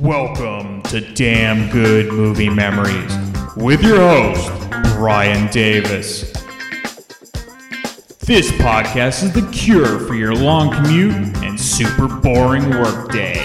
Welcome 0.00 0.82
to 0.82 1.00
Damn 1.00 1.70
Good 1.72 2.12
Movie 2.12 2.48
Memories 2.48 3.12
with 3.56 3.82
your 3.82 3.96
host, 3.96 4.48
Brian 4.94 5.50
Davis. 5.50 6.30
This 8.20 8.48
podcast 8.52 9.24
is 9.24 9.32
the 9.32 9.48
cure 9.50 9.98
for 9.98 10.14
your 10.14 10.36
long 10.36 10.70
commute 10.70 11.14
and 11.38 11.58
super 11.58 12.06
boring 12.06 12.70
workday. 12.70 13.44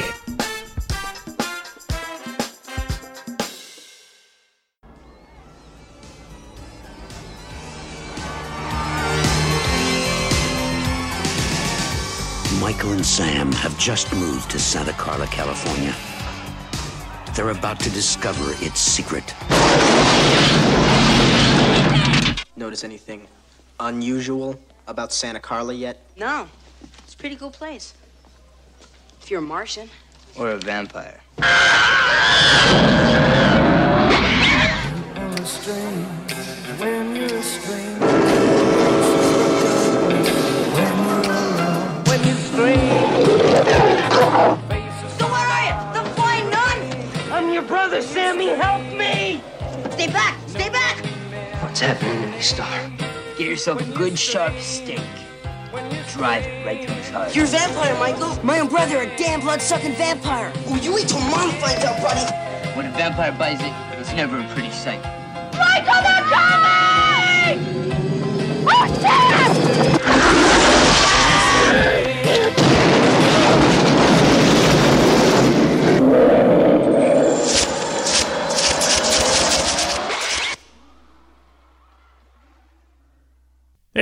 Michael 12.61 12.91
and 12.91 13.03
Sam 13.03 13.51
have 13.53 13.75
just 13.79 14.13
moved 14.13 14.51
to 14.51 14.59
Santa 14.59 14.93
Carla, 14.93 15.25
California. 15.25 15.95
They're 17.35 17.49
about 17.49 17.79
to 17.79 17.89
discover 17.89 18.53
its 18.63 18.79
secret. 18.79 19.33
Notice 22.55 22.83
anything 22.83 23.27
unusual 23.79 24.59
about 24.87 25.11
Santa 25.11 25.39
Carla 25.39 25.73
yet? 25.73 25.99
No, 26.15 26.47
it's 26.99 27.15
a 27.15 27.17
pretty 27.17 27.35
cool 27.35 27.49
place. 27.49 27.95
If 29.19 29.31
you're 29.31 29.39
a 29.39 29.41
Martian. 29.41 29.89
Or 30.37 30.51
a 30.51 30.57
vampire? 30.57 31.21
Brother, 48.45 48.61
Sammy. 48.61 48.61
Help 48.61 48.83
me! 48.97 49.41
Stay 49.91 50.07
back! 50.07 50.37
Stay 50.47 50.69
back! 50.69 50.97
What's 51.61 51.79
happening 51.79 52.21
to 52.21 52.27
me, 52.27 52.41
Star? 52.41 52.91
Get 53.37 53.47
yourself 53.47 53.81
a 53.81 53.85
good 53.93 54.17
sharp 54.17 54.57
stake. 54.59 55.01
Drive 56.11 56.45
it 56.45 56.65
right 56.65 56.85
through 56.85 56.95
his 56.95 57.09
heart. 57.09 57.35
You're 57.35 57.45
a 57.45 57.47
vampire, 57.47 57.95
Michael. 57.97 58.37
My 58.43 58.59
own 58.59 58.67
brother, 58.67 59.01
a 59.01 59.17
damn 59.17 59.39
blood-sucking 59.39 59.93
vampire. 59.93 60.51
Oh, 60.67 60.75
you 60.75 60.93
wait 60.93 61.07
till 61.07 61.19
mom 61.21 61.49
finds 61.51 61.83
out, 61.83 61.99
buddy. 62.01 62.21
When 62.75 62.85
a 62.85 62.91
vampire 62.91 63.31
buys 63.31 63.59
it, 63.61 63.73
it's 63.99 64.13
never 64.13 64.39
a 64.39 64.47
pretty 64.49 64.69
sight. 64.71 65.01
Michael, 65.57 66.01
they're 66.03 66.23
coming! 66.29 67.59
Oh, 68.67 68.85
shit! 69.01 69.53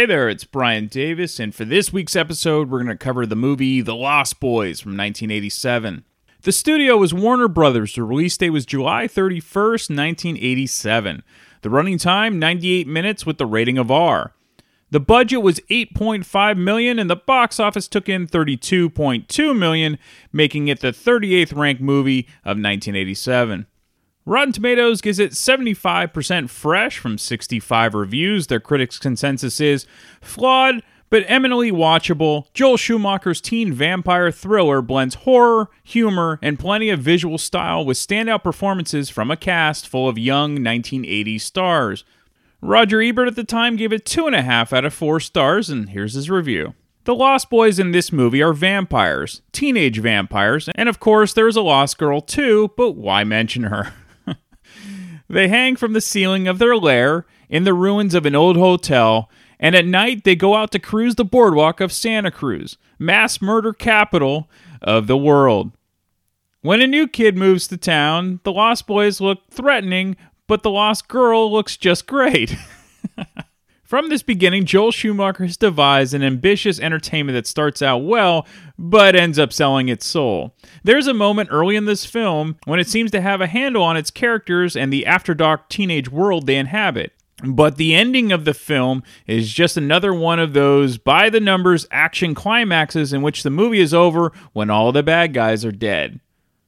Hey 0.02 0.08
there, 0.08 0.30
it's 0.30 0.46
Brian 0.46 0.88
Davis, 0.88 1.40
and 1.40 1.54
for 1.54 1.64
this 1.64 1.94
week's 1.94 2.16
episode, 2.16 2.72
we're 2.72 2.80
going 2.82 2.88
to 2.88 2.98
cover 2.98 3.28
the 3.28 3.36
movie 3.36 3.82
The 3.82 3.94
Lost 3.94 4.40
Boys 4.40 4.80
from 4.80 4.94
1987. 4.94 6.06
The 6.42 6.52
studio 6.52 6.98
was 6.98 7.14
Warner 7.14 7.48
Brothers. 7.48 7.94
The 7.94 8.02
release 8.02 8.36
date 8.36 8.50
was 8.50 8.66
July 8.66 9.08
31st, 9.08 9.96
1987. 9.96 11.22
The 11.62 11.70
running 11.70 12.00
time 12.00 12.40
98 12.40 12.88
minutes 12.88 13.28
with 13.28 13.38
the 13.38 13.46
rating 13.46 13.78
of 13.78 13.92
R. 13.92 14.34
The 14.90 15.00
budget 15.00 15.44
was 15.44 15.60
8.5 15.70 16.58
million 16.58 16.98
and 16.98 17.08
the 17.08 17.16
box 17.16 17.60
office 17.60 17.88
took 17.88 18.10
in 18.10 18.26
32.2 18.26 19.56
million, 19.56 20.00
making 20.34 20.68
it 20.68 20.80
the 20.80 20.88
38th 20.88 21.56
ranked 21.56 21.80
movie 21.84 22.22
of 22.44 22.58
1987. 22.58 23.68
Rotten 24.32 24.54
Tomatoes 24.54 25.02
gives 25.02 25.20
it 25.20 25.34
75% 25.34 26.50
fresh 26.50 26.98
from 26.98 27.18
65 27.18 27.94
reviews. 27.94 28.48
Their 28.48 28.62
critics' 28.62 28.98
consensus 28.98 29.60
is 29.60 29.86
flawed 30.22 30.82
but 31.10 31.26
eminently 31.28 31.70
watchable. 31.70 32.46
Joel 32.54 32.78
Schumacher's 32.78 33.42
teen 33.42 33.74
vampire 33.74 34.32
thriller 34.32 34.82
blends 34.82 35.16
horror, 35.16 35.70
humor, 35.84 36.40
and 36.42 36.58
plenty 36.58 36.90
of 36.90 37.02
visual 37.02 37.38
style 37.38 37.84
with 37.84 37.98
standout 37.98 38.42
performances 38.42 39.10
from 39.10 39.30
a 39.30 39.36
cast 39.36 39.86
full 39.86 40.08
of 40.08 40.18
young 40.18 40.60
1980s 40.60 41.42
stars. 41.42 42.06
Roger 42.62 43.02
Ebert 43.02 43.28
at 43.28 43.36
the 43.36 43.44
time 43.44 43.76
gave 43.76 43.92
it 43.92 44.06
2.5 44.06 44.72
out 44.72 44.86
of 44.86 44.94
4 44.94 45.20
stars, 45.20 45.70
and 45.70 45.90
here's 45.90 46.14
his 46.14 46.30
review. 46.30 46.74
The 47.04 47.16
Lost 47.16 47.50
Boys 47.50 47.80
in 47.80 47.92
this 47.92 48.14
movie 48.14 48.42
are 48.42 48.54
vampires, 48.54 49.42
teenage 49.52 50.00
vampires, 50.00 50.70
and 50.76 50.88
of 50.88 51.02
course 51.02 51.34
there's 51.34 51.58
a 51.58 51.62
Lost 51.62 51.98
Girl 51.98 52.22
too, 52.22 52.72
but 52.78 52.92
why 52.92 53.26
mention 53.26 53.64
her? 53.64 53.92
They 55.32 55.48
hang 55.48 55.78
from 55.78 55.94
the 55.94 56.02
ceiling 56.02 56.50
of 56.50 56.60
their 56.60 56.76
lair 56.76 57.26
in 57.50 57.64
the 57.64 57.74
ruins 57.74 58.14
of 58.14 58.26
an 58.26 58.36
old 58.36 58.58
hotel, 58.58 59.30
and 59.62 59.76
at 59.76 59.86
night 59.86 60.26
they 60.26 60.36
go 60.36 60.56
out 60.56 60.72
to 60.72 60.80
cruise 60.80 61.16
the 61.16 61.24
boardwalk 61.24 61.80
of 61.80 61.94
Santa 61.94 62.32
Cruz, 62.32 62.78
mass 63.00 63.42
murder 63.42 63.72
capital 63.72 64.50
of 64.82 65.08
the 65.08 65.16
world. 65.16 65.72
When 66.62 66.82
a 66.82 66.88
new 66.88 67.08
kid 67.08 67.38
moves 67.38 67.66
to 67.70 67.78
town, 67.78 68.42
the 68.44 68.52
Lost 68.52 68.86
Boys 68.86 69.22
look 69.22 69.50
threatening, 69.50 70.18
but 70.48 70.64
the 70.64 70.70
Lost 70.70 71.08
Girl 71.08 71.50
looks 71.50 71.78
just 71.78 72.08
great. 72.08 72.58
From 73.92 74.08
this 74.08 74.24
beginning, 74.24 74.64
Joel 74.64 74.94
Schumacher 74.94 75.44
has 75.44 75.58
devised 75.58 76.14
an 76.14 76.24
ambitious 76.24 76.80
entertainment 76.80 77.36
that 77.36 77.46
starts 77.46 77.82
out 77.82 78.06
well, 78.06 78.48
but 78.80 79.18
ends 79.18 79.38
up 79.38 79.52
selling 79.52 79.90
its 79.90 80.06
soul. 80.06 80.56
There's 80.82 81.08
a 81.08 81.14
moment 81.14 81.50
early 81.52 81.76
in 81.76 81.84
this 81.84 82.06
film 82.06 82.56
when 82.64 82.80
it 82.80 82.88
seems 82.88 83.12
to 83.12 83.20
have 83.20 83.42
a 83.42 83.48
handle 83.48 83.84
on 83.84 83.98
its 83.98 84.10
characters 84.10 84.78
and 84.78 84.94
the 84.94 85.06
after 85.06 85.34
dark 85.34 85.68
teenage 85.68 86.10
world 86.10 86.48
they 86.48 86.56
inhabit. 86.56 87.12
But 87.44 87.76
the 87.76 87.94
ending 87.94 88.32
of 88.32 88.46
the 88.46 88.54
film 88.54 89.04
is 89.28 89.52
just 89.52 89.76
another 89.76 90.14
one 90.14 90.40
of 90.40 90.54
those 90.54 90.98
by 90.98 91.30
the 91.30 91.42
numbers 91.42 91.86
action 91.92 92.34
climaxes 92.34 93.12
in 93.12 93.22
which 93.22 93.44
the 93.44 93.50
movie 93.50 93.82
is 93.82 93.94
over 93.94 94.32
when 94.54 94.70
all 94.70 94.94
the 94.94 95.04
bad 95.04 95.34
guys 95.34 95.66
are 95.66 95.72
dead. 95.74 96.22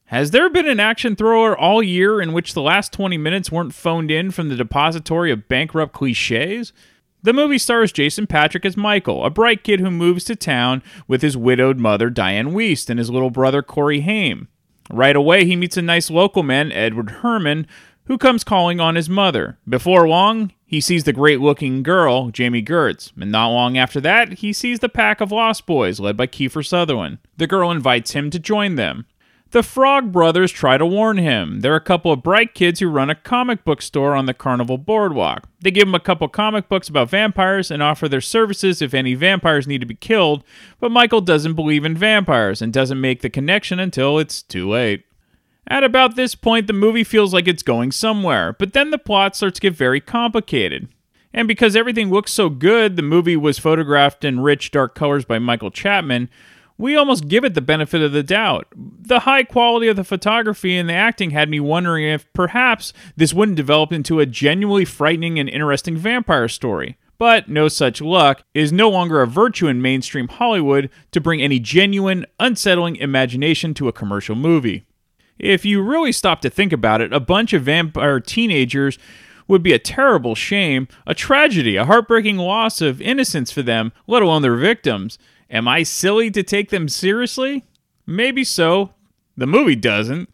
Has 0.08 0.32
there 0.32 0.50
been 0.50 0.68
an 0.68 0.82
action 0.82 1.16
thriller 1.16 1.58
all 1.58 1.82
year 1.82 2.22
in 2.22 2.34
which 2.34 2.54
the 2.54 2.62
last 2.62 2.92
20 2.92 3.18
minutes 3.18 3.50
weren't 3.50 3.74
phoned 3.74 4.12
in 4.12 4.30
from 4.30 4.50
the 4.50 4.58
depository 4.58 5.32
of 5.32 5.48
bankrupt 5.48 5.94
cliches? 5.94 6.74
The 7.24 7.32
movie 7.32 7.58
stars 7.58 7.94
Jason 7.94 8.28
Patric 8.28 8.66
as 8.66 8.76
Michael, 8.76 9.24
a 9.24 9.30
bright 9.30 9.64
kid 9.64 9.80
who 9.80 9.90
moves 9.90 10.26
to 10.26 10.36
town 10.36 10.84
with 11.08 11.22
his 11.22 11.38
widowed 11.38 11.80
mother 11.80 12.10
Diane 12.10 12.52
Wiest 12.52 12.90
and 12.90 13.00
his 13.00 13.10
little 13.10 13.30
brother 13.30 13.62
Corey 13.64 14.02
Haim. 14.02 14.50
Right 14.92 15.16
away, 15.16 15.46
he 15.46 15.56
meets 15.56 15.78
a 15.78 15.82
nice 15.82 16.10
local 16.10 16.44
man, 16.44 16.74
Edward 16.74 17.12
Herrmann, 17.22 17.66
who 18.08 18.18
comes 18.18 18.44
calling 18.44 18.82
on 18.82 18.96
his 18.96 19.08
mother. 19.08 19.58
Before 19.68 20.06
long, 20.06 20.52
he 20.66 20.82
sees 20.82 21.06
the 21.06 21.14
great 21.14 21.40
looking 21.40 21.82
girl, 21.82 22.30
Jami 22.30 22.62
Gertz, 22.62 23.14
and 23.18 23.32
not 23.32 23.48
long 23.54 23.78
after 23.78 24.02
that, 24.02 24.40
he 24.40 24.52
sees 24.52 24.80
the 24.80 24.90
pack 24.90 25.22
of 25.22 25.32
Lost 25.32 25.66
Boys 25.66 26.02
led 26.02 26.18
by 26.18 26.28
Kiefer 26.28 26.66
Sutherland. 26.66 27.20
The 27.38 27.48
girl 27.48 27.72
invites 27.72 28.12
him 28.12 28.32
to 28.32 28.40
join 28.40 28.76
them. 28.76 29.06
The 29.54 29.62
Frog 29.62 30.12
Brothers 30.12 30.52
try 30.52 30.80
to 30.80 30.86
warn 30.86 31.18
him. 31.18 31.60
They're 31.60 31.76
a 31.76 31.80
couple 31.80 32.12
of 32.12 32.24
bright 32.24 32.56
kids 32.56 32.80
who 32.80 32.88
run 32.88 33.12
a 33.12 33.16
comic 33.16 33.64
book 33.64 33.84
store 33.84 34.16
on 34.16 34.26
the 34.26 34.34
Carnival 34.34 34.80
Boardwalk. 34.80 35.48
They 35.62 35.70
give 35.70 35.88
him 35.88 35.94
a 35.94 36.00
couple 36.00 36.28
comic 36.28 36.68
books 36.68 36.90
about 36.90 37.12
vampires 37.12 37.70
and 37.70 37.84
offer 37.84 38.10
their 38.10 38.20
services 38.20 38.82
if 38.82 38.96
any 38.96 39.14
vampires 39.14 39.68
need 39.68 39.82
to 39.82 39.86
be 39.86 39.94
killed, 39.94 40.44
but 40.80 40.92
Michael 40.92 41.22
doesn't 41.22 41.54
believe 41.54 41.86
in 41.86 41.96
vampires 41.96 42.64
and 42.64 42.74
doesn't 42.74 43.00
make 43.00 43.22
the 43.22 43.30
connection 43.30 43.80
until 43.80 44.18
it's 44.18 44.42
too 44.42 44.68
late. 44.68 45.06
At 45.68 45.84
about 45.84 46.16
this 46.16 46.34
point, 46.34 46.66
the 46.66 46.74
movie 46.74 47.04
feels 47.04 47.32
like 47.32 47.48
it's 47.48 47.62
going 47.62 47.92
somewhere, 47.92 48.54
but 48.54 48.74
then 48.74 48.90
the 48.90 48.98
plot 48.98 49.36
starts 49.36 49.60
to 49.60 49.62
get 49.62 49.76
very 49.76 50.02
complicated. 50.02 50.88
And 51.32 51.48
because 51.48 51.76
everything 51.76 52.10
looks 52.10 52.34
so 52.34 52.50
good, 52.50 52.96
the 52.96 53.04
movie 53.04 53.38
was 53.38 53.60
photographed 53.60 54.26
in 54.26 54.40
rich, 54.40 54.72
dark 54.72 54.96
colors 54.96 55.26
by 55.26 55.38
Michael 55.38 55.70
Chapman, 55.70 56.30
we 56.78 56.96
almost 56.96 57.28
give 57.28 57.44
it 57.44 57.54
the 57.54 57.62
benefit 57.62 58.02
of 58.02 58.12
the 58.12 58.24
doubt. 58.24 58.68
The 58.76 59.22
high 59.22 59.44
quality 59.44 59.88
of 59.88 59.96
the 59.96 60.04
photography 60.04 60.78
and 60.78 60.90
the 60.90 60.94
acting 60.94 61.32
had 61.32 61.50
me 61.50 61.60
wondering 61.60 62.06
if 62.06 62.32
perhaps 62.34 62.94
this 63.16 63.34
wouldn't 63.34 63.58
develop 63.58 63.92
into 63.92 64.20
a 64.20 64.26
genuinely 64.26 64.86
frightening 64.86 65.40
and 65.40 65.50
interesting 65.50 65.98
vampire 65.98 66.48
story. 66.48 66.98
But 67.18 67.48
no 67.48 67.68
such 67.68 68.02
luck 68.02 68.44
It 68.54 68.62
is 68.62 68.74
no 68.74 68.90
longer 68.90 69.22
a 69.22 69.28
virtue 69.28 69.68
in 69.68 69.82
mainstream 69.82 70.28
Hollywood 70.28 70.90
to 71.12 71.22
bring 71.22 71.42
any 71.42 71.60
genuine, 71.60 72.26
unsettling 72.40 72.96
imagination 72.98 73.74
to 73.76 73.88
a 73.88 73.94
commercial 73.94 74.36
movie. 74.36 74.86
If 75.40 75.66
you 75.66 75.82
really 75.82 76.12
stop 76.12 76.42
to 76.42 76.50
think 76.50 76.74
about 76.74 77.02
it, 77.02 77.14
a 77.14 77.20
bunch 77.20 77.54
of 77.54 77.64
vampire 77.64 78.20
teenagers 78.20 78.98
would 79.48 79.64
be 79.64 79.74
a 79.74 79.80
terrible 79.80 80.36
shame, 80.36 80.88
a 81.06 81.14
tragedy, 81.14 81.76
a 81.76 81.86
heartbreaking 81.86 82.38
loss 82.38 82.82
of 82.82 83.02
innocence 83.02 83.52
for 83.52 83.62
them, 83.62 83.92
let 84.08 84.22
alone 84.22 84.42
their 84.42 84.56
victims. 84.56 85.18
Am 85.54 85.68
I 85.68 85.84
silly 85.84 86.32
to 86.32 86.42
take 86.42 86.72
them 86.72 86.90
seriously? 86.90 87.64
Maybe 88.08 88.44
so. 88.44 88.96
The 89.38 89.46
movie 89.46 89.76
doesn't. 89.76 90.30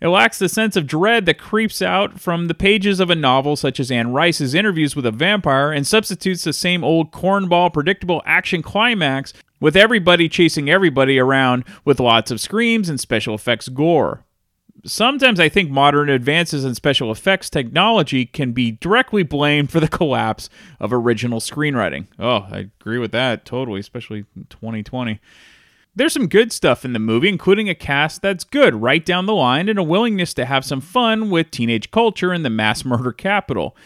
It 0.00 0.08
lacks 0.08 0.38
the 0.38 0.48
sense 0.48 0.76
of 0.76 0.86
dread 0.86 1.24
that 1.24 1.38
creeps 1.38 1.80
out 1.80 2.20
from 2.20 2.48
the 2.48 2.54
pages 2.54 3.00
of 3.00 3.08
a 3.08 3.14
novel 3.14 3.56
such 3.56 3.80
as 3.80 3.90
Anne 3.90 4.12
Rice's 4.12 4.52
interviews 4.52 4.94
with 4.94 5.06
a 5.06 5.12
vampire 5.12 5.72
and 5.72 5.86
substitutes 5.86 6.44
the 6.44 6.52
same 6.52 6.84
old 6.84 7.12
cornball 7.12 7.72
predictable 7.72 8.20
action 8.26 8.62
climax 8.62 9.32
with 9.60 9.76
everybody 9.76 10.28
chasing 10.28 10.68
everybody 10.68 11.18
around 11.18 11.64
with 11.84 12.00
lots 12.00 12.30
of 12.30 12.40
screams 12.40 12.88
and 12.88 13.00
special 13.00 13.34
effects 13.34 13.68
gore. 13.68 14.25
Sometimes 14.86 15.40
I 15.40 15.48
think 15.48 15.70
modern 15.70 16.08
advances 16.08 16.64
in 16.64 16.74
special 16.74 17.10
effects 17.10 17.50
technology 17.50 18.24
can 18.24 18.52
be 18.52 18.72
directly 18.72 19.22
blamed 19.22 19.70
for 19.70 19.80
the 19.80 19.88
collapse 19.98 20.48
of 20.80 20.92
original 20.92 21.40
screenwriting. 21.40 22.06
Oh, 22.18 22.46
I 22.50 22.70
agree 22.80 22.98
with 22.98 23.12
that 23.12 23.44
totally, 23.44 23.80
especially 23.80 24.24
in 24.36 24.46
2020. 24.48 25.20
There's 25.94 26.12
some 26.12 26.28
good 26.28 26.52
stuff 26.52 26.84
in 26.84 26.92
the 26.92 26.98
movie, 26.98 27.28
including 27.28 27.70
a 27.70 27.74
cast 27.74 28.20
that's 28.20 28.44
good 28.44 28.74
right 28.74 29.04
down 29.04 29.24
the 29.24 29.34
line 29.34 29.68
and 29.68 29.78
a 29.78 29.82
willingness 29.82 30.34
to 30.34 30.44
have 30.44 30.64
some 30.64 30.82
fun 30.82 31.30
with 31.30 31.50
teenage 31.50 31.90
culture 31.90 32.34
in 32.34 32.42
the 32.42 32.50
mass 32.50 32.84
murder 32.84 33.12
capital. 33.12 33.76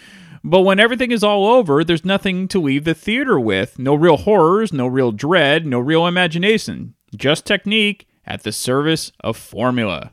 But 0.43 0.62
when 0.62 0.81
everything 0.81 1.12
is 1.12 1.23
all 1.23 1.47
over, 1.47 1.85
there's 1.85 2.05
nothing 2.05 2.49
to 2.49 2.61
leave 2.61 2.85
the 2.85 2.94
theater 2.94 3.38
with. 3.38 3.79
No 3.79 3.94
real 3.94 4.17
horrors, 4.17 4.73
no 4.73 4.87
real 4.87 5.12
dread, 5.12 5.67
no 5.67 5.79
real 5.79 6.06
imagination. 6.06 6.94
Just 7.14 7.44
technique 7.44 8.08
at 8.26 8.43
the 8.43 8.52
service 8.52 9.12
of 9.20 9.37
formula. 9.37 10.12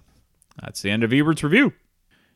That's 0.62 0.82
the 0.82 0.90
end 0.90 1.04
of 1.04 1.14
Ebert's 1.14 1.44
review. 1.44 1.74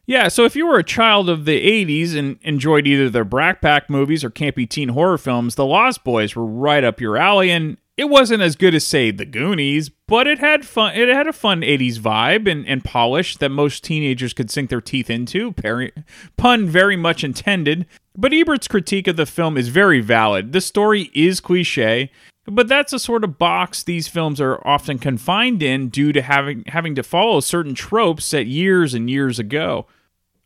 Yeah, 0.06 0.27
so 0.27 0.45
if 0.45 0.56
you 0.56 0.68
were 0.68 0.79
a 0.79 0.83
child 0.83 1.29
of 1.29 1.45
the 1.45 1.85
80s 1.85 2.15
and 2.15 2.39
enjoyed 2.41 2.88
either 2.88 3.09
the 3.09 3.23
Brat 3.23 3.89
movies 3.89 4.23
or 4.23 4.29
campy 4.29 4.68
teen 4.68 4.89
horror 4.89 5.18
films, 5.18 5.56
The 5.56 5.65
Lost 5.65 6.03
Boys 6.03 6.35
were 6.35 6.45
right 6.45 6.83
up 6.83 7.00
your 7.00 7.18
alley, 7.18 7.51
and 7.51 7.77
it 7.97 8.09
wasn't 8.09 8.41
as 8.41 8.56
good 8.56 8.73
as, 8.73 8.85
say, 8.85 9.12
The 9.12 9.25
Goonies, 9.25 9.89
but 10.07 10.25
it 10.25 10.39
had 10.39 10.65
fun. 10.65 10.95
It 10.95 11.07
had 11.07 11.27
a 11.27 11.33
fun 11.33 11.62
80s 11.62 12.00
vibe 12.00 12.50
and, 12.50 12.68
and 12.68 12.83
polish 12.83 13.38
that 13.38 13.50
most 13.50 13.83
teenagers 13.83 14.33
could 14.33 14.50
sink 14.50 14.69
their 14.69 14.81
teeth 14.81 15.09
into. 15.09 15.51
Peri- 15.53 15.94
pun 16.35 16.67
very 16.67 16.95
much 16.95 17.24
intended. 17.24 17.85
But 18.17 18.33
Ebert's 18.33 18.67
critique 18.67 19.07
of 19.07 19.17
the 19.17 19.25
film 19.25 19.56
is 19.56 19.69
very 19.69 20.01
valid. 20.01 20.51
The 20.51 20.62
story 20.62 21.12
is 21.13 21.39
cliche, 21.39 22.12
but 22.45 22.67
that's 22.67 22.93
a 22.93 22.99
sort 22.99 23.23
of 23.23 23.38
box 23.38 23.83
these 23.83 24.07
films 24.07 24.41
are 24.41 24.65
often 24.67 24.97
confined 24.97 25.61
in 25.61 25.89
due 25.89 26.11
to 26.11 26.21
having 26.21 26.63
having 26.67 26.95
to 26.95 27.03
follow 27.03 27.39
certain 27.39 27.75
tropes 27.75 28.25
set 28.25 28.47
years 28.47 28.93
and 28.93 29.09
years 29.09 29.39
ago. 29.39 29.85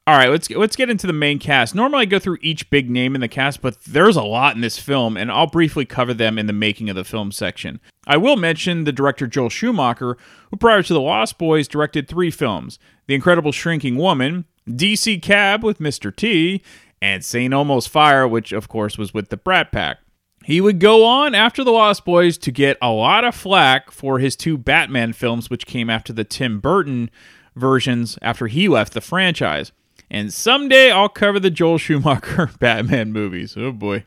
All 0.08 0.16
right, 0.16 0.30
let's 0.30 0.50
let's 0.52 0.76
get 0.76 0.90
into 0.92 1.08
the 1.08 1.14
main 1.14 1.40
cast. 1.40 1.74
Normally, 1.74 2.04
I 2.04 2.06
go 2.06 2.20
through 2.20 2.38
each 2.42 2.70
big 2.70 2.92
name 2.92 3.16
in 3.16 3.22
the 3.22 3.28
cast, 3.28 3.62
but 3.62 3.82
there's 3.86 4.16
a 4.16 4.22
lot 4.22 4.54
in 4.54 4.62
this 4.62 4.78
film, 4.78 5.18
and 5.18 5.32
I'll 5.32 5.48
briefly 5.48 5.84
cover 5.84 6.14
them 6.14 6.38
in 6.38 6.46
the 6.46 6.54
making 6.54 6.92
of 6.92 6.96
the 6.96 7.04
film 7.04 7.32
section. 7.32 7.80
I 8.06 8.18
will 8.18 8.36
mention 8.36 8.84
the 8.84 8.92
director 8.92 9.26
Joel 9.26 9.50
Schumacher, 9.50 10.16
who 10.52 10.58
prior 10.58 10.84
to 10.84 10.94
The 10.94 11.02
Lost 11.02 11.40
Boys 11.40 11.68
directed 11.68 12.08
three 12.08 12.30
films: 12.30 12.78
The 13.08 13.16
Incredible 13.16 13.52
Shrinking 13.52 13.96
Woman, 13.96 14.46
DC 14.70 15.24
Cab 15.24 15.64
with 15.64 15.80
Mr. 15.80 16.16
T, 16.16 16.62
and 17.02 17.26
St. 17.26 17.52
Elmo's 17.52 17.88
Fire, 17.88 18.28
which 18.28 18.52
of 18.52 18.68
course 18.68 19.00
was 19.00 19.12
with 19.12 19.30
the 19.30 19.38
Brat 19.38 19.72
Pack. 19.72 19.98
He 20.46 20.62
would 20.62 20.80
go 20.80 21.04
on 21.04 21.34
after 21.34 21.64
The 21.64 21.72
Lost 21.72 22.06
Boys 22.06 22.38
to 22.38 22.52
get 22.52 22.78
a 22.80 22.92
lot 22.92 23.24
of 23.24 23.34
flack 23.34 23.90
for 23.90 24.20
his 24.20 24.36
two 24.36 24.60
Batman 24.60 25.12
films, 25.12 25.50
which 25.50 25.66
came 25.66 25.90
after 25.90 26.14
the 26.14 26.24
Tim 26.24 26.60
Burton 26.60 27.10
versions 27.56 28.20
after 28.22 28.46
he 28.46 28.68
left 28.68 28.94
the 28.94 29.02
franchise. 29.02 29.72
And 30.08 30.32
someday 30.32 30.92
I'll 30.92 31.10
cover 31.10 31.40
the 31.40 31.50
Joel 31.50 31.80
Schumacher 31.80 32.52
Batman 32.60 33.12
movies. 33.12 33.58
Oh 33.58 33.72
boy. 33.72 34.06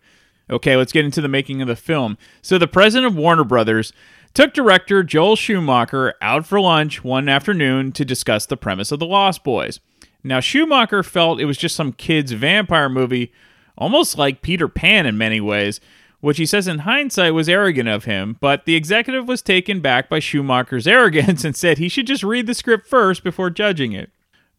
Okay, 0.49 0.76
let's 0.76 0.93
get 0.93 1.05
into 1.05 1.20
the 1.20 1.26
making 1.26 1.61
of 1.61 1.67
the 1.67 1.75
film. 1.75 2.17
So, 2.40 2.56
the 2.56 2.69
president 2.69 3.12
of 3.12 3.19
Warner 3.19 3.43
Brothers 3.43 3.93
took 4.32 4.55
director 4.55 5.02
Joel 5.02 5.35
Schumacher 5.35 6.14
out 6.23 6.46
for 6.46 6.61
lunch 6.61 7.02
one 7.02 7.29
afternoon 7.29 7.90
to 7.93 8.05
discuss 8.05 8.46
the 8.46 8.56
premise 8.56 8.93
of 8.93 9.00
The 9.00 9.06
Lost 9.06 9.43
Boys. 9.43 9.81
Now, 10.23 10.38
Schumacher 10.38 11.02
felt 11.02 11.40
it 11.40 11.46
was 11.46 11.58
just 11.58 11.75
some 11.75 11.93
kid's 11.93 12.31
vampire 12.31 12.88
movie, 12.88 13.32
almost 13.76 14.17
like 14.17 14.40
Peter 14.40 14.69
Pan 14.69 15.05
in 15.05 15.19
many 15.19 15.40
ways, 15.40 15.81
which 16.20 16.38
he 16.38 16.47
says 16.47 16.67
in 16.67 16.81
hindsight 16.81 17.35
was 17.35 17.49
arrogant 17.49 17.88
of 17.88 18.05
him, 18.05 18.37
but 18.41 18.65
the 18.65 18.75
executive 18.75 19.29
was 19.29 19.43
taken 19.43 19.81
back 19.81 20.09
by 20.09 20.19
Schumacher's 20.19 20.87
arrogance 20.87 21.44
and 21.47 21.56
said 21.56 21.79
he 21.79 21.88
should 21.88 22.06
just 22.06 22.23
read 22.23 22.47
the 22.47 22.55
script 22.55 22.87
first 22.87 23.23
before 23.23 23.50
judging 23.50 23.93
it. 23.93 24.11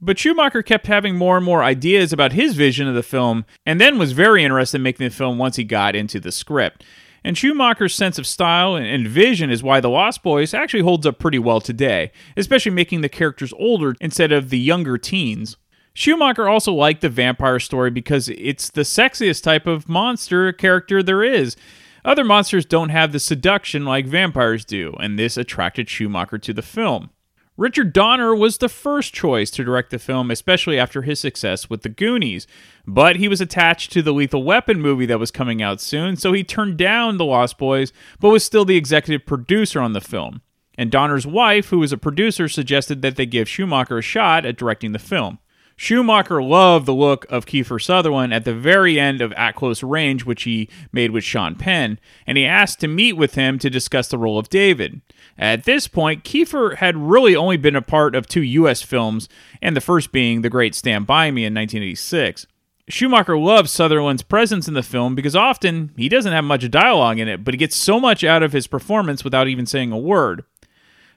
But 0.01 0.17
Schumacher 0.17 0.63
kept 0.63 0.88
having 0.88 1.17
more 1.17 1.35
and 1.35 1.45
more 1.45 1.61
ideas 1.61 2.13
about 2.13 2.31
his 2.31 2.56
vision 2.56 2.88
of 2.88 2.95
the 2.95 3.03
film, 3.03 3.45
and 3.65 3.81
then 3.81 3.97
was 4.00 4.13
very 4.13 4.44
interested 4.44 4.77
in 4.77 4.83
making 4.83 5.06
the 5.06 5.13
film 5.13 5.38
once 5.38 5.57
he 5.57 5.65
got 5.65 5.95
into 5.95 6.21
the 6.21 6.31
script. 6.31 6.85
And 7.21 7.38
Schumacher's 7.38 7.94
sense 7.94 8.17
of 8.17 8.25
style 8.25 8.75
and 8.75 9.05
vision 9.05 9.50
is 9.50 9.62
why 9.62 9.81
The 9.81 9.89
Lost 9.89 10.23
Boys 10.23 10.53
actually 10.53 10.83
holds 10.83 11.05
up 11.05 11.19
pretty 11.19 11.39
well 11.39 11.59
today, 11.59 12.13
especially 12.38 12.71
making 12.71 13.01
the 13.01 13.09
characters 13.09 13.53
older 13.57 13.94
instead 14.00 14.31
of 14.31 14.50
the 14.50 14.59
younger 14.59 14.97
teens. 14.97 15.57
Schumacher 16.00 16.48
also 16.48 16.72
liked 16.74 17.01
the 17.01 17.10
vampire 17.10 17.60
story 17.60 17.92
because 17.92 18.30
it's 18.30 18.69
the 18.69 18.84
sexiest 18.84 19.44
type 19.44 19.68
of 19.68 19.90
monster 19.90 20.54
character 20.54 21.04
there 21.04 21.25
is. 21.25 21.57
Other 22.06 22.24
monsters 22.24 22.66
don't 22.66 22.88
have 22.88 23.12
the 23.12 23.19
seduction 23.19 23.84
like 23.84 24.07
vampires 24.07 24.63
do, 24.63 24.94
and 25.01 25.19
this 25.19 25.36
attracted 25.36 25.90
Schumacher 25.90 26.38
to 26.38 26.54
the 26.54 26.62
film. 26.62 27.10
Richard 27.57 27.92
Donner 27.92 28.34
was 28.34 28.60
the 28.60 28.69
first 28.69 29.13
choice 29.13 29.51
to 29.51 29.66
direct 29.66 29.90
the 29.90 30.00
film, 30.00 30.31
especially 30.31 30.80
after 30.80 31.01
his 31.01 31.19
success 31.19 31.69
with 31.69 31.81
The 31.81 31.90
Goonies. 31.90 32.48
But 32.88 33.18
he 33.18 33.28
was 33.28 33.42
attached 33.42 33.92
to 33.92 34.01
the 34.01 34.13
Lethal 34.13 34.44
Weapon 34.44 34.80
movie 34.80 35.06
that 35.07 35.19
was 35.19 35.31
coming 35.31 35.62
out 35.62 35.81
soon, 35.81 36.16
so 36.16 36.31
he 36.31 36.46
turned 36.46 36.78
down 36.78 37.18
The 37.18 37.25
Lost 37.25 37.57
Boys, 37.57 37.92
but 38.22 38.30
was 38.30 38.46
still 38.46 38.63
the 38.63 38.78
executive 38.78 39.28
producer 39.28 39.81
on 39.81 39.92
the 39.92 40.00
film. 40.00 40.44
And 40.78 40.92
Donner's 40.92 41.28
wife, 41.28 41.72
who 41.72 41.80
was 41.80 41.92
a 41.92 41.98
producer, 41.98 42.48
suggested 42.48 43.01
that 43.01 43.18
they 43.18 43.25
give 43.25 43.50
Schumacher 43.50 43.98
a 43.98 44.01
shot 44.01 44.46
at 44.46 44.56
directing 44.56 44.94
the 44.94 44.98
film. 44.98 45.40
Schumacher 45.81 46.43
loved 46.43 46.85
the 46.85 46.93
look 46.93 47.25
of 47.29 47.45
Kiefer 47.45 47.81
Sutherland 47.81 48.33
at 48.33 48.43
the 48.43 48.53
very 48.53 48.99
end 48.99 49.21
of 49.21 49.31
At 49.31 49.55
Close 49.55 49.81
Range, 49.81 50.25
which 50.25 50.43
he 50.43 50.67
made 50.91 51.11
with 51.11 51.23
Sean 51.23 51.55
Penn, 51.55 52.01
and 52.27 52.37
he 52.37 52.45
asked 52.45 52.81
to 52.81 52.89
meet 52.89 53.13
with 53.13 53.35
him 53.35 53.57
to 53.59 53.69
discuss 53.69 54.09
the 54.09 54.17
role 54.17 54.37
of 54.37 54.49
David. 54.49 54.99
At 55.37 55.63
this 55.63 55.87
point, 55.87 56.25
Kiefer 56.25 56.75
had 56.75 56.97
really 56.97 57.33
only 57.33 57.55
been 57.55 57.77
a 57.77 57.81
part 57.81 58.13
of 58.13 58.27
two 58.27 58.43
U.S. 58.43 58.81
films, 58.81 59.29
and 59.61 59.73
the 59.73 59.79
first 59.79 60.11
being 60.11 60.41
The 60.41 60.49
Great 60.49 60.75
Stand 60.75 61.07
By 61.07 61.31
Me 61.31 61.45
in 61.45 61.53
1986. 61.53 62.45
Schumacher 62.89 63.37
loves 63.37 63.71
Sutherland's 63.71 64.23
presence 64.23 64.67
in 64.67 64.73
the 64.73 64.83
film 64.83 65.15
because 65.15 65.33
often 65.33 65.93
he 65.95 66.09
doesn't 66.09 66.33
have 66.33 66.43
much 66.43 66.69
dialogue 66.69 67.19
in 67.19 67.29
it, 67.29 67.45
but 67.45 67.53
he 67.53 67.57
gets 67.57 67.77
so 67.77 68.01
much 68.01 68.25
out 68.25 68.43
of 68.43 68.51
his 68.51 68.67
performance 68.67 69.23
without 69.23 69.47
even 69.47 69.65
saying 69.65 69.93
a 69.93 69.97
word. 69.97 70.43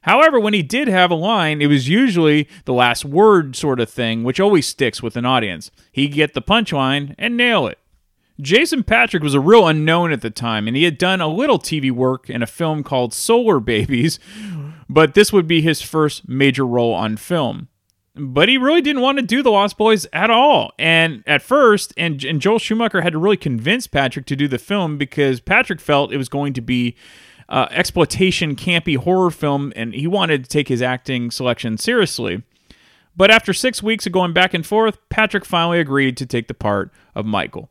However, 0.02 0.38
when 0.38 0.54
he 0.54 0.62
did 0.62 0.88
have 0.88 1.10
a 1.10 1.16
line, 1.16 1.62
it 1.62 1.66
was 1.66 1.88
usually 1.88 2.48
the 2.64 2.72
last 2.72 3.04
word 3.04 3.56
sort 3.56 3.80
of 3.80 3.88
thing, 3.88 4.24
which 4.24 4.40
always 4.40 4.66
sticks 4.66 5.02
with 5.02 5.16
an 5.16 5.24
audience. 5.24 5.70
He'd 5.92 6.08
get 6.08 6.34
the 6.34 6.42
punchline 6.42 7.14
and 7.18 7.36
nail 7.36 7.66
it. 7.66 7.78
Jason 8.40 8.82
Patric 8.82 9.22
was 9.22 9.34
a 9.34 9.40
real 9.40 9.68
unknown 9.68 10.10
at 10.10 10.20
the 10.20 10.30
time, 10.30 10.66
and 10.66 10.76
he 10.76 10.84
had 10.84 10.98
done 10.98 11.20
a 11.20 11.28
little 11.28 11.58
TV 11.58 11.90
work 11.90 12.28
in 12.28 12.42
a 12.42 12.46
film 12.46 12.82
called 12.82 13.14
Solar 13.14 13.60
Babies, 13.60 14.18
but 14.88 15.14
this 15.14 15.32
would 15.32 15.46
be 15.46 15.60
his 15.60 15.82
first 15.82 16.28
major 16.28 16.66
role 16.66 16.94
on 16.94 17.16
film. 17.16 17.68
But 18.14 18.48
he 18.48 18.58
really 18.58 18.82
didn't 18.82 19.00
want 19.00 19.18
to 19.18 19.24
do 19.24 19.42
The 19.42 19.50
Lost 19.50 19.78
Boys 19.78 20.06
at 20.12 20.28
all. 20.28 20.72
And 20.78 21.22
at 21.26 21.40
first, 21.40 21.94
and, 21.96 22.22
and 22.24 22.42
Joel 22.42 22.58
Schumacher 22.58 23.00
had 23.00 23.14
to 23.14 23.18
really 23.18 23.38
convince 23.38 23.86
Patric 23.86 24.26
to 24.26 24.36
do 24.36 24.48
the 24.48 24.58
film 24.58 24.98
because 24.98 25.40
Patric 25.40 25.80
felt 25.80 26.12
it 26.12 26.18
was 26.18 26.28
going 26.28 26.52
to 26.52 26.60
be 26.60 26.94
uh, 27.48 27.66
exploitation, 27.70 28.56
campy 28.56 28.96
horror 28.96 29.30
film, 29.30 29.72
and 29.76 29.94
he 29.94 30.06
wanted 30.06 30.44
to 30.44 30.50
take 30.50 30.68
his 30.68 30.82
acting 30.82 31.30
selection 31.30 31.76
seriously. 31.78 32.42
But 33.16 33.30
after 33.30 33.52
six 33.52 33.82
weeks 33.82 34.06
of 34.06 34.12
going 34.12 34.32
back 34.32 34.54
and 34.54 34.64
forth, 34.64 34.98
Patric 35.10 35.44
finally 35.44 35.78
agreed 35.78 36.16
to 36.16 36.26
take 36.26 36.48
the 36.48 36.54
part 36.54 36.90
of 37.14 37.26
Michael. 37.26 37.68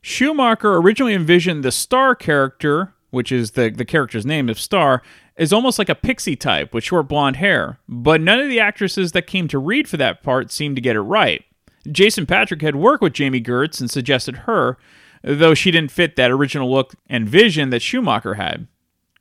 Schumacher 0.00 0.76
originally 0.76 1.14
envisioned 1.14 1.62
the 1.62 1.72
Star 1.72 2.14
character, 2.14 2.94
which 3.10 3.30
is 3.30 3.52
the, 3.52 3.70
the 3.70 3.84
character's 3.84 4.24
name 4.24 4.48
of 4.48 4.58
Star, 4.58 5.02
is 5.36 5.52
almost 5.52 5.78
like 5.78 5.88
a 5.88 5.94
pixie 5.94 6.36
type 6.36 6.72
with 6.72 6.84
short 6.84 7.08
blonde 7.08 7.36
hair, 7.36 7.78
but 7.88 8.20
none 8.20 8.40
of 8.40 8.48
the 8.48 8.60
actresses 8.60 9.12
that 9.12 9.26
came 9.26 9.46
to 9.48 9.58
read 9.58 9.88
for 9.88 9.96
that 9.96 10.22
part 10.22 10.50
seemed 10.50 10.76
to 10.76 10.82
get 10.82 10.96
it 10.96 11.00
right. 11.00 11.44
Jason 11.90 12.26
Patric 12.26 12.60
had 12.62 12.76
worked 12.76 13.02
with 13.02 13.12
Jami 13.12 13.40
Gertz 13.40 13.80
and 13.80 13.90
suggested 13.90 14.36
her, 14.38 14.76
though 15.22 15.54
she 15.54 15.70
didn't 15.70 15.90
fit 15.90 16.16
that 16.16 16.30
original 16.30 16.70
look 16.70 16.94
and 17.08 17.28
vision 17.28 17.70
that 17.70 17.82
Schumacher 17.82 18.34
had. 18.34 18.66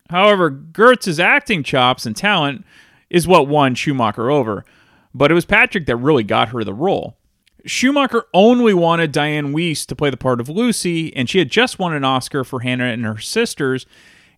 However, 0.10 0.50
Gertz's 0.50 1.20
acting 1.20 1.64
chops 1.64 2.06
and 2.06 2.16
talent 2.16 2.66
is 3.10 3.28
what 3.28 3.48
won 3.48 3.76
Schumacher 3.76 4.30
over, 4.30 4.66
but 5.14 5.32
it 5.32 5.34
was 5.36 5.46
Patric 5.46 5.86
that 5.86 5.96
really 5.98 6.24
got 6.24 6.50
her 6.50 6.64
the 6.64 6.74
role. 6.74 7.18
Schumacher 7.66 8.24
only 8.34 8.74
wanted 8.74 9.12
Diane 9.12 9.54
Wiest 9.54 9.88
to 9.88 9.96
play 9.96 10.10
the 10.10 10.18
part 10.18 10.40
of 10.40 10.50
Lucy, 10.50 11.16
and 11.16 11.30
she 11.30 11.40
had 11.40 11.50
just 11.50 11.80
won 11.80 11.94
an 11.94 12.06
Oscar 12.06 12.44
for 12.44 12.62
Hannah 12.62 12.86
and 12.86 13.04
her 13.04 13.18
sisters, 13.18 13.86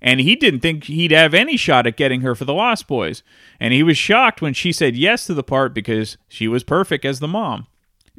and 0.01 0.19
he 0.19 0.35
didn't 0.35 0.61
think 0.61 0.85
he'd 0.85 1.11
have 1.11 1.33
any 1.33 1.57
shot 1.57 1.85
at 1.85 1.97
getting 1.97 2.21
her 2.21 2.33
for 2.33 2.45
The 2.45 2.53
Lost 2.53 2.87
Boys. 2.87 3.21
And 3.59 3.73
he 3.73 3.83
was 3.83 3.97
shocked 3.97 4.41
when 4.41 4.53
she 4.53 4.71
said 4.71 4.95
yes 4.95 5.25
to 5.25 5.33
the 5.33 5.43
part 5.43 5.73
because 5.73 6.17
she 6.27 6.47
was 6.47 6.63
perfect 6.63 7.05
as 7.05 7.19
the 7.19 7.27
mom. 7.27 7.67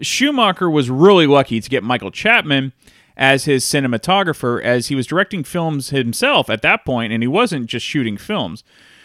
Schumacher 0.00 0.71
was 0.71 0.90
really 0.90 1.26
lucky 1.26 1.61
to 1.61 1.71
get 1.71 1.83
Michael 1.83 2.11
Chapman 2.11 2.73
as 3.21 3.45
his 3.45 3.65
cinematographer, 3.65 4.62
as 4.62 4.89
he 4.89 4.95
was 4.95 5.07
directing 5.07 5.45
films 5.45 5.91
himself 5.91 6.49
at 6.49 6.62
that 6.62 6.87
point, 6.87 7.12
and 7.12 7.23
he 7.23 7.29
wasn't 7.29 7.67
just 7.67 7.85
shooting 7.85 8.17
films. 8.17 8.65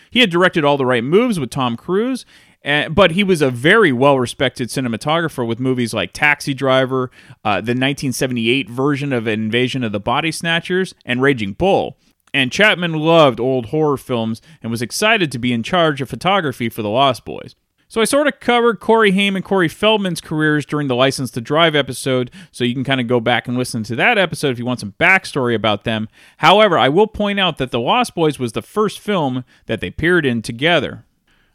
He 0.09 0.21
had 0.21 0.29
directed 0.29 0.63
All 0.63 0.77
the 0.77 0.85
Right 0.85 1.03
Moves 1.03 1.37
with 1.37 1.49
Tom 1.49 1.75
Cruise, 1.75 2.25
uh, 2.63 2.87
but 2.87 3.11
he 3.11 3.23
was 3.23 3.41
a 3.41 3.51
very 3.51 3.91
well 3.91 4.17
respected 4.17 4.69
cinematographer 4.69 5.45
with 5.45 5.59
movies 5.59 5.93
like 5.93 6.13
Taxi 6.13 6.53
Driver, 6.53 7.11
uh, 7.43 7.57
the 7.57 7.75
1978 7.75 8.69
version 8.69 9.11
of 9.11 9.27
Invasion 9.27 9.83
of 9.83 9.91
the 9.91 9.99
Body 9.99 10.31
Snatchers, 10.31 10.95
and 11.05 11.21
Raging 11.21 11.51
Bull. 11.51 11.97
And 12.33 12.51
Chapman 12.51 12.93
loved 12.93 13.41
old 13.41 13.67
horror 13.67 13.97
films 13.97 14.41
and 14.61 14.71
was 14.71 14.81
excited 14.81 15.31
to 15.33 15.39
be 15.39 15.51
in 15.51 15.61
charge 15.61 16.01
of 16.01 16.09
photography 16.09 16.69
for 16.69 16.81
The 16.81 16.89
Lost 16.89 17.25
Boys. 17.25 17.55
So 17.87 18.01
I 18.01 18.05
sort 18.05 18.27
of 18.27 18.39
covered 18.39 18.79
Corey 18.79 19.11
Haim 19.11 19.35
and 19.35 19.45
Corey 19.45 19.67
Feldman's 19.67 20.19
careers 20.19 20.65
during 20.65 20.87
the 20.87 20.95
License 20.95 21.29
to 21.31 21.41
Drive 21.41 21.75
episode, 21.75 22.31
so 22.51 22.63
you 22.63 22.73
can 22.73 22.83
kind 22.83 22.99
of 22.99 23.07
go 23.07 23.19
back 23.19 23.47
and 23.47 23.57
listen 23.57 23.83
to 23.83 23.95
that 23.95 24.17
episode 24.17 24.49
if 24.49 24.59
you 24.59 24.65
want 24.65 24.79
some 24.79 24.95
backstory 24.99 25.53
about 25.53 25.83
them. 25.83 26.09
However, 26.37 26.77
I 26.79 26.89
will 26.89 27.07
point 27.07 27.39
out 27.39 27.57
that 27.57 27.71
The 27.71 27.79
Lost 27.79 28.15
Boys 28.15 28.39
was 28.39 28.53
the 28.53 28.63
first 28.63 28.99
film 28.99 29.45
that 29.67 29.81
they 29.81 29.87
appeared 29.87 30.25
in 30.25 30.41
together. 30.41 31.05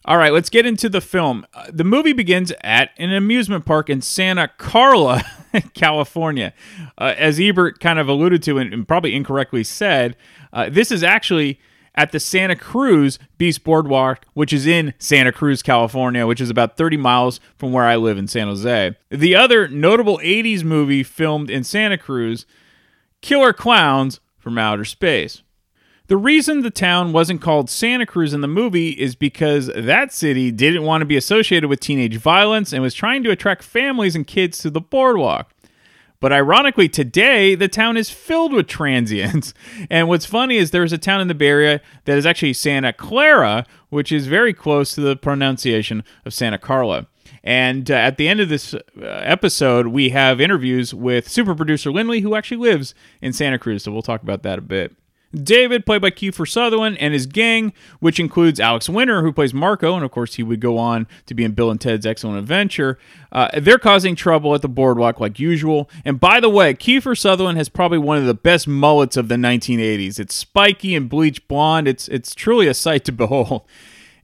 All 0.07 0.17
right, 0.17 0.33
let's 0.33 0.49
get 0.49 0.65
into 0.65 0.89
the 0.89 1.03
film. 1.03 1.47
Uh, 1.53 1.67
the 1.71 1.85
movie 1.85 2.15
begins 2.15 2.53
at 2.63 2.91
an 2.97 3.13
amusement 3.13 3.67
park 3.67 3.91
in 3.91 4.01
Santa 4.01 4.49
Carla, 4.57 5.23
California. 5.75 6.55
Uh, 6.97 7.15
as 7.19 7.39
Ebert 7.39 7.81
kind 7.81 7.99
of 7.99 8.09
alluded 8.09 8.43
to 8.45 8.57
and, 8.57 8.73
and 8.73 8.89
probably 8.89 9.15
incorrectly 9.15 9.63
said, 9.63 10.17
uh, 10.55 10.71
this 10.71 10.91
is 10.91 11.03
actually 11.03 11.61
at 11.95 12.13
the 12.13 12.21
Santa 12.21 12.57
Cruz 12.57 13.19
Beach 13.39 13.63
Boardwalk, 13.63 14.27
which 14.35 14.53
is 14.53 14.67
in 14.67 14.95
Santa 14.99 15.33
Cruz, 15.33 15.63
California, 15.63 16.27
which 16.27 16.41
is 16.41 16.51
about 16.51 16.77
30 16.77 16.97
miles 16.97 17.41
from 17.57 17.73
where 17.73 17.85
I 17.85 17.97
live 17.97 18.19
in 18.19 18.29
San 18.29 18.47
Jose. 18.47 18.97
The 19.11 19.37
other 19.37 19.69
notable 19.69 20.19
80s 20.19 20.65
movie 20.65 21.03
filmed 21.03 21.51
in 21.51 21.65
Santa 21.65 21.99
Cruz, 21.99 22.47
Killer 23.21 23.53
Klowns 23.53 24.21
from 24.39 24.59
Outer 24.59 24.85
Space. 24.85 25.43
The 26.11 26.17
reason 26.17 26.63
the 26.63 26.71
town 26.71 27.13
wasn't 27.13 27.41
called 27.41 27.71
Santa 27.71 28.05
Cruz 28.05 28.35
in 28.35 28.41
the 28.41 28.49
movie 28.49 28.91
is 28.91 29.15
because 29.15 29.71
that 29.77 30.13
city 30.13 30.51
didn't 30.51 30.83
want 30.83 31.03
to 31.03 31.07
be 31.07 31.17
associated 31.17 31.69
with 31.69 31.79
teenage 31.79 32.17
violence 32.17 32.73
and 32.73 32.83
was 32.83 32.95
trying 32.95 33.23
to 33.23 33.31
attract 33.31 33.63
families 33.63 34.17
and 34.17 34.27
kids 34.27 34.59
to 34.59 34.71
the 34.71 34.81
boardwalk. 34.81 35.55
But 36.21 36.33
ironically, 36.33 36.89
today 36.89 37.55
the 37.55 37.69
town 37.69 37.97
is 37.97 38.11
filled 38.11 38.53
with 38.53 38.67
transients. 38.67 39.55
And 39.89 40.09
what's 40.09 40.27
funny 40.27 40.57
is 40.57 40.71
there's 40.71 40.93
a 40.93 40.99
town 40.99 41.21
in 41.21 41.29
the 41.29 41.35
Bay 41.35 41.49
Area 41.49 41.81
that 42.05 42.19
is 42.19 42.27
actually 42.27 42.53
Santa 42.53 42.93
Clara, 42.93 43.67
which 43.89 44.13
is 44.13 44.27
very 44.27 44.53
close 44.53 44.95
to 44.95 45.01
the 45.01 45.17
pronunciation 45.17 46.05
of 46.25 46.35
Santa 46.35 46.59
Carla. 46.59 47.07
And 47.43 47.91
uh, 47.91 47.95
at 47.95 48.19
the 48.19 48.29
end 48.29 48.41
of 48.41 48.49
this 48.49 48.75
uh, 48.75 48.81
episode, 49.03 49.89
we 49.89 50.11
have 50.11 50.41
interviews 50.41 50.93
with 50.93 51.29
super 51.29 51.55
producer 51.55 51.91
Lindley, 51.91 52.21
who 52.21 52.35
actually 52.35 52.59
lives 52.59 52.95
in 53.23 53.33
Santa 53.33 53.59
Cruz. 53.59 53.85
So 53.85 53.93
we'll 53.93 54.03
talk 54.03 54.23
about 54.23 54.43
that 54.43 54.59
a 54.59 54.63
bit. 54.63 54.95
David, 55.35 55.87
played 55.87 56.03
by 56.03 56.11
Kiefer 56.11 56.49
Sutherland, 56.49 56.97
and 56.99 57.15
his 57.15 57.27
gang, 57.27 57.73
which 58.01 58.19
includes 58.19 58.59
Alex 58.59 58.89
Winter, 58.89 59.23
who 59.23 59.33
plays 59.33 59.55
Marco, 59.55 59.95
and 59.95 60.05
of 60.05 60.11
course 60.11 60.35
he 60.35 60.43
would 60.43 60.61
go 60.61 60.77
on 60.77 61.07
to 61.27 61.35
be 61.35 61.45
in 61.45 61.53
Bill 61.53 61.71
and 61.71 61.81
Ted's 61.81 62.05
Excellent 62.05 62.39
Adventure. 62.39 62.99
Uh, 63.31 63.49
they're 63.61 63.79
causing 63.79 64.17
trouble 64.17 64.55
at 64.55 64.63
the 64.63 64.69
boardwalk 64.69 65.21
like 65.21 65.39
usual. 65.39 65.89
And 66.05 66.19
by 66.19 66.41
the 66.41 66.49
way, 66.49 66.75
Kiefer 66.75 67.17
Sutherland 67.17 67.59
has 67.59 67.69
probably 67.69 67.99
one 67.99 68.19
of 68.19 68.27
the 68.27 68.35
best 68.35 68.67
mullets 68.67 69.17
of 69.17 69.29
the 69.29 69.37
1980s. 69.37 70.19
It's 70.19 70.35
spiky 70.35 70.95
and 70.97 71.09
bleach 71.09 71.47
blonde. 71.47 71.87
It's 71.87 72.09
it's 72.09 72.35
truly 72.35 72.67
a 72.67 72.75
sight 72.75 73.05
to 73.05 73.13
behold. 73.13 73.63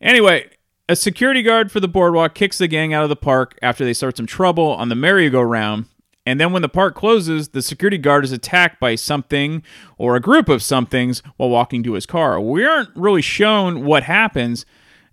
Anyway, 0.01 0.51
a 0.89 0.97
security 0.97 1.43
guard 1.43 1.73
for 1.73 1.81
the 1.81 1.89
boardwalk 1.89 2.35
kicks 2.35 2.59
the 2.59 2.69
gang 2.69 2.93
out 2.93 3.03
of 3.03 3.09
the 3.09 3.17
park 3.17 3.59
after 3.63 3.85
they 3.85 3.93
start 3.93 4.17
some 4.17 4.27
trouble 4.27 4.69
on 4.69 4.89
the 4.89 4.95
merry-go-round. 4.95 5.87
And 6.27 6.41
then 6.41 6.53
when 6.53 6.63
the 6.63 6.69
park 6.69 6.97
closes, 6.97 7.51
the 7.51 7.63
security 7.63 7.99
guard 7.99 8.25
is 8.25 8.33
attacked 8.33 8.81
by 8.81 8.97
something 8.97 9.63
or 9.97 10.17
a 10.17 10.21
group 10.21 10.49
of 10.49 10.63
somethings 10.63 11.23
while 11.37 11.49
walking 11.49 11.85
to 11.85 11.93
his 11.93 12.05
car. 12.05 12.41
We 12.41 12.65
aren't 12.65 12.91
really 12.97 13.23
shown 13.23 13.85
what 13.85 14.03
happens, 14.03 14.67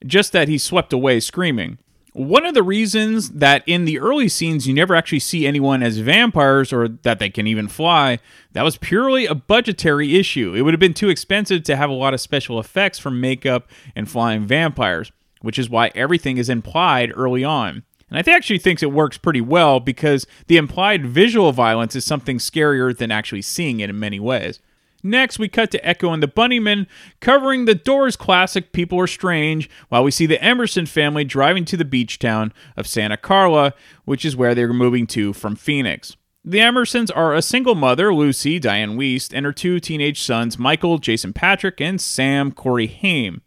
just 0.06 0.32
that 0.34 0.48
he's 0.48 0.64
swept 0.64 0.92
away 0.92 1.20
screaming. 1.20 1.78
One 2.14 2.46
of 2.46 2.54
the 2.54 2.64
reasons 2.64 3.32
that 3.32 3.64
in 3.66 3.86
the 3.86 4.00
early 4.00 4.28
scenes 4.28 4.68
you 4.68 4.74
never 4.74 4.96
actually 4.96 5.20
see 5.20 5.48
anyone 5.48 5.82
as 5.82 5.98
vampires 5.98 6.72
or 6.72 6.88
that 6.88 7.18
they 7.20 7.30
can 7.30 7.48
even 7.48 7.68
fly, 7.68 8.20
that 8.52 8.64
was 8.64 8.78
purely 8.78 9.26
a 9.26 9.34
budgetary 9.34 10.16
issue. 10.16 10.54
It 10.56 10.62
would 10.62 10.74
have 10.74 10.80
been 10.80 10.94
too 10.94 11.10
expensive 11.10 11.64
to 11.64 11.76
have 11.76 11.90
a 11.90 11.94
lot 11.94 12.14
of 12.14 12.22
special 12.22 12.60
effects 12.60 13.00
for 13.00 13.10
makeup 13.10 13.68
and 13.96 14.10
flying 14.10 14.46
vampires, 14.46 15.12
which 15.42 15.58
is 15.58 15.72
why 15.72 15.92
everything 15.96 16.38
is 16.38 16.50
implied 16.50 17.12
early 17.16 17.44
on. 17.44 17.84
And 18.14 18.20
I 18.20 18.22
th- 18.22 18.38
actually 18.38 18.60
thinks 18.60 18.84
it 18.84 18.92
works 18.92 19.18
pretty 19.18 19.42
well 19.42 19.80
because 19.80 20.28
the 20.46 20.58
implied 20.58 21.04
visual 21.04 21.52
violence 21.52 21.96
is 21.96 22.06
something 22.06 22.38
scarier 22.38 22.96
than 22.96 23.10
actually 23.10 23.42
seeing 23.42 23.80
it 23.80 23.90
in 23.90 24.00
many 24.00 24.20
ways. 24.20 24.60
Next, 25.02 25.40
we 25.40 25.48
cut 25.50 25.72
to 25.72 25.84
Echo 25.84 26.14
and 26.14 26.22
the 26.22 26.28
Bunnymen 26.28 26.86
covering 27.22 27.66
the 27.66 27.74
Doors 27.74 28.16
classic 28.16 28.72
People 28.72 29.00
Are 29.00 29.08
Strange, 29.08 29.68
while 29.90 30.04
we 30.04 30.12
see 30.12 30.28
the 30.28 30.42
Emerson 30.44 30.86
family 30.86 31.24
driving 31.24 31.66
to 31.66 31.76
the 31.76 31.84
beach 31.84 32.20
town 32.20 32.54
of 32.78 32.86
Santa 32.86 33.18
Carla, 33.18 33.74
which 34.06 34.24
is 34.24 34.36
where 34.36 34.54
they're 34.54 34.74
moving 34.74 35.08
to 35.08 35.34
from 35.34 35.56
Phoenix. 35.56 36.16
The 36.46 36.60
Emersons 36.60 37.10
are 37.16 37.34
a 37.34 37.42
single 37.42 37.74
mother, 37.74 38.14
Lucy, 38.14 38.60
Diane 38.60 38.96
Wiest, 38.96 39.34
and 39.34 39.44
her 39.44 39.54
two 39.54 39.80
teenage 39.80 40.22
sons, 40.22 40.60
Michael, 40.60 41.00
Jason 41.00 41.34
Patric, 41.34 41.82
and 41.82 42.00
Sam, 42.00 42.52
Corey 42.52 42.88
Haim. 42.88 43.42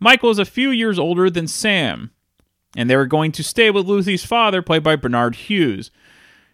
Michael 0.00 0.30
is 0.30 0.38
a 0.38 0.46
few 0.46 0.70
years 0.70 0.98
older 0.98 1.28
than 1.28 1.46
Sam 1.46 2.12
and 2.76 2.88
they 2.88 2.96
were 2.96 3.06
going 3.06 3.32
to 3.32 3.42
stay 3.42 3.70
with 3.70 3.86
Lucy's 3.86 4.24
father, 4.24 4.62
played 4.62 4.82
by 4.82 4.94
Barnard 4.96 5.34
Hughes. 5.34 5.90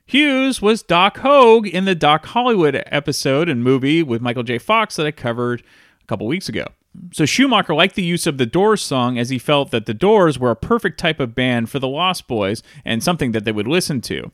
Hughes 0.07 0.63
was 0.63 0.83
Doc 0.83 1.19
Hogue 1.19 1.67
in 1.67 1.85
the 1.85 1.95
Doc 1.95 2.27
Hollywood 2.27 2.83
episode 2.87 3.49
and 3.49 3.63
movie 3.63 4.03
with 4.03 4.23
Michael 4.23 4.43
J. 4.43 4.59
Fox 4.59 4.97
that 4.97 5.07
I 5.07 5.11
covered 5.11 5.63
a 6.01 6.07
couple 6.07 6.27
weeks 6.27 6.49
ago. 6.49 6.67
So 7.13 7.25
Schumacher 7.25 7.75
liked 7.75 7.95
the 7.95 8.03
use 8.03 8.27
of 8.27 8.39
the 8.39 8.47
Doors 8.47 8.83
song 8.83 9.19
as 9.19 9.31
he 9.31 9.39
felt 9.39 9.71
that 9.71 9.87
the 9.87 9.95
Doors 9.95 10.39
were 10.39 10.51
a 10.51 10.57
perfect 10.57 10.99
type 10.99 11.21
of 11.21 11.35
band 11.35 11.71
for 11.71 11.79
the 11.79 11.89
Lost 11.89 12.29
Boys 12.29 12.63
and 12.85 13.03
something 13.03 13.33
that 13.33 13.45
they 13.45 13.53
would 13.53 13.69
listen 13.69 14.01
to. 14.03 14.31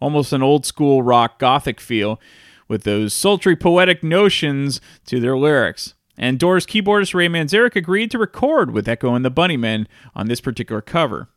Almost 0.00 0.32
an 0.32 0.42
old 0.42 0.64
school 0.64 1.02
rock 1.02 1.38
gothic 1.38 1.80
feel 1.80 2.20
with 2.66 2.84
those 2.84 3.12
sultry 3.12 3.56
poetic 3.56 4.02
notions 4.02 4.80
to 5.06 5.20
their 5.20 5.36
lyrics. 5.36 5.94
And 6.18 6.38
Doors 6.38 6.66
keyboardist 6.66 7.14
Ray 7.14 7.28
Manzarek 7.28 7.76
agreed 7.76 8.10
to 8.10 8.18
record 8.18 8.72
with 8.72 8.88
Echo 8.88 9.14
and 9.14 9.24
the 9.24 9.30
Bunnymen 9.30 9.86
on 10.16 10.26
this 10.26 10.40
particular 10.40 10.82
cover. 10.82 11.28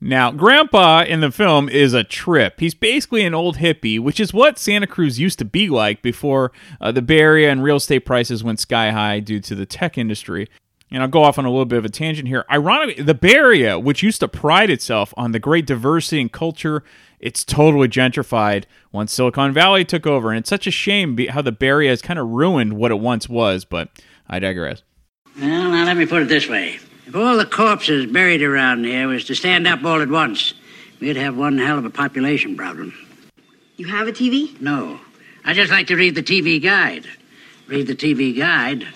Now, 0.00 0.30
Grandpa 0.30 1.02
in 1.02 1.20
the 1.20 1.30
film 1.30 1.68
is 1.68 1.92
a 1.92 2.04
trip. 2.04 2.58
He's 2.58 2.74
basically 2.74 3.24
an 3.24 3.34
old 3.34 3.58
hippie, 3.58 4.00
which 4.00 4.18
is 4.18 4.32
what 4.32 4.58
Santa 4.58 4.86
Cruz 4.86 5.18
used 5.18 5.38
to 5.40 5.44
be 5.44 5.68
like 5.68 6.00
before 6.00 6.52
uh, 6.80 6.90
the 6.90 7.02
Bay 7.02 7.18
Area 7.18 7.50
and 7.50 7.62
real 7.62 7.76
estate 7.76 8.06
prices 8.06 8.42
went 8.42 8.60
sky 8.60 8.92
high 8.92 9.20
due 9.20 9.40
to 9.40 9.54
the 9.54 9.66
tech 9.66 9.98
industry. 9.98 10.48
And 10.92 11.02
I'll 11.02 11.08
go 11.08 11.22
off 11.22 11.38
on 11.38 11.44
a 11.44 11.50
little 11.50 11.66
bit 11.66 11.78
of 11.78 11.84
a 11.84 11.90
tangent 11.90 12.28
here. 12.28 12.44
Ironically, 12.50 13.02
the 13.02 13.14
Bay 13.14 13.34
Area, 13.34 13.78
which 13.78 14.02
used 14.02 14.20
to 14.20 14.28
pride 14.28 14.70
itself 14.70 15.12
on 15.16 15.32
the 15.32 15.38
great 15.38 15.66
diversity 15.66 16.20
and 16.20 16.32
culture, 16.32 16.82
it's 17.20 17.44
totally 17.44 17.86
gentrified 17.86 18.64
once 18.92 19.12
Silicon 19.12 19.52
Valley 19.52 19.84
took 19.84 20.06
over. 20.06 20.30
And 20.30 20.38
it's 20.38 20.50
such 20.50 20.66
a 20.66 20.72
shame 20.72 21.18
how 21.28 21.42
the 21.42 21.52
Bay 21.52 21.68
Area 21.68 21.90
has 21.90 22.00
kind 22.00 22.18
of 22.18 22.28
ruined 22.28 22.72
what 22.72 22.90
it 22.90 22.98
once 22.98 23.28
was, 23.28 23.66
but 23.66 23.90
I 24.30 24.38
digress. 24.38 24.82
Well, 25.38 25.70
now 25.70 25.84
let 25.84 25.96
me 25.96 26.06
put 26.06 26.22
it 26.22 26.28
this 26.28 26.48
way. 26.48 26.78
If 27.06 27.16
all 27.16 27.36
the 27.36 27.44
corpses 27.44 28.06
buried 28.06 28.42
around 28.42 28.84
here 28.84 29.08
was 29.08 29.24
to 29.24 29.34
stand 29.34 29.66
up 29.66 29.84
all 29.84 30.00
at 30.00 30.08
once, 30.08 30.54
we'd 31.00 31.16
have 31.16 31.36
one 31.36 31.58
hell 31.58 31.76
of 31.76 31.84
a 31.84 31.90
population 31.90 32.56
problem. 32.56 32.94
You 33.76 33.88
have 33.88 34.06
a 34.06 34.12
TV? 34.12 34.58
No. 34.60 35.00
I 35.44 35.52
just 35.52 35.72
like 35.72 35.88
to 35.88 35.96
read 35.96 36.14
the 36.14 36.22
TV 36.22 36.62
guide. 36.62 37.06
Read 37.66 37.88
the 37.88 37.96
TV 37.96 38.36
guide. 38.36 38.86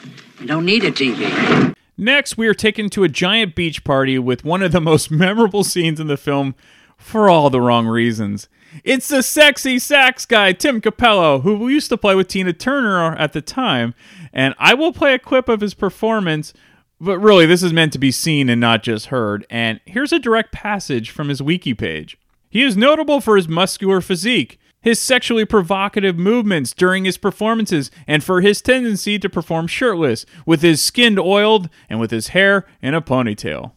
You 0.40 0.46
don't 0.46 0.64
need 0.64 0.84
a 0.84 0.92
TV. 0.92 1.74
Next, 1.96 2.36
we 2.36 2.46
are 2.46 2.54
taken 2.54 2.88
to 2.90 3.02
a 3.02 3.08
giant 3.08 3.56
beach 3.56 3.82
party 3.82 4.18
with 4.18 4.44
one 4.44 4.62
of 4.62 4.70
the 4.70 4.80
most 4.80 5.10
memorable 5.10 5.64
scenes 5.64 5.98
in 5.98 6.06
the 6.06 6.16
film 6.16 6.54
for 6.96 7.28
all 7.28 7.50
the 7.50 7.60
wrong 7.60 7.86
reasons. 7.86 8.48
It's 8.82 9.08
the 9.08 9.22
sexy 9.22 9.78
sax 9.78 10.26
guy, 10.26 10.52
Tim 10.52 10.80
Cappello, 10.80 11.42
who 11.42 11.68
used 11.68 11.88
to 11.90 11.96
play 11.96 12.14
with 12.14 12.28
Tina 12.28 12.52
Turner 12.52 13.14
at 13.16 13.32
the 13.32 13.40
time, 13.40 13.94
and 14.34 14.54
I 14.58 14.74
will 14.74 14.92
play 14.92 15.14
a 15.14 15.18
clip 15.18 15.48
of 15.48 15.60
his 15.60 15.72
performance, 15.72 16.52
but 17.00 17.18
really, 17.18 17.46
this 17.46 17.62
is 17.62 17.72
meant 17.72 17.92
to 17.94 17.98
be 17.98 18.10
seen 18.10 18.50
and 18.50 18.60
not 18.60 18.82
just 18.82 19.06
heard. 19.06 19.46
And 19.48 19.80
here's 19.86 20.12
a 20.12 20.18
direct 20.18 20.52
passage 20.52 21.10
from 21.10 21.28
his 21.28 21.40
wiki 21.40 21.72
page. 21.72 22.18
He 22.50 22.62
is 22.62 22.76
notable 22.76 23.20
for 23.20 23.36
his 23.36 23.48
muscular 23.48 24.00
physique, 24.00 24.58
his 24.80 25.00
sexually 25.00 25.44
provocative 25.44 26.18
movements 26.18 26.72
during 26.72 27.04
his 27.04 27.16
performances, 27.16 27.90
and 28.06 28.22
for 28.22 28.40
his 28.40 28.60
tendency 28.60 29.18
to 29.18 29.30
perform 29.30 29.66
shirtless, 29.66 30.26
with 30.44 30.62
his 30.62 30.82
skin 30.82 31.18
oiled 31.18 31.68
and 31.88 32.00
with 32.00 32.10
his 32.10 32.28
hair 32.28 32.66
in 32.82 32.94
a 32.94 33.00
ponytail. 33.00 33.72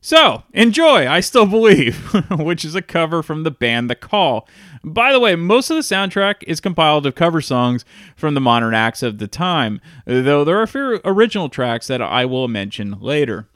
So, 0.00 0.44
enjoy, 0.52 1.08
I 1.08 1.18
Still 1.18 1.46
Believe, 1.46 1.96
which 2.30 2.64
is 2.64 2.76
a 2.76 2.82
cover 2.82 3.24
from 3.24 3.42
the 3.42 3.50
band 3.50 3.90
The 3.90 3.96
Call. 3.96 4.48
By 4.88 5.12
the 5.12 5.18
way, 5.18 5.34
most 5.34 5.68
of 5.68 5.74
the 5.74 5.82
soundtrack 5.82 6.44
is 6.46 6.60
compiled 6.60 7.06
of 7.06 7.16
cover 7.16 7.40
songs 7.40 7.84
from 8.14 8.34
the 8.34 8.40
modern 8.40 8.72
acts 8.72 9.02
of 9.02 9.18
the 9.18 9.26
time, 9.26 9.80
though 10.04 10.44
there 10.44 10.56
are 10.56 10.62
a 10.62 10.68
few 10.68 11.00
original 11.04 11.48
tracks 11.48 11.88
that 11.88 12.00
I 12.00 12.24
will 12.24 12.46
mention 12.46 13.00
later. 13.00 13.48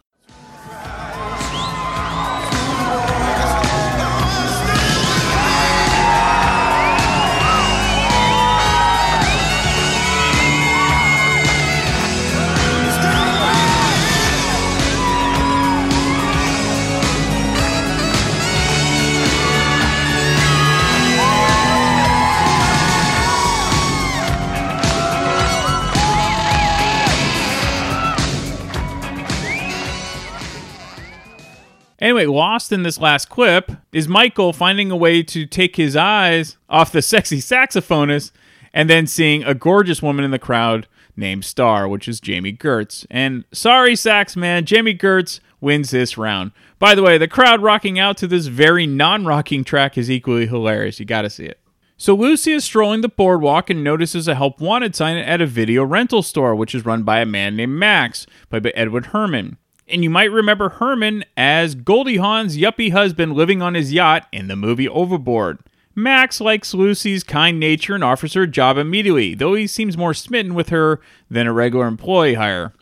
Anyway, 32.00 32.24
lost 32.24 32.72
in 32.72 32.82
this 32.82 32.98
last 32.98 33.28
clip 33.28 33.72
is 33.92 34.08
Michael 34.08 34.52
finding 34.54 34.90
a 34.90 34.96
way 34.96 35.22
to 35.22 35.44
take 35.44 35.76
his 35.76 35.94
eyes 35.94 36.56
off 36.68 36.92
the 36.92 37.02
sexy 37.02 37.38
saxophonist 37.38 38.30
and 38.72 38.88
then 38.88 39.06
seeing 39.06 39.44
a 39.44 39.54
gorgeous 39.54 40.00
woman 40.00 40.24
in 40.24 40.30
the 40.30 40.38
crowd 40.38 40.86
named 41.14 41.44
Star, 41.44 41.86
which 41.86 42.08
is 42.08 42.20
Jami 42.20 42.52
Gertz. 42.54 43.04
And 43.10 43.44
sorry, 43.52 43.94
sax 43.96 44.34
man, 44.34 44.64
Jami 44.64 44.94
Gertz 44.94 45.40
wins 45.60 45.90
this 45.90 46.16
round. 46.16 46.52
By 46.78 46.94
the 46.94 47.02
way, 47.02 47.18
the 47.18 47.28
crowd 47.28 47.62
rocking 47.62 47.98
out 47.98 48.16
to 48.18 48.26
this 48.26 48.46
very 48.46 48.86
non 48.86 49.26
rocking 49.26 49.62
track 49.62 49.98
is 49.98 50.10
equally 50.10 50.46
hilarious. 50.46 50.98
You 50.98 51.06
gotta 51.06 51.28
see 51.28 51.44
it. 51.44 51.60
So 51.98 52.14
Lucy 52.14 52.52
is 52.52 52.64
strolling 52.64 53.02
the 53.02 53.10
boardwalk 53.10 53.68
and 53.68 53.84
notices 53.84 54.26
a 54.26 54.34
help 54.34 54.58
wanted 54.58 54.96
sign 54.96 55.18
at 55.18 55.42
a 55.42 55.46
video 55.46 55.84
rental 55.84 56.22
store, 56.22 56.54
which 56.54 56.74
is 56.74 56.86
run 56.86 57.02
by 57.02 57.20
a 57.20 57.26
man 57.26 57.56
named 57.56 57.78
Max, 57.78 58.26
played 58.48 58.62
by 58.62 58.70
Edward 58.70 59.06
Herrmann. 59.06 59.58
And 59.90 60.04
you 60.04 60.10
might 60.10 60.30
remember 60.30 60.70
Herrmann 60.78 61.24
as 61.36 61.74
Goldie 61.74 62.18
Hawn's 62.18 62.56
yuppie 62.56 62.92
husband 62.92 63.34
living 63.34 63.60
on 63.60 63.74
his 63.74 63.92
yacht 63.92 64.26
in 64.32 64.46
the 64.46 64.56
movie 64.56 64.88
Overboard. 64.88 65.58
Max 65.94 66.40
likes 66.40 66.72
Lucy's 66.72 67.24
kind 67.24 67.58
nature 67.58 67.94
and 67.94 68.04
offers 68.04 68.34
her 68.34 68.42
a 68.42 68.46
job 68.46 68.78
immediately, 68.78 69.34
though 69.34 69.54
he 69.54 69.66
seems 69.66 69.98
more 69.98 70.14
smitten 70.14 70.54
with 70.54 70.68
her 70.68 71.00
than 71.28 71.46
a 71.46 71.52
regular 71.52 71.86
employee 71.86 72.34
hire. 72.34 72.72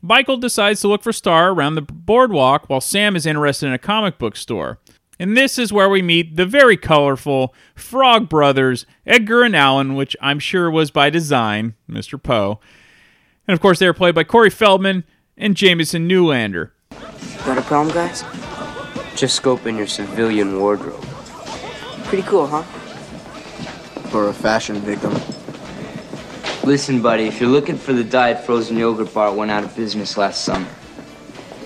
Michael 0.00 0.36
decides 0.36 0.80
to 0.80 0.88
look 0.88 1.02
for 1.02 1.12
Star 1.12 1.50
around 1.50 1.74
the 1.74 1.82
boardwalk 1.82 2.68
while 2.68 2.80
Sam 2.80 3.16
is 3.16 3.26
interested 3.26 3.66
in 3.66 3.72
a 3.72 3.78
comic 3.78 4.18
book 4.18 4.36
store. 4.36 4.78
And 5.18 5.36
this 5.36 5.58
is 5.58 5.72
where 5.72 5.88
we 5.88 6.02
meet 6.02 6.36
the 6.36 6.46
very 6.46 6.76
colorful 6.76 7.54
Frog 7.74 8.28
Brothers, 8.28 8.86
Edgar 9.06 9.42
and 9.42 9.54
Allan, 9.54 9.94
which 9.94 10.16
I'm 10.20 10.38
sure 10.38 10.70
was 10.70 10.90
by 10.90 11.10
design, 11.10 11.74
Mr. 11.88 12.20
Poe. 12.20 12.58
And 13.46 13.54
of 13.54 13.60
course, 13.60 13.78
they 13.78 13.86
are 13.86 13.92
played 13.92 14.14
by 14.14 14.24
Corey 14.24 14.50
Feldman 14.50 15.04
and 15.36 15.56
Jamison 15.56 16.08
Newlander. 16.08 16.70
Got 17.44 17.58
a 17.58 17.62
problem, 17.62 17.94
guys? 17.94 18.22
Just 19.16 19.40
scoping 19.40 19.76
your 19.76 19.86
civilian 19.86 20.58
wardrobe. 20.58 21.02
Pretty 22.04 22.22
cool, 22.24 22.46
huh? 22.46 22.62
For 24.10 24.28
a 24.28 24.32
fashion 24.32 24.76
victim. 24.76 25.12
Listen, 26.64 27.02
buddy, 27.02 27.24
if 27.24 27.40
you're 27.40 27.50
looking 27.50 27.76
for 27.76 27.92
the 27.92 28.04
diet 28.04 28.44
frozen 28.44 28.76
yogurt 28.76 29.12
bar, 29.12 29.28
it 29.28 29.34
went 29.34 29.50
out 29.50 29.64
of 29.64 29.74
business 29.74 30.16
last 30.16 30.44
summer. 30.44 30.68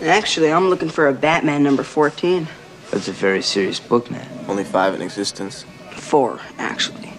Actually, 0.02 0.52
I'm 0.52 0.68
looking 0.68 0.88
for 0.88 1.08
a 1.08 1.12
Batman 1.12 1.62
number 1.62 1.82
14. 1.82 2.48
That's 2.90 3.08
a 3.08 3.12
very 3.12 3.42
serious 3.42 3.80
book, 3.80 4.10
man. 4.10 4.26
Only 4.48 4.64
five 4.64 4.94
in 4.94 5.02
existence. 5.02 5.64
Four, 5.92 6.40
actually. 6.58 7.12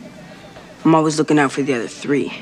I'm 0.86 0.96
always 0.96 1.18
looking 1.18 1.38
out 1.38 1.52
for 1.52 1.62
the 1.62 1.74
other 1.74 1.88
three. 1.88 2.34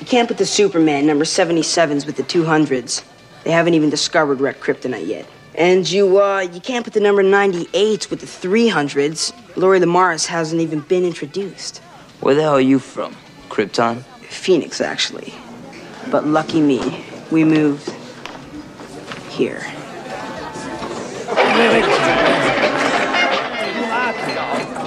You 0.00 0.06
can't 0.06 0.28
put 0.28 0.38
the 0.38 0.46
Superman 0.46 1.06
number 1.06 1.24
77s 1.24 2.06
with 2.06 2.16
the 2.16 2.22
200s. 2.22 3.02
They 3.42 3.50
haven't 3.50 3.74
even 3.74 3.90
discovered 3.90 4.40
red 4.40 4.60
kryptonite 4.60 5.06
yet. 5.06 5.26
And 5.54 5.90
you, 5.90 6.22
uh, 6.22 6.40
you 6.40 6.60
can't 6.60 6.84
put 6.84 6.94
the 6.94 7.00
number 7.00 7.22
98s 7.24 8.08
with 8.10 8.20
the 8.20 8.26
300s. 8.26 9.32
Lori 9.56 9.80
Lemaris 9.80 10.26
hasn't 10.26 10.60
even 10.60 10.80
been 10.80 11.04
introduced. 11.04 11.78
Where 12.20 12.36
the 12.36 12.42
hell 12.42 12.54
are 12.54 12.60
you 12.60 12.78
from? 12.78 13.16
Krypton? 13.48 14.02
Phoenix, 14.22 14.80
actually. 14.80 15.34
But 16.10 16.26
lucky 16.26 16.60
me, 16.60 17.04
we 17.32 17.42
moved 17.42 17.90
here. 19.30 19.60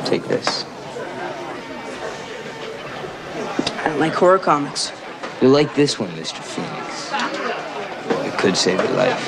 Take 0.05 0.23
this. 0.27 0.63
I 3.77 3.83
don't 3.85 3.99
like 3.99 4.13
horror 4.13 4.39
comics. 4.39 4.91
You'll 5.41 5.51
like 5.51 5.73
this 5.73 5.97
one, 5.97 6.09
Mr. 6.11 6.37
Phoenix. 6.37 7.11
It 8.27 8.37
could 8.37 8.55
save 8.55 8.77
your 8.77 8.91
life. 8.91 9.19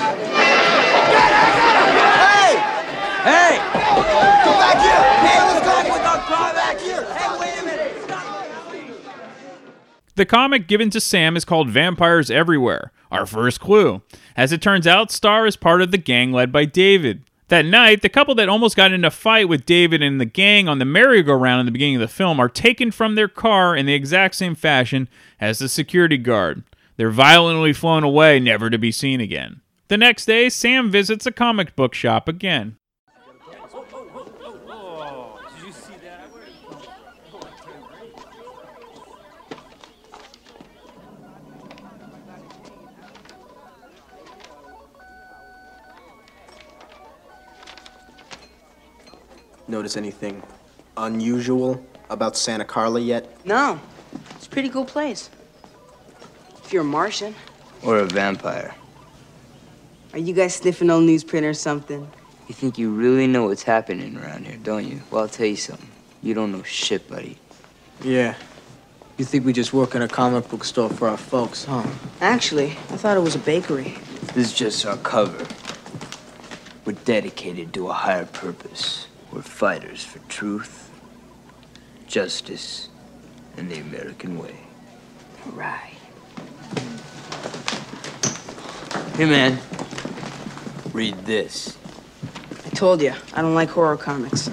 Hey! 2.19 2.55
Hey! 3.23 3.57
Come 4.43 4.57
back 4.59 4.77
here! 4.77 5.03
Hey, 5.25 5.39
what's 5.43 5.65
going 5.65 5.91
with 5.91 6.05
our 6.05 6.19
car 6.19 6.53
back 6.53 6.79
here? 6.79 7.03
Hey, 7.15 7.39
wait 7.39 7.59
a 7.59 7.65
minute! 7.65 7.97
The 10.13 10.25
comic 10.27 10.67
given 10.67 10.91
to 10.91 11.01
Sam 11.01 11.35
is 11.35 11.45
called 11.45 11.71
Vampires 11.71 12.29
Everywhere, 12.29 12.91
our 13.11 13.25
first 13.25 13.59
clue. 13.59 14.03
As 14.37 14.51
it 14.51 14.61
turns 14.61 14.85
out, 14.85 15.11
Star 15.11 15.47
is 15.47 15.55
part 15.55 15.81
of 15.81 15.89
the 15.89 15.97
gang 15.97 16.31
led 16.31 16.51
by 16.51 16.65
David. 16.65 17.23
That 17.49 17.65
night, 17.65 18.01
the 18.01 18.09
couple 18.09 18.35
that 18.35 18.49
almost 18.49 18.75
got 18.75 18.93
in 18.93 19.03
a 19.05 19.11
fight 19.11 19.49
with 19.49 19.65
David 19.65 20.01
and 20.01 20.19
the 20.19 20.25
gang 20.25 20.67
on 20.67 20.79
the 20.79 20.85
merry-go-round 20.85 21.59
in 21.59 21.65
the 21.65 21.71
beginning 21.71 21.95
of 21.95 22.01
the 22.01 22.07
film 22.07 22.39
are 22.39 22.49
taken 22.49 22.89
from 22.89 23.15
their 23.15 23.27
car 23.27 23.75
in 23.75 23.85
the 23.85 23.93
exact 23.93 24.35
same 24.35 24.55
fashion 24.55 25.09
as 25.39 25.59
the 25.59 25.69
security 25.69 26.17
guard. 26.17 26.63
They're 26.95 27.11
violently 27.11 27.73
flown 27.73 28.03
away, 28.03 28.39
never 28.39 28.69
to 28.69 28.77
be 28.77 28.91
seen 28.91 29.19
again. 29.19 29.61
The 29.89 29.97
next 29.97 30.25
day, 30.25 30.49
Sam 30.49 30.89
visits 30.89 31.25
a 31.25 31.31
comic 31.31 31.75
book 31.75 31.93
shop 31.93 32.27
again. 32.27 32.77
Notice 49.67 49.97
anything 49.97 50.43
unusual 50.97 51.83
about 52.09 52.35
Santa 52.37 52.65
Carla 52.65 52.99
yet? 52.99 53.45
No, 53.45 53.79
it's 54.35 54.45
a 54.45 54.49
pretty 54.49 54.69
cool 54.69 54.85
place. 54.85 55.29
If 56.63 56.73
you're 56.73 56.81
a 56.81 56.85
Martian, 56.85 57.33
Or 57.81 57.97
a 57.99 58.05
vampire. 58.05 58.73
are 60.13 60.19
you 60.19 60.33
guys 60.33 60.55
sniffing 60.55 60.89
old 60.89 61.03
newsprint 61.03 61.43
or 61.43 61.53
something? 61.53 62.07
You 62.47 62.55
think 62.55 62.77
you 62.77 62.89
really 62.91 63.25
know 63.27 63.45
what's 63.45 63.63
happening 63.63 64.17
around 64.17 64.45
here, 64.45 64.57
don't 64.61 64.85
you? 64.87 65.01
Well, 65.11 65.23
I'll 65.23 65.27
tell 65.29 65.45
you 65.45 65.55
something. 65.55 65.89
You 66.21 66.33
don't 66.33 66.51
know 66.51 66.63
shit, 66.63 67.09
buddy. 67.09 67.37
Yeah. 68.03 68.35
You 69.17 69.25
think 69.25 69.45
we 69.45 69.53
just 69.53 69.73
work 69.73 69.95
in 69.95 70.01
a 70.01 70.07
comic 70.07 70.49
book 70.49 70.63
store 70.63 70.89
for 70.89 71.07
our 71.07 71.17
folks, 71.17 71.65
huh? 71.65 71.83
Actually, 72.19 72.71
I 72.71 72.97
thought 72.97 73.15
it 73.15 73.21
was 73.21 73.35
a 73.35 73.39
bakery. 73.39 73.95
This 74.33 74.47
is 74.47 74.53
just 74.53 74.85
our 74.85 74.97
cover. 74.97 75.45
We're 76.85 76.93
dedicated 77.05 77.73
to 77.75 77.89
a 77.89 77.93
higher 77.93 78.25
purpose. 78.25 79.07
We're 79.33 79.41
fighters 79.41 80.03
for 80.03 80.19
truth, 80.29 80.91
justice, 82.05 82.89
and 83.57 83.67
the 83.67 83.79
American 83.79 84.37
way. 84.37 84.55
Right. 85.47 85.95
Hey, 89.15 89.25
man. 89.25 89.57
Read 90.93 91.15
this. 91.25 91.75
I 92.63 92.69
told 92.69 93.01
you, 93.01 93.11
I 93.33 93.41
don't 93.41 93.55
like 93.55 93.69
horror 93.69 93.97
comics. 93.97 94.49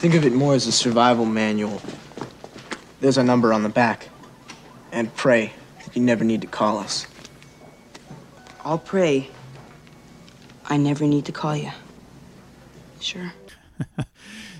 Think 0.00 0.14
of 0.14 0.24
it 0.24 0.32
more 0.32 0.54
as 0.54 0.66
a 0.66 0.72
survival 0.72 1.24
manual. 1.24 1.80
There's 3.00 3.16
our 3.16 3.22
number 3.22 3.52
on 3.52 3.62
the 3.62 3.68
back. 3.68 4.08
And 4.90 5.14
pray 5.14 5.52
that 5.84 5.94
you 5.94 6.02
never 6.02 6.24
need 6.24 6.40
to 6.40 6.48
call 6.48 6.78
us. 6.78 7.06
I'll 8.64 8.76
pray. 8.76 9.30
I 10.64 10.78
never 10.78 11.04
need 11.04 11.26
to 11.26 11.32
call 11.32 11.54
you. 11.54 11.70
Sure. 12.98 13.32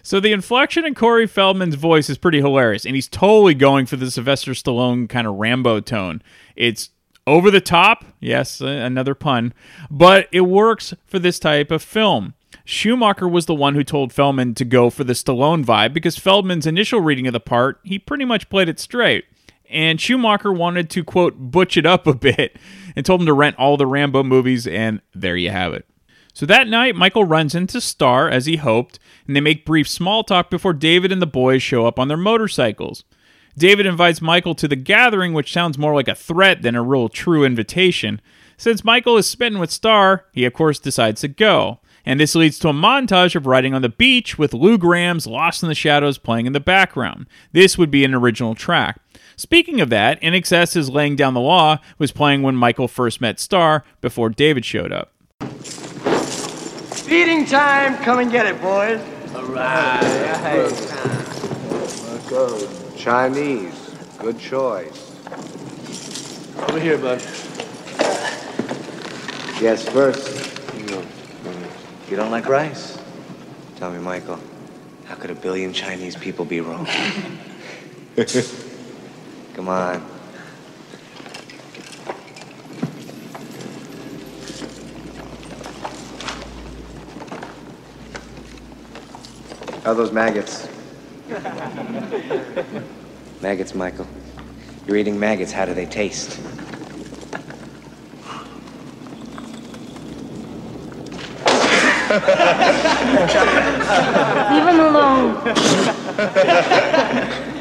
So 0.04 0.20
the 0.20 0.32
inflection 0.32 0.84
in 0.84 0.94
Corey 0.94 1.26
Feldman's 1.26 1.76
voice 1.76 2.10
is 2.10 2.18
pretty 2.18 2.38
hilarious, 2.38 2.84
and 2.84 2.94
he's 2.94 3.08
totally 3.08 3.54
going 3.54 3.86
for 3.86 3.96
the 3.96 4.10
Sylvester 4.10 4.52
Stallone 4.52 5.08
kind 5.08 5.26
of 5.26 5.36
Rambo 5.36 5.80
tone. 5.80 6.20
It's 6.56 6.90
over 7.26 7.50
the 7.50 7.62
top, 7.62 8.04
yes, 8.20 8.60
uh, 8.60 8.66
another 8.66 9.14
pun, 9.14 9.54
but 9.90 10.28
it 10.30 10.42
works 10.42 10.92
for 11.06 11.18
this 11.18 11.38
type 11.38 11.70
of 11.70 11.82
film. 11.82 12.34
Schumacher 12.66 13.26
was 13.26 13.46
the 13.46 13.54
one 13.54 13.74
who 13.74 13.82
told 13.82 14.12
Feldman 14.12 14.54
to 14.56 14.66
go 14.66 14.90
for 14.90 15.04
the 15.04 15.14
Stallone 15.14 15.64
vibe 15.64 15.94
because 15.94 16.18
Feldman's 16.18 16.66
initial 16.66 17.00
reading 17.00 17.26
of 17.26 17.32
the 17.32 17.40
part, 17.40 17.80
he 17.82 17.98
pretty 17.98 18.26
much 18.26 18.50
played 18.50 18.68
it 18.68 18.78
straight. 18.78 19.24
And 19.70 19.98
Schumacher 19.98 20.52
wanted 20.52 20.90
to, 20.90 21.02
quote, 21.02 21.34
butch 21.38 21.78
it 21.78 21.86
up 21.86 22.06
a 22.06 22.12
bit 22.12 22.58
and 22.94 23.06
told 23.06 23.22
him 23.22 23.26
to 23.26 23.32
rent 23.32 23.56
all 23.58 23.78
the 23.78 23.86
Rambo 23.86 24.22
movies, 24.22 24.66
and 24.66 25.00
there 25.14 25.36
you 25.36 25.48
have 25.48 25.72
it. 25.72 25.86
So 26.34 26.46
that 26.46 26.66
night, 26.66 26.96
Michael 26.96 27.24
runs 27.24 27.54
into 27.54 27.80
Star 27.80 28.28
as 28.28 28.46
he 28.46 28.56
hoped, 28.56 28.98
and 29.26 29.36
they 29.36 29.40
make 29.40 29.64
brief 29.64 29.88
small 29.88 30.24
talk 30.24 30.50
before 30.50 30.72
David 30.72 31.12
and 31.12 31.22
the 31.22 31.26
boys 31.26 31.62
show 31.62 31.86
up 31.86 31.96
on 31.96 32.08
their 32.08 32.16
motorcycles. 32.16 33.04
David 33.56 33.86
invites 33.86 34.20
Michael 34.20 34.56
to 34.56 34.66
the 34.66 34.74
gathering, 34.74 35.32
which 35.32 35.52
sounds 35.52 35.78
more 35.78 35.94
like 35.94 36.08
a 36.08 36.14
threat 36.14 36.62
than 36.62 36.74
a 36.74 36.82
real 36.82 37.08
true 37.08 37.44
invitation. 37.44 38.20
Since 38.56 38.84
Michael 38.84 39.16
is 39.16 39.28
smitten 39.28 39.60
with 39.60 39.70
Star, 39.70 40.26
he 40.32 40.44
of 40.44 40.52
course 40.52 40.80
decides 40.80 41.20
to 41.20 41.28
go. 41.28 41.78
And 42.04 42.18
this 42.18 42.34
leads 42.34 42.58
to 42.58 42.68
a 42.68 42.74
montage 42.74 43.36
of 43.36 43.46
riding 43.46 43.72
on 43.72 43.82
the 43.82 43.88
beach 43.88 44.36
with 44.36 44.52
Lou 44.52 44.76
Gramm's 44.76 45.26
Lost 45.26 45.62
in 45.62 45.68
the 45.68 45.74
Shadows 45.74 46.18
playing 46.18 46.46
in 46.46 46.52
the 46.52 46.60
background. 46.60 47.26
This 47.52 47.78
would 47.78 47.90
be 47.90 48.04
an 48.04 48.12
original 48.12 48.56
track. 48.56 49.00
Speaking 49.36 49.80
of 49.80 49.88
that, 49.90 50.18
is 50.22 50.90
Laying 50.90 51.16
Down 51.16 51.34
the 51.34 51.40
Law 51.40 51.78
was 51.98 52.12
playing 52.12 52.42
when 52.42 52.56
Michael 52.56 52.88
first 52.88 53.20
met 53.20 53.40
Star 53.40 53.84
before 54.00 54.28
David 54.28 54.64
showed 54.64 54.92
up. 54.92 55.12
Feeding 57.14 57.46
time. 57.46 57.96
Come 57.98 58.18
and 58.18 58.28
get 58.28 58.44
it, 58.44 58.60
boys. 58.60 59.00
Good. 62.28 62.68
Chinese. 62.96 63.94
Good 64.18 64.36
choice. 64.40 65.16
Over 66.58 66.80
here, 66.80 66.98
bud. 66.98 67.20
Guess 69.60 69.88
first. 69.90 70.26
You 72.10 72.16
don't 72.16 72.32
like 72.32 72.48
rice? 72.48 72.98
Tell 73.76 73.92
me, 73.92 74.00
Michael, 74.00 74.40
how 75.04 75.14
could 75.14 75.30
a 75.30 75.36
billion 75.36 75.72
Chinese 75.72 76.16
people 76.16 76.44
be 76.44 76.60
wrong? 76.60 76.84
Come 79.54 79.68
on. 79.68 80.13
How 89.84 89.90
are 89.90 89.94
those 89.94 90.12
maggots? 90.12 90.66
Maggots, 93.42 93.74
Michael. 93.74 94.06
You're 94.86 94.96
eating 94.96 95.20
maggots. 95.20 95.52
How 95.52 95.66
do 95.66 95.74
they 95.74 95.84
taste? 95.84 96.40
Leave 104.50 104.68
him 104.68 104.80
alone. 104.80 105.34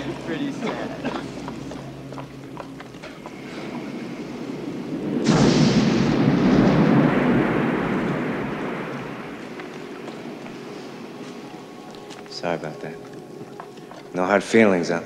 Sorry 12.43 12.55
about 12.55 12.79
that. 12.81 12.93
No 14.13 14.25
hard 14.25 14.43
feelings, 14.43 14.89
huh? 14.89 14.99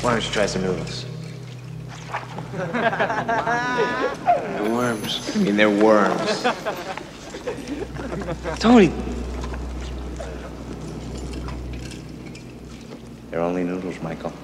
Why 0.00 0.12
don't 0.12 0.24
you 0.24 0.30
try 0.30 0.46
some 0.46 0.62
noodles? 0.62 1.04
They're 2.54 2.62
worms. 4.72 5.36
I 5.36 5.38
mean, 5.40 5.58
they're 5.58 5.68
worms. 5.68 6.42
Tony! 8.58 8.90
They're 13.30 13.40
only 13.40 13.64
noodles, 13.64 14.00
Michael. 14.00 14.32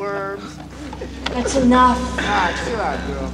Worms. 0.00 0.56
That's 1.26 1.56
enough. 1.56 1.98
Ah, 2.20 2.62
chill 2.64 2.80
out, 2.80 3.06
girl. 3.06 3.30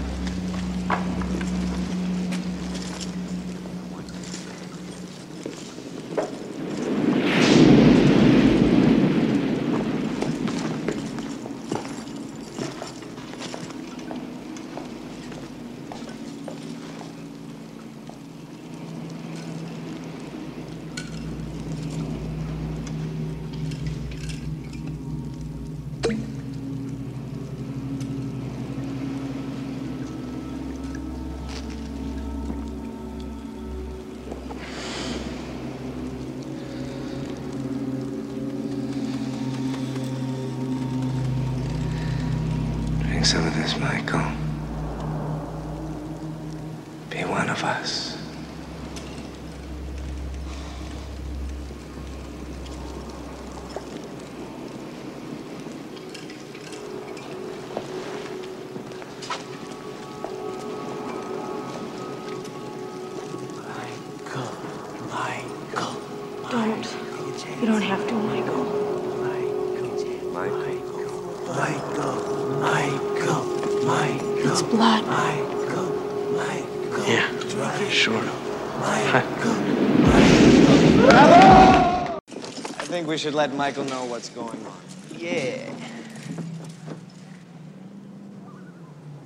We 83.09 83.17
should 83.17 83.35
let 83.35 83.55
Michael 83.55 83.85
know 83.85 84.05
what's 84.05 84.29
going 84.29 84.67
on. 84.67 84.81
Yeah. 85.17 85.73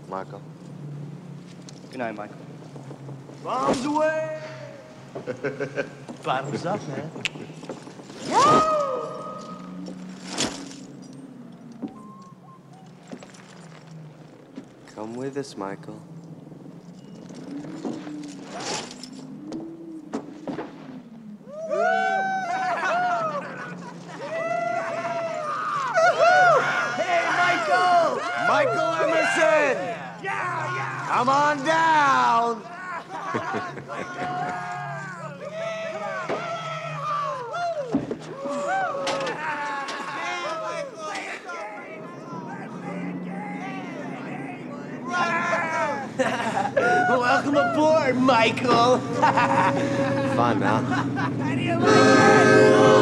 Michael? 0.09 0.41
Good 1.91 1.99
night, 1.99 2.15
Michael. 2.15 2.37
Bombs 3.43 3.85
away. 3.85 4.41
Bottoms 6.23 6.65
up, 6.65 6.81
man. 6.89 7.11
Come 14.95 15.15
with 15.17 15.37
us, 15.37 15.57
Michael. 15.57 16.01
Hey, 26.97 27.25
Michael! 27.37 28.21
Michael 28.47 28.93
Emerson! 29.03 29.77
Yeah, 30.23 30.75
yeah. 30.75 31.07
Come 31.09 31.29
on 31.29 31.65
down! 31.65 32.63
Welcome 46.23 47.57
aboard, 47.57 48.17
Michael. 48.17 48.99
Fun, 50.37 50.63
huh? 50.63 50.81
How 50.83 51.55
do 51.55 51.61
you 51.61 51.79
like 51.79 51.89
it? 51.89 53.02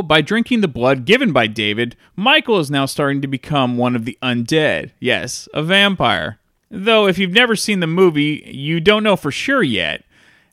By 0.00 0.22
drinking 0.22 0.60
the 0.60 0.68
blood 0.68 1.04
given 1.04 1.32
by 1.32 1.48
David, 1.48 1.96
Michael 2.14 2.60
is 2.60 2.70
now 2.70 2.86
starting 2.86 3.20
to 3.20 3.26
become 3.26 3.76
one 3.76 3.96
of 3.96 4.04
the 4.04 4.16
undead. 4.22 4.92
Yes, 5.00 5.48
a 5.52 5.62
vampire. 5.62 6.38
Though, 6.70 7.06
if 7.06 7.18
you've 7.18 7.32
never 7.32 7.56
seen 7.56 7.80
the 7.80 7.86
movie, 7.86 8.42
you 8.46 8.80
don't 8.80 9.02
know 9.02 9.16
for 9.16 9.30
sure 9.30 9.62
yet. 9.62 10.04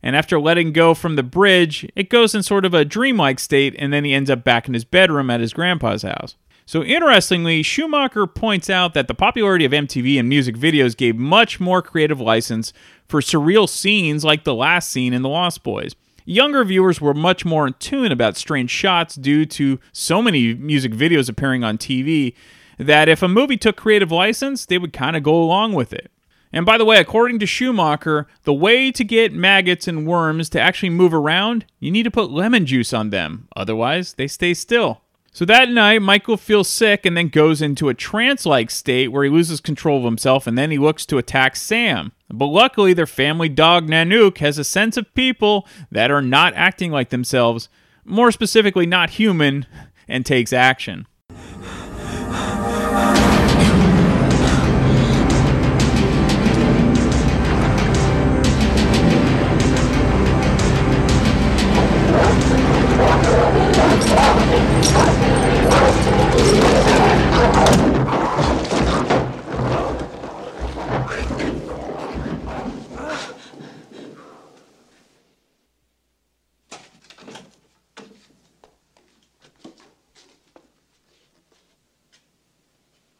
And 0.01 0.15
after 0.15 0.39
letting 0.39 0.73
go 0.73 0.93
from 0.93 1.15
the 1.15 1.23
bridge, 1.23 1.89
it 1.95 2.09
goes 2.09 2.33
in 2.33 2.43
sort 2.43 2.65
of 2.65 2.73
a 2.73 2.85
dreamlike 2.85 3.39
state, 3.39 3.75
and 3.77 3.93
then 3.93 4.03
he 4.03 4.13
ends 4.13 4.29
up 4.29 4.43
back 4.43 4.67
in 4.67 4.73
his 4.73 4.85
bedroom 4.85 5.29
at 5.29 5.41
his 5.41 5.53
grandpa's 5.53 6.03
house. 6.03 6.35
So, 6.65 6.83
interestingly, 6.83 7.63
Schumacher 7.63 8.27
points 8.27 8.69
out 8.69 8.93
that 8.93 9.07
the 9.07 9.15
popularity 9.15 9.65
of 9.65 9.71
MTV 9.71 10.19
and 10.19 10.29
music 10.29 10.55
videos 10.55 10.95
gave 10.95 11.15
much 11.15 11.59
more 11.59 11.81
creative 11.81 12.21
license 12.21 12.73
for 13.07 13.21
surreal 13.21 13.67
scenes 13.67 14.23
like 14.23 14.43
the 14.43 14.53
last 14.53 14.89
scene 14.89 15.13
in 15.13 15.21
The 15.21 15.29
Lost 15.29 15.63
Boys. 15.63 15.95
Younger 16.29 16.63
viewers 16.63 17.01
were 17.01 17.15
much 17.15 17.43
more 17.43 17.65
in 17.65 17.73
tune 17.79 18.11
about 18.11 18.37
strange 18.37 18.69
shots 18.69 19.15
due 19.15 19.47
to 19.47 19.79
so 19.91 20.21
many 20.21 20.53
music 20.53 20.91
videos 20.91 21.27
appearing 21.27 21.63
on 21.63 21.79
TV 21.79 22.35
that 22.77 23.09
if 23.09 23.23
a 23.23 23.27
movie 23.27 23.57
took 23.57 23.75
creative 23.75 24.11
license, 24.11 24.63
they 24.63 24.77
would 24.77 24.93
kind 24.93 25.15
of 25.15 25.23
go 25.23 25.33
along 25.33 25.73
with 25.73 25.91
it. 25.91 26.11
And 26.53 26.67
by 26.67 26.77
the 26.77 26.85
way, 26.85 26.99
according 26.99 27.39
to 27.39 27.47
Schumacher, 27.47 28.27
the 28.43 28.53
way 28.53 28.91
to 28.91 29.03
get 29.03 29.33
maggots 29.33 29.87
and 29.87 30.05
worms 30.05 30.49
to 30.49 30.61
actually 30.61 30.91
move 30.91 31.15
around, 31.15 31.65
you 31.79 31.89
need 31.89 32.03
to 32.03 32.11
put 32.11 32.29
lemon 32.29 32.67
juice 32.67 32.93
on 32.93 33.09
them. 33.09 33.47
Otherwise, 33.55 34.13
they 34.13 34.27
stay 34.27 34.53
still. 34.53 35.01
So 35.31 35.45
that 35.45 35.69
night, 35.69 36.01
Michael 36.01 36.37
feels 36.37 36.67
sick 36.67 37.05
and 37.05 37.15
then 37.15 37.29
goes 37.29 37.61
into 37.61 37.89
a 37.89 37.93
trance 37.93 38.45
like 38.45 38.71
state 38.71 39.09
where 39.09 39.23
he 39.23 39.29
loses 39.29 39.61
control 39.61 39.99
of 39.99 40.03
himself 40.03 40.47
and 40.47 40.57
then 40.57 40.71
he 40.71 40.77
looks 40.77 41.05
to 41.07 41.17
attack 41.17 41.55
Sam. 41.55 42.11
But 42.29 42.47
luckily, 42.47 42.93
their 42.93 43.07
family 43.07 43.49
dog 43.49 43.87
Nanook 43.87 44.39
has 44.39 44.57
a 44.57 44.63
sense 44.63 44.97
of 44.97 45.13
people 45.13 45.67
that 45.91 46.11
are 46.11 46.21
not 46.21 46.53
acting 46.55 46.91
like 46.91 47.09
themselves, 47.09 47.69
more 48.03 48.31
specifically, 48.31 48.85
not 48.85 49.11
human, 49.11 49.65
and 50.07 50.25
takes 50.25 50.51
action. 50.51 51.07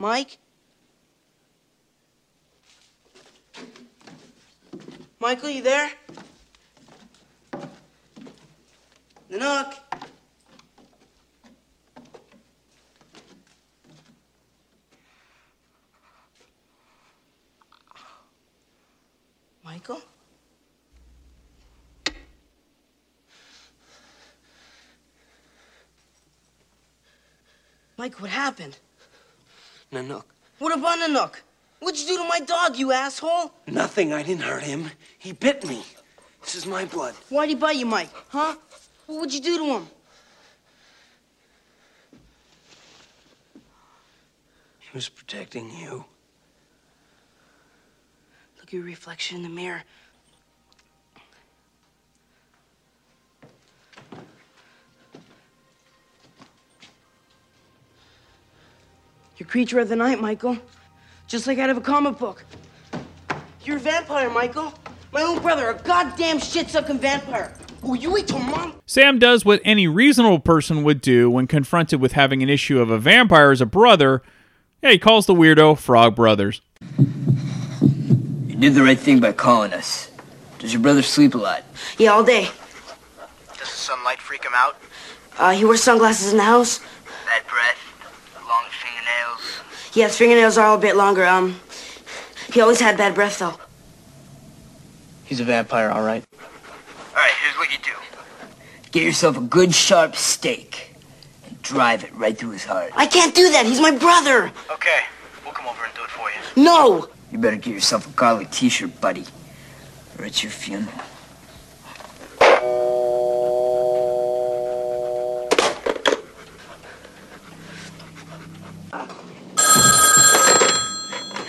Mike? 0.02 0.38
Michael, 5.20 5.50
you 5.50 5.62
there? 5.62 5.92
Nanook? 9.30 9.74
Michael? 19.66 20.02
Mike, 27.98 28.22
what 28.22 28.30
happened? 28.30 28.78
Nanook. 29.92 30.24
What 30.60 30.78
about 30.78 31.00
Nanook? 31.00 31.36
What'd 31.80 32.00
you 32.00 32.08
do 32.08 32.18
to 32.18 32.28
my 32.28 32.40
dog, 32.42 32.78
you 32.78 32.92
asshole? 32.92 33.52
Nothing. 33.68 34.14
I 34.14 34.22
didn't 34.22 34.44
hurt 34.44 34.64
him. 34.64 34.92
He 35.18 35.32
bit 35.32 35.66
me. 35.66 35.84
This 36.42 36.56
is 36.56 36.66
my 36.66 36.86
blood. 36.86 37.16
Why'd 37.30 37.50
he 37.50 37.56
bite 37.56 37.78
you, 37.78 37.86
Mike? 37.86 38.10
Huh? 38.30 38.56
What'd 39.08 39.34
you 39.34 39.42
do 39.42 39.58
to 39.58 39.66
him? 39.66 39.88
He 44.80 44.90
was 44.94 45.08
protecting 45.08 45.72
you. 45.72 46.06
Look 48.58 48.68
at 48.68 48.74
your 48.74 48.84
reflection 48.84 49.38
in 49.38 49.44
the 49.44 49.50
mirror. 49.50 49.84
You're 59.40 59.48
creature 59.48 59.80
of 59.80 59.88
the 59.88 59.96
night, 59.96 60.20
Michael. 60.20 60.58
Just 61.26 61.48
like 61.48 61.58
out 61.60 61.70
of 61.70 61.78
a 61.78 61.82
comic 61.82 62.18
book. 62.18 62.44
You're 63.64 63.78
a 63.78 63.80
vampire, 63.80 64.30
Michael. 64.30 64.74
My 65.14 65.22
own 65.22 65.42
brother, 65.42 65.70
a 65.70 65.76
goddamn 65.76 66.40
shit-sucking 66.40 67.00
vampire. 67.00 67.54
Oh, 67.82 67.94
you 67.94 68.12
wait 68.12 68.28
till 68.28 68.40
mom. 68.40 68.74
Sam 68.86 69.18
does 69.18 69.46
what 69.46 69.62
any 69.64 69.88
reasonable 69.88 70.40
person 70.40 70.84
would 70.84 71.00
do 71.00 71.30
when 71.32 71.48
confronted 71.48 72.02
with 72.02 72.12
having 72.12 72.44
an 72.44 72.50
issue 72.50 72.82
of 72.82 72.90
a 72.90 73.00
vampire 73.00 73.52
as 73.52 73.62
a 73.62 73.66
brother. 73.66 74.22
Yeah, 74.82 74.92
he 74.92 75.00
calls 75.00 75.26
the 75.26 75.34
weirdo 75.34 75.78
Frog 75.78 76.16
Brothers. 76.16 76.62
You 76.98 78.56
did 78.58 78.74
the 78.74 78.84
right 78.84 79.00
thing 79.00 79.22
by 79.22 79.32
calling 79.32 79.72
us. 79.72 80.12
Does 80.58 80.74
your 80.74 80.82
brother 80.82 81.02
sleep 81.02 81.34
a 81.34 81.38
lot? 81.38 81.64
Yeah, 81.98 82.10
all 82.10 82.26
day. 82.26 82.50
Does 83.54 83.60
the 83.60 83.66
sunlight 83.66 84.20
freak 84.20 84.44
him 84.44 84.52
out? 84.54 84.76
Uh, 85.38 85.52
he 85.52 85.64
wears 85.64 85.82
sunglasses 85.82 86.34
in 86.34 86.38
the 86.38 86.44
house. 86.44 86.80
Bad 87.26 87.48
breath, 87.48 87.78
long 87.79 87.79
fingernails. 89.10 89.42
Yeah, 89.94 90.08
his 90.08 90.18
fingernails 90.18 90.58
are 90.58 90.66
all 90.66 90.78
a 90.78 90.82
bit 90.82 90.96
longer. 90.96 91.26
Um, 91.26 91.60
he 92.54 92.62
always 92.62 92.80
had 92.80 92.98
bad 92.98 93.16
breath, 93.16 93.40
though. 93.40 93.56
He's 95.26 95.40
a 95.40 95.44
vampire, 95.44 95.90
all 95.90 96.02
right. 96.02 96.24
All 96.34 97.16
right, 97.16 97.32
here's 97.44 97.58
what 97.58 97.72
you 97.72 97.78
do. 97.84 97.92
Get 98.92 99.04
yourself 99.04 99.38
a 99.38 99.42
good 99.42 99.74
sharp 99.74 100.16
stake 100.16 100.96
and 101.48 101.62
drive 101.62 102.04
it 102.04 102.14
right 102.16 102.36
through 102.38 102.52
his 102.52 102.66
heart. 102.66 102.92
I 102.96 103.06
can't 103.06 103.36
do 103.36 103.52
that. 103.52 103.66
He's 103.66 103.80
my 103.80 103.92
brother. 103.92 104.52
Okay, 104.72 105.02
we'll 105.44 105.54
come 105.54 105.68
over 105.68 105.84
and 105.84 105.94
do 105.94 106.04
it 106.04 106.10
for 106.10 106.30
you. 106.30 106.64
No. 106.64 107.08
You 107.32 107.38
better 107.38 107.58
get 107.58 107.74
yourself 107.74 108.08
a 108.08 108.12
garlic 108.12 108.50
t-shirt, 108.50 109.00
buddy, 109.00 109.26
or 110.18 110.26
it's 110.26 110.42
your 110.42 110.52
funeral. 110.52 110.92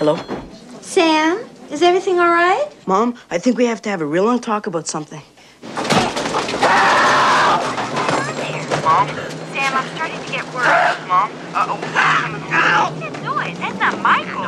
Hello? 0.01 0.17
Sam, 0.81 1.45
is 1.71 1.83
everything 1.83 2.19
all 2.19 2.31
right? 2.31 2.67
Mom, 2.87 3.19
I 3.31 3.37
think 3.37 3.59
we 3.59 3.67
have 3.67 3.83
to 3.83 3.91
have 3.91 4.01
a 4.01 4.07
real 4.07 4.25
long 4.25 4.41
talk 4.41 4.67
about 4.67 4.89
something. 4.89 5.21
Mom? 5.63 5.77
Sam, 9.53 9.75
I'm 9.77 9.87
starting 9.95 10.19
to 10.25 10.33
get 10.33 10.43
worried. 10.55 10.97
Mom? 11.07 11.31
Uh-oh. 11.53 11.77
What's 11.77 11.93
that 11.93 13.23
noise? 13.23 13.59
That's 13.59 13.79
not 13.79 14.01
Michael. 14.01 14.41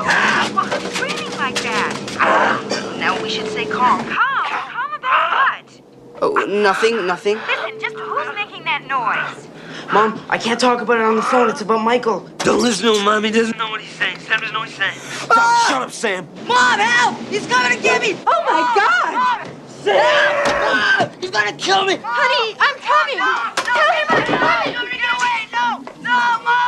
Well, 0.57 0.65
who's 0.65 0.95
screaming 0.95 1.37
like 1.37 1.57
that? 1.57 2.97
Now 2.99 3.23
we 3.23 3.29
should 3.29 3.49
stay 3.49 3.67
calm. 3.67 4.01
Calm? 4.07 4.47
Calm 4.49 4.95
about 4.95 5.61
what? 5.61 5.83
Oh, 6.23 6.33
nothing, 6.49 7.07
nothing. 7.07 7.37
Listen, 7.37 7.79
just 7.79 7.97
who's 7.97 8.35
making 8.35 8.65
that 8.65 8.87
noise? 8.87 9.49
Mom, 9.91 10.21
I 10.29 10.39
can't 10.39 10.61
talk 10.61 10.81
about 10.81 10.99
it 10.99 11.05
on 11.05 11.17
the 11.17 11.23
phone. 11.23 11.49
It's 11.51 11.61
about 11.61 11.83
Michael. 11.83 12.21
Don't 12.39 12.63
listen 12.63 12.87
to 12.87 12.99
him, 12.99 13.05
Mom. 13.05 13.25
He 13.25 13.31
doesn't 13.31 13.57
know 13.57 13.71
what 13.71 13.81
he's 13.81 13.91
saying. 13.93 14.19
Sam 14.21 14.41
doesn't 14.41 14.53
know 14.53 14.61
what 14.61 14.69
he's 14.69 14.77
saying. 14.77 14.99
Stop. 14.99 15.69
Shut 15.69 15.83
up, 15.83 15.91
Sam. 15.91 16.29
Mom, 16.47 16.79
help! 16.79 17.19
He's 17.29 17.47
coming 17.47 17.77
to 17.77 17.83
get 17.83 18.01
me! 18.01 18.17
Oh 18.27 18.45
my 18.49 18.63
God! 18.77 19.49
Sam! 19.69 21.09
Mom! 21.09 21.21
He's 21.21 21.31
gonna 21.31 21.53
kill 21.55 21.85
me! 21.85 21.99
Honey, 22.03 22.57
I'm 22.61 22.77
coming. 22.81 23.19
Tell 23.57 23.91
him 23.93 24.07
I'm 24.09 24.25
coming. 24.25 24.73
Get 24.91 25.13
away! 25.19 25.49
No! 25.53 25.65
No, 26.03 26.43
Mom! 26.45 26.63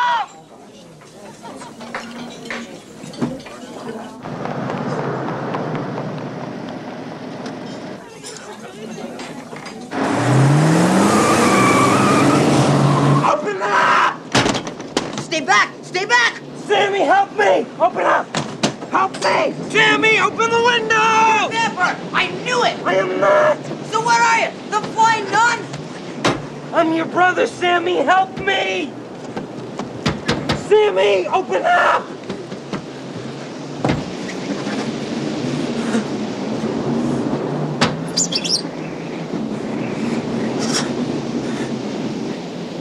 Stay 15.35 15.45
back! 15.45 15.75
Stay 15.83 16.05
back! 16.05 16.41
Sammy, 16.59 17.01
help 17.01 17.37
me! 17.37 17.67
Open 17.81 18.07
up! 18.07 18.25
Help 18.93 19.15
me! 19.15 19.53
Sammy, 19.69 20.21
open 20.21 20.49
the 20.49 20.63
window! 20.65 21.49
Vampire! 21.51 21.97
I 22.13 22.31
knew 22.45 22.63
it! 22.63 22.79
I 22.87 22.95
am 22.95 23.19
not! 23.19 23.59
So 23.91 24.01
where 24.07 24.23
are 24.23 24.39
you? 24.39 24.53
The 24.71 24.81
flying 24.93 25.29
nun? 25.33 25.59
I'm 26.73 26.95
your 26.95 27.07
brother, 27.07 27.49
Sammy! 27.49 27.97
Help 27.97 28.39
me! 28.39 28.93
Sammy, 30.69 31.27
open 31.27 31.65
up! 31.65 32.07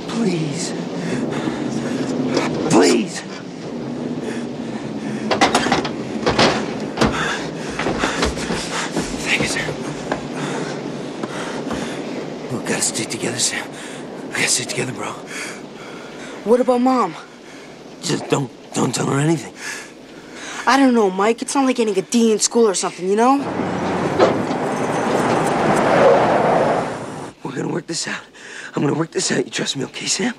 Please. 0.09 0.73
Please. 2.73 3.21
Thank 9.21 9.41
you, 9.43 9.47
sir. 9.47 9.65
We 12.51 12.57
gotta 12.65 12.81
stick 12.81 13.09
together, 13.09 13.37
Sam. 13.37 13.69
We 14.29 14.31
gotta 14.31 14.47
stick 14.47 14.69
together, 14.69 14.91
bro. 14.91 15.13
What 16.53 16.61
about 16.61 16.81
mom? 16.81 17.15
Just 18.03 18.29
don't 18.29 18.51
don't 18.75 18.93
tell 18.93 19.07
her 19.07 19.17
anything. 19.17 19.55
I 20.67 20.77
don't 20.77 20.93
know, 20.93 21.09
Mike. 21.09 21.41
It's 21.41 21.55
not 21.55 21.65
like 21.65 21.77
getting 21.77 21.97
a 21.97 22.03
D 22.03 22.31
in 22.31 22.37
school 22.37 22.69
or 22.69 22.75
something, 22.75 23.09
you 23.09 23.15
know? 23.15 23.39
We're 27.43 27.55
gonna 27.55 27.73
work 27.73 27.87
this 27.87 28.07
out. 28.07 28.21
I'm 28.75 28.83
gonna 28.83 28.93
work 28.93 29.09
this 29.09 29.31
out. 29.31 29.45
You 29.45 29.49
trust 29.49 29.75
me, 29.75 29.83
okay, 29.85 30.05
Sam? 30.05 30.35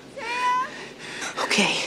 Okay. 1.46 1.81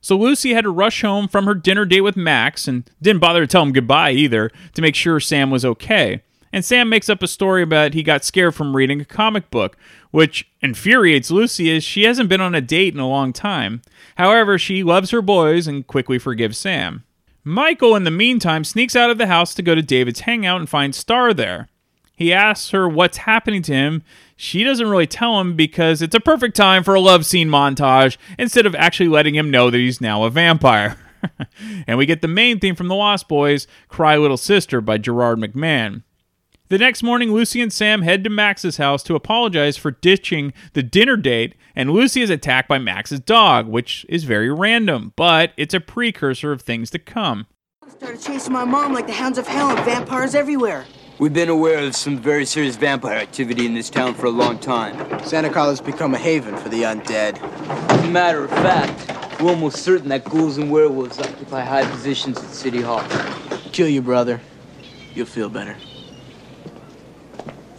So 0.00 0.16
Lucy 0.16 0.54
had 0.54 0.62
to 0.62 0.70
rush 0.70 1.02
home 1.02 1.26
from 1.26 1.46
her 1.46 1.54
dinner 1.56 1.84
date 1.84 2.02
with 2.02 2.16
Max 2.16 2.68
and 2.68 2.88
didn't 3.02 3.20
bother 3.20 3.40
to 3.40 3.46
tell 3.48 3.62
him 3.64 3.72
goodbye 3.72 4.12
either 4.12 4.52
to 4.74 4.82
make 4.82 4.94
sure 4.94 5.18
Sam 5.18 5.50
was 5.50 5.64
okay. 5.64 6.22
And 6.54 6.64
Sam 6.64 6.88
makes 6.88 7.08
up 7.08 7.20
a 7.20 7.26
story 7.26 7.64
about 7.64 7.94
he 7.94 8.04
got 8.04 8.24
scared 8.24 8.54
from 8.54 8.76
reading 8.76 9.00
a 9.00 9.04
comic 9.04 9.50
book, 9.50 9.76
which 10.12 10.48
infuriates 10.62 11.32
Lucy 11.32 11.74
as 11.76 11.82
she 11.82 12.04
hasn't 12.04 12.28
been 12.28 12.40
on 12.40 12.54
a 12.54 12.60
date 12.60 12.94
in 12.94 13.00
a 13.00 13.08
long 13.08 13.32
time. 13.32 13.82
However, 14.14 14.56
she 14.56 14.84
loves 14.84 15.10
her 15.10 15.20
boys 15.20 15.66
and 15.66 15.84
quickly 15.84 16.16
forgives 16.16 16.56
Sam. 16.56 17.02
Michael, 17.42 17.96
in 17.96 18.04
the 18.04 18.12
meantime, 18.12 18.62
sneaks 18.62 18.94
out 18.94 19.10
of 19.10 19.18
the 19.18 19.26
house 19.26 19.52
to 19.54 19.62
go 19.62 19.74
to 19.74 19.82
David's 19.82 20.20
hangout 20.20 20.60
and 20.60 20.68
finds 20.68 20.96
Star 20.96 21.34
there. 21.34 21.70
He 22.14 22.32
asks 22.32 22.70
her 22.70 22.88
what's 22.88 23.16
happening 23.16 23.62
to 23.62 23.72
him. 23.72 24.04
She 24.36 24.62
doesn't 24.62 24.88
really 24.88 25.08
tell 25.08 25.40
him 25.40 25.56
because 25.56 26.02
it's 26.02 26.14
a 26.14 26.20
perfect 26.20 26.54
time 26.54 26.84
for 26.84 26.94
a 26.94 27.00
love 27.00 27.26
scene 27.26 27.48
montage 27.48 28.16
instead 28.38 28.64
of 28.64 28.76
actually 28.76 29.08
letting 29.08 29.34
him 29.34 29.50
know 29.50 29.70
that 29.70 29.78
he's 29.78 30.00
now 30.00 30.22
a 30.22 30.30
vampire. 30.30 30.98
and 31.88 31.98
we 31.98 32.06
get 32.06 32.22
the 32.22 32.28
main 32.28 32.60
theme 32.60 32.76
from 32.76 32.86
the 32.86 32.94
Lost 32.94 33.26
Boys, 33.26 33.66
Cry 33.88 34.16
Little 34.16 34.36
Sister 34.36 34.80
by 34.80 34.98
Gerard 34.98 35.40
McMahon. 35.40 36.04
The 36.74 36.78
next 36.78 37.04
morning, 37.04 37.32
Lucy 37.32 37.60
and 37.60 37.72
Sam 37.72 38.02
head 38.02 38.24
to 38.24 38.30
Max's 38.30 38.78
house 38.78 39.04
to 39.04 39.14
apologize 39.14 39.76
for 39.76 39.92
ditching 39.92 40.52
the 40.72 40.82
dinner 40.82 41.16
date, 41.16 41.54
and 41.76 41.92
Lucy 41.92 42.20
is 42.20 42.30
attacked 42.30 42.68
by 42.68 42.78
Max's 42.78 43.20
dog, 43.20 43.68
which 43.68 44.04
is 44.08 44.24
very 44.24 44.50
random, 44.50 45.12
but 45.14 45.52
it's 45.56 45.72
a 45.72 45.78
precursor 45.78 46.50
of 46.50 46.62
things 46.62 46.90
to 46.90 46.98
come. 46.98 47.46
Started 47.86 48.20
chasing 48.20 48.52
my 48.52 48.64
mom 48.64 48.92
like 48.92 49.06
the 49.06 49.12
hounds 49.12 49.38
of 49.38 49.46
hell 49.46 49.70
and 49.70 49.84
vampires 49.84 50.34
everywhere. 50.34 50.84
We've 51.20 51.32
been 51.32 51.48
aware 51.48 51.78
of 51.78 51.94
some 51.94 52.18
very 52.18 52.44
serious 52.44 52.74
vampire 52.74 53.18
activity 53.18 53.66
in 53.66 53.74
this 53.74 53.88
town 53.88 54.14
for 54.14 54.26
a 54.26 54.30
long 54.30 54.58
time. 54.58 54.96
Santa 55.24 55.50
Carla's 55.50 55.80
become 55.80 56.12
a 56.12 56.18
haven 56.18 56.56
for 56.56 56.70
the 56.70 56.82
undead. 56.82 57.40
As 57.92 58.04
a 58.04 58.10
matter 58.10 58.42
of 58.42 58.50
fact, 58.50 59.40
we're 59.40 59.50
almost 59.50 59.84
certain 59.84 60.08
that 60.08 60.24
ghouls 60.24 60.58
and 60.58 60.72
werewolves 60.72 61.20
occupy 61.20 61.60
high 61.60 61.88
positions 61.88 62.36
at 62.38 62.50
City 62.50 62.82
Hall. 62.82 63.04
Kill 63.70 63.86
your 63.86 64.02
brother. 64.02 64.40
You'll 65.14 65.26
feel 65.26 65.48
better. 65.48 65.76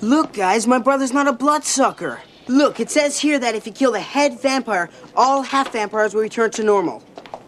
Look, 0.05 0.33
guys, 0.33 0.67
my 0.67 0.77
brother's 0.77 1.13
not 1.13 1.27
a 1.27 1.33
bloodsucker. 1.33 2.21
Look, 2.47 2.79
it 2.79 2.91
says 2.91 3.19
here 3.19 3.39
that 3.39 3.55
if 3.55 3.65
you 3.65 3.73
kill 3.73 3.91
the 3.91 3.99
head 3.99 4.39
vampire, 4.39 4.87
all 5.15 5.41
half 5.41 5.71
vampires 5.71 6.13
will 6.13 6.21
return 6.21 6.51
to 6.51 6.63
normal. 6.63 7.01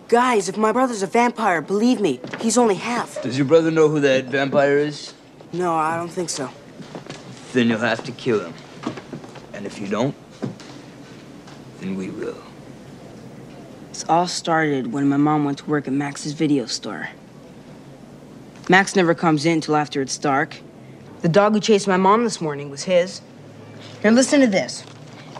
Guys, 0.07 0.49
if 0.49 0.57
my 0.57 0.71
brother's 0.71 1.03
a 1.03 1.05
vampire, 1.05 1.61
believe 1.61 2.01
me, 2.01 2.19
he's 2.39 2.57
only 2.57 2.73
half. 2.73 3.21
Does 3.21 3.37
your 3.37 3.45
brother 3.45 3.69
know 3.69 3.89
who 3.89 3.99
that 3.99 4.25
vampire 4.25 4.79
is? 4.79 5.13
No, 5.53 5.75
I 5.75 5.97
don't 5.97 6.09
think 6.09 6.31
so. 6.31 6.49
Then 7.53 7.69
you'll 7.69 7.77
have 7.77 8.03
to 8.05 8.11
kill 8.11 8.39
him. 8.39 8.55
And 9.53 9.67
if 9.67 9.77
you 9.77 9.85
don't, 9.85 10.15
then 11.79 11.95
we 11.95 12.09
will. 12.09 12.41
This 13.89 14.03
all 14.09 14.27
started 14.27 14.91
when 14.91 15.07
my 15.07 15.17
mom 15.17 15.45
went 15.45 15.59
to 15.59 15.65
work 15.69 15.87
at 15.87 15.93
Max's 15.93 16.33
video 16.33 16.65
store. 16.65 17.09
Max 18.67 18.95
never 18.95 19.13
comes 19.13 19.45
in 19.45 19.61
till 19.61 19.75
after 19.75 20.01
it's 20.01 20.17
dark. 20.17 20.57
The 21.21 21.29
dog 21.29 21.53
who 21.53 21.59
chased 21.59 21.87
my 21.87 21.97
mom 21.97 22.23
this 22.23 22.39
morning 22.39 22.69
was 22.69 22.83
his. 22.83 23.21
Here, 24.01 24.11
listen 24.11 24.39
to 24.41 24.47
this. 24.47 24.83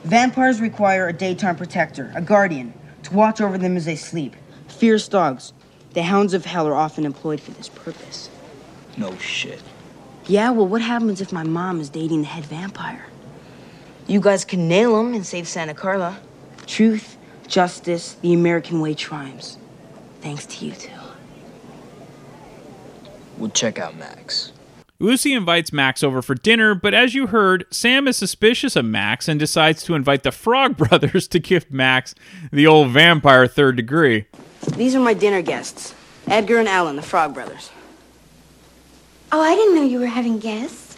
Vampires 0.03 0.59
require 0.59 1.07
a 1.07 1.13
daytime 1.13 1.55
protector, 1.55 2.11
a 2.15 2.21
guardian, 2.21 2.73
to 3.03 3.13
watch 3.13 3.41
over 3.41 3.57
them 3.57 3.77
as 3.77 3.85
they 3.85 3.95
sleep. 3.95 4.35
Fierce 4.67 5.07
dogs. 5.07 5.53
The 5.93 6.01
hounds 6.01 6.33
of 6.33 6.45
hell 6.45 6.67
are 6.67 6.75
often 6.75 7.05
employed 7.05 7.39
for 7.39 7.51
this 7.51 7.69
purpose. 7.69 8.29
No 8.97 9.15
shit. 9.17 9.61
Yeah, 10.25 10.49
well, 10.51 10.67
what 10.67 10.81
happens 10.81 11.21
if 11.21 11.31
my 11.31 11.43
mom 11.43 11.79
is 11.79 11.89
dating 11.89 12.21
the 12.21 12.27
head 12.27 12.45
vampire? 12.45 13.05
You 14.07 14.19
guys 14.19 14.45
can 14.45 14.67
nail 14.67 14.99
him 14.99 15.13
and 15.13 15.25
save 15.25 15.47
Santa 15.47 15.73
Carla. 15.73 16.19
Truth, 16.65 17.17
justice, 17.47 18.13
the 18.21 18.33
American 18.33 18.81
way 18.81 18.93
triumphs. 18.93 19.57
Thanks 20.21 20.45
to 20.47 20.65
you 20.65 20.71
two. 20.73 20.89
We'll 23.37 23.51
check 23.51 23.77
out 23.77 23.95
Max. 23.95 24.51
Lucy 24.99 25.33
invites 25.33 25.71
Max 25.71 26.01
over 26.01 26.23
for 26.23 26.33
dinner, 26.33 26.73
but 26.73 26.93
as 26.93 27.13
you 27.13 27.27
heard, 27.27 27.65
Sam 27.69 28.07
is 28.07 28.17
suspicious 28.17 28.75
of 28.75 28.83
Max 28.85 29.27
and 29.27 29.39
decides 29.39 29.83
to 29.83 29.93
invite 29.93 30.23
the 30.23 30.31
Frog 30.31 30.75
Brothers 30.89 31.27
to 31.27 31.39
give 31.39 31.71
Max 31.71 32.15
the 32.51 32.65
old 32.65 32.89
vampire 32.89 33.45
third 33.45 33.75
degree. 33.75 34.25
These 34.75 34.95
are 34.95 34.99
my 34.99 35.13
dinner 35.13 35.41
guests 35.43 35.93
Edgar 36.27 36.57
and 36.57 36.67
Alan, 36.67 36.95
the 36.95 37.03
Frog 37.03 37.35
Brothers. 37.35 37.69
Oh, 39.31 39.39
I 39.39 39.55
didn't 39.55 39.75
know 39.75 39.83
you 39.83 39.99
were 39.99 40.07
having 40.07 40.39
guests. 40.39 40.97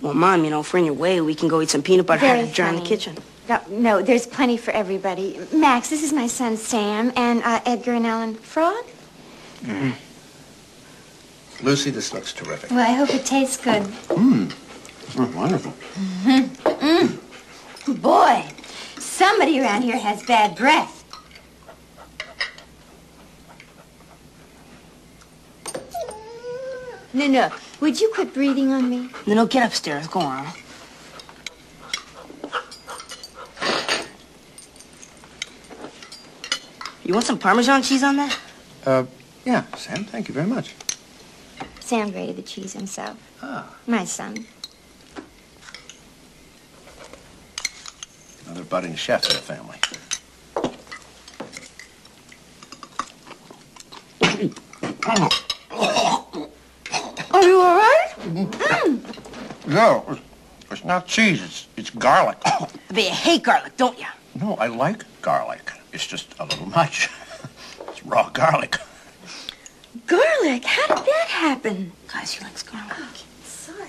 Well, 0.00 0.14
Mom, 0.14 0.44
you 0.44 0.50
know, 0.50 0.60
if 0.60 0.72
we're 0.72 0.78
in 0.78 0.84
your 0.86 0.94
way, 0.94 1.20
we 1.20 1.34
can 1.34 1.48
go 1.48 1.60
eat 1.60 1.70
some 1.70 1.82
peanut 1.82 2.06
butter 2.06 2.20
Very 2.20 2.40
and 2.40 2.54
jar 2.54 2.68
in 2.68 2.76
the 2.76 2.82
kitchen. 2.82 3.16
No, 3.48 3.60
no, 3.68 4.02
there's 4.02 4.26
plenty 4.26 4.56
for 4.56 4.70
everybody. 4.70 5.38
Max, 5.52 5.90
this 5.90 6.02
is 6.02 6.12
my 6.12 6.26
son 6.26 6.56
Sam, 6.56 7.12
and 7.16 7.42
uh, 7.42 7.60
Edgar 7.66 7.92
and 7.92 8.06
Alan 8.06 8.34
Frog. 8.34 8.84
Lucy, 11.62 11.90
this 11.90 12.12
looks 12.12 12.32
terrific. 12.32 12.70
Well, 12.70 12.80
I 12.80 12.92
hope 12.92 13.14
it 13.14 13.24
tastes 13.24 13.56
good. 13.56 13.82
Mmm. 13.82 14.52
Oh, 15.18 15.32
wonderful. 15.34 15.72
Mm. 16.24 18.02
Boy, 18.02 18.44
somebody 18.98 19.60
around 19.60 19.82
here 19.82 19.96
has 19.96 20.22
bad 20.24 20.56
breath. 20.56 20.92
No, 27.14 27.26
no. 27.26 27.50
Would 27.80 28.00
you 28.00 28.10
quit 28.14 28.34
breathing 28.34 28.72
on 28.72 28.90
me? 28.90 29.08
No, 29.26 29.34
no, 29.34 29.46
get 29.46 29.66
upstairs. 29.66 30.06
Go 30.06 30.20
on. 30.20 30.46
You 37.04 37.14
want 37.14 37.24
some 37.24 37.38
Parmesan 37.38 37.82
cheese 37.82 38.02
on 38.02 38.16
that? 38.16 38.38
Uh, 38.84 39.04
yeah, 39.44 39.64
Sam, 39.76 40.04
thank 40.04 40.28
you 40.28 40.34
very 40.34 40.46
much. 40.46 40.74
Sam 41.86 42.10
grated 42.10 42.34
the 42.34 42.42
cheese 42.42 42.72
himself. 42.72 43.16
Ah. 43.40 43.72
My 43.86 44.04
son. 44.04 44.44
Another 48.44 48.64
budding 48.64 48.96
chef 48.96 49.24
in 49.30 49.36
the 49.36 49.40
family. 49.40 49.78
Are 57.32 57.42
you 57.42 57.60
all 57.60 57.76
right? 57.76 58.06
Mm. 58.18 59.66
No, 59.66 60.04
it's- 60.10 60.22
it's 60.70 60.84
not 60.84 61.06
cheese, 61.06 61.42
it's, 61.42 61.66
it's 61.76 61.90
garlic. 61.90 62.38
I 62.44 62.68
bet 62.90 63.04
you 63.04 63.10
hate 63.10 63.42
garlic, 63.44 63.76
don't 63.76 63.98
you? 63.98 64.06
No, 64.34 64.56
I 64.56 64.66
like 64.66 65.04
garlic. 65.22 65.72
It's 65.92 66.06
just 66.06 66.34
a 66.40 66.44
little 66.44 66.66
much. 66.80 67.08
It's 67.88 68.04
raw 68.04 68.28
garlic. 68.30 68.76
Garlic? 70.46 70.64
How 70.64 70.94
did 70.94 71.06
that 71.06 71.28
happen? 71.28 71.92
Guys, 72.12 72.32
he 72.32 72.44
likes 72.44 72.62
garlic. 72.62 72.94
Sorry. 73.42 73.88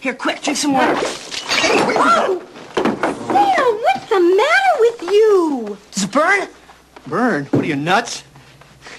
Here, 0.00 0.14
quick, 0.14 0.40
drink 0.40 0.56
some 0.56 0.72
water. 0.72 0.94
Oh! 0.96 2.42
Sam, 2.74 3.74
what's 3.82 4.08
the 4.08 4.20
matter 4.20 4.80
with 4.80 5.02
you? 5.12 5.76
Does 5.92 6.04
it 6.04 6.12
burn? 6.12 6.48
Burn? 7.06 7.44
What 7.46 7.62
are 7.64 7.66
you, 7.66 7.76
nuts? 7.76 8.24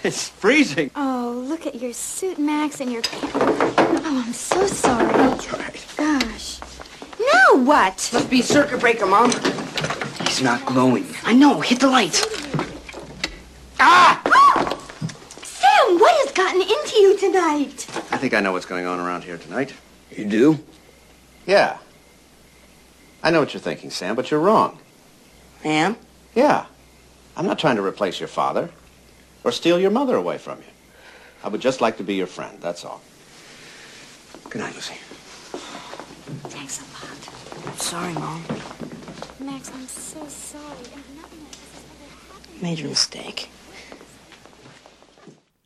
It's 0.03 0.29
freezing. 0.29 0.91
Oh, 0.95 1.43
look 1.47 1.65
at 1.65 1.73
your 1.75 1.93
suit, 1.93 2.37
Max, 2.37 2.81
and 2.81 2.91
your... 2.91 3.01
Oh, 3.13 4.23
I'm 4.25 4.33
so 4.33 4.67
sorry. 4.67 5.07
That's 5.07 5.51
right. 5.53 5.85
Gosh. 5.97 6.59
Now 7.19 7.63
what? 7.63 8.09
Must 8.13 8.29
be 8.29 8.43
circuit 8.43 8.79
breaker, 8.79 9.07
Mom. 9.07 9.31
He's 10.21 10.43
not 10.43 10.63
glowing. 10.67 11.07
I 11.23 11.33
know. 11.33 11.61
Hit 11.61 11.79
the 11.79 11.87
lights. 11.87 12.19
Sam, 15.43 15.99
what 15.99 16.15
has 16.21 16.31
gotten 16.33 16.61
into 16.61 16.95
you? 17.55 17.65
I 18.11 18.17
think 18.17 18.33
I 18.33 18.41
know 18.41 18.51
what's 18.51 18.65
going 18.65 18.85
on 18.85 18.99
around 18.99 19.23
here 19.23 19.37
tonight. 19.37 19.73
You 20.11 20.25
do? 20.25 20.59
Yeah. 21.45 21.77
I 23.23 23.31
know 23.31 23.39
what 23.39 23.53
you're 23.53 23.61
thinking, 23.61 23.89
Sam, 23.89 24.15
but 24.15 24.29
you're 24.31 24.39
wrong. 24.39 24.79
I 25.63 25.69
am? 25.69 25.97
Yeah. 26.35 26.65
I'm 27.35 27.45
not 27.45 27.59
trying 27.59 27.75
to 27.77 27.83
replace 27.83 28.19
your 28.19 28.27
father 28.27 28.69
or 29.43 29.51
steal 29.51 29.79
your 29.79 29.91
mother 29.91 30.15
away 30.15 30.37
from 30.37 30.59
you. 30.59 30.65
I 31.43 31.49
would 31.49 31.61
just 31.61 31.81
like 31.81 31.97
to 31.97 32.03
be 32.03 32.15
your 32.15 32.27
friend, 32.27 32.59
that's 32.61 32.83
all. 32.83 33.01
Good 34.49 34.59
night, 34.59 34.73
Lucy. 34.75 34.95
Thanks 36.49 36.79
a 36.79 36.83
lot. 36.93 37.67
I'm 37.67 37.77
sorry, 37.77 38.13
Mom. 38.13 38.43
Max, 39.39 39.71
I'm 39.73 39.87
so 39.87 40.25
sorry. 40.27 40.63
And 40.93 41.17
nothing 41.17 41.43
like 41.43 41.51
this 41.51 41.73
has 41.73 41.83
ever 41.93 42.33
happened. 42.33 42.61
Made 42.61 42.79
a 42.79 42.87
mistake. 42.87 43.49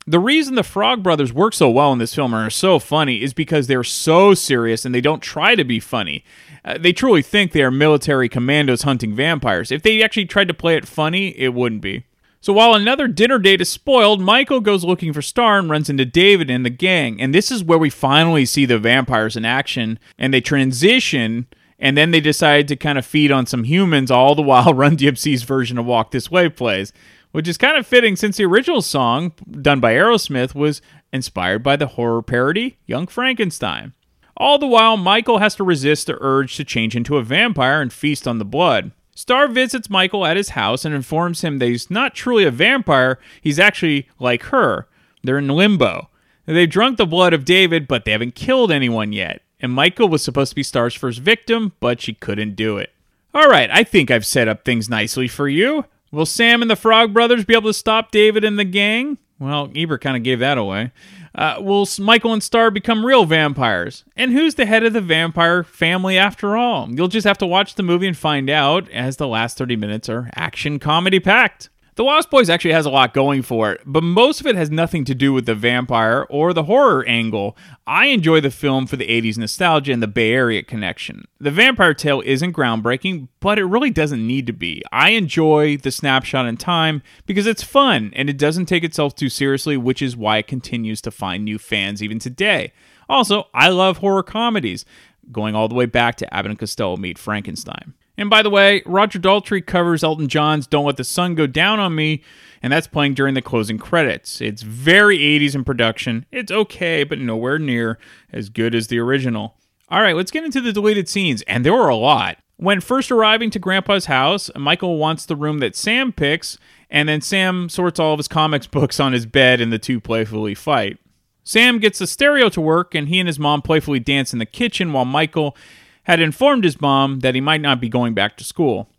The 0.08 0.20
reason 0.20 0.56
the 0.56 0.64
Frog 0.64 1.04
Brothers 1.04 1.32
work 1.32 1.54
so 1.54 1.70
well 1.70 1.94
in 1.94 2.00
this 2.00 2.16
film 2.16 2.34
and 2.34 2.46
are 2.46 2.50
so 2.50 2.80
funny 2.80 3.22
is 3.22 3.34
because 3.34 3.68
they're 3.68 3.84
so 3.84 4.34
serious 4.34 4.84
and 4.84 4.96
they 4.96 5.02
don't 5.02 5.22
try 5.22 5.54
to 5.54 5.64
be 5.64 5.80
funny. 5.80 6.24
Uh, 6.66 6.78
they 6.80 6.92
truly 6.92 7.22
think 7.22 7.52
they 7.52 7.62
are 7.62 7.72
military 7.72 8.28
commandos 8.28 8.82
hunting 8.82 9.16
vampires. 9.16 9.72
If 9.72 9.84
they 9.84 10.02
actually 10.02 10.26
tried 10.26 10.48
to 10.48 10.54
play 10.54 10.76
it 10.76 10.88
funny, 10.88 11.30
it 11.38 11.54
wouldn't 11.54 11.82
be. 11.82 12.06
So 12.40 12.54
while 12.54 12.74
another 12.74 13.08
dinner 13.08 13.38
date 13.38 13.62
is 13.62 13.70
spoiled, 13.70 14.20
Michael 14.20 14.62
goes 14.62 14.84
looking 14.84 15.14
for 15.14 15.22
Star 15.22 15.60
and 15.60 15.70
runs 15.70 15.92
into 15.92 16.06
David 16.06 16.50
and 16.50 16.66
the 16.66 16.72
gang. 16.72 17.22
And 17.22 17.36
this 17.36 17.52
is 17.52 17.64
where 17.64 17.78
we 17.78 17.92
finally 17.92 18.46
see 18.46 18.66
the 18.66 18.80
vampires 18.80 19.36
in 19.36 19.46
action 19.46 20.00
and 20.18 20.34
they 20.34 20.42
transition 20.42 21.46
and 21.82 21.98
then 21.98 22.12
they 22.12 22.22
decide 22.22 22.68
to 22.68 22.76
kind 22.76 22.98
of 23.00 23.06
feed 23.06 23.32
on 23.32 23.48
some 23.48 23.64
humans 23.64 24.12
all 24.12 24.36
the 24.36 24.42
while 24.44 24.74
Run 24.74 24.98
DMC's 24.98 25.44
version 25.44 25.78
of 25.78 25.86
Walk 25.86 26.12
This 26.12 26.32
Way 26.32 26.50
plays, 26.50 26.94
which 27.32 27.48
is 27.48 27.58
kind 27.58 27.78
of 27.78 27.88
fitting 27.88 28.16
since 28.16 28.38
the 28.38 28.46
original 28.46 28.82
song 28.82 29.34
done 29.62 29.80
by 29.80 29.94
Aerosmith 29.94 30.56
was 30.56 30.82
inspired 31.14 31.64
by 31.64 31.76
the 31.76 31.88
horror 31.88 32.22
parody 32.22 32.78
Young 32.86 33.08
Frankenstein. 33.08 33.94
All 34.38 34.58
the 34.58 34.68
while, 34.68 34.98
Michael 34.98 35.38
has 35.38 35.56
to 35.56 35.64
resist 35.64 36.08
the 36.08 36.18
urge 36.20 36.56
to 36.56 36.64
change 36.64 36.96
into 36.96 37.18
a 37.18 37.24
vampire 37.24 37.82
and 37.82 37.92
feast 37.92 38.28
on 38.28 38.40
the 38.40 38.46
blood. 38.46 38.92
Star 39.14 39.48
visits 39.48 39.90
Michael 39.90 40.26
at 40.26 40.38
his 40.38 40.50
house 40.50 40.86
and 40.86 40.96
informs 40.96 41.42
him 41.42 41.60
that 41.60 41.68
he's 41.68 41.92
not 41.92 42.16
truly 42.16 42.44
a 42.44 42.52
vampire, 42.52 43.20
he's 43.42 43.60
actually 43.60 44.08
like 44.20 44.44
her. 44.44 44.88
They're 45.24 45.38
in 45.38 45.50
limbo. 45.50 46.10
They've 46.46 46.70
drunk 46.70 46.98
the 46.98 47.06
blood 47.06 47.34
of 47.34 47.46
David, 47.46 47.88
but 47.88 48.04
they 48.04 48.12
haven't 48.12 48.36
killed 48.36 48.72
anyone 48.72 49.14
yet. 49.14 49.42
And 49.60 49.72
Michael 49.72 50.10
was 50.10 50.24
supposed 50.24 50.50
to 50.50 50.56
be 50.56 50.64
Star's 50.64 50.96
first 50.96 51.20
victim, 51.20 51.74
but 51.80 52.02
she 52.02 52.14
couldn't 52.14 52.56
do 52.56 52.78
it. 52.78 52.92
All 53.34 53.48
right, 53.48 53.70
I 53.72 53.84
think 53.84 54.10
I've 54.10 54.26
set 54.26 54.48
up 54.48 54.66
things 54.66 54.90
nicely 54.90 55.28
for 55.28 55.48
you. 55.48 55.86
Will 56.12 56.26
Sam 56.26 56.62
and 56.62 56.70
the 56.70 56.76
Frog 56.76 57.14
Brothers 57.14 57.46
be 57.46 57.54
able 57.54 57.70
to 57.70 57.74
stop 57.74 58.12
David 58.12 58.44
and 58.44 58.60
the 58.60 58.66
gang? 58.66 59.18
Well, 59.40 59.72
Ebert 59.74 60.02
kind 60.02 60.18
of 60.18 60.24
gave 60.24 60.40
that 60.40 60.58
away. 60.58 60.92
Uh, 61.34 61.56
will 61.60 61.88
Michael 62.00 62.34
and 62.34 62.44
Star 62.44 62.70
become 62.70 63.06
real 63.06 63.26
vampires? 63.26 64.04
And 64.18 64.34
who's 64.34 64.56
the 64.56 64.66
head 64.66 64.84
of 64.84 64.92
the 64.92 65.00
vampire 65.00 65.64
family 65.64 66.18
after 66.18 66.58
all? 66.58 66.90
You'll 66.92 67.08
just 67.08 67.26
have 67.26 67.38
to 67.38 67.48
watch 67.48 67.76
the 67.76 67.84
movie 67.84 68.08
and 68.08 68.18
find 68.18 68.50
out, 68.50 68.90
as 68.90 69.16
the 69.16 69.28
last 69.28 69.58
30 69.58 69.78
minutes 69.78 70.10
are 70.10 70.30
action 70.36 70.78
comedy 70.80 71.22
packed. 71.22 71.70
The 71.96 72.06
Lost 72.06 72.30
Boys 72.30 72.50
actually 72.50 72.72
has 72.72 72.86
a 72.86 72.90
lot 72.90 73.14
going 73.14 73.42
for 73.42 73.74
it, 73.74 73.82
but 73.86 74.02
most 74.02 74.40
of 74.40 74.48
it 74.48 74.56
has 74.56 74.72
nothing 74.72 75.04
to 75.04 75.14
do 75.14 75.34
with 75.34 75.46
the 75.46 75.54
vampire 75.54 76.26
or 76.30 76.54
the 76.54 76.64
horror 76.64 77.04
angle. 77.06 77.58
I 77.86 78.06
enjoy 78.06 78.40
the 78.40 78.50
film 78.50 78.88
for 78.88 78.96
the 78.96 79.08
80s 79.08 79.38
nostalgia 79.38 79.92
and 79.92 80.02
the 80.02 80.08
Bay 80.08 80.32
Area 80.32 80.64
connection. 80.64 81.26
The 81.42 81.52
vampire 81.52 81.94
tale 81.94 82.22
isn't 82.26 82.56
groundbreaking, 82.56 83.28
but 83.42 83.60
it 83.60 83.66
really 83.66 83.90
doesn't 83.90 84.26
need 84.26 84.48
to 84.48 84.54
be. 84.54 84.82
I 84.94 85.10
enjoy 85.10 85.76
the 85.76 85.92
snapshot 85.92 86.46
in 86.46 86.56
time 86.56 87.04
because 87.26 87.46
it's 87.46 87.62
fun 87.62 88.14
and 88.16 88.30
it 88.30 88.38
doesn't 88.38 88.68
take 88.68 88.86
itself 88.86 89.14
too 89.14 89.28
seriously, 89.30 89.76
which 89.76 90.02
is 90.02 90.16
why 90.16 90.38
it 90.38 90.48
continues 90.48 91.02
to 91.02 91.12
find 91.12 91.44
new 91.44 91.60
fans 91.60 92.02
even 92.02 92.20
today. 92.20 92.72
Also, 93.10 93.50
I 93.54 93.68
love 93.68 93.98
horror 93.98 94.24
comedies, 94.24 94.86
going 95.30 95.56
all 95.56 95.68
the 95.68 95.76
way 95.76 95.88
back 95.88 96.16
to 96.16 96.34
Abbott 96.34 96.52
and 96.52 96.60
Costello 96.60 96.96
Meet 96.96 97.18
Frankenstein. 97.18 97.96
And 98.22 98.30
by 98.30 98.44
the 98.44 98.52
way, 98.52 98.84
Roger 98.86 99.18
Daltrey 99.18 99.66
covers 99.66 100.04
Elton 100.04 100.28
John's 100.28 100.68
Don't 100.68 100.86
Let 100.86 100.98
the 100.98 101.04
Sun 101.04 101.34
Go 101.34 101.48
Down 101.48 101.80
on 101.80 101.96
Me, 101.96 102.22
and 102.62 102.72
that's 102.72 102.86
playing 102.86 103.16
during 103.16 103.34
the 103.34 103.42
closing 103.42 103.80
credits. 103.80 104.42
It's 104.42 104.62
very 104.62 105.18
80s 105.18 105.56
in 105.56 105.64
production. 105.64 106.28
It's 106.32 106.52
okay, 106.52 107.04
but 107.04 107.18
nowhere 107.18 107.58
near 107.58 107.98
as 108.32 108.50
good 108.50 108.76
as 108.76 108.90
the 108.90 109.00
original. 109.00 109.56
All 109.90 110.04
right, 110.04 110.16
let's 110.16 110.30
get 110.30 110.44
into 110.44 110.62
the 110.62 110.72
deleted 110.72 111.10
scenes, 111.10 111.42
and 111.48 111.66
there 111.66 111.74
were 111.74 111.90
a 111.90 111.96
lot. 111.96 112.38
When 112.58 112.80
first 112.80 113.12
arriving 113.12 113.50
to 113.50 113.60
Grandpa's 113.60 114.06
house, 114.06 114.52
Michael 114.56 115.00
wants 115.00 115.26
the 115.26 115.36
room 115.36 115.58
that 115.58 115.76
Sam 115.76 116.14
picks, 116.14 116.60
and 116.92 117.10
then 117.10 117.22
Sam 117.22 117.70
sorts 117.70 118.00
all 118.00 118.14
of 118.14 118.20
his 118.20 118.28
comics 118.28 118.68
books 118.68 119.00
on 119.00 119.14
his 119.14 119.26
bed, 119.26 119.60
and 119.60 119.74
the 119.74 119.80
two 119.80 120.00
playfully 120.00 120.54
fight. 120.54 121.00
Sam 121.44 121.80
gets 121.80 121.98
the 121.98 122.06
stereo 122.06 122.50
to 122.50 122.62
work, 122.62 122.94
and 122.94 123.10
he 123.10 123.20
and 123.20 123.26
his 123.26 123.40
mom 123.40 123.64
playfully 123.64 124.00
dance 124.00 124.32
in 124.32 124.38
the 124.38 124.46
kitchen 124.46 124.94
while 124.94 125.06
Michael 125.06 125.58
had 126.04 126.20
informed 126.20 126.64
his 126.64 126.82
mom 126.82 127.20
that 127.20 127.36
he 127.36 127.42
might 127.42 127.62
not 127.62 127.82
be 127.82 127.90
going 127.90 128.14
back 128.14 128.38
to 128.38 128.44
school. 128.44 128.90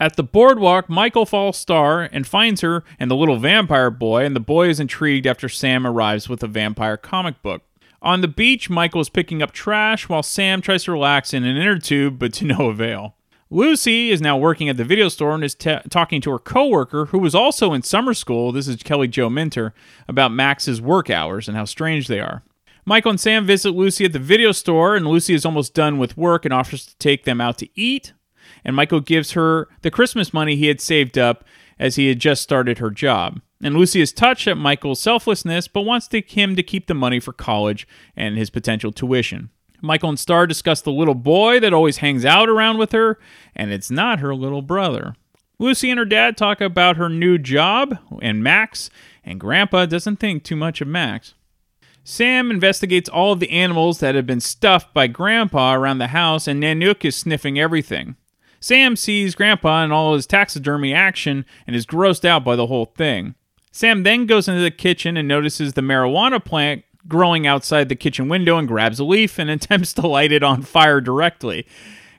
At 0.00 0.16
the 0.16 0.22
boardwalk, 0.22 0.88
Michael 0.88 1.26
falls 1.26 1.56
Star 1.56 2.02
and 2.02 2.26
finds 2.26 2.60
her 2.60 2.84
and 3.00 3.10
the 3.10 3.16
little 3.16 3.38
vampire 3.38 3.90
boy, 3.90 4.24
and 4.24 4.36
the 4.36 4.40
boy 4.40 4.68
is 4.68 4.78
intrigued 4.78 5.26
after 5.26 5.48
Sam 5.48 5.86
arrives 5.86 6.28
with 6.28 6.42
a 6.42 6.46
vampire 6.46 6.96
comic 6.96 7.42
book. 7.42 7.62
On 8.00 8.20
the 8.20 8.28
beach, 8.28 8.70
Michael 8.70 9.00
is 9.00 9.08
picking 9.08 9.42
up 9.42 9.50
trash 9.50 10.08
while 10.08 10.22
Sam 10.22 10.62
tries 10.62 10.84
to 10.84 10.92
relax 10.92 11.34
in 11.34 11.44
an 11.44 11.56
inner 11.56 11.78
tube, 11.78 12.18
but 12.18 12.32
to 12.34 12.44
no 12.44 12.68
avail. 12.68 13.16
Lucy 13.50 14.10
is 14.10 14.20
now 14.20 14.36
working 14.36 14.68
at 14.68 14.76
the 14.76 14.84
video 14.84 15.08
store 15.08 15.34
and 15.34 15.42
is 15.42 15.54
t- 15.54 15.78
talking 15.88 16.20
to 16.20 16.30
her 16.30 16.38
coworker, 16.38 17.06
who 17.06 17.18
was 17.18 17.34
also 17.34 17.72
in 17.72 17.82
summer 17.82 18.12
school. 18.12 18.52
This 18.52 18.68
is 18.68 18.82
Kelly 18.82 19.08
Jo 19.08 19.30
Minter 19.30 19.72
about 20.06 20.32
Max's 20.32 20.82
work 20.82 21.08
hours 21.08 21.48
and 21.48 21.56
how 21.56 21.64
strange 21.64 22.08
they 22.08 22.20
are. 22.20 22.42
Michael 22.88 23.10
and 23.10 23.20
Sam 23.20 23.44
visit 23.44 23.72
Lucy 23.72 24.06
at 24.06 24.14
the 24.14 24.18
video 24.18 24.50
store, 24.50 24.96
and 24.96 25.06
Lucy 25.06 25.34
is 25.34 25.44
almost 25.44 25.74
done 25.74 25.98
with 25.98 26.16
work 26.16 26.46
and 26.46 26.54
offers 26.54 26.86
to 26.86 26.96
take 26.96 27.24
them 27.24 27.38
out 27.38 27.58
to 27.58 27.68
eat. 27.78 28.14
And 28.64 28.74
Michael 28.74 29.00
gives 29.00 29.32
her 29.32 29.68
the 29.82 29.90
Christmas 29.90 30.32
money 30.32 30.56
he 30.56 30.68
had 30.68 30.80
saved 30.80 31.18
up 31.18 31.44
as 31.78 31.96
he 31.96 32.08
had 32.08 32.18
just 32.18 32.40
started 32.40 32.78
her 32.78 32.88
job. 32.88 33.42
And 33.62 33.76
Lucy 33.76 34.00
is 34.00 34.10
touched 34.10 34.48
at 34.48 34.56
Michael's 34.56 35.02
selflessness, 35.02 35.68
but 35.68 35.82
wants 35.82 36.08
to, 36.08 36.22
him 36.22 36.56
to 36.56 36.62
keep 36.62 36.86
the 36.86 36.94
money 36.94 37.20
for 37.20 37.34
college 37.34 37.86
and 38.16 38.38
his 38.38 38.48
potential 38.48 38.90
tuition. 38.90 39.50
Michael 39.82 40.08
and 40.08 40.18
Star 40.18 40.46
discuss 40.46 40.80
the 40.80 40.90
little 40.90 41.14
boy 41.14 41.60
that 41.60 41.74
always 41.74 41.98
hangs 41.98 42.24
out 42.24 42.48
around 42.48 42.78
with 42.78 42.92
her, 42.92 43.18
and 43.54 43.70
it's 43.70 43.90
not 43.90 44.20
her 44.20 44.34
little 44.34 44.62
brother. 44.62 45.14
Lucy 45.58 45.90
and 45.90 45.98
her 45.98 46.06
dad 46.06 46.38
talk 46.38 46.62
about 46.62 46.96
her 46.96 47.10
new 47.10 47.36
job 47.36 47.98
and 48.22 48.42
Max, 48.42 48.88
and 49.22 49.38
Grandpa 49.38 49.84
doesn't 49.84 50.16
think 50.16 50.42
too 50.42 50.56
much 50.56 50.80
of 50.80 50.88
Max. 50.88 51.34
Sam 52.10 52.50
investigates 52.50 53.10
all 53.10 53.32
of 53.32 53.38
the 53.38 53.50
animals 53.50 53.98
that 53.98 54.14
have 54.14 54.24
been 54.24 54.40
stuffed 54.40 54.94
by 54.94 55.08
Grandpa 55.08 55.74
around 55.74 55.98
the 55.98 56.06
house, 56.06 56.48
and 56.48 56.62
Nanook 56.62 57.04
is 57.04 57.14
sniffing 57.14 57.58
everything. 57.58 58.16
Sam 58.60 58.96
sees 58.96 59.34
Grandpa 59.34 59.84
and 59.84 59.92
all 59.92 60.14
his 60.14 60.26
taxidermy 60.26 60.94
action 60.94 61.44
and 61.66 61.76
is 61.76 61.84
grossed 61.84 62.24
out 62.24 62.44
by 62.44 62.56
the 62.56 62.68
whole 62.68 62.86
thing. 62.86 63.34
Sam 63.70 64.04
then 64.04 64.24
goes 64.24 64.48
into 64.48 64.62
the 64.62 64.70
kitchen 64.70 65.18
and 65.18 65.28
notices 65.28 65.74
the 65.74 65.82
marijuana 65.82 66.42
plant 66.42 66.82
growing 67.06 67.46
outside 67.46 67.90
the 67.90 67.94
kitchen 67.94 68.30
window 68.30 68.56
and 68.56 68.66
grabs 68.66 68.98
a 68.98 69.04
leaf 69.04 69.38
and 69.38 69.50
attempts 69.50 69.92
to 69.92 70.06
light 70.06 70.32
it 70.32 70.42
on 70.42 70.62
fire 70.62 71.02
directly. 71.02 71.66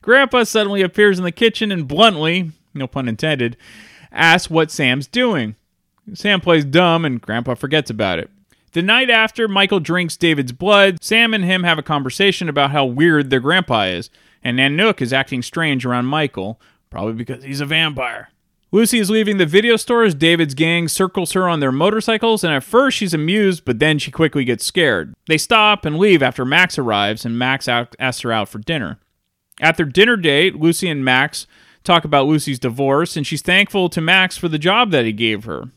Grandpa 0.04 0.44
suddenly 0.44 0.84
appears 0.84 1.18
in 1.18 1.26
the 1.26 1.32
kitchen 1.32 1.72
and 1.72 1.88
bluntly, 1.88 2.52
no 2.76 2.86
pun 2.86 3.08
intended, 3.08 3.58
asks 4.12 4.52
what 4.52 4.70
Sam's 4.70 5.08
doing. 5.08 5.56
Sam 6.14 6.42
plays 6.42 6.64
dumb 6.64 7.06
and 7.06 7.20
Grandpa 7.20 7.56
forgets 7.56 7.90
about 7.90 8.20
it. 8.20 8.30
The 8.72 8.82
night 8.84 9.10
after 9.10 9.48
Michael 9.48 9.80
drinks 9.80 10.16
David's 10.16 10.52
blood, 10.52 11.04
Sam 11.04 11.34
and 11.34 11.44
him 11.44 11.64
have 11.64 11.80
a 11.80 11.84
conversation 11.84 12.48
about 12.48 12.70
how 12.70 12.86
weird 12.86 13.30
their 13.30 13.40
grandpa 13.40 13.86
is, 13.86 14.12
and 14.44 14.60
Nanook 14.60 15.02
is 15.02 15.12
acting 15.12 15.42
strange 15.42 15.86
around 15.86 16.06
Michael, 16.06 16.62
probably 16.92 17.14
because 17.14 17.44
he's 17.44 17.62
a 17.62 17.66
vampire. 17.66 18.30
Lucy 18.72 19.00
is 19.00 19.10
leaving 19.10 19.38
the 19.38 19.48
video 19.48 19.76
store 19.76 20.04
as 20.04 20.14
David's 20.14 20.54
gang 20.54 20.88
circles 20.88 21.32
her 21.32 21.50
on 21.50 21.60
their 21.60 21.72
motorcycles, 21.72 22.44
and 22.44 22.54
at 22.54 22.64
first 22.64 22.96
she's 22.96 23.16
amused, 23.16 23.66
but 23.66 23.80
then 23.80 23.98
she 23.98 24.12
quickly 24.12 24.44
gets 24.44 24.64
scared. 24.64 25.16
They 25.28 25.40
stop 25.40 25.86
and 25.86 25.98
leave 25.98 26.22
after 26.22 26.46
Max 26.46 26.78
arrives, 26.78 27.26
and 27.26 27.40
Max 27.40 27.68
asks 27.68 28.22
her 28.22 28.32
out 28.32 28.50
for 28.50 28.60
dinner. 28.60 29.00
At 29.60 29.78
their 29.78 29.88
dinner 29.88 30.16
date, 30.16 30.56
Lucy 30.56 30.88
and 30.88 31.04
Max 31.04 31.48
talk 31.84 32.06
about 32.06 32.28
Lucy's 32.28 32.60
divorce, 32.60 33.18
and 33.18 33.26
she's 33.26 33.42
thankful 33.42 33.90
to 33.90 34.02
Max 34.02 34.38
for 34.38 34.48
the 34.48 34.60
job 34.60 34.92
that 34.92 35.06
he 35.06 35.14
gave 35.14 35.46
her. 35.46 35.72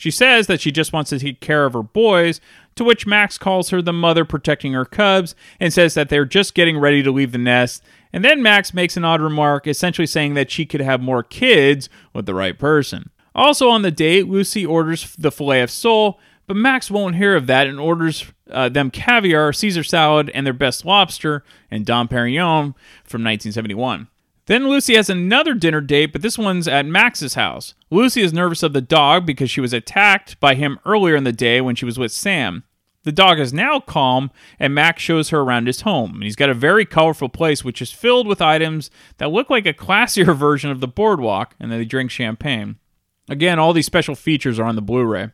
She 0.00 0.10
says 0.10 0.46
that 0.46 0.62
she 0.62 0.72
just 0.72 0.94
wants 0.94 1.10
to 1.10 1.18
take 1.18 1.40
care 1.40 1.66
of 1.66 1.74
her 1.74 1.82
boys, 1.82 2.40
to 2.76 2.84
which 2.84 3.06
Max 3.06 3.36
calls 3.36 3.68
her 3.68 3.82
the 3.82 3.92
mother 3.92 4.24
protecting 4.24 4.72
her 4.72 4.86
cubs 4.86 5.34
and 5.60 5.74
says 5.74 5.92
that 5.92 6.08
they're 6.08 6.24
just 6.24 6.54
getting 6.54 6.78
ready 6.78 7.02
to 7.02 7.12
leave 7.12 7.32
the 7.32 7.38
nest. 7.38 7.84
And 8.10 8.24
then 8.24 8.42
Max 8.42 8.72
makes 8.72 8.96
an 8.96 9.04
odd 9.04 9.20
remark, 9.20 9.66
essentially 9.66 10.06
saying 10.06 10.32
that 10.32 10.50
she 10.50 10.64
could 10.64 10.80
have 10.80 11.02
more 11.02 11.22
kids 11.22 11.90
with 12.14 12.24
the 12.24 12.32
right 12.32 12.58
person. 12.58 13.10
Also 13.34 13.68
on 13.68 13.82
the 13.82 13.90
date, 13.90 14.26
Lucy 14.26 14.64
orders 14.64 15.14
the 15.16 15.30
filet 15.30 15.60
of 15.60 15.70
sole, 15.70 16.18
but 16.46 16.56
Max 16.56 16.90
won't 16.90 17.16
hear 17.16 17.36
of 17.36 17.46
that 17.48 17.66
and 17.66 17.78
orders 17.78 18.24
uh, 18.50 18.70
them 18.70 18.90
caviar, 18.90 19.52
Caesar 19.52 19.84
salad, 19.84 20.30
and 20.32 20.46
their 20.46 20.54
best 20.54 20.86
lobster 20.86 21.44
and 21.70 21.84
Dom 21.84 22.08
Perignon 22.08 22.74
from 23.04 23.22
1971. 23.22 24.08
Then 24.50 24.68
Lucy 24.68 24.96
has 24.96 25.08
another 25.08 25.54
dinner 25.54 25.80
date, 25.80 26.10
but 26.10 26.22
this 26.22 26.36
one's 26.36 26.66
at 26.66 26.84
Max's 26.84 27.34
house. 27.34 27.74
Lucy 27.88 28.20
is 28.20 28.32
nervous 28.32 28.64
of 28.64 28.72
the 28.72 28.80
dog 28.80 29.24
because 29.24 29.48
she 29.48 29.60
was 29.60 29.72
attacked 29.72 30.40
by 30.40 30.56
him 30.56 30.80
earlier 30.84 31.14
in 31.14 31.22
the 31.22 31.30
day 31.30 31.60
when 31.60 31.76
she 31.76 31.84
was 31.84 32.00
with 32.00 32.10
Sam. 32.10 32.64
The 33.04 33.12
dog 33.12 33.38
is 33.38 33.52
now 33.52 33.78
calm, 33.78 34.32
and 34.58 34.74
Max 34.74 35.02
shows 35.02 35.28
her 35.28 35.38
around 35.38 35.68
his 35.68 35.82
home. 35.82 36.22
He's 36.22 36.34
got 36.34 36.50
a 36.50 36.54
very 36.54 36.84
colorful 36.84 37.28
place, 37.28 37.62
which 37.62 37.80
is 37.80 37.92
filled 37.92 38.26
with 38.26 38.42
items 38.42 38.90
that 39.18 39.30
look 39.30 39.50
like 39.50 39.66
a 39.66 39.72
classier 39.86 40.36
version 40.36 40.72
of 40.72 40.80
the 40.80 40.88
boardwalk, 40.88 41.54
and 41.60 41.70
then 41.70 41.78
they 41.78 41.84
drink 41.84 42.10
champagne. 42.10 42.80
Again, 43.28 43.60
all 43.60 43.72
these 43.72 43.86
special 43.86 44.16
features 44.16 44.58
are 44.58 44.64
on 44.64 44.74
the 44.74 44.82
Blu 44.82 45.04
ray. 45.04 45.30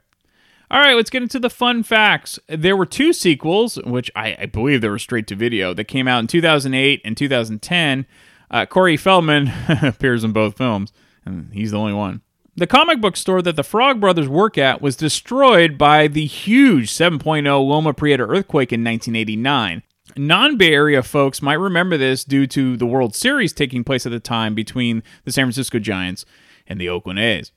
All 0.71 0.81
right, 0.81 0.95
let's 0.95 1.09
get 1.09 1.23
into 1.23 1.39
the 1.39 1.49
fun 1.49 1.85
facts. 1.85 2.39
There 2.51 2.77
were 2.77 2.85
two 2.85 3.15
sequels, 3.15 3.77
which 3.77 4.11
I, 4.15 4.37
I 4.41 4.45
believe 4.45 4.83
they 4.83 4.91
were 4.91 4.99
straight 4.99 5.27
to 5.29 5.37
video, 5.37 5.73
that 5.73 5.85
came 5.85 6.07
out 6.07 6.21
in 6.21 6.27
2008 6.27 7.01
and 7.03 7.17
2010. 7.17 8.05
Uh, 8.51 8.67
Corey 8.67 8.97
Feldman 8.97 9.53
appears 9.83 10.25
in 10.25 10.33
both 10.33 10.57
films, 10.57 10.93
and 11.25 11.53
he's 11.53 11.73
the 11.73 11.79
only 11.79 11.93
one. 11.93 12.23
The 12.59 12.67
comic 12.67 13.03
book 13.03 13.19
store 13.19 13.43
that 13.43 13.57
the 13.57 13.63
Frog 13.63 14.01
Brothers 14.01 14.29
work 14.29 14.57
at 14.57 14.81
was 14.81 14.97
destroyed 14.97 15.77
by 15.77 16.09
the 16.09 16.25
huge 16.25 16.91
7.0 16.91 17.45
Loma 17.45 17.93
Prieta 17.93 18.23
earthquake 18.23 18.73
in 18.73 18.83
1989. 18.83 19.83
Non 20.17 20.57
Bay 20.57 20.73
Area 20.73 21.03
folks 21.03 21.43
might 21.43 21.55
remember 21.55 21.99
this 21.99 22.25
due 22.25 22.47
to 22.47 22.79
the 22.79 22.87
World 22.87 23.15
Series 23.15 23.53
taking 23.53 23.85
place 23.85 24.07
at 24.07 24.13
the 24.13 24.21
time 24.21 24.55
between 24.55 25.03
the 25.25 25.33
San 25.33 25.45
Francisco 25.45 25.79
Giants 25.79 26.25
and 26.67 26.81
the 26.81 26.89
Oakland 26.89 27.19
A's. 27.19 27.53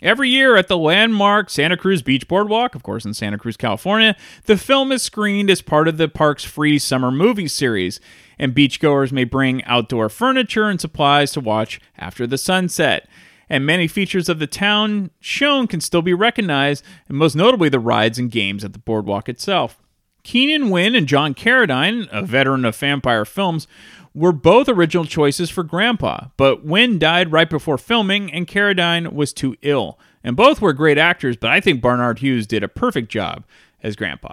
Every 0.00 0.28
year 0.28 0.56
at 0.56 0.66
the 0.66 0.76
landmark 0.76 1.48
Santa 1.48 1.76
Cruz 1.76 2.02
Beach 2.02 2.26
Boardwalk, 2.26 2.74
of 2.74 2.82
course 2.82 3.04
in 3.04 3.14
Santa 3.14 3.38
Cruz, 3.38 3.56
California, 3.56 4.16
the 4.46 4.56
film 4.56 4.90
is 4.90 5.04
screened 5.04 5.48
as 5.48 5.62
part 5.62 5.86
of 5.86 5.96
the 5.96 6.08
park's 6.08 6.42
free 6.42 6.80
summer 6.80 7.12
movie 7.12 7.46
series, 7.46 8.00
and 8.42 8.54
beachgoers 8.54 9.12
may 9.12 9.24
bring 9.24 9.64
outdoor 9.64 10.08
furniture 10.08 10.68
and 10.68 10.80
supplies 10.80 11.32
to 11.32 11.40
watch 11.40 11.80
after 11.96 12.26
the 12.26 12.36
sunset 12.36 13.08
and 13.52 13.66
many 13.66 13.86
features 13.86 14.30
of 14.30 14.38
the 14.38 14.46
town 14.46 15.10
shown 15.20 15.66
can 15.66 15.82
still 15.82 16.00
be 16.00 16.14
recognized, 16.14 16.82
and 17.06 17.18
most 17.18 17.36
notably 17.36 17.68
the 17.68 17.78
rides 17.78 18.18
and 18.18 18.30
games 18.30 18.64
at 18.64 18.72
the 18.72 18.78
boardwalk 18.78 19.28
itself. 19.28 19.78
Keenan 20.22 20.70
Wynn 20.70 20.94
and 20.94 21.06
John 21.06 21.34
Carradine, 21.34 22.08
a 22.10 22.22
veteran 22.22 22.64
of 22.64 22.74
vampire 22.74 23.26
films, 23.26 23.66
were 24.14 24.32
both 24.32 24.70
original 24.70 25.04
choices 25.04 25.50
for 25.50 25.64
Grandpa, 25.64 26.28
but 26.38 26.64
Wynn 26.64 26.98
died 26.98 27.30
right 27.30 27.50
before 27.50 27.76
filming 27.76 28.32
and 28.32 28.46
Carradine 28.46 29.12
was 29.12 29.34
too 29.34 29.54
ill. 29.60 29.98
And 30.24 30.34
both 30.34 30.62
were 30.62 30.72
great 30.72 30.96
actors, 30.96 31.36
but 31.36 31.50
I 31.50 31.60
think 31.60 31.82
Barnard 31.82 32.20
Hughes 32.20 32.46
did 32.46 32.62
a 32.62 32.68
perfect 32.68 33.10
job 33.10 33.44
as 33.82 33.96
Grandpa. 33.96 34.32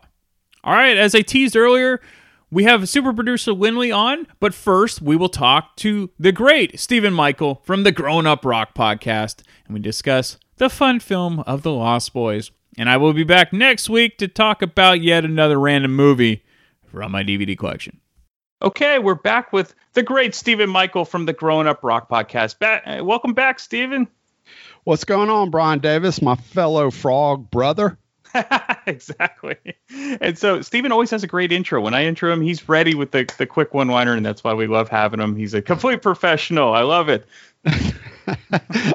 All 0.64 0.76
right, 0.76 0.96
as 0.96 1.14
I 1.14 1.24
teased 1.24 1.58
earlier, 1.58 2.00
we 2.52 2.64
have 2.64 2.90
super 2.90 3.14
producer 3.14 3.52
Winley 3.52 3.96
on, 3.96 4.28
but 4.40 4.54
first 4.54 5.02
we 5.02 5.16
will 5.16 5.30
talk 5.30 5.76
to 5.78 6.10
the 6.20 6.32
great 6.32 6.80
Stephen 6.80 7.14
Michael 7.14 7.62
from 7.64 7.84
the 7.84 7.92
Grown 7.92 8.26
Up 8.26 8.44
Rock 8.44 8.74
podcast, 8.74 9.44
and 9.66 9.74
we 9.74 9.80
discuss 9.80 10.38
the 10.58 10.70
fun 10.70 11.00
film 11.00 11.40
of 11.42 11.62
The 11.62 11.72
Lost 11.72 12.14
Boys. 12.14 12.52
And 12.78 12.90
I 12.90 12.98
will 12.98 13.14
be 13.14 13.24
back 13.24 13.52
next 13.52 13.90
week 13.90 14.18
to 14.20 14.28
talk 14.28 14.62
about 14.62 15.02
yet 15.02 15.26
another 15.26 15.60
random 15.60 15.96
movie 15.96 16.44
from 16.86 17.12
my 17.12 17.24
DVD 17.24 17.58
collection. 17.58 18.00
Okay, 18.62 19.00
we're 19.00 19.16
back 19.16 19.54
with 19.54 19.74
the 19.94 20.04
great 20.04 20.34
Stephen 20.34 20.70
Michael 20.70 21.06
from 21.06 21.26
the 21.26 21.34
Grown 21.34 21.68
Up 21.68 21.84
Rock 21.84 22.10
podcast. 22.10 22.60
Back, 22.60 22.84
uh, 22.86 23.04
welcome 23.04 23.34
back, 23.34 23.60
Stephen. 23.60 24.08
What's 24.86 25.04
going 25.04 25.30
on, 25.30 25.50
Brian 25.50 25.80
Davis, 25.80 26.22
my 26.22 26.36
fellow 26.36 26.90
frog 26.90 27.52
brother? 27.52 27.98
exactly. 28.86 29.58
And 30.22 30.38
so 30.38 30.62
Stephen 30.62 30.92
always 30.92 31.12
has 31.12 31.24
a 31.24 31.28
great 31.28 31.52
intro. 31.52 31.82
When 31.82 31.94
I 31.94 32.06
intro 32.06 32.32
him, 32.32 32.42
he's 32.42 32.68
ready 32.68 32.96
with 32.96 33.12
the, 33.12 33.32
the 33.38 33.46
quick 33.46 33.74
one 33.74 33.88
liner, 33.88 34.14
and 34.14 34.26
that's 34.26 34.44
why 34.44 34.54
we 34.54 34.68
love 34.68 34.90
having 34.90 35.20
him. 35.20 35.36
He's 35.36 35.54
a 35.54 35.62
complete 35.62 36.02
professional. 36.02 36.74
I 36.74 36.82
love 36.82 37.10
it. 37.10 37.26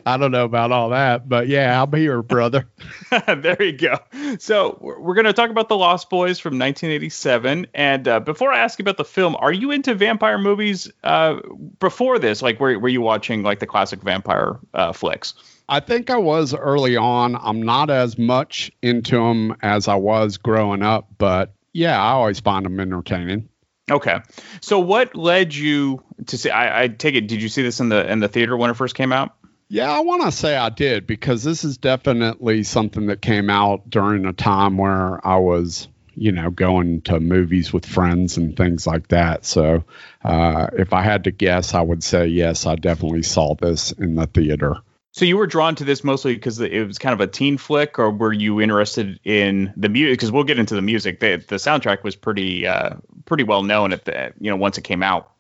I 0.07 0.17
don't 0.17 0.31
know 0.31 0.45
about 0.45 0.73
all 0.73 0.91
that, 0.91 1.29
but 1.29 1.49
yeah, 1.49 1.79
I'll 1.79 1.87
be 1.87 2.03
your 2.03 2.23
brother. 2.23 2.67
there 3.27 3.63
you 3.63 3.73
go. 3.73 3.99
So 4.39 4.79
we're 4.81 5.15
going 5.15 5.27
to 5.27 5.33
talk 5.33 5.51
about 5.51 5.69
the 5.69 5.77
Lost 5.77 6.09
Boys 6.09 6.39
from 6.39 6.59
1987. 6.59 7.67
And 7.75 8.09
uh, 8.09 8.21
before 8.21 8.53
I 8.53 8.61
ask 8.61 8.79
you 8.79 8.85
about 8.85 8.97
the 8.97 9.05
film, 9.05 9.37
are 9.39 9.53
you 9.53 9.71
into 9.71 9.95
vampire 9.95 10.39
movies 10.39 10.91
uh, 11.03 11.41
before 11.79 12.19
this? 12.19 12.41
Like, 12.43 12.59
were, 12.61 12.79
were 12.79 12.89
you 12.89 13.01
watching 13.01 13.43
like 13.43 13.59
the 13.59 13.67
classic 13.67 14.03
vampire 14.03 14.59
uh, 14.73 14.93
flicks? 14.93 15.35
I 15.69 15.81
think 15.81 16.11
I 16.11 16.19
was 16.19 16.55
early 16.55 16.97
on. 16.97 17.37
I'm 17.37 17.63
not 17.63 17.91
as 17.91 18.19
much 18.19 18.71
into 18.83 19.17
them 19.17 19.57
as 19.63 19.89
I 19.89 19.95
was 19.95 20.37
growing 20.37 20.83
up, 20.83 21.09
but 21.17 21.55
yeah, 21.73 22.01
I 22.01 22.13
always 22.13 22.41
find 22.41 22.65
them 22.67 22.79
entertaining. 22.81 23.49
Okay, 23.91 24.19
so 24.61 24.79
what 24.79 25.15
led 25.15 25.55
you 25.55 26.03
to 26.27 26.39
see? 26.39 26.51
I, 26.51 26.85
I 26.85 26.89
take 26.89 27.15
it. 27.15 27.27
Did 27.27 27.43
you 27.43 27.49
see 27.49 27.63
this 27.63 27.81
in 27.81 27.91
the 27.91 28.11
in 28.11 28.21
the 28.21 28.29
theater 28.29 28.57
when 28.57 28.71
it 28.71 28.75
first 28.75 28.95
came 28.95 29.13
out? 29.13 29.35
Yeah, 29.69 29.91
I 29.91 30.01
want 30.01 30.23
to 30.23 30.33
say 30.33 30.57
I 30.57 30.71
did 30.71 31.07
because 31.07 31.43
this 31.43 31.65
is 31.65 31.77
definitely 31.79 32.63
something 32.63 33.07
that 33.07 33.21
came 33.21 33.51
out 33.51 33.89
during 33.89 34.25
a 34.25 34.33
time 34.33 34.79
where 34.79 35.27
I 35.27 35.37
was, 35.37 35.89
you 36.15 36.33
know, 36.33 36.51
going 36.51 37.03
to 37.03 37.21
movies 37.21 37.73
with 37.73 37.85
friends 37.85 38.37
and 38.37 38.57
things 38.57 38.87
like 38.87 39.09
that. 39.09 39.45
So, 39.45 39.85
uh, 40.23 40.69
if 40.75 40.93
I 40.93 41.03
had 41.03 41.25
to 41.25 41.31
guess, 41.31 41.75
I 41.75 41.81
would 41.81 42.05
say 42.05 42.27
yes, 42.27 42.67
I 42.67 42.77
definitely 42.77 43.23
saw 43.23 43.55
this 43.55 43.93
in 43.93 44.15
the 44.15 44.27
theater. 44.27 44.77
So 45.15 45.25
you 45.25 45.37
were 45.37 45.47
drawn 45.47 45.77
to 45.77 45.85
this 45.85 46.03
mostly 46.03 46.35
because 46.35 46.59
it 46.59 46.85
was 46.85 46.99
kind 46.99 47.13
of 47.13 47.21
a 47.21 47.29
teen 47.29 47.57
flick, 47.57 48.01
or 48.01 48.11
were 48.11 48.33
you 48.33 48.61
interested 48.61 49.21
in 49.23 49.73
the 49.77 49.89
music? 49.89 50.19
Because 50.19 50.33
we'll 50.33 50.43
get 50.43 50.59
into 50.59 50.75
the 50.75 50.83
music. 50.83 51.21
The, 51.21 51.37
the 51.37 51.55
soundtrack 51.55 52.03
was 52.03 52.17
pretty 52.17 52.67
uh, 52.67 52.97
pretty 53.25 53.45
well 53.45 53.63
known 53.63 53.93
at 53.93 54.07
the 54.07 54.33
you 54.41 54.51
know 54.51 54.57
once 54.57 54.77
it 54.77 54.83
came 54.83 55.05
out. 55.05 55.31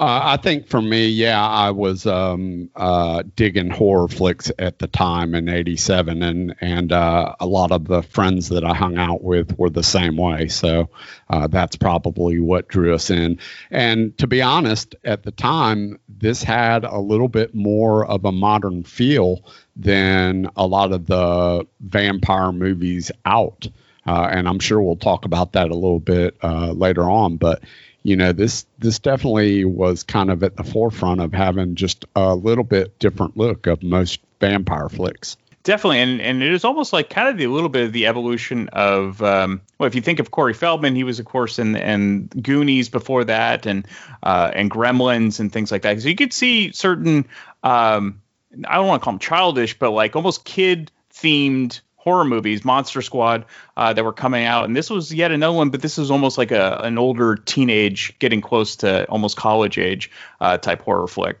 Uh, 0.00 0.18
I 0.24 0.36
think 0.38 0.66
for 0.66 0.80
me, 0.80 1.08
yeah, 1.08 1.46
I 1.46 1.72
was 1.72 2.06
um, 2.06 2.70
uh, 2.74 3.22
digging 3.36 3.68
horror 3.68 4.08
flicks 4.08 4.50
at 4.58 4.78
the 4.78 4.86
time 4.86 5.34
in 5.34 5.46
'87, 5.46 6.22
and 6.22 6.54
and 6.62 6.90
uh, 6.90 7.34
a 7.38 7.46
lot 7.46 7.70
of 7.70 7.84
the 7.86 8.02
friends 8.02 8.48
that 8.48 8.64
I 8.64 8.72
hung 8.72 8.96
out 8.96 9.22
with 9.22 9.58
were 9.58 9.68
the 9.68 9.82
same 9.82 10.16
way. 10.16 10.48
So 10.48 10.88
uh, 11.28 11.48
that's 11.48 11.76
probably 11.76 12.40
what 12.40 12.68
drew 12.68 12.94
us 12.94 13.10
in. 13.10 13.38
And 13.70 14.16
to 14.16 14.26
be 14.26 14.40
honest, 14.40 14.94
at 15.04 15.22
the 15.22 15.32
time, 15.32 16.00
this 16.08 16.42
had 16.42 16.84
a 16.84 16.98
little 16.98 17.28
bit 17.28 17.54
more 17.54 18.06
of 18.06 18.24
a 18.24 18.32
modern 18.32 18.84
feel 18.84 19.44
than 19.76 20.48
a 20.56 20.66
lot 20.66 20.92
of 20.92 21.04
the 21.08 21.66
vampire 21.80 22.52
movies 22.52 23.12
out. 23.26 23.66
Uh, 24.06 24.28
and 24.32 24.48
I'm 24.48 24.60
sure 24.60 24.80
we'll 24.80 24.96
talk 24.96 25.26
about 25.26 25.52
that 25.52 25.70
a 25.70 25.74
little 25.74 26.00
bit 26.00 26.42
later 26.42 27.02
on, 27.02 27.36
but 27.36 27.62
you 28.02 28.16
know 28.16 28.32
this 28.32 28.66
this 28.78 28.98
definitely 28.98 29.64
was 29.64 30.02
kind 30.02 30.30
of 30.30 30.42
at 30.42 30.56
the 30.56 30.64
forefront 30.64 31.20
of 31.20 31.32
having 31.32 31.74
just 31.74 32.04
a 32.16 32.34
little 32.34 32.64
bit 32.64 32.98
different 32.98 33.36
look 33.36 33.66
of 33.66 33.82
most 33.82 34.20
vampire 34.40 34.88
flicks. 34.88 35.36
Definitely 35.62 35.98
and 36.00 36.20
and 36.22 36.42
it 36.42 36.52
is 36.52 36.64
almost 36.64 36.92
like 36.92 37.10
kind 37.10 37.28
of 37.28 37.36
the, 37.36 37.46
little 37.46 37.68
bit 37.68 37.84
of 37.84 37.92
the 37.92 38.06
evolution 38.06 38.68
of 38.68 39.22
um, 39.22 39.60
well 39.78 39.86
if 39.86 39.94
you 39.94 40.00
think 40.00 40.18
of 40.18 40.30
corey 40.30 40.54
feldman 40.54 40.96
he 40.96 41.04
was 41.04 41.18
of 41.18 41.26
course 41.26 41.58
in 41.58 41.76
and 41.76 42.30
goonies 42.42 42.88
before 42.88 43.24
that 43.24 43.66
and 43.66 43.86
uh, 44.22 44.50
and 44.54 44.70
gremlins 44.70 45.38
and 45.38 45.52
things 45.52 45.70
like 45.70 45.82
that. 45.82 46.00
So 46.00 46.08
you 46.08 46.16
could 46.16 46.32
see 46.32 46.72
certain 46.72 47.26
um, 47.62 48.22
i 48.66 48.76
don't 48.76 48.86
want 48.86 49.02
to 49.02 49.04
call 49.04 49.12
them 49.12 49.20
childish 49.20 49.78
but 49.78 49.90
like 49.90 50.16
almost 50.16 50.44
kid 50.44 50.90
themed 51.12 51.80
horror 52.00 52.24
movies, 52.24 52.64
Monster 52.64 53.02
Squad, 53.02 53.44
uh, 53.76 53.92
that 53.92 54.02
were 54.02 54.12
coming 54.12 54.44
out, 54.44 54.64
and 54.64 54.74
this 54.74 54.88
was 54.88 55.12
yet 55.12 55.30
another 55.30 55.56
one, 55.56 55.68
but 55.68 55.82
this 55.82 55.98
was 55.98 56.10
almost 56.10 56.38
like 56.38 56.50
a 56.50 56.80
an 56.82 56.96
older 56.96 57.36
teenage, 57.36 58.18
getting 58.18 58.40
close 58.40 58.76
to 58.76 59.04
almost 59.08 59.36
college 59.36 59.76
age 59.78 60.10
uh, 60.40 60.56
type 60.56 60.82
horror 60.82 61.06
flick. 61.06 61.38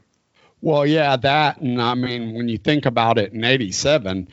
Well, 0.60 0.86
yeah, 0.86 1.16
that, 1.16 1.60
and 1.60 1.80
I 1.80 1.94
mean, 1.94 2.34
when 2.34 2.48
you 2.48 2.58
think 2.58 2.86
about 2.86 3.18
it, 3.18 3.32
in 3.32 3.42
'87. 3.42 4.28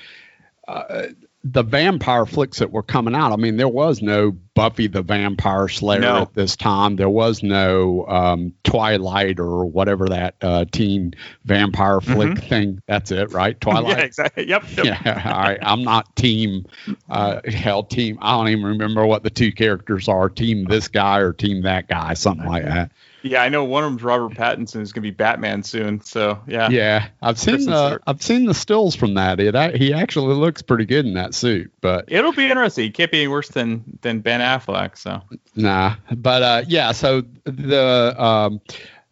Uh, 0.68 1.08
the 1.44 1.64
vampire 1.64 2.26
flicks 2.26 2.60
that 2.60 2.72
were 2.72 2.84
coming 2.84 3.16
out. 3.16 3.32
I 3.32 3.38
mean, 3.38 3.56
there 3.56 3.70
was 3.70 4.02
no 4.02 4.36
Buffy 4.58 4.88
the 4.88 5.04
Vampire 5.04 5.68
Slayer 5.68 6.00
no. 6.00 6.22
at 6.24 6.34
this 6.34 6.56
time. 6.56 6.96
There 6.96 7.12
was 7.12 7.44
no 7.44 8.08
um, 8.08 8.56
Twilight 8.64 9.40
or 9.40 9.66
whatever 9.66 10.08
that 10.08 10.34
uh, 10.42 10.66
teen 10.72 11.14
vampire 11.46 12.02
flick 12.02 12.30
mm-hmm. 12.30 12.48
thing. 12.48 12.82
That's 12.88 13.12
it, 13.12 13.34
right? 13.34 13.62
Twilight. 13.62 14.00
yeah, 14.00 14.04
exactly. 14.04 14.50
Yep. 14.50 14.64
yep. 14.78 14.86
Yeah. 14.88 15.32
All 15.32 15.44
right. 15.44 15.60
I'm 15.62 15.84
not 15.84 16.16
team. 16.16 16.66
Uh, 17.08 17.42
hell, 17.46 17.84
team. 17.84 18.18
I 18.20 18.32
don't 18.32 18.48
even 18.48 18.66
remember 18.66 19.06
what 19.06 19.22
the 19.22 19.30
two 19.30 19.52
characters 19.52 20.08
are. 20.08 20.28
Team 20.28 20.66
this 20.66 20.88
guy 20.88 21.20
or 21.20 21.34
team 21.34 21.62
that 21.62 21.88
guy. 21.88 22.16
Something 22.16 22.48
like 22.48 22.64
that. 22.64 22.92
Yeah, 23.24 23.42
I 23.42 23.50
know 23.50 23.64
one 23.64 23.84
of 23.84 23.92
them's 23.92 24.04
Robert 24.04 24.38
Pattinson 24.38 24.82
is 24.82 24.94
going 24.94 25.02
to 25.04 25.10
be 25.10 25.12
Batman 25.12 25.64
soon. 25.64 26.02
So 26.02 26.40
yeah. 26.48 26.70
Yeah, 26.70 27.08
I've 27.22 27.40
seen 27.40 27.66
the 27.66 28.00
I've 28.06 28.22
seen 28.22 28.46
the 28.46 28.54
stills 28.54 28.96
from 28.96 29.16
that. 29.16 29.40
It 29.40 29.76
he 29.76 29.94
actually 29.94 30.36
looks 30.36 30.62
pretty 30.62 30.86
good 30.86 31.06
in 31.06 31.14
that 31.16 31.34
suit. 31.34 31.72
But 31.82 32.06
it'll 32.08 32.34
be 32.34 32.46
interesting. 32.46 32.86
He 32.86 32.92
can't 32.92 33.12
be 33.12 33.20
any 33.20 33.28
worse 33.28 33.50
than 33.50 34.00
than 34.02 34.20
Ben 34.20 34.42
Affleck. 34.48 34.98
So 34.98 35.22
nah, 35.56 35.96
but 36.16 36.42
uh, 36.44 36.64
yeah. 36.68 36.92
So 36.92 37.24
the 37.44 38.16
um, 38.18 38.62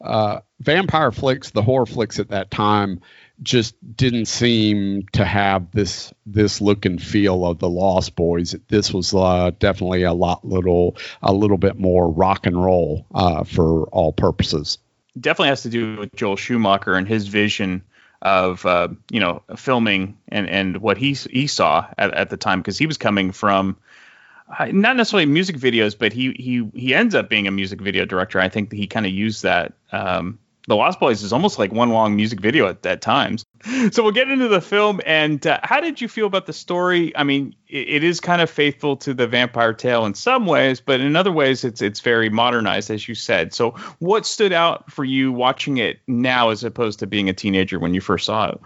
uh, 0.01 0.39
vampire 0.59 1.11
flicks, 1.11 1.51
the 1.51 1.61
horror 1.61 1.86
flicks 1.86 2.19
at 2.19 2.29
that 2.29 2.51
time 2.51 3.01
just 3.43 3.75
didn't 3.95 4.25
seem 4.27 5.07
to 5.11 5.25
have 5.25 5.71
this 5.71 6.13
this 6.25 6.61
look 6.61 6.86
and 6.86 7.01
feel 7.01 7.45
of 7.45 7.59
the 7.59 7.69
Lost 7.69 8.15
Boys. 8.15 8.55
This 8.67 8.93
was 8.93 9.13
uh, 9.13 9.51
definitely 9.59 10.03
a 10.03 10.13
lot 10.13 10.45
little 10.45 10.97
a 11.21 11.33
little 11.33 11.57
bit 11.57 11.77
more 11.77 12.09
rock 12.09 12.45
and 12.45 12.61
roll 12.63 13.05
uh, 13.13 13.43
for 13.43 13.83
all 13.88 14.13
purposes. 14.13 14.77
definitely 15.19 15.49
has 15.49 15.63
to 15.63 15.69
do 15.69 15.97
with 15.97 16.15
Joel 16.15 16.38
Schumacher 16.38 16.93
and 16.93 17.07
his 17.07 17.27
vision 17.27 17.83
of 18.21 18.65
uh, 18.65 18.88
you 19.11 19.19
know 19.19 19.43
filming 19.55 20.17
and 20.29 20.49
and 20.49 20.77
what 20.77 20.97
he 20.97 21.13
he 21.13 21.47
saw 21.47 21.86
at, 21.97 22.13
at 22.13 22.29
the 22.29 22.38
time 22.38 22.61
because 22.61 22.77
he 22.77 22.88
was 22.88 22.97
coming 22.97 23.31
from 23.31 23.75
not 24.71 24.95
necessarily 24.95 25.25
music 25.25 25.57
videos, 25.57 25.97
but 25.97 26.13
he 26.13 26.31
he 26.33 26.69
he 26.73 26.93
ends 26.93 27.15
up 27.15 27.29
being 27.29 27.47
a 27.47 27.51
music 27.51 27.81
video 27.81 28.05
director. 28.05 28.39
I 28.39 28.49
think 28.49 28.71
he 28.71 28.87
kind 28.87 29.05
of 29.05 29.11
used 29.11 29.43
that. 29.43 29.73
Um, 29.91 30.39
the 30.67 30.75
Lost 30.75 30.99
Boys 30.99 31.21
is 31.21 31.31
almost 31.31 31.59
like 31.59 31.71
one 31.71 31.91
long 31.91 32.15
music 32.15 32.39
video 32.39 32.67
at, 32.67 32.85
at 32.85 33.01
times. 33.01 33.45
So 33.91 34.03
we'll 34.03 34.11
get 34.11 34.29
into 34.29 34.47
the 34.47 34.61
film. 34.61 35.01
And 35.05 35.45
uh, 35.45 35.59
how 35.63 35.81
did 35.81 35.99
you 35.99 36.07
feel 36.07 36.27
about 36.27 36.45
the 36.45 36.53
story? 36.53 37.15
I 37.17 37.23
mean, 37.23 37.55
it, 37.67 37.89
it 37.89 38.03
is 38.03 38.19
kind 38.19 38.41
of 38.41 38.49
faithful 38.49 38.97
to 38.97 39.13
the 39.13 39.25
vampire 39.25 39.73
tale 39.73 40.05
in 40.05 40.13
some 40.13 40.45
ways, 40.45 40.81
but 40.81 40.99
in 40.99 41.15
other 41.15 41.31
ways, 41.31 41.63
it's 41.63 41.81
it's 41.81 41.99
very 41.99 42.29
modernized, 42.29 42.91
as 42.91 43.07
you 43.07 43.15
said. 43.15 43.53
So 43.53 43.71
what 43.97 44.27
stood 44.27 44.53
out 44.53 44.91
for 44.91 45.03
you 45.03 45.31
watching 45.31 45.77
it 45.77 45.99
now, 46.07 46.49
as 46.49 46.63
opposed 46.63 46.99
to 46.99 47.07
being 47.07 47.27
a 47.27 47.33
teenager 47.33 47.79
when 47.79 47.95
you 47.95 48.01
first 48.01 48.27
saw 48.27 48.49
it? 48.49 48.59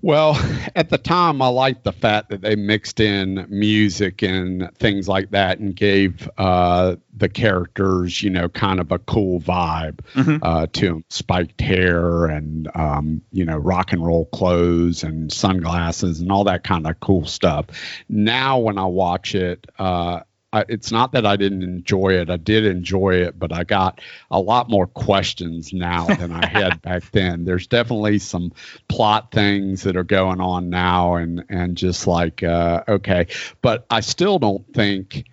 Well, 0.00 0.36
at 0.76 0.90
the 0.90 0.98
time, 0.98 1.42
I 1.42 1.48
liked 1.48 1.84
the 1.84 1.92
fact 1.92 2.28
that 2.30 2.40
they 2.40 2.54
mixed 2.56 3.00
in 3.00 3.46
music 3.48 4.22
and 4.22 4.70
things 4.78 5.08
like 5.08 5.30
that 5.30 5.58
and 5.58 5.74
gave 5.74 6.30
uh, 6.38 6.96
the 7.16 7.28
characters, 7.28 8.22
you 8.22 8.30
know, 8.30 8.48
kind 8.48 8.78
of 8.80 8.92
a 8.92 8.98
cool 9.00 9.40
vibe 9.40 10.00
Mm-hmm. 10.14 10.36
uh, 10.42 10.66
to 10.72 10.86
them. 10.86 11.04
Spiked 11.10 11.60
hair 11.60 12.26
and, 12.26 12.68
um, 12.74 13.22
you 13.32 13.44
know, 13.44 13.56
rock 13.56 13.92
and 13.92 14.04
roll 14.04 14.26
clothes 14.26 15.02
and 15.02 15.32
sunglasses 15.32 16.20
and 16.20 16.30
all 16.30 16.44
that 16.44 16.64
kind 16.64 16.86
of 16.86 17.00
cool 17.00 17.26
stuff. 17.26 17.66
Now, 18.08 18.58
when 18.58 18.78
I 18.78 18.84
watch 18.86 19.34
it, 19.34 19.66
uh, 19.78 20.20
I, 20.52 20.64
it's 20.68 20.90
not 20.90 21.12
that 21.12 21.26
I 21.26 21.36
didn't 21.36 21.62
enjoy 21.62 22.14
it. 22.20 22.30
I 22.30 22.38
did 22.38 22.64
enjoy 22.64 23.16
it, 23.16 23.38
but 23.38 23.52
I 23.52 23.64
got 23.64 24.00
a 24.30 24.40
lot 24.40 24.70
more 24.70 24.86
questions 24.86 25.72
now 25.74 26.06
than 26.06 26.32
I 26.32 26.46
had 26.46 26.80
back 26.82 27.10
then. 27.10 27.44
There's 27.44 27.66
definitely 27.66 28.18
some 28.18 28.52
plot 28.88 29.30
things 29.30 29.82
that 29.82 29.96
are 29.96 30.04
going 30.04 30.40
on 30.40 30.70
now, 30.70 31.16
and 31.16 31.44
and 31.50 31.76
just 31.76 32.06
like 32.06 32.42
uh, 32.42 32.82
okay, 32.88 33.26
but 33.60 33.84
I 33.90 34.00
still 34.00 34.38
don't 34.38 34.66
think, 34.72 35.26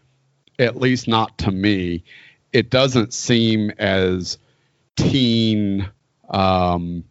at 0.59 0.75
least 0.75 1.07
not 1.07 1.37
to 1.39 1.51
me, 1.51 2.03
it 2.51 2.69
doesn't 2.69 3.13
seem 3.13 3.69
as 3.71 4.37
teen. 4.97 5.89
Um, 6.29 7.05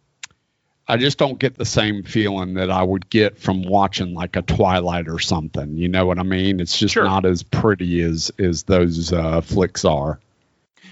I 0.87 0.97
just 0.97 1.17
don't 1.17 1.39
get 1.39 1.55
the 1.55 1.65
same 1.65 2.03
feeling 2.03 2.55
that 2.55 2.69
I 2.69 2.83
would 2.83 3.09
get 3.09 3.39
from 3.39 3.63
watching 3.63 4.13
like 4.13 4.35
a 4.35 4.43
Twilight 4.43 5.07
or 5.07 5.19
something. 5.19 5.77
You 5.77 5.87
know 5.87 6.05
what 6.05 6.19
I 6.19 6.23
mean? 6.23 6.59
It's 6.59 6.77
just 6.77 6.95
not 6.95 7.25
as 7.25 7.41
pretty 7.41 8.01
as 8.01 8.31
as 8.37 8.63
those 8.63 9.11
uh, 9.11 9.41
flicks 9.41 9.83
are. 9.83 10.19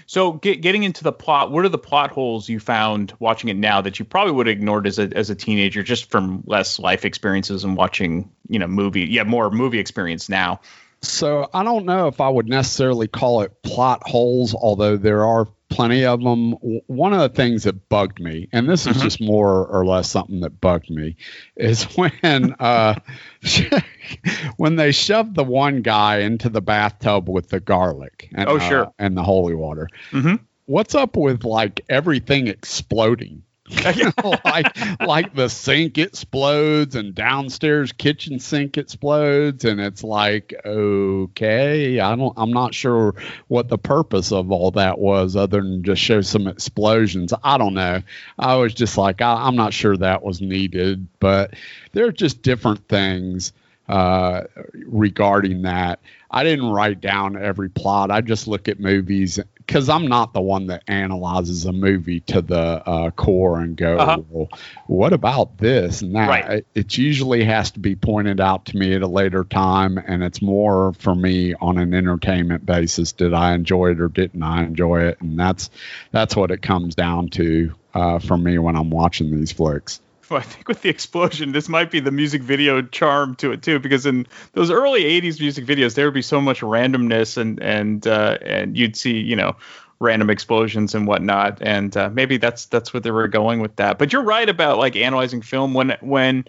So 0.06 0.32
get, 0.32 0.60
getting 0.60 0.82
into 0.82 1.02
the 1.02 1.12
plot, 1.12 1.50
what 1.50 1.64
are 1.64 1.70
the 1.70 1.78
plot 1.78 2.10
holes 2.10 2.48
you 2.48 2.60
found 2.60 3.14
watching 3.18 3.48
it 3.48 3.56
now 3.56 3.80
that 3.80 3.98
you 3.98 4.04
probably 4.04 4.32
would 4.32 4.46
have 4.46 4.56
ignored 4.56 4.86
as 4.86 4.98
a 4.98 5.08
as 5.16 5.30
a 5.30 5.34
teenager 5.34 5.82
just 5.82 6.10
from 6.10 6.42
less 6.46 6.78
life 6.78 7.04
experiences 7.04 7.64
and 7.64 7.76
watching, 7.76 8.30
you 8.48 8.58
know, 8.58 8.66
movie, 8.66 9.02
yeah, 9.02 9.22
more 9.22 9.50
movie 9.50 9.78
experience 9.78 10.28
now. 10.28 10.60
So 11.02 11.48
I 11.52 11.62
don't 11.62 11.84
know 11.84 12.08
if 12.08 12.20
I 12.20 12.28
would 12.28 12.48
necessarily 12.48 13.08
call 13.08 13.42
it 13.42 13.62
plot 13.62 14.02
holes, 14.04 14.54
although 14.54 14.96
there 14.96 15.24
are 15.24 15.46
plenty 15.74 16.04
of 16.04 16.22
them. 16.22 16.52
One 16.86 17.12
of 17.12 17.18
the 17.20 17.28
things 17.28 17.64
that 17.64 17.88
bugged 17.88 18.20
me, 18.20 18.48
and 18.52 18.68
this 18.68 18.86
is 18.86 19.02
just 19.02 19.20
more 19.20 19.66
or 19.66 19.84
less 19.84 20.08
something 20.10 20.40
that 20.40 20.60
bugged 20.60 20.88
me, 20.90 21.16
is 21.56 21.82
when 21.96 22.54
uh, 22.58 22.94
when 24.56 24.76
they 24.76 24.92
shoved 24.92 25.34
the 25.34 25.44
one 25.44 25.82
guy 25.82 26.18
into 26.18 26.48
the 26.48 26.60
bathtub 26.62 27.28
with 27.28 27.48
the 27.48 27.60
garlic. 27.60 28.28
And, 28.34 28.48
Oh, 28.48 28.58
sure. 28.58 28.86
uh, 28.86 28.90
and 28.98 29.16
the 29.16 29.22
holy 29.22 29.54
water. 29.54 29.88
Mm-hmm. 30.12 30.36
What's 30.66 30.94
up 30.94 31.16
with 31.16 31.44
like 31.44 31.80
everything 31.88 32.46
exploding? 32.48 33.42
like 34.44 35.00
like 35.00 35.34
the 35.34 35.48
sink 35.48 35.96
explodes 35.96 36.96
and 36.96 37.14
downstairs 37.14 37.92
kitchen 37.92 38.38
sink 38.38 38.76
explodes 38.76 39.64
and 39.64 39.80
it's 39.80 40.04
like 40.04 40.52
okay 40.66 41.98
i 41.98 42.14
don't 42.14 42.34
i'm 42.36 42.52
not 42.52 42.74
sure 42.74 43.14
what 43.48 43.68
the 43.68 43.78
purpose 43.78 44.32
of 44.32 44.52
all 44.52 44.70
that 44.70 44.98
was 44.98 45.34
other 45.34 45.62
than 45.62 45.82
just 45.82 46.02
show 46.02 46.20
some 46.20 46.46
explosions 46.46 47.32
i 47.42 47.56
don't 47.56 47.74
know 47.74 48.02
i 48.38 48.54
was 48.54 48.74
just 48.74 48.98
like 48.98 49.22
I, 49.22 49.46
i'm 49.46 49.56
not 49.56 49.72
sure 49.72 49.96
that 49.96 50.22
was 50.22 50.42
needed 50.42 51.08
but 51.18 51.54
there 51.92 52.04
are 52.06 52.12
just 52.12 52.42
different 52.42 52.86
things 52.86 53.52
uh, 53.88 54.42
regarding 54.86 55.62
that. 55.62 56.00
I 56.30 56.42
didn't 56.42 56.70
write 56.70 57.00
down 57.00 57.36
every 57.36 57.68
plot. 57.68 58.10
I 58.10 58.20
just 58.20 58.48
look 58.48 58.68
at 58.68 58.80
movies 58.80 59.38
because 59.66 59.88
I'm 59.88 60.06
not 60.06 60.32
the 60.32 60.40
one 60.40 60.66
that 60.66 60.82
analyzes 60.88 61.64
a 61.64 61.72
movie 61.72 62.20
to 62.20 62.42
the 62.42 62.56
uh, 62.58 63.10
core 63.10 63.60
and 63.60 63.76
go, 63.76 63.98
Uh-huh. 63.98 64.22
well, 64.28 64.48
what 64.86 65.12
about 65.12 65.58
this 65.58 66.02
and 66.02 66.14
that? 66.14 66.28
Right. 66.28 66.50
It, 66.58 66.66
it 66.74 66.98
usually 66.98 67.44
has 67.44 67.70
to 67.72 67.80
be 67.80 67.96
pointed 67.96 68.40
out 68.40 68.66
to 68.66 68.76
me 68.76 68.92
at 68.94 69.02
a 69.02 69.06
later 69.06 69.44
time, 69.44 69.98
and 69.98 70.22
it's 70.22 70.42
more 70.42 70.92
for 70.94 71.14
me 71.14 71.54
on 71.54 71.78
an 71.78 71.94
entertainment 71.94 72.66
basis. 72.66 73.12
Did 73.12 73.32
I 73.32 73.54
enjoy 73.54 73.92
it 73.92 74.00
or 74.00 74.08
didn't 74.08 74.42
I 74.42 74.64
enjoy 74.64 75.04
it? 75.08 75.20
And 75.20 75.38
that's 75.38 75.70
that's 76.10 76.36
what 76.36 76.50
it 76.50 76.60
comes 76.62 76.94
down 76.94 77.28
to 77.30 77.74
uh, 77.94 78.18
for 78.18 78.36
me 78.36 78.58
when 78.58 78.76
I'm 78.76 78.90
watching 78.90 79.30
these 79.30 79.52
flicks. 79.52 80.00
I 80.32 80.40
think 80.40 80.68
with 80.68 80.82
the 80.82 80.88
explosion, 80.88 81.52
this 81.52 81.68
might 81.68 81.90
be 81.90 82.00
the 82.00 82.10
music 82.10 82.42
video 82.42 82.82
charm 82.82 83.34
to 83.36 83.52
it 83.52 83.62
too, 83.62 83.78
because 83.78 84.06
in 84.06 84.26
those 84.52 84.70
early 84.70 85.04
'80s 85.04 85.40
music 85.40 85.66
videos, 85.66 85.94
there 85.94 86.06
would 86.06 86.14
be 86.14 86.22
so 86.22 86.40
much 86.40 86.60
randomness, 86.60 87.36
and 87.36 87.62
and 87.62 88.06
uh, 88.06 88.38
and 88.42 88.76
you'd 88.76 88.96
see, 88.96 89.18
you 89.18 89.36
know, 89.36 89.56
random 90.00 90.30
explosions 90.30 90.94
and 90.94 91.06
whatnot, 91.06 91.58
and 91.60 91.96
uh, 91.96 92.10
maybe 92.10 92.36
that's 92.36 92.66
that's 92.66 92.92
what 92.92 93.02
they 93.02 93.10
were 93.10 93.28
going 93.28 93.60
with 93.60 93.76
that. 93.76 93.98
But 93.98 94.12
you're 94.12 94.22
right 94.22 94.48
about 94.48 94.78
like 94.78 94.96
analyzing 94.96 95.42
film 95.42 95.74
when 95.74 95.96
when 96.00 96.44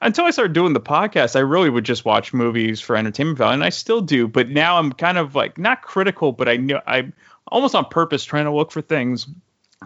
until 0.00 0.24
I 0.24 0.30
started 0.30 0.54
doing 0.54 0.72
the 0.72 0.80
podcast, 0.80 1.36
I 1.36 1.40
really 1.40 1.70
would 1.70 1.84
just 1.84 2.04
watch 2.04 2.32
movies 2.32 2.80
for 2.80 2.96
entertainment 2.96 3.38
value, 3.38 3.54
and 3.54 3.64
I 3.64 3.68
still 3.70 4.00
do. 4.00 4.26
But 4.28 4.48
now 4.48 4.78
I'm 4.78 4.92
kind 4.92 5.18
of 5.18 5.34
like 5.34 5.58
not 5.58 5.82
critical, 5.82 6.32
but 6.32 6.48
I 6.48 6.56
know 6.56 6.80
I'm 6.86 7.12
almost 7.46 7.74
on 7.74 7.84
purpose 7.86 8.24
trying 8.24 8.44
to 8.44 8.52
look 8.52 8.72
for 8.72 8.80
things 8.80 9.26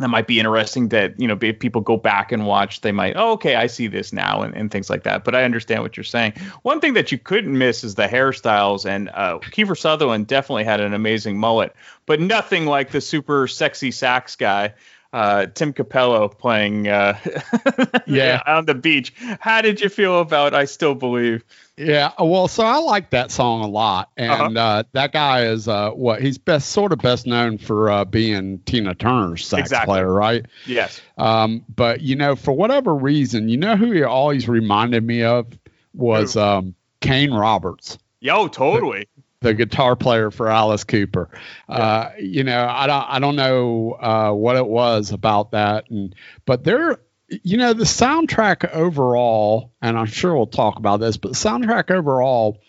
that 0.01 0.09
might 0.09 0.26
be 0.26 0.40
interesting 0.40 0.88
that 0.88 1.18
you 1.20 1.28
know 1.28 1.38
if 1.40 1.59
people 1.61 1.80
go 1.80 1.97
back 1.97 2.32
and 2.32 2.47
watch 2.47 2.80
they 2.80 2.90
might 2.90 3.14
oh 3.16 3.32
okay 3.32 3.55
i 3.55 3.68
see 3.68 3.86
this 3.86 4.12
now 4.12 4.42
and, 4.42 4.55
and 4.55 4.70
things 4.70 4.90
like 4.90 5.05
that. 5.05 5.24
But 5.24 5.34
i 5.34 5.45
understand 5.45 5.82
what 5.82 5.97
you're 5.97 6.05
saying. 6.05 6.32
One 6.62 6.80
thing 6.80 6.95
that 6.95 7.12
you 7.12 7.18
couldn't 7.18 7.57
miss 7.57 7.84
is 7.84 7.95
the 7.95 8.09
hairstyles 8.09 8.86
and 8.86 9.09
uh, 9.11 9.38
kiefer 9.38 9.78
sutherland 9.78 10.26
definitely 10.26 10.64
had 10.64 10.80
an 10.80 10.95
amazing 10.95 11.38
mullet 11.38 11.74
but 12.07 12.20
nothing 12.20 12.66
like 12.66 12.90
the 12.90 13.01
super 13.01 13.47
sexy 13.47 13.90
sax 13.90 14.36
guy 14.36 14.74
uh, 15.15 15.47
Tim 15.47 15.73
Cappello 15.73 16.29
playing 16.37 16.89
uh, 16.89 17.17
Yeah. 18.07 18.43
on 18.47 18.67
the 18.67 18.75
beach. 18.75 19.15
How 19.39 19.62
did 19.62 19.81
you 19.81 19.89
feel 19.89 20.19
about 20.21 20.55
I 20.55 20.65
Still 20.65 20.95
Believe? 20.97 21.45
Yeah, 21.77 22.11
well, 22.21 22.49
so 22.49 22.65
I 22.65 22.79
like 22.79 23.11
that 23.11 23.31
song 23.31 23.62
a 23.62 23.67
lot, 23.67 24.11
and 24.17 24.57
uh 24.57 24.85
that 24.93 25.12
guy 25.12 25.47
is 25.47 25.67
uh, 25.67 25.91
what 25.91 26.21
he's 26.23 26.39
best 26.39 26.71
sort 26.71 26.93
of 26.93 26.99
best 27.01 27.27
known 27.27 27.59
for 27.59 27.91
uh, 27.91 28.05
being 28.05 28.59
Tina 28.61 28.95
Turner's 28.95 29.45
sax 29.47 29.62
Exactly. 29.62 29.93
player, 29.93 30.12
right? 30.12 30.47
Yes. 30.67 31.01
Um, 31.19 31.65
but 31.75 32.01
you 32.01 32.15
know, 32.15 32.37
for 32.37 32.53
whatever 32.53 32.95
reason, 32.95 33.49
you 33.49 33.57
know 33.57 33.75
who 33.77 33.91
he 33.91 34.03
always 34.05 34.49
reminded 34.49 35.03
me 35.05 35.23
of 35.25 35.47
was 35.95 36.37
um, 36.37 36.75
Kane 37.01 37.33
Roberts 37.33 37.99
Yo, 38.21 38.49
totally. 38.49 39.07
The 39.45 39.55
guitar 39.55 39.95
player 39.95 40.30
for 40.30 40.49
Alice 40.49 40.82
Cooper. 40.82 41.28
Uh, 41.68 42.11
you 42.18 42.42
know, 42.42 42.66
I 42.68 42.86
don't 42.88 43.05
I 43.09 43.18
don't 43.20 43.36
know 43.36 43.92
uh, 43.92 44.32
what 44.32 44.57
it 44.57 44.66
was 44.66 45.12
about 45.12 45.53
that, 45.53 45.90
and 45.90 46.14
but 46.47 46.64
there, 46.64 46.99
you 47.28 47.59
know, 47.59 47.72
the 47.74 47.84
soundtrack 47.84 48.72
overall, 48.72 49.72
and 49.80 49.97
I'm 49.97 50.07
sure 50.07 50.34
we'll 50.34 50.47
talk 50.47 50.78
about 50.78 50.99
this, 50.99 51.16
but 51.16 51.32
the 51.32 51.38
soundtrack 51.38 51.90
overall. 51.92 52.61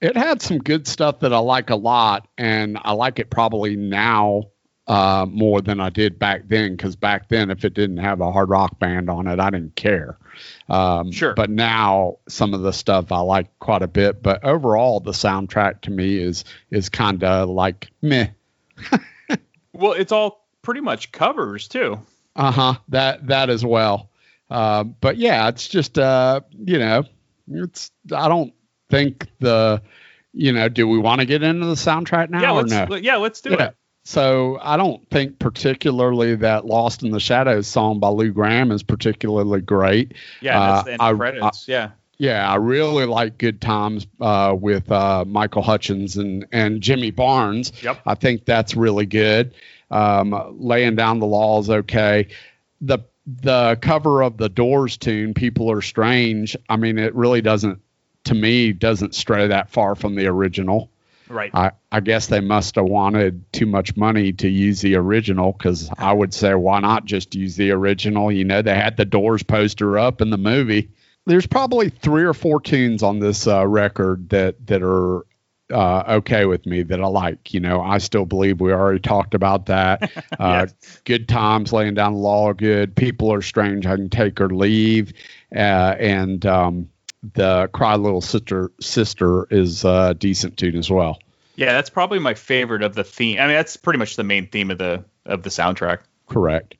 It 0.00 0.16
had 0.16 0.42
some 0.42 0.58
good 0.58 0.88
stuff 0.88 1.20
that 1.20 1.32
I 1.32 1.38
like 1.38 1.70
a 1.70 1.76
lot, 1.76 2.26
and 2.36 2.76
I 2.82 2.92
like 2.94 3.20
it 3.20 3.30
probably 3.30 3.76
now 3.76 4.51
uh, 4.86 5.26
more 5.28 5.60
than 5.60 5.80
I 5.80 5.90
did 5.90 6.18
back 6.18 6.48
then. 6.48 6.72
Because 6.76 6.96
back 6.96 7.28
then, 7.28 7.50
if 7.50 7.64
it 7.64 7.74
didn't 7.74 7.98
have 7.98 8.20
a 8.20 8.30
hard 8.32 8.48
rock 8.48 8.78
band 8.78 9.08
on 9.10 9.26
it, 9.26 9.38
I 9.40 9.50
didn't 9.50 9.76
care. 9.76 10.18
Um, 10.68 11.12
Sure. 11.12 11.34
But 11.34 11.50
now 11.50 12.18
some 12.28 12.54
of 12.54 12.62
the 12.62 12.72
stuff 12.72 13.12
I 13.12 13.20
like 13.20 13.58
quite 13.58 13.82
a 13.82 13.88
bit. 13.88 14.22
But 14.22 14.44
overall, 14.44 15.00
the 15.00 15.12
soundtrack 15.12 15.82
to 15.82 15.90
me 15.90 16.16
is 16.16 16.44
is 16.70 16.88
kind 16.88 17.22
of 17.24 17.48
like 17.48 17.90
meh. 18.02 18.28
Well, 19.74 19.92
it's 19.92 20.12
all 20.12 20.46
pretty 20.60 20.80
much 20.82 21.12
covers 21.12 21.66
too. 21.66 21.98
Uh 22.36 22.50
huh. 22.50 22.74
That 22.90 23.26
that 23.28 23.48
as 23.50 23.64
well. 23.64 24.10
Uh, 24.50 24.84
but 24.84 25.16
yeah, 25.16 25.48
it's 25.48 25.66
just 25.66 25.98
uh, 25.98 26.40
you 26.58 26.78
know, 26.78 27.04
it's 27.48 27.90
I 28.14 28.28
don't 28.28 28.52
think 28.90 29.28
the 29.40 29.82
you 30.34 30.52
know, 30.52 30.68
do 30.68 30.86
we 30.86 30.98
want 30.98 31.20
to 31.20 31.26
get 31.26 31.42
into 31.42 31.66
the 31.66 31.74
soundtrack 31.74 32.28
now 32.28 32.42
yeah, 32.42 32.50
or 32.52 32.62
let's 32.62 32.90
no? 32.90 32.96
yeah, 32.96 33.16
let's 33.16 33.40
do 33.40 33.50
Yeah. 33.58 33.68
it. 33.68 33.76
So 34.04 34.58
I 34.60 34.76
don't 34.76 35.08
think 35.10 35.38
particularly 35.38 36.34
that 36.36 36.66
"Lost 36.66 37.02
in 37.02 37.10
the 37.12 37.20
Shadows" 37.20 37.66
song 37.66 38.00
by 38.00 38.08
Lou 38.08 38.30
Gramm 38.32 38.72
is 38.72 38.82
particularly 38.82 39.60
great. 39.60 40.14
Yeah, 40.40 40.58
that's 40.58 40.80
Uh, 40.80 40.82
the 40.84 40.92
end 40.92 41.02
I- 41.02 41.10
of 41.12 41.18
credits. 41.18 41.68
yeah. 41.68 41.90
Yeah, 42.18 42.48
I 42.48 42.54
really 42.56 43.04
like 43.04 43.36
Good 43.38 43.60
Times 43.60 44.06
uh, 44.20 44.54
with 44.56 44.92
uh, 44.92 45.24
Michael 45.26 45.62
Hutchence 45.62 46.14
and, 46.14 46.46
and 46.52 46.80
Jimmy 46.80 47.10
Barnes. 47.10 47.72
Yep. 47.82 47.98
I 48.06 48.14
think 48.14 48.44
that's 48.44 48.76
really 48.76 49.06
good. 49.06 49.54
Um, 49.90 50.56
laying 50.60 50.94
down 50.94 51.18
the 51.18 51.26
law 51.26 51.58
is 51.60 51.68
okay. 51.70 52.28
The 52.80 53.00
the 53.40 53.76
cover 53.80 54.22
of 54.22 54.36
the 54.36 54.48
Doors 54.48 54.96
tune, 54.96 55.32
"People 55.34 55.70
Are 55.70 55.80
Strange." 55.82 56.56
I 56.68 56.76
mean, 56.76 56.98
it 56.98 57.14
really 57.14 57.40
doesn't, 57.40 57.80
to 58.24 58.34
me, 58.34 58.72
doesn't 58.72 59.14
stray 59.14 59.46
that 59.48 59.70
far 59.70 59.94
from 59.96 60.14
the 60.14 60.26
original. 60.26 60.90
Right. 61.32 61.50
I, 61.54 61.70
I 61.90 62.00
guess 62.00 62.26
they 62.26 62.40
must 62.40 62.74
have 62.74 62.84
wanted 62.84 63.50
too 63.52 63.64
much 63.64 63.96
money 63.96 64.32
to 64.34 64.48
use 64.48 64.82
the 64.82 64.96
original 64.96 65.52
because 65.52 65.90
I 65.96 66.12
would 66.12 66.34
say, 66.34 66.54
why 66.54 66.80
not 66.80 67.06
just 67.06 67.34
use 67.34 67.56
the 67.56 67.70
original? 67.70 68.30
You 68.30 68.44
know, 68.44 68.60
they 68.60 68.74
had 68.74 68.98
the 68.98 69.06
Doors 69.06 69.42
poster 69.42 69.98
up 69.98 70.20
in 70.20 70.28
the 70.28 70.36
movie. 70.36 70.90
There's 71.24 71.46
probably 71.46 71.88
three 71.88 72.24
or 72.24 72.34
four 72.34 72.60
tunes 72.60 73.02
on 73.02 73.18
this 73.18 73.46
uh, 73.46 73.66
record 73.66 74.28
that 74.28 74.66
that 74.66 74.82
are 74.82 75.24
uh, 75.72 76.04
okay 76.16 76.44
with 76.44 76.66
me 76.66 76.82
that 76.82 77.00
I 77.00 77.06
like. 77.06 77.54
You 77.54 77.60
know, 77.60 77.80
I 77.80 77.98
still 77.98 78.26
believe 78.26 78.60
we 78.60 78.72
already 78.72 79.00
talked 79.00 79.34
about 79.34 79.66
that. 79.66 80.10
Uh, 80.38 80.66
Good 81.04 81.28
times, 81.28 81.72
laying 81.72 81.94
down 81.94 82.14
the 82.14 82.18
law, 82.18 82.52
good. 82.52 82.96
People 82.96 83.32
are 83.32 83.42
strange. 83.42 83.86
I 83.86 83.94
can 83.94 84.10
take 84.10 84.40
or 84.40 84.48
leave, 84.48 85.12
uh, 85.54 85.94
and 85.98 86.44
um, 86.46 86.88
the 87.34 87.68
Cry 87.72 87.96
Little 87.96 88.20
Sister 88.20 88.72
Sister 88.80 89.46
is 89.50 89.84
a 89.84 90.14
decent 90.14 90.56
tune 90.56 90.76
as 90.76 90.90
well. 90.90 91.18
Yeah, 91.54 91.72
that's 91.72 91.90
probably 91.90 92.18
my 92.18 92.34
favorite 92.34 92.82
of 92.82 92.94
the 92.94 93.04
theme. 93.04 93.38
I 93.38 93.46
mean, 93.46 93.56
that's 93.56 93.76
pretty 93.76 93.98
much 93.98 94.16
the 94.16 94.24
main 94.24 94.48
theme 94.48 94.70
of 94.70 94.78
the 94.78 95.04
of 95.24 95.42
the 95.42 95.50
soundtrack. 95.50 96.00
Correct. 96.26 96.74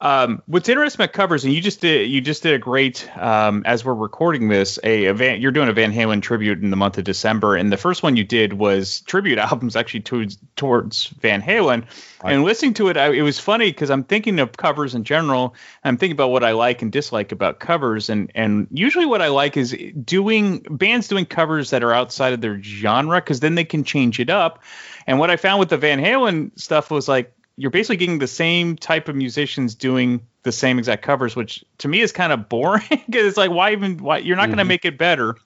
Um, 0.00 0.42
what's 0.46 0.68
interesting 0.68 1.02
about 1.02 1.12
covers, 1.12 1.44
and 1.44 1.52
you 1.52 1.60
just 1.60 1.80
did 1.80 2.10
you 2.10 2.20
just 2.20 2.42
did 2.42 2.54
a 2.54 2.58
great 2.58 3.08
um, 3.16 3.62
as 3.66 3.84
we're 3.84 3.94
recording 3.94 4.48
this. 4.48 4.78
A, 4.82 5.06
a 5.06 5.14
Van, 5.14 5.40
you're 5.40 5.52
doing 5.52 5.68
a 5.68 5.72
Van 5.72 5.92
Halen 5.92 6.22
tribute 6.22 6.62
in 6.62 6.70
the 6.70 6.76
month 6.76 6.98
of 6.98 7.04
December, 7.04 7.56
and 7.56 7.72
the 7.72 7.76
first 7.76 8.02
one 8.02 8.16
you 8.16 8.24
did 8.24 8.52
was 8.52 9.00
tribute 9.02 9.38
albums 9.50 9.76
actually 9.76 10.00
towards 10.00 10.38
towards 10.56 11.06
Van 11.20 11.42
Halen. 11.42 11.84
And 12.22 12.44
listening 12.44 12.74
to 12.74 12.88
it, 12.88 12.98
I, 12.98 13.12
it 13.12 13.22
was 13.22 13.38
funny 13.38 13.70
because 13.70 13.90
I'm 13.90 14.04
thinking 14.04 14.38
of 14.40 14.54
covers 14.56 14.94
in 14.94 15.04
general. 15.04 15.54
I'm 15.82 15.96
thinking 15.96 16.16
about 16.16 16.30
what 16.30 16.44
I 16.44 16.52
like 16.52 16.82
and 16.82 16.92
dislike 16.92 17.32
about 17.32 17.60
covers, 17.60 18.10
and 18.10 18.30
and 18.34 18.68
usually 18.70 19.06
what 19.06 19.22
I 19.22 19.28
like 19.28 19.56
is 19.56 19.76
doing 20.04 20.60
bands 20.70 21.08
doing 21.08 21.26
covers 21.26 21.70
that 21.70 21.82
are 21.82 21.92
outside 21.92 22.32
of 22.32 22.40
their 22.40 22.60
genre 22.62 23.20
because 23.20 23.40
then 23.40 23.54
they 23.54 23.64
can 23.64 23.84
change 23.84 24.20
it 24.20 24.30
up. 24.30 24.62
And 25.06 25.18
what 25.18 25.30
I 25.30 25.36
found 25.36 25.60
with 25.60 25.70
the 25.70 25.78
Van 25.78 25.98
Halen 25.98 26.58
stuff 26.58 26.90
was 26.90 27.08
like 27.08 27.34
you're 27.60 27.70
basically 27.70 27.98
getting 27.98 28.18
the 28.18 28.26
same 28.26 28.74
type 28.74 29.08
of 29.08 29.14
musicians 29.14 29.74
doing 29.74 30.26
the 30.44 30.52
same 30.52 30.78
exact 30.78 31.02
covers, 31.02 31.36
which 31.36 31.62
to 31.76 31.88
me 31.88 32.00
is 32.00 32.10
kind 32.10 32.32
of 32.32 32.48
boring. 32.48 32.82
Because 32.90 33.26
it's 33.26 33.36
like, 33.36 33.50
why 33.50 33.72
even? 33.72 33.98
Why 33.98 34.18
you're 34.18 34.36
not 34.36 34.46
going 34.46 34.58
to 34.58 34.64
make 34.64 34.86
it 34.86 34.96
better, 34.96 35.36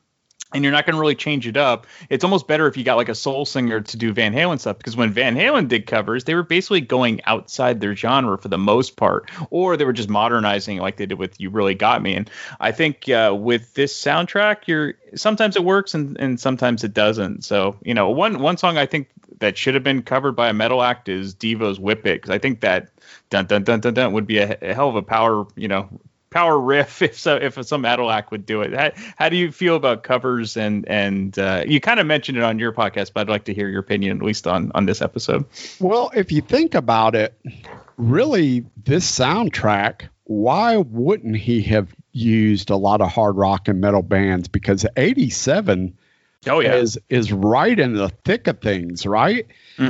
and 0.53 0.63
you're 0.63 0.73
not 0.73 0.87
going 0.87 0.95
to 0.95 1.01
really 1.01 1.17
change 1.17 1.47
it 1.49 1.57
up. 1.57 1.87
It's 2.09 2.23
almost 2.23 2.47
better 2.47 2.69
if 2.69 2.77
you 2.77 2.85
got 2.85 2.97
like 2.97 3.09
a 3.09 3.15
soul 3.15 3.45
singer 3.45 3.81
to 3.81 3.97
do 3.97 4.13
Van 4.13 4.33
Halen 4.33 4.61
stuff. 4.61 4.79
Because 4.79 4.97
when 4.97 5.11
Van 5.11 5.35
Halen 5.35 5.67
did 5.67 5.87
covers, 5.87 6.25
they 6.25 6.35
were 6.35 6.45
basically 6.45 6.83
going 6.83 7.21
outside 7.25 7.81
their 7.81 7.97
genre 7.97 8.39
for 8.39 8.49
the 8.49 8.59
most 8.59 8.97
part, 8.97 9.31
or 9.51 9.77
they 9.77 9.85
were 9.85 9.93
just 9.93 10.09
modernizing 10.09 10.79
like 10.79 10.97
they 10.99 11.07
did 11.07 11.19
with 11.19 11.41
"You 11.41 11.51
Really 11.51 11.75
Got 11.75 12.01
Me." 12.03 12.15
And 12.15 12.31
I 12.61 12.71
think 12.71 13.09
uh, 13.09 13.35
with 13.37 13.75
this 13.75 13.93
soundtrack, 14.01 14.67
you're 14.67 14.95
sometimes 15.17 15.57
it 15.57 15.65
works 15.65 15.95
and, 15.95 16.17
and 16.21 16.39
sometimes 16.39 16.85
it 16.85 16.95
doesn't. 16.95 17.45
So 17.45 17.77
you 17.83 17.95
know, 17.95 18.11
one 18.11 18.39
one 18.41 18.57
song 18.57 18.79
I 18.79 18.87
think 18.87 19.09
that 19.45 19.59
should 19.59 19.75
have 19.75 19.85
been 19.85 20.03
covered 20.03 20.33
by 20.33 20.49
a 20.49 20.55
metal 20.55 20.83
act 20.83 21.09
is 21.09 21.35
Devo's 21.35 21.79
"Whip 21.79 22.07
It" 22.07 22.23
because 22.23 22.31
I 22.31 22.39
think 22.39 22.61
that 22.61 22.89
dun 23.31 23.47
dun 23.47 23.63
dun 23.63 23.81
dun 23.81 23.95
dun 23.95 24.13
would 24.15 24.27
be 24.27 24.39
a, 24.39 24.57
a 24.63 24.75
hell 24.75 24.89
of 24.89 24.97
a 24.97 25.03
power 25.03 25.47
you 25.55 25.69
know 25.69 25.89
power 26.31 26.59
riff 26.59 27.01
if 27.09 27.19
so 27.19 27.37
if 27.37 27.63
some 27.67 27.83
metal 27.83 28.11
act 28.11 28.31
would 28.31 28.47
do 28.47 28.63
it. 28.63 28.75
How, 28.75 28.91
how 29.17 29.29
do 29.29 29.37
you 29.37 29.53
feel 29.53 29.77
about 29.77 30.03
covers 30.03 30.57
and 30.57 30.89
and 30.89 31.39
uh, 31.39 31.65
you 31.67 31.81
kind 31.81 32.01
of 32.01 32.07
mentioned 32.07 32.39
it 32.39 32.45
on 32.45 32.59
your 32.59 32.73
podcast, 32.73 33.13
but 33.15 33.21
I'd 33.21 33.29
like 33.29 33.45
to 33.45 33.55
hear 33.55 33.69
your 33.69 33.81
opinion 33.81 34.17
at 34.17 34.23
least 34.23 34.47
on 34.47 34.73
on 34.75 34.87
this 34.87 35.03
episode. 35.03 35.45
Well, 35.79 36.11
if 36.15 36.33
you 36.33 36.41
think 36.41 36.75
about 36.75 37.15
it, 37.15 37.39
really, 37.97 38.65
this 38.83 39.11
soundtrack, 39.11 40.09
why 40.25 40.79
wouldn't 40.79 41.37
he 41.37 41.63
have 41.63 41.95
used 42.13 42.71
a 42.71 42.77
lot 42.77 43.01
of 43.01 43.11
hard 43.11 43.37
rock 43.37 43.69
and 43.69 43.81
metal 43.81 44.03
bands? 44.03 44.49
Because 44.49 44.87
87 44.97 45.97
oh, 46.49 46.61
yeah. 46.61 46.75
is, 46.75 46.99
is 47.09 47.33
right 47.33 47.79
in 47.79 47.95
the 47.95 48.09
thick 48.25 48.47
of 48.47 48.61
things, 48.61 49.07
right? 49.07 49.47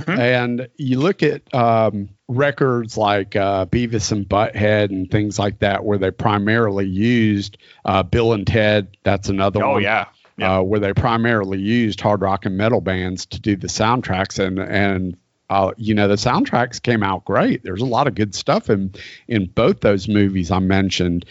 And 0.09 0.69
you 0.77 0.99
look 0.99 1.23
at 1.23 1.53
um, 1.55 2.09
records 2.29 2.97
like 2.97 3.37
uh, 3.37 3.67
Beavis 3.67 4.13
and 4.13 4.27
Butthead 4.29 4.91
and 4.91 5.11
things 5.11 5.39
like 5.39 5.59
that, 5.59 5.85
where 5.85 5.99
they 5.99 6.11
primarily 6.11 6.87
used 6.87 7.59
uh, 7.85 8.03
Bill 8.03 8.33
and 8.33 8.47
Ted. 8.47 8.89
That's 9.03 9.29
another 9.29 9.63
Oh, 9.63 9.73
one. 9.73 9.83
yeah. 9.83 10.07
Uh, 10.41 10.63
where 10.63 10.81
they 10.81 10.93
primarily 10.93 11.59
used 11.61 12.01
hard 12.01 12.21
rock 12.23 12.45
and 12.47 12.57
metal 12.57 12.81
bands 12.81 13.25
to 13.27 13.39
do 13.41 13.55
the 13.57 13.69
soundtracks, 13.69 14.45
and 14.45 14.59
and 14.59 15.17
uh, 15.49 15.71
you 15.77 15.95
know 15.95 16.09
the 16.09 16.17
soundtracks 16.17 16.83
came 16.83 17.05
out 17.05 17.25
great. 17.25 17.63
There's 17.63 17.83
a 17.83 17.87
lot 17.87 18.09
of 18.09 18.17
good 18.17 18.35
stuff 18.35 18.69
in 18.69 18.93
in 19.29 19.47
both 19.47 19.79
those 19.81 20.09
movies 20.09 20.51
I 20.51 20.59
mentioned. 20.59 21.25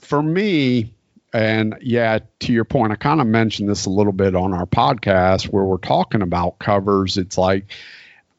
For 0.00 0.22
me, 0.22 0.92
and 1.32 1.76
yeah, 1.80 2.18
to 2.40 2.52
your 2.52 2.64
point, 2.64 2.92
I 2.92 2.96
kind 2.96 3.20
of 3.20 3.26
mentioned 3.26 3.68
this 3.68 3.86
a 3.86 3.90
little 3.90 4.12
bit 4.12 4.34
on 4.34 4.52
our 4.52 4.66
podcast 4.66 5.44
where 5.44 5.64
we're 5.64 5.78
talking 5.78 6.22
about 6.22 6.58
covers. 6.58 7.16
It's 7.16 7.38
like 7.38 7.66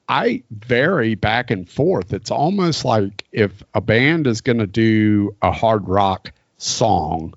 I 0.08 0.44
vary 0.52 1.16
back 1.16 1.50
and 1.50 1.70
forth. 1.70 2.14
It's 2.14 2.32
almost 2.32 2.86
like 2.86 3.24
if 3.32 3.64
a 3.74 3.82
band 3.82 4.28
is 4.28 4.42
going 4.42 4.60
to 4.60 4.68
do 4.68 5.36
a 5.42 5.52
hard 5.52 5.88
rock 5.88 6.32
song, 6.58 7.34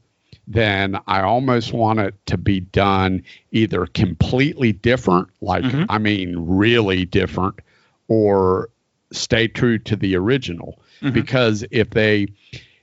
then 0.47 0.99
I 1.07 1.23
almost 1.23 1.73
want 1.73 2.01
it 2.01 2.15
to 2.27 2.37
be 2.37 2.61
done 2.61 3.25
either 3.51 3.87
completely 3.87 4.73
different, 4.73 5.29
like, 5.41 5.65
mm-hmm. 5.65 5.85
I 5.89 5.99
mean, 5.99 6.37
really 6.37 7.05
different, 7.05 7.61
or 8.09 8.69
stay 9.11 9.49
true 9.49 9.79
to 9.79 9.97
the 9.97 10.17
original. 10.17 10.79
Mm-hmm. 11.01 11.15
Because 11.15 11.65
if 11.71 11.91
they, 11.91 12.29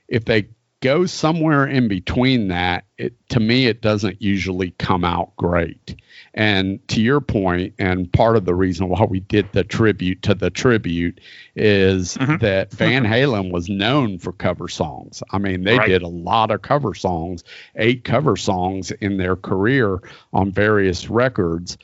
if 0.08 0.24
they 0.24 0.48
go 0.84 1.06
somewhere 1.06 1.66
in 1.66 1.88
between 1.88 2.48
that, 2.48 2.84
it, 2.98 3.14
to 3.30 3.40
me, 3.40 3.66
it 3.66 3.80
doesn't 3.80 4.20
usually 4.20 4.72
come 4.72 5.02
out 5.02 5.34
great. 5.36 5.96
And 6.34 6.86
to 6.88 7.00
your 7.00 7.22
point, 7.22 7.72
and 7.78 8.12
part 8.12 8.36
of 8.36 8.44
the 8.44 8.54
reason 8.54 8.90
why 8.90 9.04
we 9.04 9.20
did 9.20 9.50
the 9.52 9.64
tribute 9.64 10.20
to 10.22 10.34
the 10.34 10.50
tribute 10.50 11.20
is 11.56 12.14
that 12.14 12.68
Van 12.72 13.04
Halen 13.04 13.50
was 13.50 13.70
known 13.70 14.18
for 14.18 14.32
cover 14.32 14.68
songs. 14.68 15.22
I 15.30 15.38
mean, 15.38 15.64
they 15.64 15.78
Right. 15.78 15.88
did 15.88 16.02
a 16.02 16.08
lot 16.08 16.50
of 16.50 16.60
cover 16.60 16.92
songs, 16.92 17.44
eight 17.76 18.04
cover 18.04 18.36
songs 18.36 18.90
in 18.90 19.16
their 19.16 19.36
career 19.36 20.00
on 20.34 20.52
various 20.52 21.08
records. 21.08 21.78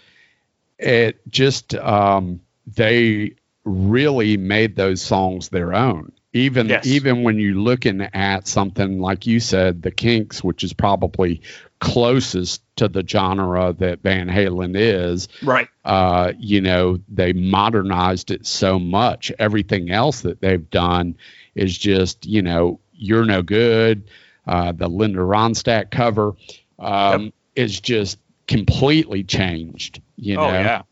It 0.79 1.27
just, 1.27 1.75
um, 1.75 2.41
they 2.67 3.33
really 3.65 4.37
made 4.37 4.77
those 4.77 5.01
songs 5.01 5.49
their 5.49 5.73
own. 5.73 6.13
Even 6.33 6.69
Yes. 6.69 6.87
even 6.87 7.23
when 7.25 7.39
you're 7.39 7.55
looking 7.57 8.01
at 8.01 8.47
something 8.47 9.01
like 9.01 9.27
you 9.27 9.41
said, 9.41 9.83
the 9.83 9.91
Kinks, 9.91 10.45
which 10.45 10.63
is 10.63 10.73
probably 10.73 11.41
closest 11.81 12.63
to 12.77 12.87
the 12.89 13.05
genre 13.07 13.73
that 13.79 14.03
Van 14.03 14.29
Halen 14.29 14.75
is, 14.77 15.29
Right. 15.43 15.67
uh, 15.85 16.33
you 16.39 16.61
know, 16.61 17.01
they 17.09 17.33
modernized 17.33 18.31
it 18.31 18.47
so 18.47 18.79
much. 18.79 19.33
Everything 19.39 19.91
else 19.91 20.21
that 20.21 20.41
they've 20.41 20.69
done 20.71 21.17
is 21.57 21.77
just, 21.77 22.27
you 22.27 22.43
know, 22.43 22.79
you're 22.95 23.25
no 23.25 23.43
good. 23.43 24.05
Uh, 24.47 24.73
the 24.73 24.89
Linda 24.89 25.19
Ronstadt 25.21 25.91
cover 25.91 26.35
um, 26.79 27.33
is 27.57 27.81
just 27.81 28.19
completely 28.47 29.25
changed. 29.25 30.01
You 30.17 30.37
know, 30.37 30.43
Oh, 30.49 30.53
yeah. 30.53 30.83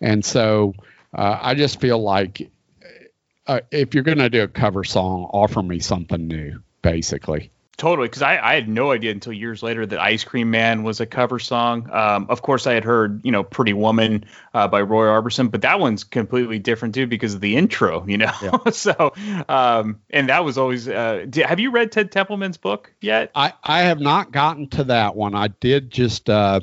and 0.00 0.24
so 0.24 0.74
uh, 1.14 1.38
I 1.40 1.54
just 1.54 1.80
feel 1.80 2.00
like 2.00 2.50
uh, 3.46 3.60
if 3.70 3.94
you're 3.94 4.04
going 4.04 4.18
to 4.18 4.30
do 4.30 4.42
a 4.42 4.48
cover 4.48 4.84
song, 4.84 5.28
offer 5.32 5.62
me 5.62 5.78
something 5.80 6.26
new, 6.26 6.62
basically. 6.82 7.50
Totally, 7.76 8.06
because 8.06 8.22
I, 8.22 8.38
I 8.38 8.54
had 8.54 8.68
no 8.68 8.92
idea 8.92 9.10
until 9.10 9.32
years 9.32 9.60
later 9.60 9.84
that 9.84 9.98
Ice 9.98 10.22
Cream 10.22 10.52
Man 10.52 10.84
was 10.84 11.00
a 11.00 11.06
cover 11.06 11.40
song. 11.40 11.90
Um, 11.90 12.26
of 12.28 12.40
course, 12.40 12.68
I 12.68 12.74
had 12.74 12.84
heard, 12.84 13.20
you 13.24 13.32
know, 13.32 13.42
Pretty 13.42 13.72
Woman 13.72 14.26
uh, 14.52 14.68
by 14.68 14.82
Roy 14.82 15.06
Orbison, 15.06 15.50
but 15.50 15.62
that 15.62 15.80
one's 15.80 16.04
completely 16.04 16.60
different 16.60 16.94
too 16.94 17.08
because 17.08 17.34
of 17.34 17.40
the 17.40 17.56
intro, 17.56 18.06
you 18.06 18.18
know. 18.18 18.62
so, 18.70 19.12
um, 19.48 20.00
and 20.10 20.28
that 20.28 20.44
was 20.44 20.56
always. 20.56 20.86
Uh, 20.86 21.26
di- 21.28 21.42
have 21.42 21.58
you 21.58 21.72
read 21.72 21.90
Ted 21.90 22.12
Templeman's 22.12 22.58
book 22.58 22.92
yet? 23.00 23.32
I, 23.34 23.54
I 23.64 23.82
have 23.82 23.98
not 24.00 24.30
gotten 24.30 24.68
to 24.68 24.84
that 24.84 25.16
one. 25.16 25.34
I 25.34 25.48
did 25.48 25.90
just 25.90 26.30
uh, 26.30 26.60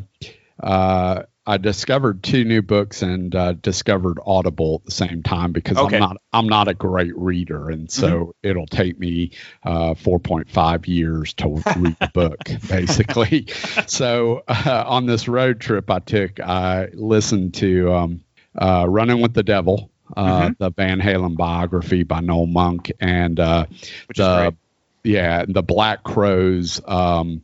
uh, 0.62 1.24
I 1.46 1.58
discovered 1.58 2.22
two 2.22 2.44
new 2.46 2.62
books 2.62 3.02
and 3.02 3.34
uh, 3.36 3.54
discovered 3.54 4.20
Audible 4.24 4.82
at 4.82 4.86
the 4.86 4.92
same 4.92 5.24
time 5.24 5.52
because 5.52 5.78
Okay. 5.78 5.96
I'm 5.96 6.00
not 6.00 6.18
I'm 6.32 6.48
not 6.48 6.68
a 6.68 6.74
great 6.76 7.18
reader, 7.18 7.70
and 7.72 7.89
so 7.92 8.36
it'll 8.44 8.68
take 8.68 9.00
me 9.00 9.32
uh, 9.64 9.96
4.5 9.96 10.88
years 10.88 11.34
to 11.36 11.48
read 11.78 11.96
the 12.00 12.12
book, 12.14 12.38
basically. 12.70 13.48
so 13.88 14.44
uh, 14.48 14.84
on 14.86 15.08
this 15.08 15.28
road 15.28 15.60
trip 15.60 15.89
I 15.89 16.00
took, 16.00 16.39
I 16.39 16.89
listened 16.94 17.56
to 17.56 17.92
um, 17.92 18.22
uh, 18.56 18.86
Running 18.88 19.22
with 19.22 19.34
the 19.34 19.44
Devil. 19.44 19.89
Uh, 20.16 20.52
The 20.60 20.70
Van 20.72 21.00
Halen 21.00 21.38
biography 21.38 22.04
by 22.04 22.20
Noel 22.20 22.46
Monk 22.46 22.92
and 23.00 23.39
uh, 23.39 23.66
the 24.14 24.54
yeah, 25.04 25.46
the 25.48 25.64
Black 25.64 26.04
Crowes 26.04 26.82
um, 26.86 27.42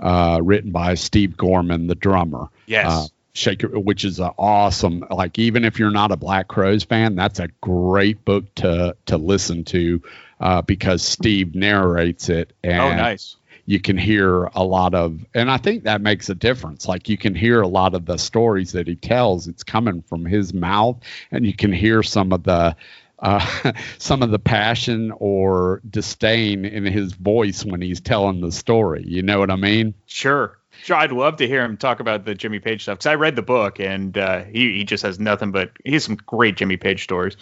uh, 0.00 0.40
written 0.42 0.72
by 0.72 0.94
Steve 0.94 1.36
Gorman, 1.36 1.86
the 1.86 1.94
drummer. 1.94 2.48
Yes. 2.66 2.86
Uh, 2.88 3.06
Shake 3.38 3.62
It, 3.62 3.84
which 3.84 4.04
is 4.04 4.20
awesome. 4.20 5.04
Like 5.10 5.38
even 5.38 5.64
if 5.64 5.78
you're 5.78 5.90
not 5.90 6.10
a 6.10 6.16
Black 6.16 6.48
Crowes 6.48 6.84
fan, 6.84 7.14
that's 7.14 7.38
a 7.38 7.48
great 7.60 8.24
book 8.24 8.52
to 8.56 8.96
to 9.06 9.16
listen 9.16 9.64
to 9.64 10.02
uh, 10.40 10.62
because 10.62 11.02
Steve 11.02 11.54
narrates 11.54 12.28
it. 12.28 12.52
And 12.62 12.80
oh, 12.80 12.96
nice. 12.96 13.36
You 13.66 13.80
can 13.80 13.98
hear 13.98 14.44
a 14.44 14.64
lot 14.64 14.94
of, 14.94 15.26
and 15.34 15.50
I 15.50 15.58
think 15.58 15.84
that 15.84 16.00
makes 16.00 16.30
a 16.30 16.34
difference. 16.34 16.88
Like 16.88 17.10
you 17.10 17.18
can 17.18 17.34
hear 17.34 17.60
a 17.60 17.68
lot 17.68 17.94
of 17.94 18.06
the 18.06 18.16
stories 18.16 18.72
that 18.72 18.86
he 18.86 18.96
tells. 18.96 19.46
It's 19.46 19.62
coming 19.62 20.00
from 20.02 20.24
his 20.24 20.54
mouth, 20.54 20.96
and 21.30 21.44
you 21.44 21.52
can 21.54 21.72
hear 21.72 22.02
some 22.02 22.32
of 22.32 22.44
the 22.44 22.74
uh, 23.18 23.72
some 23.98 24.22
of 24.22 24.30
the 24.30 24.38
passion 24.38 25.12
or 25.16 25.82
disdain 25.88 26.64
in 26.64 26.84
his 26.84 27.12
voice 27.12 27.64
when 27.64 27.82
he's 27.82 28.00
telling 28.00 28.40
the 28.40 28.52
story. 28.52 29.04
You 29.06 29.22
know 29.22 29.38
what 29.38 29.50
I 29.50 29.56
mean? 29.56 29.94
Sure. 30.06 30.57
Sure, 30.82 30.96
I'd 30.96 31.12
love 31.12 31.36
to 31.36 31.46
hear 31.46 31.64
him 31.64 31.76
talk 31.76 32.00
about 32.00 32.24
the 32.24 32.34
Jimmy 32.34 32.60
Page 32.60 32.82
stuff 32.82 32.98
because 32.98 33.06
I 33.06 33.14
read 33.14 33.36
the 33.36 33.42
book 33.42 33.80
and 33.80 34.16
uh, 34.16 34.44
he 34.44 34.78
he 34.78 34.84
just 34.84 35.02
has 35.02 35.18
nothing 35.18 35.50
but 35.50 35.72
he 35.84 35.92
has 35.92 36.04
some 36.04 36.16
great 36.16 36.56
Jimmy 36.56 36.76
Page 36.76 37.04
stories. 37.04 37.36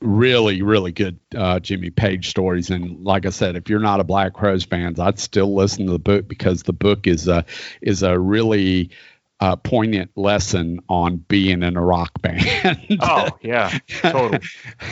Really, 0.00 0.62
really 0.62 0.92
good 0.92 1.18
uh, 1.36 1.60
Jimmy 1.60 1.90
Page 1.90 2.28
stories, 2.28 2.70
and 2.70 3.04
like 3.04 3.24
I 3.24 3.30
said, 3.30 3.56
if 3.56 3.68
you're 3.68 3.80
not 3.80 4.00
a 4.00 4.04
Black 4.04 4.34
Crowes 4.34 4.64
fan, 4.64 4.98
I'd 4.98 5.18
still 5.18 5.54
listen 5.54 5.86
to 5.86 5.92
the 5.92 5.98
book 5.98 6.26
because 6.26 6.64
the 6.64 6.72
book 6.72 7.06
is 7.06 7.28
a 7.28 7.44
is 7.80 8.02
a 8.02 8.18
really 8.18 8.90
uh, 9.42 9.56
poignant 9.56 10.08
lesson 10.14 10.80
on 10.88 11.16
being 11.16 11.64
in 11.64 11.76
a 11.76 11.82
rock 11.82 12.12
band. 12.22 12.44
oh 13.00 13.28
yeah, 13.42 13.76
totally. 13.88 14.40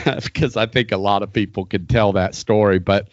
because 0.23 0.57
I 0.57 0.65
think 0.65 0.91
a 0.91 0.97
lot 0.97 1.23
of 1.23 1.31
people 1.31 1.65
could 1.65 1.87
tell 1.87 2.13
that 2.13 2.35
story, 2.35 2.79
but 2.79 3.07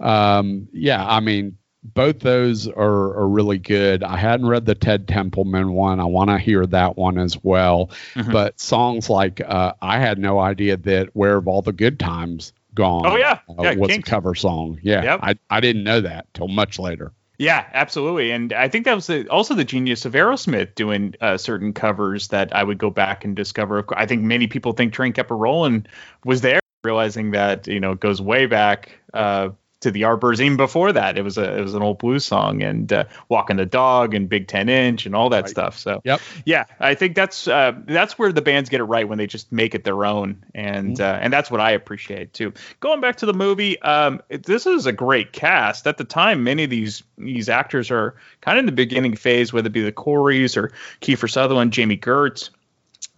um, 0.00 0.68
yeah, 0.72 1.02
I 1.02 1.20
mean, 1.20 1.56
both 1.82 2.20
those 2.20 2.68
are, 2.68 3.16
are 3.18 3.28
really 3.28 3.58
good. 3.58 4.02
I 4.02 4.16
hadn't 4.16 4.46
read 4.46 4.66
the 4.66 4.74
Ted 4.74 5.08
Templeman 5.08 5.72
one. 5.72 6.00
I 6.00 6.04
want 6.04 6.30
to 6.30 6.38
hear 6.38 6.64
that 6.66 6.96
one 6.96 7.18
as 7.18 7.42
well. 7.42 7.90
Mm-hmm. 8.14 8.30
But 8.30 8.60
songs 8.60 9.10
like 9.10 9.40
uh, 9.40 9.74
I 9.82 9.98
had 9.98 10.18
no 10.18 10.38
idea 10.38 10.76
that 10.76 11.10
"Where 11.14 11.34
Have 11.34 11.48
All 11.48 11.62
the 11.62 11.72
Good 11.72 11.98
Times 11.98 12.52
Gone" 12.74 13.04
Oh 13.04 13.16
yeah, 13.16 13.40
uh, 13.48 13.62
yeah 13.62 13.74
was 13.74 13.90
Kinks. 13.90 14.08
a 14.08 14.10
cover 14.10 14.34
song. 14.34 14.78
Yeah, 14.82 15.02
Yep. 15.02 15.20
I 15.22 15.34
I 15.50 15.60
didn't 15.60 15.84
know 15.84 16.00
that 16.00 16.32
till 16.34 16.48
much 16.48 16.78
later. 16.78 17.12
Yeah, 17.38 17.66
absolutely. 17.72 18.30
And 18.30 18.52
I 18.52 18.68
think 18.68 18.84
that 18.84 18.94
was 18.94 19.08
the, 19.08 19.26
also 19.28 19.54
the 19.54 19.64
genius 19.64 20.04
of 20.04 20.12
Aerosmith 20.12 20.76
doing 20.76 21.14
uh, 21.20 21.36
certain 21.36 21.72
covers 21.72 22.28
that 22.28 22.54
I 22.54 22.62
would 22.62 22.78
go 22.78 22.88
back 22.88 23.24
and 23.24 23.34
discover. 23.34 23.84
I 23.96 24.06
think 24.06 24.22
many 24.22 24.46
people 24.46 24.74
think 24.74 24.92
Train 24.92 25.12
Kept 25.12 25.30
a 25.32 25.34
Rollin' 25.34 25.86
was 26.24 26.42
there, 26.42 26.60
realizing 26.84 27.32
that 27.32 27.66
you 27.66 27.80
know 27.80 27.92
it 27.92 28.00
goes 28.00 28.22
way 28.22 28.46
back 28.46 28.96
uh, 29.12 29.48
to 29.82 29.90
the 29.90 30.04
Arbors. 30.04 30.40
Even 30.40 30.56
before 30.56 30.92
that, 30.92 31.16
it 31.18 31.22
was 31.22 31.38
a 31.38 31.58
it 31.58 31.60
was 31.60 31.74
an 31.74 31.82
old 31.82 31.98
blues 31.98 32.24
song 32.24 32.62
and 32.62 32.92
uh, 32.92 33.04
Walking 33.28 33.56
the 33.56 33.66
Dog 33.66 34.14
and 34.14 34.28
Big 34.28 34.48
Ten 34.48 34.68
Inch 34.68 35.06
and 35.06 35.14
all 35.14 35.28
that 35.30 35.44
stuff. 35.48 35.78
So 35.78 36.00
Yep. 36.04 36.20
yeah, 36.46 36.64
I 36.80 36.94
think 36.94 37.14
that's 37.14 37.46
uh, 37.46 37.72
that's 37.86 38.18
where 38.18 38.32
the 38.32 38.42
bands 38.42 38.68
get 38.70 38.80
it 38.80 38.84
right 38.84 39.08
when 39.08 39.18
they 39.18 39.26
just 39.26 39.52
make 39.52 39.74
it 39.74 39.84
their 39.84 40.04
own, 40.04 40.42
and 40.54 41.00
uh, 41.00 41.18
and 41.20 41.32
that's 41.32 41.50
what 41.50 41.60
I 41.60 41.72
appreciate 41.72 42.32
too. 42.32 42.52
Going 42.80 43.00
back 43.00 43.16
to 43.16 43.26
the 43.26 43.34
movie, 43.34 43.80
um, 43.82 44.20
it- 44.28 44.44
this 44.44 44.66
is 44.66 44.86
a 44.86 44.92
great 44.92 45.32
cast. 45.32 45.86
At 45.86 45.98
the 45.98 46.04
time, 46.04 46.42
many 46.44 46.64
of 46.64 46.70
these 46.70 47.02
these 47.18 47.48
actors 47.48 47.90
are 47.90 48.16
kind 48.40 48.58
of 48.58 48.62
in 48.62 48.66
the 48.66 48.72
beginning 48.72 49.14
phase, 49.16 49.52
whether 49.52 49.66
it 49.68 49.72
be 49.72 49.82
the 49.82 49.92
Coreys 49.92 50.56
or 50.56 50.72
Kiefer 51.00 51.30
Sutherland, 51.30 51.72
Jami 51.72 51.96
Gertz. 51.96 52.50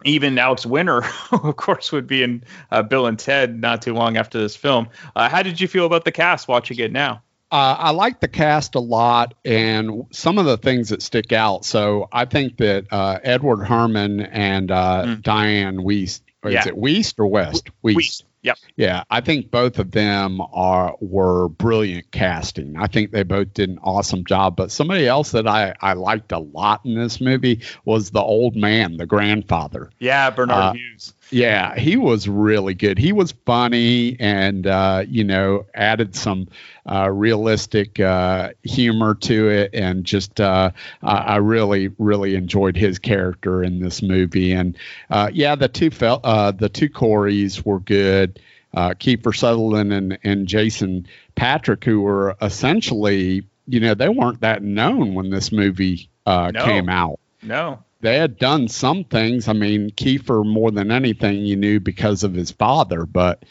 Even 0.05 0.37
Alex 0.37 0.65
Winter, 0.65 1.03
of 1.31 1.55
course, 1.57 1.91
would 1.91 2.07
be 2.07 2.23
in 2.23 2.43
uh, 2.71 2.83
Bill 2.83 3.07
and 3.07 3.19
Ted 3.19 3.59
not 3.59 3.81
too 3.81 3.93
long 3.93 4.17
after 4.17 4.39
this 4.39 4.55
film. 4.55 4.87
Uh, 5.15 5.27
how 5.27 5.41
did 5.43 5.59
you 5.59 5.67
feel 5.67 5.85
about 5.85 6.05
the 6.05 6.11
cast 6.11 6.47
watching 6.47 6.77
it 6.79 6.91
now? 6.91 7.21
Uh, 7.51 7.75
I 7.77 7.91
like 7.91 8.19
the 8.19 8.27
cast 8.27 8.75
a 8.75 8.79
lot, 8.79 9.33
and 9.45 10.05
some 10.11 10.37
of 10.37 10.45
the 10.45 10.57
things 10.57 10.89
that 10.89 11.01
stick 11.01 11.31
out. 11.31 11.63
So 11.65 12.07
I 12.11 12.25
think 12.25 12.57
that 12.57 12.85
uh, 12.91 13.19
Edward 13.23 13.63
Herrmann 13.65 14.21
and 14.21 14.71
uh, 14.71 15.15
Diane 15.21 15.77
Wiest, 15.77 16.21
or 16.43 16.49
Mm. 16.49 16.53
Yeah. 16.53 16.59
is 16.61 16.65
it 16.67 16.75
Wiest 16.75 17.19
or 17.19 17.27
West? 17.27 17.69
Wiest. 17.83 18.23
Yep. 18.45 18.57
Yeah, 18.75 19.03
I 19.09 19.21
think 19.21 19.49
both 19.49 19.79
of 19.79 19.89
them 19.89 20.39
are 20.53 20.95
were 21.01 21.49
brilliant 21.49 22.11
casting. 22.11 22.77
I 22.77 22.85
think 22.85 23.11
they 23.11 23.23
both 23.23 23.55
did 23.55 23.69
an 23.69 23.79
awesome 23.81 24.23
job. 24.23 24.55
But 24.55 24.71
somebody 24.71 25.07
else 25.07 25.31
that 25.31 25.47
I, 25.47 25.73
I 25.81 25.93
liked 25.93 26.31
a 26.31 26.37
lot 26.37 26.81
in 26.85 26.93
this 26.93 27.19
movie 27.19 27.63
was 27.85 28.11
the 28.11 28.21
old 28.21 28.55
man, 28.55 28.97
the 28.97 29.07
grandfather. 29.07 29.89
Yeah, 29.97 30.29
Barnard 30.29 30.57
Uh, 30.57 30.73
Hughes. 30.73 31.13
Yeah, 31.31 31.75
he 31.75 31.97
was 31.97 32.27
really 32.27 32.75
good. 32.75 32.97
He 32.99 33.11
was 33.11 33.31
funny 33.45 34.15
and 34.19 34.67
uh, 34.67 35.05
you 35.07 35.23
know 35.23 35.65
added 35.73 36.15
some 36.15 36.47
uh, 36.85 37.09
realistic 37.09 37.99
uh, 37.99 38.51
humor 38.63 39.15
to 39.15 39.49
it, 39.49 39.71
and 39.73 40.03
just 40.05 40.39
uh, 40.39 40.71
I 41.01 41.15
I 41.15 41.35
really 41.37 41.89
really 41.97 42.35
enjoyed 42.35 42.75
his 42.77 42.99
character 42.99 43.63
in 43.63 43.79
this 43.79 44.01
movie. 44.01 44.51
And 44.51 44.77
uh, 45.09 45.29
yeah, 45.33 45.55
the 45.55 45.67
two 45.67 45.89
fel- 45.89 46.21
uh, 46.23 46.51
the 46.51 46.69
two 46.69 46.89
Coreys 46.89 47.65
were 47.65 47.79
good. 47.79 48.39
Uh, 48.73 48.89
Kiefer 48.89 49.35
Sutherland 49.35 49.93
and 49.93 50.17
and 50.23 50.47
Jason 50.47 51.07
Patric, 51.35 51.83
who 51.83 52.01
were 52.01 52.35
essentially 52.41 53.43
you 53.67 53.79
know 53.79 53.93
they 53.93 54.09
weren't 54.09 54.41
that 54.41 54.61
known 54.61 55.15
when 55.15 55.29
this 55.29 55.51
movie 55.51 56.09
uh, 56.25 56.51
No. 56.53 56.63
came 56.63 56.89
out 56.89 57.19
No. 57.41 57.83
They 58.01 58.17
had 58.17 58.37
done 58.37 58.67
some 58.67 59.03
things. 59.03 59.47
I 59.47 59.53
mean, 59.53 59.89
Kiefer 59.91 60.45
more 60.45 60.71
than 60.71 60.91
anything 60.91 61.45
you 61.45 61.55
knew 61.55 61.79
because 61.79 62.23
of 62.23 62.33
his 62.33 62.51
father, 62.51 63.05
but 63.05 63.43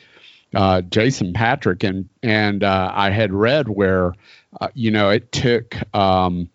uh, 0.55 0.83
Jason 0.83 1.33
Patric 1.33 1.83
and 1.83 2.09
and 2.23 2.63
uh, 2.63 2.93
I 2.95 3.11
had 3.11 3.33
read 3.33 3.69
where 3.69 4.15
uh, 4.61 4.69
you 4.75 4.91
know 4.91 5.11
it 5.11 5.33
took 5.33 5.75
um, 5.95 6.49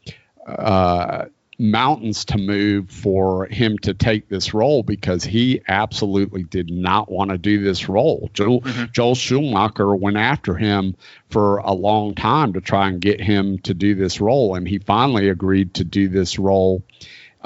uh, 0.48 1.26
mountains 1.60 2.24
to 2.26 2.38
move 2.38 2.90
for 2.90 3.46
him 3.48 3.78
to 3.80 3.94
take 3.94 4.30
this 4.30 4.54
role 4.54 4.82
because 4.82 5.26
he 5.26 5.62
absolutely 5.68 6.44
did 6.44 6.72
not 6.72 7.12
want 7.12 7.32
to 7.32 7.38
do 7.38 7.62
this 7.62 7.90
role. 7.90 8.30
Joel, 8.34 8.62
Joel 8.94 9.16
Schumacher 9.16 9.94
went 9.94 10.16
after 10.16 10.56
him 10.56 10.96
for 11.30 11.58
a 11.58 11.74
long 11.74 12.16
time 12.16 12.54
to 12.54 12.62
try 12.62 12.88
and 12.88 13.02
get 13.02 13.20
him 13.20 13.60
to 13.60 13.74
do 13.74 13.94
this 13.94 14.22
role, 14.22 14.56
and 14.56 14.68
he 14.68 14.80
finally 14.80 15.28
agreed 15.28 15.74
to 15.76 15.84
do 15.84 16.08
this 16.08 16.40
role. 16.40 16.82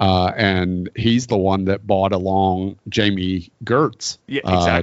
Uh, 0.04 0.34
and 0.36 0.90
he's 0.98 1.28
the 1.28 1.38
one 1.38 1.64
that 1.66 1.88
bought 1.88 2.12
along 2.12 2.78
Jami 2.90 3.50
Gertz 3.64 4.18
Yeah, 4.28 4.42
uh, 4.44 4.82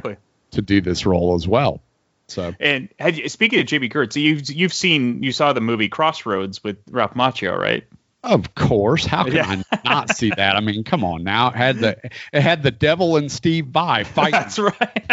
to 0.52 0.62
do 0.62 0.80
this 0.80 1.04
role 1.04 1.34
as 1.34 1.46
well. 1.46 1.82
So 2.28 2.54
And 2.58 2.88
had 2.98 3.18
you, 3.18 3.28
speaking 3.28 3.60
of 3.60 3.66
Jami 3.66 3.90
Gertz, 3.90 4.16
you've 4.16 4.48
you've 4.50 4.72
seen 4.72 5.22
you 5.22 5.32
saw 5.32 5.52
the 5.52 5.60
movie 5.60 5.90
Crossroads 5.90 6.64
with 6.64 6.78
Ralph 6.90 7.12
Macchio, 7.12 7.58
right? 7.58 7.84
Of 8.22 8.54
course, 8.54 9.04
how 9.04 9.24
can 9.24 9.34
Yeah. 9.34 9.62
I 9.72 9.78
not 9.84 10.16
see 10.16 10.30
that? 10.30 10.56
I 10.56 10.60
mean, 10.60 10.84
come 10.84 11.04
on 11.04 11.22
now. 11.22 11.48
It 11.48 11.56
had 11.56 11.78
the 11.80 11.98
it 12.32 12.40
had 12.40 12.62
the 12.62 12.70
devil 12.70 13.16
and 13.16 13.30
Steve 13.30 13.66
Vai 13.66 14.04
fighting. 14.04 14.32
That's 14.40 14.58
right. 14.58 15.10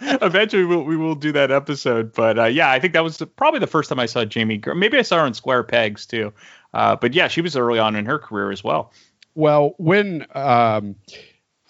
Eventually, 0.22 0.64
we'll, 0.66 0.82
we 0.84 0.96
will 0.96 1.14
do 1.16 1.32
that 1.32 1.50
episode. 1.50 2.12
But 2.12 2.38
uh, 2.38 2.44
yeah, 2.44 2.70
I 2.70 2.78
think 2.78 2.92
that 2.92 3.02
was 3.02 3.16
the, 3.16 3.26
probably 3.26 3.58
the 3.60 3.66
first 3.66 3.88
time 3.88 3.98
I 3.98 4.06
saw 4.06 4.24
Jami. 4.24 4.58
Gertz. 4.60 4.76
Maybe 4.76 4.98
I 4.98 5.02
saw 5.02 5.18
her 5.20 5.26
in 5.26 5.34
Square 5.34 5.64
Pegs 5.64 6.06
too. 6.06 6.32
Uh, 6.74 6.94
but 6.96 7.14
yeah, 7.14 7.26
she 7.28 7.40
was 7.40 7.56
early 7.56 7.78
on 7.78 7.96
in 7.96 8.06
her 8.06 8.18
career 8.18 8.52
as 8.52 8.62
well. 8.62 8.92
Well, 9.38 9.74
when 9.78 10.26
um, 10.34 10.96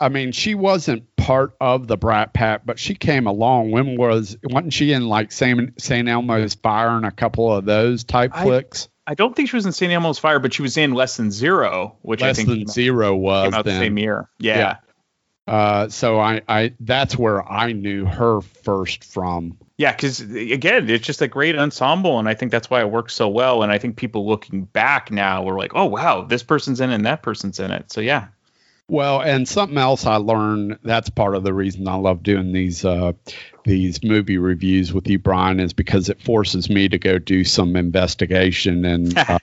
I 0.01 0.09
mean, 0.09 0.33
she 0.33 0.55
wasn't 0.55 1.15
part 1.17 1.55
of 1.61 1.87
the 1.87 1.99
Brat 1.99 2.33
Pack, 2.33 2.63
but 2.65 2.79
she 2.79 2.95
came 2.95 3.27
along. 3.27 3.73
When 3.73 3.99
was 3.99 4.39
wasn't 4.43 4.73
she 4.73 4.93
in 4.93 5.07
like 5.07 5.33
Saint 5.33 5.79
Saint 5.79 6.09
Elmo's 6.09 6.55
Fire 6.55 6.97
and 6.97 7.05
a 7.05 7.11
couple 7.11 7.53
of 7.55 7.67
those 7.67 8.05
type 8.05 8.31
I- 8.35 8.43
flicks? 8.45 8.89
I 9.07 9.15
don't 9.15 9.37
think 9.37 9.51
she 9.51 9.57
was 9.57 9.65
in 9.65 9.73
St. 9.73 9.91
Elmo's 9.91 10.19
Fire, 10.19 10.39
but 10.39 10.53
she 10.53 10.61
was 10.61 10.77
in 10.77 10.93
Less 10.93 11.17
Than 11.17 11.31
Zero, 11.31 11.97
which 12.03 12.23
I 12.23 12.29
Less 12.29 12.37
think 12.37 12.49
than 12.49 12.61
out- 12.63 12.69
zero 12.71 13.17
was 13.17 13.53
the 13.53 13.71
same 13.71 13.99
year. 13.99 14.29
Yeah. 14.39 14.77
Uh, 15.47 15.89
so 15.89 16.19
I, 16.21 16.43
I 16.47 16.75
that's 16.81 17.17
where 17.17 17.47
I 17.47 17.73
knew 17.73 18.05
her 18.05 18.41
first 18.41 19.05
from. 19.05 19.59
Yeah, 19.79 19.93
because 19.93 20.21
again, 20.21 20.91
it's 20.91 21.07
just 21.07 21.23
a 21.23 21.29
great 21.29 21.57
ensemble, 21.57 22.19
and 22.19 22.29
I 22.29 22.35
think 22.35 22.51
that's 22.51 22.69
why 22.69 22.81
it 22.81 22.91
works 22.91 23.15
so 23.15 23.29
well. 23.29 23.63
And 23.63 23.71
I 23.71 23.79
think 23.79 23.97
people 23.97 24.27
looking 24.27 24.65
back 24.65 25.13
now 25.13 25.45
were 25.45 25.57
like, 25.57 25.71
"Oh 25.75 25.87
wow, 25.87 26.23
this 26.23 26.43
person's 26.43 26.81
in 26.81 26.91
it 26.91 26.97
and 26.97 27.07
that 27.07 27.23
person's 27.23 27.61
in 27.61 27.71
it." 27.71 27.93
So 27.93 28.01
yeah, 28.01 28.27
Well, 28.89 29.21
and 29.21 29.47
something 29.47 29.79
else 29.79 30.07
I 30.07 30.17
learned 30.17 30.79
that's 30.83 31.11
part 31.11 31.37
of 31.37 31.45
the 31.45 31.55
reason 31.55 31.87
I 31.87 31.95
love 31.97 32.23
doing 32.23 32.53
these 32.53 32.85
uh, 32.85 33.13
these 33.65 34.03
movie 34.03 34.39
reviews 34.39 34.93
with 34.93 35.07
you, 35.09 35.19
Brian, 35.19 35.61
is 35.61 35.73
because 35.75 36.09
it 36.09 36.23
forces 36.23 36.69
me 36.71 36.89
to 36.89 36.99
go 36.99 37.19
do 37.19 37.45
some 37.45 37.77
investigation 37.77 38.85
and 38.85 39.17
uh, 39.31 39.39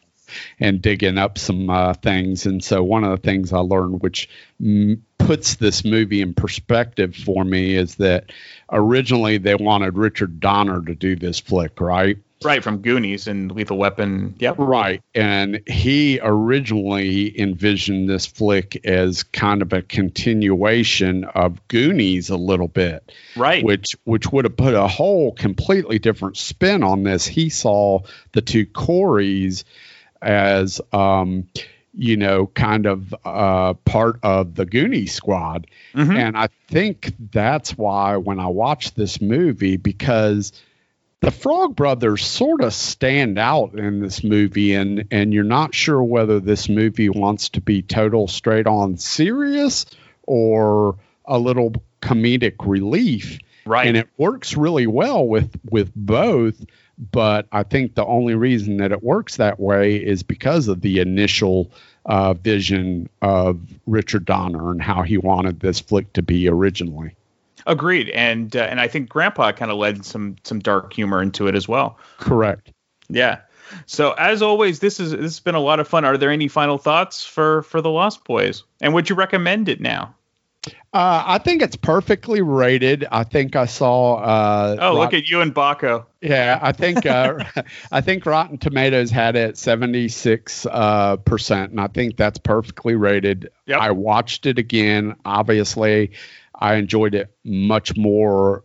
and 0.59 0.81
digging 0.81 1.17
up 1.17 1.37
some 1.37 1.69
uh, 1.69 1.93
things. 1.93 2.45
And 2.45 2.63
so 2.63 2.83
one 2.83 3.03
of 3.03 3.11
the 3.11 3.23
things 3.25 3.53
I 3.53 3.59
learned, 3.59 4.01
which 4.01 4.29
mm, 4.61 4.99
puts 5.17 5.55
this 5.55 5.85
movie 5.85 6.21
in 6.21 6.33
perspective 6.33 7.15
for 7.15 7.43
me, 7.43 7.75
is 7.75 7.95
that 7.95 8.31
originally 8.71 9.37
they 9.37 9.55
wanted 9.55 9.97
Richard 9.97 10.39
Donner 10.39 10.83
to 10.83 10.95
do 10.95 11.15
this 11.15 11.39
flick, 11.39 11.79
right? 11.79 12.17
right 12.45 12.63
from 12.63 12.77
Goonies 12.77 13.27
and 13.27 13.51
Lethal 13.51 13.77
Weapon. 13.77 14.35
Yep. 14.39 14.55
Right. 14.59 15.01
And 15.13 15.61
he 15.67 16.19
originally 16.21 17.37
envisioned 17.39 18.09
this 18.09 18.25
flick 18.25 18.85
as 18.85 19.23
kind 19.23 19.61
of 19.61 19.73
a 19.73 19.81
continuation 19.81 21.25
of 21.25 21.67
Goonies 21.67 22.29
a 22.29 22.37
little 22.37 22.67
bit. 22.67 23.11
Right. 23.35 23.63
Which 23.63 23.95
which 24.03 24.31
would 24.31 24.45
have 24.45 24.55
put 24.55 24.73
a 24.73 24.87
whole 24.87 25.33
completely 25.33 25.99
different 25.99 26.37
spin 26.37 26.83
on 26.83 27.03
this. 27.03 27.25
He 27.25 27.49
saw 27.49 28.01
the 28.31 28.41
two 28.41 28.65
Coreys 28.65 29.65
as 30.21 30.79
um, 30.93 31.47
you 31.97 32.17
know, 32.17 32.47
kind 32.47 32.85
of 32.85 33.15
uh, 33.23 33.73
part 33.73 34.19
of 34.23 34.55
the 34.55 34.65
Goonie 34.65 35.09
squad. 35.09 35.67
And 36.17 36.37
I 36.37 36.49
think 36.67 37.13
that's 37.31 37.77
why 37.77 38.17
when 38.17 38.39
I 38.39 38.47
watched 38.47 38.95
this 38.95 39.21
movie, 39.21 39.77
because 39.77 40.51
the 41.21 41.31
Frog 41.31 41.75
Brothers 41.75 42.25
sort 42.25 42.61
of 42.61 42.73
stand 42.73 43.39
out 43.39 43.73
in 43.73 43.99
this 43.99 44.23
movie, 44.23 44.73
and 44.73 45.07
and 45.09 45.33
you're 45.33 45.43
not 45.43 45.73
sure 45.73 46.03
whether 46.03 46.39
this 46.39 46.69
movie 46.69 47.09
wants 47.09 47.49
to 47.49 47.61
be 47.61 47.81
total 47.81 48.27
straight 48.27 48.67
on 48.67 48.97
serious 48.97 49.85
or 50.23 50.97
a 51.25 51.39
little 51.39 51.73
comedic 52.01 52.55
relief. 52.65 53.39
Right. 53.65 53.87
And 53.87 53.97
it 53.97 54.07
works 54.17 54.55
really 54.55 54.85
well 54.85 55.27
with 55.27 55.57
with 55.69 55.91
both. 55.95 56.63
But 56.97 57.47
I 57.51 57.63
think 57.63 57.95
the 57.95 58.05
only 58.05 58.35
reason 58.35 58.77
that 58.77 58.91
it 58.91 59.03
works 59.03 59.37
that 59.37 59.59
way 59.59 59.95
is 59.95 60.23
because 60.23 60.67
of 60.67 60.81
the 60.81 60.99
initial 60.99 61.71
uh, 62.05 62.33
vision 62.33 63.09
of 63.21 63.59
Richard 63.85 64.25
Donner 64.25 64.71
and 64.71 64.81
how 64.81 65.01
he 65.01 65.17
wanted 65.17 65.59
this 65.59 65.79
flick 65.79 66.13
to 66.13 66.21
be 66.21 66.47
originally. 66.47 67.15
Agreed, 67.67 68.09
and 68.09 68.55
uh, 68.55 68.59
and 68.59 68.79
I 68.79 68.87
think 68.87 69.09
Grandpa 69.09 69.51
kind 69.51 69.71
of 69.71 69.77
led 69.77 70.05
some 70.05 70.35
some 70.43 70.59
dark 70.59 70.93
humor 70.93 71.21
into 71.21 71.47
it 71.47 71.55
as 71.55 71.67
well. 71.67 71.97
Correct. 72.17 72.71
Yeah. 73.09 73.39
So 73.87 74.11
as 74.11 74.41
always, 74.41 74.79
this 74.79 74.99
is 74.99 75.11
this 75.11 75.21
has 75.21 75.39
been 75.39 75.55
a 75.55 75.59
lot 75.59 75.79
of 75.79 75.87
fun. 75.87 76.05
Are 76.05 76.17
there 76.17 76.29
any 76.29 76.47
final 76.47 76.77
thoughts 76.77 77.25
for 77.25 77.63
for 77.63 77.81
the 77.81 77.89
Lost 77.89 78.23
Boys? 78.23 78.63
And 78.81 78.93
would 78.93 79.09
you 79.09 79.15
recommend 79.15 79.67
it 79.67 79.81
now? 79.81 80.15
Uh, 80.93 81.23
I 81.25 81.37
think 81.37 81.61
it's 81.61 81.75
perfectly 81.75 82.41
rated. 82.41 83.05
I 83.11 83.23
think 83.23 83.55
I 83.55 83.65
saw. 83.65 84.15
Uh, 84.15 84.77
Oh, 84.79 84.93
look 84.95 85.13
at 85.13 85.29
you 85.29 85.41
and 85.41 85.53
Baco. 85.53 86.05
Yeah, 86.21 86.59
I 86.61 86.71
think 86.71 87.05
uh, 87.05 87.43
I 87.91 88.01
think 88.01 88.25
Rotten 88.25 88.57
Tomatoes 88.57 89.11
had 89.11 89.35
it 89.35 89.57
seventy 89.57 90.07
six 90.07 90.65
uh, 90.65 91.17
percent, 91.17 91.71
and 91.71 91.79
I 91.79 91.87
think 91.87 92.17
that's 92.17 92.39
perfectly 92.39 92.95
rated. 92.95 93.51
I 93.79 93.91
watched 93.91 94.45
it 94.45 94.57
again. 94.59 95.15
Obviously, 95.23 96.11
I 96.53 96.75
enjoyed 96.75 97.15
it 97.15 97.33
much 97.43 97.95
more 97.95 98.63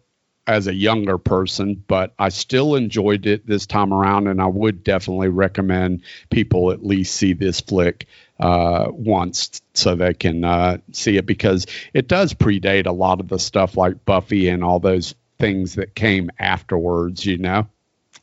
as 0.51 0.67
a 0.67 0.75
younger 0.75 1.17
person, 1.17 1.83
but 1.87 2.13
I 2.19 2.31
still 2.31 2.75
enjoyed 2.75 3.27
it 3.27 3.47
this 3.47 3.67
time 3.67 3.93
around, 3.93 4.27
and 4.27 4.43
I 4.43 4.47
would 4.47 4.83
definitely 4.83 5.29
recommend 5.29 6.03
people 6.29 6.73
at 6.73 6.85
least 6.85 7.15
see 7.15 7.35
this 7.35 7.61
flick 7.61 8.07
uh, 8.41 8.89
once 8.91 9.63
so 9.75 9.95
they 9.95 10.13
can 10.13 10.45
uh, 10.45 10.79
see 10.93 11.17
it 11.17 11.27
because 11.27 11.67
it 11.95 12.09
does 12.09 12.35
predate 12.35 12.87
a 12.87 12.93
lot 12.93 13.21
of 13.21 13.29
the 13.29 13.39
stuff 13.39 13.77
like 13.77 14.05
Buffy 14.05 14.49
and 14.49 14.65
all 14.65 14.81
those 14.81 15.15
things 15.39 15.77
that 15.77 15.95
came 15.95 16.31
afterwards, 16.39 17.25
you 17.25 17.39
know? 17.39 17.69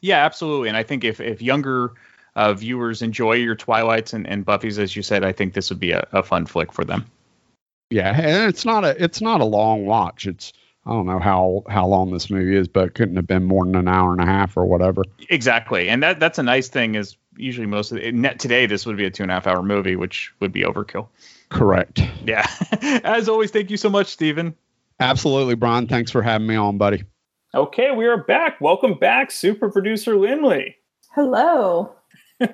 Yeah, 0.01 0.25
absolutely. 0.25 0.67
And 0.67 0.77
I 0.77 0.83
think 0.83 1.03
if 1.03 1.21
if 1.21 1.41
younger 1.41 1.93
uh, 2.35 2.53
viewers 2.53 3.01
enjoy 3.01 3.33
your 3.33 3.55
Twilights 3.55 4.13
and, 4.13 4.27
and 4.27 4.45
Buffys, 4.45 4.79
as 4.79 4.95
you 4.95 5.01
said, 5.01 5.23
I 5.23 5.31
think 5.31 5.53
this 5.53 5.69
would 5.69 5.79
be 5.79 5.91
a, 5.91 6.05
a 6.11 6.23
fun 6.23 6.45
flick 6.45 6.73
for 6.73 6.83
them. 6.83 7.05
Yeah, 7.89 8.13
and 8.13 8.49
it's 8.49 8.65
not 8.65 8.83
a 8.83 9.01
it's 9.01 9.21
not 9.21 9.39
a 9.39 9.45
long 9.45 9.85
watch. 9.85 10.27
It's 10.27 10.51
I 10.87 10.91
don't 10.91 11.05
know 11.05 11.19
how 11.19 11.63
how 11.67 11.85
long 11.85 12.11
this 12.11 12.29
movie 12.29 12.55
is, 12.55 12.69
but 12.69 12.85
it 12.87 12.93
couldn't 12.93 13.17
have 13.17 13.27
been 13.27 13.43
more 13.43 13.65
than 13.65 13.75
an 13.75 13.89
hour 13.89 14.13
and 14.13 14.21
a 14.21 14.25
half 14.25 14.55
or 14.55 14.65
whatever. 14.65 15.03
Exactly, 15.29 15.89
and 15.89 16.01
that 16.01 16.21
that's 16.21 16.39
a 16.39 16.43
nice 16.43 16.69
thing. 16.69 16.95
Is 16.95 17.17
usually 17.35 17.67
most 17.67 17.91
of 17.91 17.99
the, 17.99 18.11
net 18.13 18.39
today 18.39 18.65
this 18.65 18.85
would 18.85 18.95
be 18.95 19.05
a 19.05 19.11
two 19.11 19.23
and 19.23 19.31
a 19.31 19.35
half 19.35 19.47
hour 19.47 19.61
movie, 19.61 19.97
which 19.97 20.33
would 20.39 20.53
be 20.53 20.61
overkill. 20.61 21.09
Correct. 21.49 22.01
Yeah. 22.25 22.47
As 23.03 23.27
always, 23.27 23.51
thank 23.51 23.69
you 23.69 23.75
so 23.75 23.89
much, 23.89 24.07
Stephen. 24.07 24.55
Absolutely, 25.01 25.55
Brian. 25.55 25.87
Thanks 25.87 26.09
for 26.09 26.21
having 26.21 26.47
me 26.47 26.55
on, 26.55 26.77
buddy. 26.77 27.03
Okay, 27.53 27.91
we 27.91 28.05
are 28.05 28.23
back. 28.23 28.61
Welcome 28.61 28.93
back, 28.93 29.29
super 29.29 29.69
producer 29.69 30.17
Lindley. 30.17 30.77
Hello. 31.13 31.96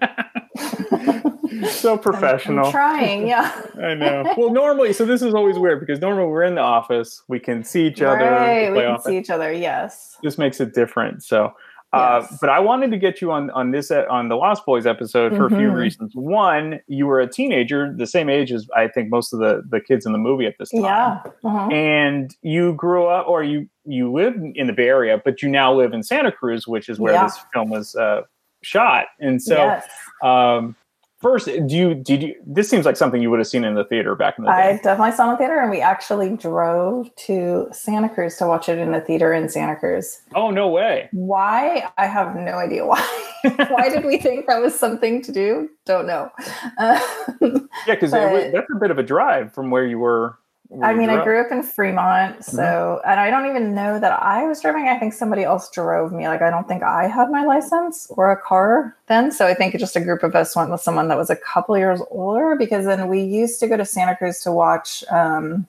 So 1.69 1.97
professional. 1.97 2.65
I'm 2.65 2.71
trying, 2.71 3.27
yeah. 3.27 3.61
I 3.81 3.93
know. 3.93 4.33
Well, 4.37 4.51
normally, 4.51 4.91
so 4.91 5.05
this 5.05 5.21
is 5.21 5.33
always 5.33 5.57
weird 5.57 5.79
because 5.79 5.99
normally 6.01 6.27
we're 6.27 6.43
in 6.43 6.55
the 6.55 6.61
office, 6.61 7.21
we 7.27 7.39
can 7.39 7.63
see 7.63 7.85
each 7.87 8.01
other. 8.01 8.25
Right, 8.25 8.69
we 8.71 8.79
can 8.79 8.87
offense. 8.91 9.03
see 9.05 9.17
each 9.17 9.29
other. 9.29 9.51
Yes. 9.51 10.17
This 10.23 10.37
makes 10.37 10.59
it 10.59 10.73
different. 10.73 11.23
So, 11.23 11.51
uh, 11.93 12.25
but 12.41 12.49
I 12.49 12.59
wanted 12.59 12.89
to 12.91 12.97
get 12.97 13.21
you 13.21 13.31
on 13.31 13.51
on 13.51 13.69
this 13.71 13.91
uh, 13.91 14.03
on 14.09 14.29
the 14.29 14.35
Lost 14.35 14.65
Boys 14.65 14.87
episode 14.87 15.35
for 15.35 15.45
a 15.45 15.49
few 15.49 15.69
Mhm. 15.69 15.75
reasons. 15.75 16.11
One, 16.15 16.79
you 16.87 17.05
were 17.05 17.19
a 17.21 17.27
teenager, 17.29 17.93
the 17.95 18.07
same 18.07 18.29
age 18.29 18.51
as 18.51 18.67
I 18.75 18.87
think 18.87 19.09
most 19.11 19.31
of 19.31 19.39
the 19.39 19.61
the 19.69 19.79
kids 19.79 20.05
in 20.07 20.11
the 20.11 20.17
movie 20.17 20.47
at 20.47 20.55
this 20.57 20.71
time. 20.71 20.81
Yeah. 20.83 21.19
uh-huh. 21.45 21.69
And 21.69 22.35
you 22.41 22.73
grew 22.73 23.05
up, 23.05 23.27
or 23.27 23.43
you 23.43 23.67
you 23.85 24.11
lived 24.11 24.37
in 24.55 24.65
the 24.67 24.73
Bay 24.73 24.87
Area, 24.87 25.21
but 25.23 25.41
you 25.43 25.49
now 25.49 25.71
live 25.73 25.93
in 25.93 26.01
Santa 26.01 26.31
Cruz, 26.31 26.67
which 26.67 26.89
is 26.89 26.99
where 26.99 27.13
Yeah. 27.13 27.25
this 27.25 27.39
film 27.53 27.69
was 27.69 27.95
uh, 27.95 28.21
shot. 28.63 29.05
And 29.19 29.41
so, 29.41 29.55
Yes. 29.55 29.87
um, 30.23 30.75
first, 31.21 31.45
do 31.45 31.75
you 31.75 31.93
did 31.95 32.21
you? 32.23 32.35
This 32.45 32.69
seems 32.69 32.85
like 32.85 32.97
something 32.97 33.21
you 33.21 33.29
would 33.29 33.39
have 33.39 33.47
seen 33.47 33.63
in 33.63 33.75
the 33.75 33.85
theater 33.85 34.15
back 34.15 34.37
in 34.37 34.43
the 34.45 34.51
day. 34.51 34.57
I 34.57 34.77
definitely 34.77 35.11
saw 35.13 35.23
it 35.23 35.27
in 35.27 35.31
the 35.33 35.37
theater, 35.37 35.59
and 35.59 35.71
we 35.71 35.79
actually 35.81 36.35
drove 36.35 37.13
to 37.27 37.67
Santa 37.71 38.09
Cruz 38.09 38.35
to 38.37 38.47
watch 38.47 38.67
it 38.69 38.77
in 38.77 38.91
the 38.91 39.01
theater 39.01 39.31
in 39.33 39.47
Santa 39.49 39.75
Cruz. 39.75 40.21
Oh 40.35 40.49
no 40.51 40.67
way! 40.69 41.09
Why? 41.11 41.89
I 41.97 42.07
have 42.07 42.35
no 42.35 42.53
idea 42.53 42.85
why. 42.85 43.01
why 43.69 43.89
did 43.89 44.05
we 44.05 44.17
think 44.17 44.47
that 44.47 44.61
was 44.61 44.77
something 44.77 45.21
to 45.23 45.31
do? 45.31 45.69
Don't 45.85 46.07
know. 46.07 46.29
Uh, 46.77 46.99
Yeah, 47.87 47.95
because 47.95 48.11
that's 48.11 48.69
a 48.73 48.79
bit 48.79 48.91
of 48.91 48.97
a 48.97 49.03
drive 49.03 49.53
from 49.53 49.69
where 49.69 49.85
you 49.85 49.99
were. 49.99 50.37
I 50.81 50.93
mean, 50.93 51.09
I 51.09 51.23
grew 51.23 51.39
up 51.39 51.51
in 51.51 51.61
Fremont, 51.61 52.39
Mm-hmm. 52.39 52.55
so 52.55 53.01
and 53.05 53.19
I 53.19 53.29
don't 53.29 53.45
even 53.47 53.75
know 53.75 53.99
that 53.99 54.11
I 54.23 54.45
was 54.47 54.61
driving. 54.61 54.87
I 54.87 54.97
think 54.97 55.13
somebody 55.13 55.43
else 55.43 55.69
drove 55.69 56.11
me. 56.11 56.27
Like 56.27 56.41
I 56.41 56.49
don't 56.49 56.67
think 56.67 56.81
I 56.83 57.07
had 57.07 57.29
my 57.29 57.43
license 57.43 58.07
or 58.11 58.31
a 58.31 58.37
car 58.41 58.95
then. 59.07 59.31
So 59.31 59.45
I 59.45 59.53
think 59.53 59.77
just 59.77 59.95
a 59.95 59.99
group 60.01 60.23
of 60.23 60.35
us 60.35 60.55
went 60.55 60.71
with 60.71 60.81
someone 60.81 61.09
that 61.09 61.17
was 61.17 61.29
a 61.29 61.35
couple 61.35 61.77
years 61.77 62.01
older 62.09 62.55
because 62.57 62.85
then 62.85 63.07
we 63.07 63.21
used 63.21 63.59
to 63.59 63.67
go 63.67 63.77
to 63.77 63.85
Santa 63.85 64.15
Cruz 64.15 64.39
to 64.41 64.51
watch 64.51 65.03
um, 65.11 65.67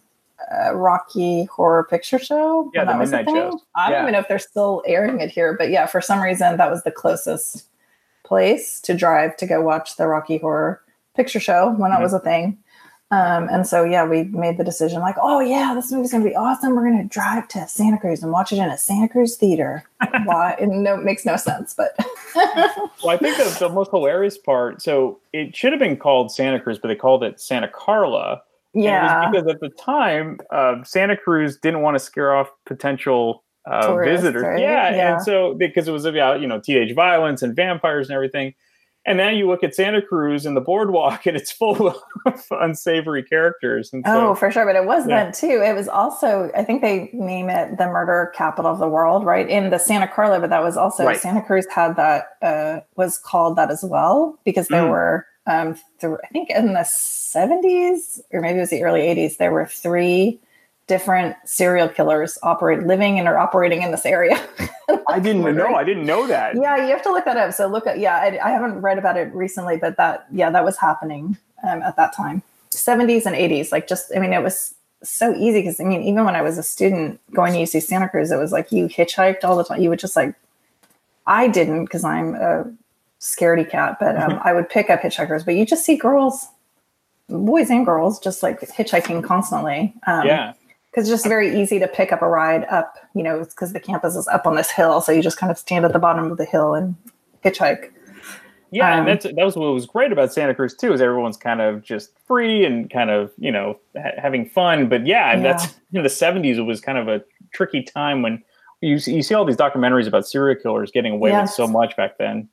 uh, 0.53 0.75
Rocky 0.75 1.45
Horror 1.45 1.85
Picture 1.85 2.19
Show. 2.19 2.71
Yeah, 2.75 2.85
the 2.85 2.93
that 2.93 2.99
midnight 2.99 3.25
thing. 3.27 3.35
shows. 3.35 3.61
I 3.75 3.87
don't 3.91 3.93
Yeah. 3.99 4.03
even 4.03 4.13
know 4.13 4.19
if 4.21 4.29
they're 4.29 4.39
still 4.39 4.83
airing 4.87 5.21
it 5.21 5.31
here, 5.31 5.53
but 5.59 5.71
yeah, 5.71 5.87
for 5.87 6.01
some 6.01 6.21
reason 6.23 6.57
that 6.57 6.71
was 6.71 6.83
the 6.83 6.91
closest 6.91 7.65
place 8.25 8.81
to 8.81 8.95
drive 8.95 9.37
to 9.37 9.47
go 9.47 9.61
watch 9.61 9.97
the 9.97 10.07
Rocky 10.09 10.39
Horror 10.39 10.81
Picture 11.15 11.41
Show 11.41 11.71
when 11.77 11.91
that 11.91 12.01
Mhm. 12.01 12.05
was 12.05 12.15
a 12.15 12.21
thing. 12.21 12.59
Um, 13.15 13.49
and 13.51 13.67
so 13.67 13.85
yeah, 13.85 14.05
we 14.07 14.25
made 14.25 14.59
the 14.59 14.65
decision 14.65 15.01
like, 15.01 15.17
oh 15.21 15.39
yeah, 15.41 15.73
this 15.75 15.93
movie's 15.93 16.11
gonna 16.13 16.25
be 16.25 16.35
awesome. 16.35 16.75
We're 16.75 16.91
gonna 16.91 17.05
drive 17.05 17.47
to 17.49 17.69
Santa 17.69 17.99
Cruz 17.99 18.23
and 18.23 18.33
watch 18.33 18.53
it 18.53 18.57
in 18.57 18.65
a 18.69 18.77
Santa 18.79 19.09
Cruz 19.09 19.37
theater. 19.37 19.85
Why? 20.25 20.57
It 20.61 20.69
no 20.69 20.97
makes 20.97 21.25
no 21.25 21.37
sense, 21.37 21.75
but 21.75 21.95
Well, 22.35 23.11
I 23.11 23.17
think 23.17 23.37
the, 23.37 23.57
the 23.61 23.69
most 23.69 23.91
hilarious 23.91 24.39
part. 24.39 24.83
So 24.83 25.21
it 25.33 25.55
should 25.55 25.73
have 25.73 25.79
been 25.81 25.97
called 25.97 26.33
Santa 26.33 26.59
Cruz, 26.61 26.79
but 26.79 26.89
they 26.89 26.97
called 26.97 27.23
it 27.23 27.41
Santa 27.41 27.69
Carla. 27.69 28.43
And 28.75 28.83
it 28.85 28.89
was 28.89 28.95
Yeah. 28.95 29.31
because 29.31 29.47
at 29.47 29.61
the 29.61 29.69
time, 29.71 30.39
uh, 30.51 30.83
Santa 30.85 31.17
Cruz 31.17 31.57
didn't 31.59 31.81
want 31.83 31.95
to 31.97 32.01
scare 32.01 32.35
off 32.35 32.51
potential 32.67 33.45
uh, 33.71 33.87
Tourists, 33.87 34.23
visitors. 34.23 34.43
right? 34.43 34.61
Yeah, 34.61 34.95
Yeah. 34.95 35.15
and 35.15 35.23
so 35.23 35.55
because 35.55 35.87
it 35.89 35.93
was 35.93 36.05
about 36.05 36.41
you 36.41 36.47
know 36.49 36.61
teenage 36.61 36.95
violence 36.95 37.43
and 37.43 37.55
vampires 37.55 38.09
and 38.09 38.15
everything. 38.15 38.55
And 39.07 39.19
now 39.19 39.29
you 39.29 39.47
look 39.47 39.63
at 39.63 39.75
Santa 39.75 40.01
Cruz 40.01 40.47
and 40.47 40.57
the 40.57 40.63
boardwalk, 40.63 41.27
and 41.27 41.37
it's 41.37 41.53
full 41.53 41.89
of 42.27 42.43
unsavory 42.51 43.23
characters. 43.23 43.93
And 43.93 44.03
so, 44.07 44.31
oh, 44.31 44.35
for 44.35 44.51
sure. 44.51 44.65
But 44.65 44.77
it 44.77 44.87
was 44.87 45.07
Yeah. 45.07 45.25
then 45.25 45.33
too. 45.33 45.63
It 45.63 45.75
was 45.75 45.89
also, 45.89 46.51
I 46.57 46.65
think 46.65 46.81
they 46.81 47.11
name 47.13 47.51
it 47.51 47.77
the 47.77 47.87
murder 47.87 48.33
capital 48.35 48.71
of 48.71 48.79
the 48.79 48.89
world, 48.89 49.27
right? 49.27 49.47
In 49.49 49.69
the 49.69 49.79
Santa 49.79 50.09
Carla, 50.09 50.41
but 50.41 50.49
that 50.51 50.63
was 50.63 50.79
also 50.79 51.05
Right. 51.05 51.19
Santa 51.21 51.43
Cruz 51.43 51.67
had 51.71 51.97
that 51.97 52.29
uh, 52.41 52.81
was 52.97 53.19
called 53.19 53.57
that 53.59 53.71
as 53.71 53.83
well 53.85 54.39
because 54.45 54.69
there 54.69 54.85
Mm. 54.85 54.91
were 54.91 55.27
um, 55.47 55.75
th- 56.01 56.15
I 56.25 56.29
think 56.29 56.49
in 56.49 56.73
the 56.73 56.85
seventies 56.85 58.23
or 58.33 58.41
maybe 58.41 58.57
it 58.57 58.61
was 58.63 58.71
the 58.71 58.83
early 58.83 59.03
eighties, 59.03 59.37
there 59.37 59.53
were 59.53 59.67
three 59.67 60.41
different 60.87 61.37
serial 61.45 61.89
killers 61.89 62.39
operate 62.43 62.85
living 62.87 63.19
and 63.19 63.29
are 63.29 63.37
operating 63.39 63.83
in 63.83 63.91
this 63.91 64.07
area. 64.07 64.41
I 65.09 65.19
didn't 65.19 65.43
know. 65.57 65.75
I 65.75 65.85
didn't 65.85 66.07
know 66.07 66.27
that. 66.27 66.57
Yeah, 66.57 66.77
you 66.77 66.89
have 66.89 67.03
to 67.03 67.13
look 67.13 67.25
that 67.25 67.37
up. 67.37 67.53
So 67.55 67.67
look 67.67 67.87
at 67.87 67.99
yeah, 67.99 68.17
I, 68.17 68.39
I 68.43 68.51
haven't 68.51 68.81
read 68.81 68.99
about 68.99 69.17
it 69.17 69.33
recently, 69.35 69.77
but 69.77 69.97
that 69.97 70.27
yeah, 70.33 70.51
that 70.51 70.65
was 70.65 70.77
happening 70.77 71.37
um, 71.67 71.83
at 71.83 71.97
that 71.97 72.15
time, 72.15 72.43
seventies 72.71 73.27
and 73.27 73.35
eighties. 73.35 73.73
Like 73.73 73.89
just, 73.89 74.13
I 74.15 74.21
mean, 74.21 74.33
it 74.33 74.43
was 74.43 74.75
so 75.03 75.35
easy 75.35 75.61
because 75.61 75.81
I 75.81 75.85
mean, 75.85 76.03
even 76.03 76.25
when 76.25 76.37
I 76.37 76.43
was 76.43 76.59
a 76.59 76.63
student 76.63 77.21
going 77.33 77.53
to 77.53 77.59
UC 77.61 77.83
Santa 77.83 78.09
Cruz, 78.09 78.31
it 78.31 78.37
was 78.37 78.53
like 78.53 78.73
you 78.73 78.87
hitchhiked 78.89 79.45
all 79.45 79.57
the 79.57 79.65
time. 79.65 79.81
You 79.81 79.91
would 79.91 79.99
just 79.99 80.17
like, 80.17 80.35
I 81.27 81.49
didn't 81.49 81.85
because 81.85 82.05
I'm 82.05 82.35
a 82.35 82.65
scaredy 83.21 83.69
cat, 83.69 83.97
but 83.99 84.17
um, 84.21 84.41
I 84.45 84.53
would 84.53 84.69
pick 84.69 84.91
up 84.91 85.01
hitchhikers. 85.01 85.45
But 85.45 85.55
you 85.55 85.65
just 85.65 85.85
see 85.85 85.97
girls, 85.97 86.49
boys 87.29 87.71
and 87.71 87.87
girls, 87.87 88.19
just 88.19 88.43
like 88.43 88.61
hitchhiking 88.61 89.25
constantly. 89.25 89.95
Um, 90.07 90.27
Yeah. 90.27 90.53
Because 90.95 91.09
it's 91.11 91.23
just 91.23 91.27
very 91.27 91.61
easy 91.61 91.81
to 91.81 91.89
pick 91.89 92.13
up 92.13 92.23
a 92.23 92.29
ride 92.29 92.65
up, 92.67 92.99
you 93.17 93.23
know, 93.23 93.41
because 93.41 93.73
the 93.73 93.81
campus 93.81 94.15
is 94.15 94.29
up 94.29 94.47
on 94.47 94.55
this 94.55 94.71
hill. 94.71 95.01
So 95.01 95.11
you 95.11 95.23
just 95.23 95.37
kind 95.37 95.51
of 95.51 95.59
stand 95.59 95.85
at 95.85 95.93
the 95.93 95.99
bottom 95.99 96.31
of 96.31 96.39
the 96.39 96.45
hill 96.45 96.75
and 96.75 96.95
hitchhike. 97.45 97.91
Yeah, 98.71 98.93
Um, 98.93 99.01
and 99.01 99.09
that's 99.09 99.25
that 99.25 99.45
was 99.45 99.57
what 99.57 99.73
was 99.73 99.87
great 99.87 100.13
about 100.13 100.33
Santa 100.33 100.55
Cruz 100.55 100.75
too, 100.75 100.93
is 100.93 101.01
everyone's 101.01 101.37
kind 101.37 101.61
of 101.61 101.83
just 101.83 102.11
free 102.27 102.65
and 102.65 102.89
kind 102.91 103.11
of 103.11 103.33
you 103.39 103.51
know 103.51 103.79
ha- 103.97 104.13
having 104.19 104.49
fun. 104.49 104.89
But 104.89 105.05
yeah, 105.05 105.33
and 105.33 105.45
that's 105.45 105.75
in 105.93 106.03
the 106.05 106.09
'70s. 106.09 106.59
It 106.59 106.63
was 106.63 106.81
kind 106.81 106.99
of 106.99 107.09
a 107.09 107.23
tricky 107.53 107.83
time 107.83 108.23
when 108.23 108.43
you 108.81 108.99
see, 108.99 109.15
you 109.15 109.23
see 109.23 109.35
all 109.35 109.45
these 109.45 109.57
documentaries 109.57 110.07
about 110.07 110.27
serial 110.29 110.61
killers 110.61 110.91
getting 110.93 111.15
away 111.15 111.33
with 111.33 111.51
so 111.51 111.67
much 111.67 111.97
back 111.97 112.19
then. 112.19 112.49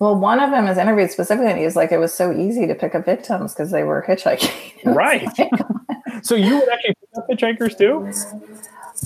Well, 0.00 0.14
one 0.16 0.38
of 0.38 0.50
them 0.50 0.68
is 0.68 0.78
interviewed 0.78 1.10
specifically, 1.10 1.50
and 1.50 1.58
he 1.58 1.64
was 1.64 1.74
like, 1.74 1.90
it 1.90 1.98
was 1.98 2.14
so 2.14 2.32
easy 2.32 2.66
to 2.68 2.74
pick 2.74 2.94
up 2.94 3.04
victims 3.04 3.52
because 3.52 3.70
they 3.72 3.82
were 3.82 4.04
hitchhiking. 4.06 4.52
Right. 4.84 5.28
so 6.22 6.34
you 6.36 6.56
would 6.58 6.68
actually 6.68 6.94
pick 6.94 7.08
up 7.16 7.28
hitchhikers 7.28 7.76
too? 7.76 8.08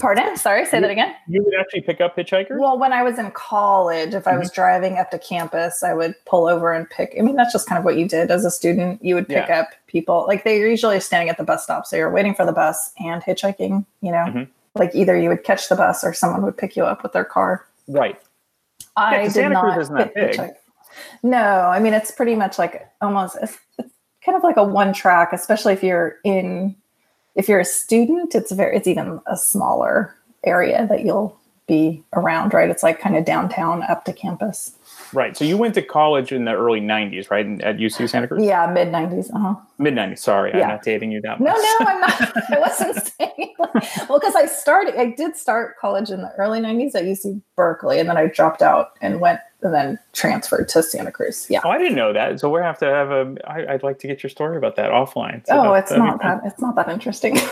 Pardon? 0.00 0.36
Sorry, 0.36 0.64
say 0.66 0.80
that 0.80 0.90
again. 0.90 1.14
You 1.28 1.42
would 1.44 1.54
actually 1.58 1.80
pick 1.82 2.00
up 2.02 2.14
hitchhikers? 2.16 2.58
Well, 2.58 2.78
when 2.78 2.92
I 2.92 3.02
was 3.02 3.18
in 3.18 3.30
college, 3.32 4.12
if 4.14 4.26
I 4.26 4.36
was 4.36 4.50
driving 4.50 4.98
up 4.98 5.10
to 5.12 5.18
campus, 5.18 5.82
I 5.82 5.92
would 5.94 6.14
pull 6.26 6.46
over 6.46 6.72
and 6.72 6.88
pick. 6.88 7.14
I 7.18 7.22
mean, 7.22 7.36
that's 7.36 7.52
just 7.52 7.66
kind 7.68 7.78
of 7.78 7.84
what 7.84 7.96
you 7.96 8.06
did 8.08 8.30
as 8.30 8.44
a 8.44 8.50
student. 8.50 9.02
You 9.04 9.14
would 9.14 9.28
pick 9.28 9.48
Yeah. 9.48 9.60
up 9.60 9.68
people, 9.86 10.24
like 10.28 10.44
they're 10.44 10.66
usually 10.68 11.00
standing 11.00 11.28
at 11.30 11.36
the 11.38 11.44
bus 11.44 11.64
stop. 11.64 11.86
So 11.86 11.96
you're 11.96 12.10
waiting 12.10 12.34
for 12.34 12.44
the 12.46 12.52
bus 12.52 12.92
and 12.98 13.22
hitchhiking, 13.22 13.84
you 14.02 14.12
know? 14.12 14.24
Mhm. 14.26 14.48
Like 14.74 14.94
either 14.94 15.16
you 15.18 15.28
would 15.30 15.44
catch 15.44 15.68
the 15.68 15.76
bus 15.76 16.04
or 16.04 16.12
someone 16.14 16.42
would 16.42 16.56
pick 16.56 16.76
you 16.76 16.84
up 16.84 17.02
with 17.02 17.12
their 17.12 17.24
car. 17.24 17.66
Right. 17.88 18.18
I 18.96 19.24
'cause 19.24 19.34
did 19.34 19.40
Santa 19.42 19.60
Cruz 19.60 19.74
not 19.74 19.80
isn't 19.80 19.94
that 19.96 20.14
big. 20.14 20.30
hitchhike. 20.36 20.54
No, 21.22 21.38
I 21.38 21.78
mean 21.80 21.94
it's 21.94 22.10
pretty 22.10 22.36
much 22.36 22.58
like 22.58 22.88
almost 23.00 23.36
it's, 23.42 23.58
it's 23.78 23.92
kind 24.24 24.36
of 24.36 24.42
like 24.42 24.56
a 24.56 24.64
one 24.64 24.92
track, 24.92 25.32
especially 25.32 25.72
if 25.72 25.82
you're 25.82 26.16
in 26.24 26.76
if 27.34 27.48
you're 27.48 27.60
a 27.60 27.64
student, 27.64 28.34
it's 28.34 28.52
very 28.52 28.76
it's 28.76 28.86
even 28.86 29.20
a 29.26 29.36
smaller 29.36 30.14
area 30.44 30.86
that 30.88 31.04
you'll 31.04 31.38
be 31.66 32.02
around, 32.12 32.52
right? 32.52 32.68
It's 32.68 32.82
like 32.82 33.00
kind 33.00 33.16
of 33.16 33.24
downtown 33.24 33.82
up 33.84 34.04
to 34.06 34.12
campus. 34.12 34.76
Right. 35.12 35.36
So 35.36 35.44
you 35.44 35.56
went 35.56 35.74
to 35.74 35.82
college 35.82 36.32
in 36.32 36.44
the 36.44 36.52
early 36.52 36.80
90s, 36.80 37.30
right? 37.30 37.46
At 37.62 37.76
UC 37.76 38.08
Santa 38.08 38.28
Cruz? 38.28 38.44
Yeah, 38.44 38.66
mid 38.66 38.90
nineties. 38.90 39.30
Uh-huh. 39.30 39.54
Mid 39.82 39.94
90s. 39.94 40.18
Sorry, 40.18 40.50
Yeah. 40.54 40.62
I'm 40.62 40.68
not 40.68 40.82
dating 40.82 41.12
you 41.12 41.20
that 41.22 41.40
much. 41.40 41.54
no, 41.54 41.60
no, 41.80 41.86
I'm 41.86 42.00
not. 42.00 42.50
I 42.50 42.58
wasn't 42.58 43.06
saying. 43.18 43.54
Like, 43.58 44.08
well, 44.08 44.18
because 44.20 44.34
I 44.36 44.46
started, 44.46 44.96
I 44.98 45.06
did 45.16 45.36
start 45.36 45.76
college 45.78 46.10
in 46.10 46.22
the 46.22 46.32
early 46.38 46.60
'90s 46.60 46.94
at 46.94 47.04
UC 47.04 47.40
Berkeley, 47.56 47.98
and 48.00 48.08
then 48.08 48.16
I 48.16 48.26
dropped 48.26 48.60
out 48.62 48.92
and 49.00 49.20
went, 49.20 49.40
and 49.62 49.72
then 49.72 49.98
transferred 50.12 50.68
to 50.70 50.82
Santa 50.82 51.10
Cruz. 51.12 51.46
Yeah. 51.48 51.60
Oh, 51.64 51.70
I 51.70 51.78
didn't 51.78 51.94
know 51.94 52.12
that. 52.12 52.38
So 52.40 52.50
we 52.50 52.60
have 52.60 52.78
to 52.78 52.86
have 52.86 53.10
a. 53.10 53.34
I, 53.46 53.74
I'd 53.74 53.82
like 53.82 53.98
to 54.00 54.06
get 54.08 54.22
your 54.22 54.30
story 54.30 54.56
about 54.56 54.76
that 54.76 54.90
offline. 54.90 55.46
So 55.46 55.58
oh, 55.58 55.74
it's 55.74 55.90
not 55.92 56.20
fun. 56.20 56.40
that. 56.40 56.46
It's 56.52 56.60
not 56.60 56.74
that 56.76 56.88
interesting. 56.88 57.36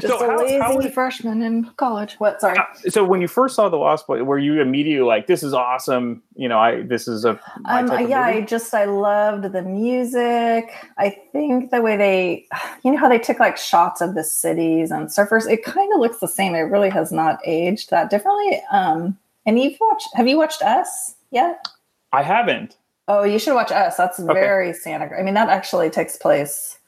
Just 0.00 0.18
So 0.18 0.24
a 0.24 0.26
how- 0.30 0.38
lazy 0.38 0.58
how 0.58 0.76
was- 0.76 0.86
freshman 0.92 1.42
in 1.42 1.64
college. 1.76 2.14
What? 2.18 2.40
Sorry. 2.40 2.58
So 2.88 3.04
when 3.04 3.20
you 3.20 3.28
first 3.28 3.54
saw 3.54 3.68
the 3.68 3.76
Lost 3.76 4.06
Boy, 4.06 4.22
were 4.24 4.38
you 4.38 4.60
immediately 4.60 5.06
like, 5.06 5.26
"This 5.26 5.42
is 5.42 5.54
awesome"? 5.54 6.22
You 6.34 6.48
know, 6.48 6.58
I 6.58 6.82
this 6.82 7.06
is 7.08 7.24
a 7.24 7.38
Um, 7.66 8.08
yeah, 8.08 8.22
I 8.22 8.40
just 8.42 8.72
I 8.74 8.84
loved 8.86 9.52
the 9.52 9.62
music. 9.62 10.17
I 10.18 11.16
think 11.32 11.70
the 11.70 11.80
way 11.80 11.96
they, 11.96 12.46
you 12.84 12.92
know, 12.92 12.98
how 12.98 13.08
they 13.08 13.18
took 13.18 13.38
like 13.38 13.56
shots 13.56 14.00
of 14.00 14.14
the 14.14 14.24
cities 14.24 14.90
and 14.90 15.08
surfers. 15.08 15.50
It 15.50 15.64
kind 15.64 15.92
of 15.92 16.00
looks 16.00 16.18
the 16.18 16.28
same. 16.28 16.54
It 16.54 16.60
really 16.62 16.90
has 16.90 17.12
not 17.12 17.38
aged 17.44 17.90
that 17.90 18.10
differently. 18.10 18.60
Um, 18.70 19.18
and 19.46 19.58
you've 19.58 19.78
watched? 19.80 20.08
Have 20.14 20.28
you 20.28 20.36
watched 20.36 20.62
Us 20.62 21.14
yet? 21.30 21.66
I 22.12 22.22
haven't. 22.22 22.76
Oh, 23.06 23.24
you 23.24 23.38
should 23.38 23.54
watch 23.54 23.72
Us. 23.72 23.96
That's 23.96 24.20
Okay. 24.20 24.32
very 24.32 24.72
Santa. 24.74 25.08
I 25.16 25.22
mean, 25.22 25.34
that 25.34 25.48
actually 25.48 25.90
takes 25.90 26.16
place. 26.16 26.78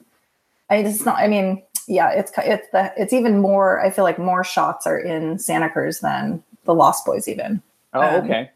I 0.69 0.77
mean, 0.77 0.85
it's 0.85 1.05
not. 1.05 1.17
I 1.17 1.27
mean, 1.27 1.63
yeah, 1.87 2.11
it's 2.11 2.31
it's 2.37 2.67
the 2.71 2.93
it's 2.95 3.13
even 3.13 3.39
more. 3.39 3.81
I 3.83 3.89
feel 3.89 4.03
like 4.03 4.19
more 4.19 4.43
shots 4.43 4.85
are 4.85 4.99
in 4.99 5.39
Santa 5.39 5.69
Cruz 5.69 5.99
than 5.99 6.43
the 6.65 6.73
Lost 6.75 7.05
Boys 7.05 7.27
even. 7.27 7.61
Oh, 7.93 8.01
Um, 8.01 8.23
okay. 8.25 8.49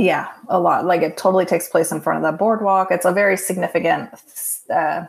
Yeah, 0.00 0.28
a 0.48 0.58
lot. 0.58 0.86
Like 0.86 1.02
it 1.02 1.16
totally 1.18 1.44
takes 1.44 1.68
place 1.68 1.92
in 1.92 2.00
front 2.00 2.24
of 2.24 2.32
the 2.32 2.36
boardwalk. 2.36 2.88
It's 2.90 3.04
a 3.04 3.12
very 3.12 3.36
significant 3.36 4.10
uh, 4.70 5.04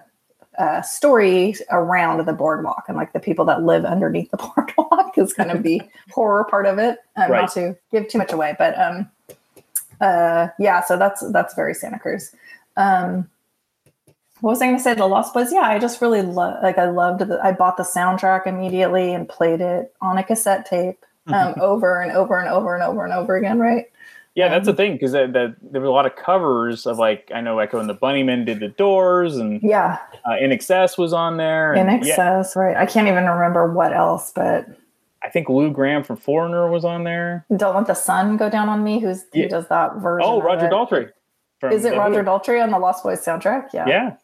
uh, 0.57 0.81
story 0.81 1.55
around 1.71 2.25
the 2.25 2.33
boardwalk 2.33 2.83
and 2.89 2.97
like 2.97 3.13
the 3.13 3.19
people 3.19 3.45
that 3.45 3.63
live 3.63 3.85
underneath 3.85 4.29
the 4.31 4.37
boardwalk 4.55 5.17
is 5.17 5.33
kind 5.33 5.49
of 5.49 5.63
the 5.63 5.81
horror 6.11 6.43
part 6.43 6.65
of 6.65 6.77
it. 6.77 6.99
Um, 7.15 7.31
Right. 7.31 7.41
Not 7.41 7.53
to 7.53 7.77
give 7.91 8.09
too 8.09 8.17
much 8.17 8.33
away, 8.33 8.53
but 8.57 8.77
um, 8.77 9.09
uh, 10.01 10.49
yeah. 10.59 10.83
So 10.83 10.97
that's 10.97 11.23
that's 11.31 11.53
very 11.53 11.73
Santa 11.73 11.97
Cruz. 11.97 12.35
Um, 12.75 13.29
what 14.41 14.51
was 14.51 14.61
I 14.61 14.65
going 14.65 14.77
to 14.77 14.83
say? 14.83 14.95
The 14.95 15.05
Lost 15.05 15.33
Boys. 15.33 15.53
Yeah, 15.53 15.61
I 15.61 15.79
just 15.79 16.01
really 16.01 16.23
love. 16.23 16.61
Like 16.63 16.77
I 16.77 16.89
loved. 16.89 17.21
The, 17.21 17.39
I 17.41 17.53
bought 17.53 17.77
the 17.77 17.83
soundtrack 17.83 18.45
immediately 18.45 19.13
and 19.13 19.29
played 19.29 19.61
it 19.61 19.93
on 20.01 20.17
a 20.17 20.23
cassette 20.23 20.65
tape 20.65 21.05
um, 21.27 21.53
over 21.61 22.01
and 22.01 22.11
over 22.11 22.39
and 22.39 22.49
over 22.49 22.73
and 22.73 22.83
over 22.83 23.05
and 23.05 23.13
over 23.13 23.35
again. 23.37 23.59
Right. 23.59 23.90
Yeah, 24.35 24.47
that's 24.47 24.65
the 24.65 24.73
thing 24.73 24.93
because 24.93 25.11
that, 25.11 25.33
that 25.33 25.55
there 25.61 25.81
were 25.81 25.87
a 25.87 25.91
lot 25.91 26.05
of 26.05 26.15
covers 26.15 26.85
of 26.85 26.97
like 26.97 27.29
I 27.35 27.41
know 27.41 27.59
Echo 27.59 27.79
and 27.79 27.89
the 27.89 27.95
Bunnymen 27.95 28.45
did 28.45 28.61
the 28.61 28.69
Doors 28.69 29.35
and 29.37 29.61
Yeah. 29.61 29.97
uh, 30.25 30.31
INXS 30.41 30.97
was 30.97 31.11
on 31.11 31.35
there. 31.37 31.73
In 31.73 31.89
and, 31.89 32.05
yeah, 32.05 32.11
excess, 32.13 32.55
right? 32.55 32.77
I 32.77 32.85
can't 32.85 33.07
even 33.09 33.25
remember 33.25 33.71
what 33.73 33.91
else, 33.93 34.31
but 34.33 34.67
I 35.23 35.29
think 35.29 35.49
Lou 35.49 35.69
Gramm 35.69 36.03
from 36.03 36.15
Foreigner 36.17 36.69
was 36.71 36.85
on 36.85 37.03
there. 37.03 37.45
don't 37.57 37.75
let 37.75 37.87
the 37.87 37.93
sun 37.93 38.37
go 38.37 38.49
down 38.49 38.69
on 38.69 38.83
me. 38.83 38.99
Who's 38.99 39.25
who 39.33 39.47
does 39.49 39.67
that 39.67 39.95
version? 39.97 40.27
Oh, 40.29 40.41
Roger 40.41 40.67
it? 40.67 40.71
Daltrey. 40.71 41.11
Is 41.71 41.83
it 41.85 41.95
Roger. 41.97 42.23
Daltrey 42.23 42.63
on 42.63 42.71
the 42.71 42.79
Lost 42.79 43.03
Boys 43.03 43.23
soundtrack? 43.23 43.67
Yeah, 43.73 43.85
Yeah. 43.87 44.15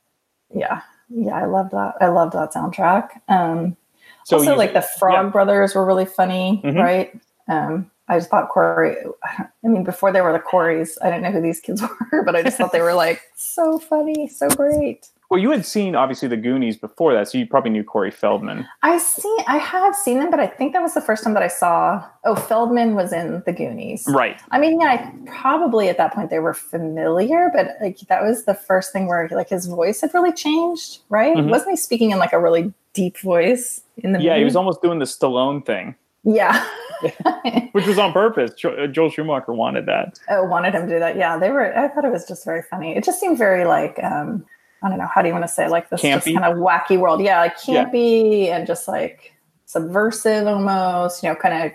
yeah, 0.55 0.81
yeah. 1.09 1.35
I 1.35 1.45
love 1.45 1.69
that. 1.71 1.95
I 2.01 2.07
love 2.07 2.31
that 2.31 2.53
soundtrack. 2.53 3.09
Um, 3.27 3.75
So 4.23 4.37
also, 4.37 4.51
you- 4.53 4.57
like 4.57 4.73
the 4.73 4.81
Frog 4.81 5.25
yeah. 5.25 5.29
Brothers 5.31 5.75
were 5.75 5.85
really 5.85 6.05
funny, 6.05 6.61
Mhm. 6.63 6.81
right? 6.81 7.13
Um, 7.49 7.91
I 8.09 8.17
just 8.17 8.29
thought 8.29 8.49
Corey. 8.49 8.95
I 9.25 9.47
mean, 9.67 9.83
before 9.83 10.11
they 10.11 10.21
were 10.21 10.31
the 10.33 10.39
Coreys, 10.39 10.97
I 11.01 11.07
didn't 11.09 11.23
know 11.23 11.31
who 11.31 11.41
these 11.41 11.59
kids 11.59 11.81
were, 12.11 12.23
but 12.23 12.35
I 12.35 12.43
just 12.43 12.57
thought 12.57 12.71
they 12.71 12.81
were 12.81 12.93
like 12.93 13.21
so 13.35 13.77
funny, 13.79 14.27
so 14.29 14.49
great. 14.49 15.09
Well, 15.29 15.41
you 15.41 15.51
had 15.51 15.65
seen 15.65 15.93
obviously 15.93 16.29
the 16.29 16.37
Goonies 16.37 16.77
before 16.77 17.13
that, 17.13 17.27
so 17.27 17.37
you 17.37 17.45
probably 17.45 17.71
knew 17.71 17.83
Corey 17.83 18.11
Feldman. 18.11 18.65
I 18.81 18.97
see. 18.97 19.37
I 19.45 19.57
have 19.57 19.93
seen 19.93 20.19
them, 20.19 20.31
but 20.31 20.39
I 20.39 20.47
think 20.47 20.71
that 20.71 20.81
was 20.81 20.93
the 20.93 21.01
first 21.01 21.21
time 21.25 21.33
that 21.33 21.43
I 21.43 21.49
saw. 21.49 22.01
Oh, 22.23 22.33
Feldman 22.35 22.95
was 22.95 23.11
in 23.11 23.43
the 23.45 23.51
Goonies, 23.51 24.05
Right. 24.07 24.39
I 24.51 24.57
mean, 24.59 24.79
yeah, 24.79 24.87
I, 24.87 25.13
probably 25.29 25.89
at 25.89 25.97
that 25.97 26.13
point 26.13 26.29
they 26.29 26.39
were 26.39 26.53
familiar, 26.53 27.51
but 27.53 27.71
like 27.81 27.99
that 28.07 28.23
was 28.23 28.45
the 28.45 28.53
first 28.53 28.93
thing 28.93 29.07
where 29.07 29.27
like 29.33 29.49
his 29.49 29.65
voice 29.65 29.99
had 29.99 30.13
really 30.13 30.31
changed, 30.31 30.99
right? 31.09 31.35
Mhm. 31.35 31.49
Wasn't 31.49 31.71
he 31.71 31.75
speaking 31.75 32.11
in 32.11 32.19
like 32.19 32.31
a 32.31 32.39
really 32.39 32.73
deep 32.93 33.17
voice 33.17 33.81
in 33.97 34.13
the 34.13 34.21
Yeah, 34.21 34.29
movie? 34.31 34.39
he 34.39 34.45
was 34.45 34.55
almost 34.55 34.81
doing 34.81 34.99
the 34.99 35.05
Stallone 35.05 35.65
thing, 35.65 35.95
yeah. 36.27 36.67
which 37.71 37.85
was 37.85 37.97
on 37.99 38.11
purpose. 38.11 38.51
Uh, 38.63 38.87
Joel 38.87 39.09
Schumacher 39.09 39.53
wanted 39.53 39.85
that. 39.85 40.19
oh, 40.29 40.43
wanted 40.45 40.73
him 40.73 40.87
to 40.87 40.93
do 40.95 40.99
that. 40.99 41.15
Yeah, 41.15 41.37
they 41.37 41.51
were. 41.51 41.77
I 41.77 41.87
thought 41.89 42.05
it 42.05 42.11
was 42.11 42.27
just 42.27 42.43
very 42.43 42.63
funny. 42.63 42.95
It 42.95 43.03
just 43.03 43.19
seemed 43.19 43.37
very 43.37 43.65
like 43.65 44.01
um, 44.03 44.45
I 44.81 44.89
don't 44.89 44.97
know 44.97 45.07
how 45.13 45.21
do 45.21 45.27
you 45.27 45.33
want 45.33 45.43
to 45.45 45.51
say 45.51 45.67
like 45.69 45.89
this 45.89 46.01
just 46.01 46.25
kind 46.25 46.43
of 46.43 46.57
wacky 46.57 46.99
world. 46.99 47.21
Yeah, 47.21 47.39
like 47.39 47.55
Yeah. 47.67 47.85
campy 47.85 48.47
and 48.47 48.65
just 48.65 48.87
like 48.87 49.33
subversive 49.65 50.47
almost. 50.47 51.23
You 51.23 51.29
know, 51.29 51.35
kind 51.35 51.65
of. 51.65 51.71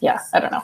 Yeah, 0.00 0.20
I 0.32 0.40
don't 0.40 0.52
know. 0.52 0.62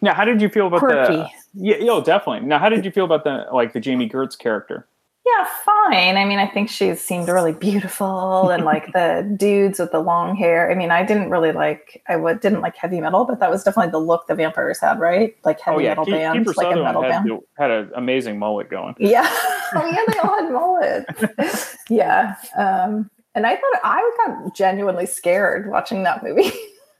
Now, 0.00 0.14
how 0.14 0.24
did 0.24 0.40
you 0.40 0.48
feel 0.48 0.66
about 0.66 0.80
the? 0.80 1.28
Yeah, 1.54 1.76
yo, 1.76 2.00
definitely. 2.00 2.46
Now, 2.46 2.58
how 2.58 2.68
did 2.70 2.84
you 2.84 2.90
feel 2.90 3.04
about 3.04 3.24
the 3.24 3.46
like 3.52 3.72
the 3.74 3.80
Jami 3.80 4.08
Gertz 4.08 4.38
character? 4.38 4.86
Yeah, 5.26 5.46
fine. 5.64 6.16
I 6.16 6.24
mean, 6.24 6.38
I 6.38 6.46
think 6.46 6.70
she 6.70 6.94
seemed 6.94 7.28
really 7.28 7.52
beautiful, 7.52 8.48
and 8.48 8.64
like 8.64 8.92
the 8.94 9.30
dudes 9.36 9.78
with 9.78 9.92
the 9.92 10.00
long 10.00 10.34
hair. 10.34 10.70
I 10.70 10.74
mean, 10.74 10.90
I 10.90 11.04
didn't 11.04 11.28
really 11.30 11.52
like. 11.52 12.02
I 12.08 12.16
didn't 12.34 12.62
like 12.62 12.76
heavy 12.76 13.00
metal, 13.00 13.26
but 13.26 13.38
that 13.40 13.50
was 13.50 13.62
definitely 13.62 13.90
the 13.90 13.98
look 13.98 14.26
the 14.28 14.34
vampires 14.34 14.80
had, 14.80 14.98
right? 14.98 15.36
Like 15.44 15.60
heavy 15.60 15.76
oh 15.76 15.80
yeah, 15.80 15.88
metal 15.90 16.06
Ke- 16.06 16.10
band, 16.10 16.46
Kiefer 16.46 16.56
like 16.56 16.76
a 16.76 16.82
metal 16.82 17.02
had, 17.02 17.24
band. 17.24 17.40
had 17.58 17.70
an 17.70 17.90
amazing 17.94 18.38
mullet 18.38 18.70
going. 18.70 18.94
Yeah. 18.98 19.26
oh 19.74 19.86
yeah, 19.86 20.04
they 20.08 20.18
all 20.20 20.38
had 20.38 20.50
mullets. 20.50 21.76
yeah. 21.90 22.36
Um, 22.56 23.10
and 23.34 23.46
I 23.46 23.56
thought 23.56 23.80
I 23.84 24.10
got 24.26 24.54
genuinely 24.54 25.06
scared 25.06 25.70
watching 25.70 26.02
that 26.04 26.22
movie, 26.24 26.50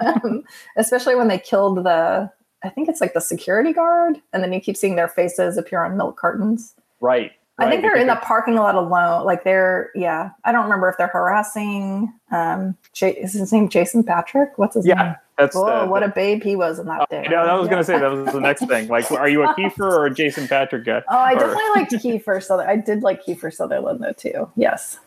um, 0.01 0.45
especially 0.77 1.15
when 1.15 1.29
they 1.29 1.39
killed 1.39 1.79
the. 1.79 2.31
I 2.63 2.69
think 2.69 2.91
it's 2.91 3.01
like 3.01 3.15
the 3.15 3.21
security 3.21 3.73
guard, 3.73 4.21
and 4.35 4.43
then 4.43 4.53
you 4.53 4.61
keep 4.61 4.77
seeing 4.77 4.97
their 4.97 5.09
faces 5.09 5.57
appear 5.57 5.83
on 5.83 5.97
milk 5.97 6.19
cartons. 6.19 6.75
Right. 7.01 7.33
I 7.61 7.71
think 7.71 7.83
they're 7.83 7.97
in 7.97 8.07
the 8.07 8.15
because 8.15 8.27
parking 8.27 8.55
lot 8.55 8.75
alone. 8.75 9.25
Like 9.25 9.45
they're, 9.45 9.91
yeah. 9.95 10.31
I 10.45 10.53
don't 10.53 10.65
remember 10.65 10.89
if 10.89 10.97
they're 10.99 11.07
harassing. 11.09 12.13
Um, 12.31 12.77
J- 12.93 13.17
is 13.17 13.33
his 13.35 13.53
name 13.53 13.69
Jason 13.69 14.03
Patric? 14.05 14.51
What's 14.57 14.75
his 14.75 14.87
Yeah, 14.87 15.03
name? 15.03 15.15
that's 15.39 15.55
Whoa, 15.57 15.81
the- 15.83 15.87
what 15.87 16.03
a 16.03 16.09
babe 16.09 16.43
he 16.43 16.57
was 16.57 16.79
in 16.79 16.87
that 16.87 17.09
day. 17.11 17.23
You 17.25 17.31
know, 17.31 17.37
I 17.43 17.55
was 17.55 17.67
Yeah. 17.67 17.71
gonna 17.71 17.85
say 17.85 17.99
that 17.99 18.11
was 18.11 18.33
the 18.33 18.41
next 18.41 18.67
thing. 18.67 18.89
Like, 18.89 19.11
are 19.13 19.29
you 19.29 19.43
a 19.43 19.55
Kiefer 19.55 19.81
or 19.93 20.07
a 20.07 20.15
Jason 20.15 20.49
Patric 20.49 20.85
guy? 20.85 21.03
Oh, 21.09 21.17
I 21.17 21.33
Or- 21.33 21.39
definitely 21.39 21.63
liked 21.77 21.93
Kiefer 21.93 22.43
Sutherland. 22.43 22.71
I 22.71 22.77
did 22.85 23.03
like 23.03 23.25
Kiefer 23.25 23.53
Sutherland 23.53 24.01
though 24.03 24.13
too. 24.13 24.51
Yes. 24.57 24.99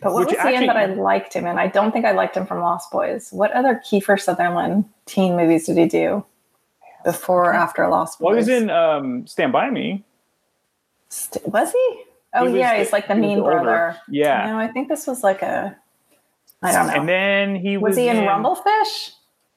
But 0.00 0.12
what 0.12 0.26
Which 0.26 0.36
was 0.36 0.44
the 0.44 0.50
end 0.54 0.68
that 0.68 0.76
I 0.76 0.86
liked 0.86 1.34
him 1.34 1.44
in? 1.44 1.58
I 1.58 1.66
don't 1.66 1.90
think 1.90 2.04
I 2.04 2.12
liked 2.12 2.36
him 2.36 2.46
from 2.46 2.60
Lost 2.60 2.92
Boys. 2.92 3.30
What 3.32 3.50
other 3.50 3.82
Kiefer 3.84 4.20
Sutherland 4.20 4.84
teen 5.06 5.36
movies 5.36 5.66
did 5.66 5.76
he 5.76 5.86
do 5.86 6.24
before 7.04 7.46
or 7.46 7.54
after 7.54 7.88
Lost 7.88 8.20
Boys? 8.20 8.24
Well, 8.24 8.34
he 8.34 8.38
was 8.38 8.48
in 8.48 8.70
um, 8.70 9.26
Stand 9.26 9.50
By 9.52 9.70
Me. 9.70 10.04
St- 11.08 11.46
was 11.48 11.72
he? 11.72 12.02
Oh 12.34 12.46
He 12.46 12.52
was 12.52 12.58
yeah, 12.60 12.72
the- 12.74 12.78
he's 12.80 12.92
like 12.92 13.08
the 13.08 13.14
he 13.14 13.20
mean 13.20 13.38
the 13.38 13.44
older- 13.44 13.60
brother. 13.60 13.96
Yeah. 14.10 14.50
No, 14.50 14.58
I 14.58 14.68
think 14.68 14.88
this 14.88 15.06
was 15.06 15.22
like 15.22 15.42
a. 15.42 15.76
I 16.62 16.72
don't 16.72 16.88
know. 16.88 16.92
And 16.94 17.08
then 17.08 17.54
he 17.56 17.76
was, 17.76 17.90
was 17.90 17.96
he 17.98 18.08
in 18.08 18.16
Rumblefish? 18.16 19.10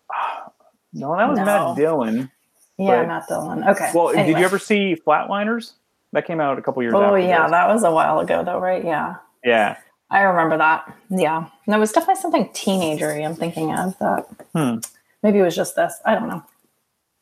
No, 0.94 1.16
that 1.16 1.30
was 1.30 1.38
No. 1.40 1.46
Matt 1.46 1.78
Dillon. 1.78 2.32
Yeah, 2.78 2.98
But- 3.02 3.08
Matt 3.08 3.28
Dillon. 3.30 3.64
Okay. 3.64 3.92
Well, 3.96 4.12
did 4.14 4.28
you 4.28 4.44
ever 4.44 4.60
see 4.60 4.96
Flatliners? 5.08 5.74
That 6.14 6.28
came 6.28 6.42
out 6.42 6.58
a 6.60 6.62
couple 6.62 6.84
years. 6.84 6.94
Oh 6.94 7.16
yeah, 7.16 7.44
this. 7.44 7.52
that 7.52 7.70
was 7.70 7.84
a 7.86 7.92
while 7.92 8.20
ago 8.20 8.44
though, 8.44 8.60
right? 8.60 8.84
Yeah. 8.84 9.16
yeah. 9.46 9.78
I 10.10 10.24
remember 10.24 10.58
that. 10.58 10.94
Yeah. 11.10 11.48
And 11.66 11.74
it 11.76 11.78
was 11.80 11.94
definitely 11.94 12.20
something 12.22 12.50
teenagery 12.50 13.26
I'm 13.26 13.36
thinking 13.36 13.74
of 13.74 13.98
that 14.00 14.26
Hmm. 14.54 14.80
maybe 15.24 15.40
it 15.40 15.44
was 15.44 15.56
just 15.56 15.78
this. 15.78 16.02
I 16.06 16.16
don't 16.16 16.28
know. 16.28 16.44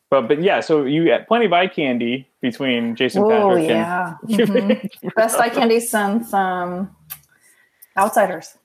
But 0.10 0.28
but 0.28 0.42
yeah, 0.42 0.60
so 0.60 0.86
you 0.86 1.04
get 1.04 1.28
plenty 1.28 1.46
of 1.46 1.54
eye 1.54 1.68
candy 1.68 2.28
between 2.42 2.96
Jason 2.96 3.24
Oh 3.24 3.30
Patric 3.30 3.70
yeah, 3.70 4.16
and 4.24 4.30
Mhm. 4.40 5.16
best 5.16 5.40
eye 5.40 5.50
candy 5.50 5.80
since 5.80 6.34
um, 6.34 6.96
Outsiders. 7.98 8.58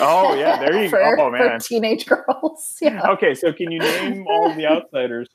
Oh 0.00 0.34
yeah, 0.34 0.58
there 0.58 0.82
you 0.82 0.88
for, 0.90 0.98
go. 1.16 1.22
Oh 1.24 1.30
for 1.30 1.48
man. 1.48 1.58
teenage 1.60 2.06
girls. 2.12 2.76
Yeah. 2.80 3.08
Okay, 3.10 3.34
so 3.34 3.52
can 3.52 3.70
you 3.72 3.78
name 3.80 4.26
all 4.28 4.54
the 4.54 4.66
outsiders? 4.66 5.28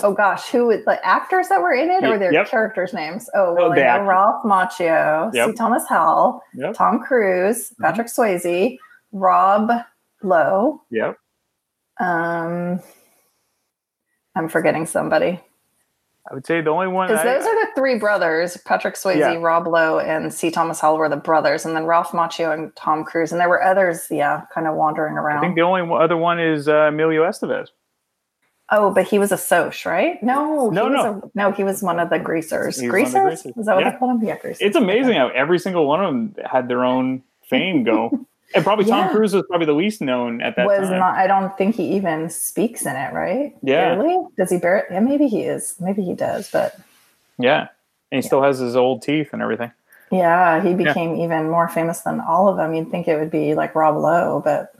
Oh 0.00 0.12
gosh, 0.12 0.48
who 0.50 0.66
would 0.66 0.84
the 0.84 1.04
actors 1.06 1.48
that 1.48 1.60
were 1.60 1.72
in 1.74 1.90
it 1.90 2.04
or 2.04 2.18
their 2.18 2.32
yep. 2.32 2.48
characters' 2.48 2.92
names? 2.92 3.28
Oh, 3.34 3.46
Oh, 3.50 3.54
well, 3.54 3.74
the 3.74 3.86
I 3.86 3.98
know. 3.98 4.04
Ralph 4.04 4.42
Macchio, 4.44 5.32
Yep. 5.34 5.50
C. 5.50 5.54
Thomas 5.54 5.86
Howell, 5.88 6.42
Yep. 6.54 6.64
Mm-hmm. 6.64 6.72
Tom 6.74 7.00
Cruise, 7.00 7.72
Patrick 7.80 8.08
Swayze, 8.08 8.78
Rob 9.12 9.70
Lowe. 10.22 10.82
Yep. 10.90 11.16
Um, 12.00 12.80
I'm 14.34 14.48
forgetting 14.48 14.86
somebody 14.86 15.40
I 16.30 16.34
would 16.34 16.46
say 16.46 16.60
the 16.60 16.70
only 16.70 16.86
one. 16.86 17.08
because 17.08 17.24
those 17.24 17.44
are 17.44 17.66
the 17.66 17.72
three 17.74 17.98
brothers: 17.98 18.56
Patrick 18.58 18.94
Swayze, 18.94 19.18
Yeah. 19.18 19.34
Rob 19.40 19.66
Lowe, 19.66 19.98
and 19.98 20.32
C. 20.32 20.52
Thomas 20.52 20.78
Howell 20.78 20.98
were 20.98 21.08
the 21.08 21.16
brothers, 21.16 21.66
and 21.66 21.74
then 21.74 21.84
Ralph 21.84 22.12
Macchio 22.12 22.54
and 22.54 22.74
Tom 22.76 23.02
Cruise, 23.04 23.32
and 23.32 23.40
there 23.40 23.48
were 23.48 23.60
others, 23.62 24.06
yeah, 24.08 24.42
kind 24.54 24.68
of 24.68 24.76
wandering 24.76 25.14
around. 25.14 25.38
I 25.38 25.40
think 25.40 25.56
the 25.56 25.62
only 25.62 25.82
other 25.92 26.16
one 26.16 26.38
is 26.38 26.68
uh, 26.68 26.74
Emilio 26.88 27.24
Estevez. 27.28 27.68
Oh, 28.70 28.94
but 28.94 29.06
he 29.08 29.18
was 29.18 29.32
a 29.32 29.36
Soch, 29.36 29.84
right? 29.84 30.22
No, 30.22 30.70
No, 30.70 30.86
he 30.88 30.94
was 30.94 31.04
no. 31.04 31.22
A, 31.24 31.30
no, 31.34 31.50
he 31.52 31.64
was 31.64 31.82
one 31.82 31.98
of 31.98 32.08
the 32.08 32.20
greasers. 32.20 32.76
Was 32.76 32.78
the 32.78 32.86
Greasers? 32.88 33.42
greasers. 33.42 33.56
Is 33.56 33.66
that 33.66 33.74
what 33.74 33.84
Yeah. 33.84 33.90
they 33.90 33.96
call 33.98 34.08
them? 34.16 34.22
Yeah, 34.26 34.38
greasers. 34.38 34.60
It's 34.62 34.76
amazing 34.76 35.14
how 35.14 35.28
every 35.30 35.58
single 35.58 35.86
one 35.88 36.04
of 36.04 36.06
them 36.06 36.34
had 36.50 36.68
their 36.68 36.84
own 36.84 37.22
fame 37.50 37.82
go. 37.82 38.26
and 38.54 38.64
probably 38.64 38.84
Tom 38.84 39.06
Yeah. 39.06 39.12
Cruise 39.12 39.34
was 39.34 39.44
probably 39.48 39.66
the 39.66 39.72
least 39.74 40.00
known 40.00 40.40
at 40.42 40.56
that 40.56 40.66
was 40.66 40.88
time. 40.88 40.98
not. 40.98 41.14
I 41.14 41.26
don't 41.26 41.56
think 41.58 41.74
he 41.76 41.94
even 41.96 42.28
speaks 42.30 42.86
in 42.86 42.94
it, 42.96 43.12
right? 43.12 43.54
Yeah. 43.62 43.94
Barely? 43.94 44.18
Does 44.36 44.50
he 44.50 44.58
bear 44.58 44.78
it? 44.78 44.86
Yeah, 44.90 45.00
maybe 45.00 45.26
he 45.28 45.42
is. 45.42 45.74
Maybe 45.80 46.02
he 46.02 46.14
does, 46.14 46.50
but 46.50 46.78
yeah, 47.38 47.68
and 48.10 48.22
he 48.22 48.26
still 48.26 48.42
has 48.42 48.58
his 48.58 48.76
old 48.76 49.02
teeth 49.02 49.30
and 49.32 49.42
everything. 49.42 49.72
yeah, 50.10 50.62
he 50.62 50.74
became 50.74 51.16
even 51.16 51.48
more 51.50 51.68
famous 51.68 52.00
than 52.00 52.20
all 52.20 52.48
of 52.48 52.56
them. 52.56 52.74
You'd 52.74 52.90
think 52.90 53.08
it 53.08 53.18
would 53.18 53.30
be 53.30 53.54
like 53.54 53.74
Rob 53.74 53.96
Lowe, 53.96 54.40
but 54.44 54.74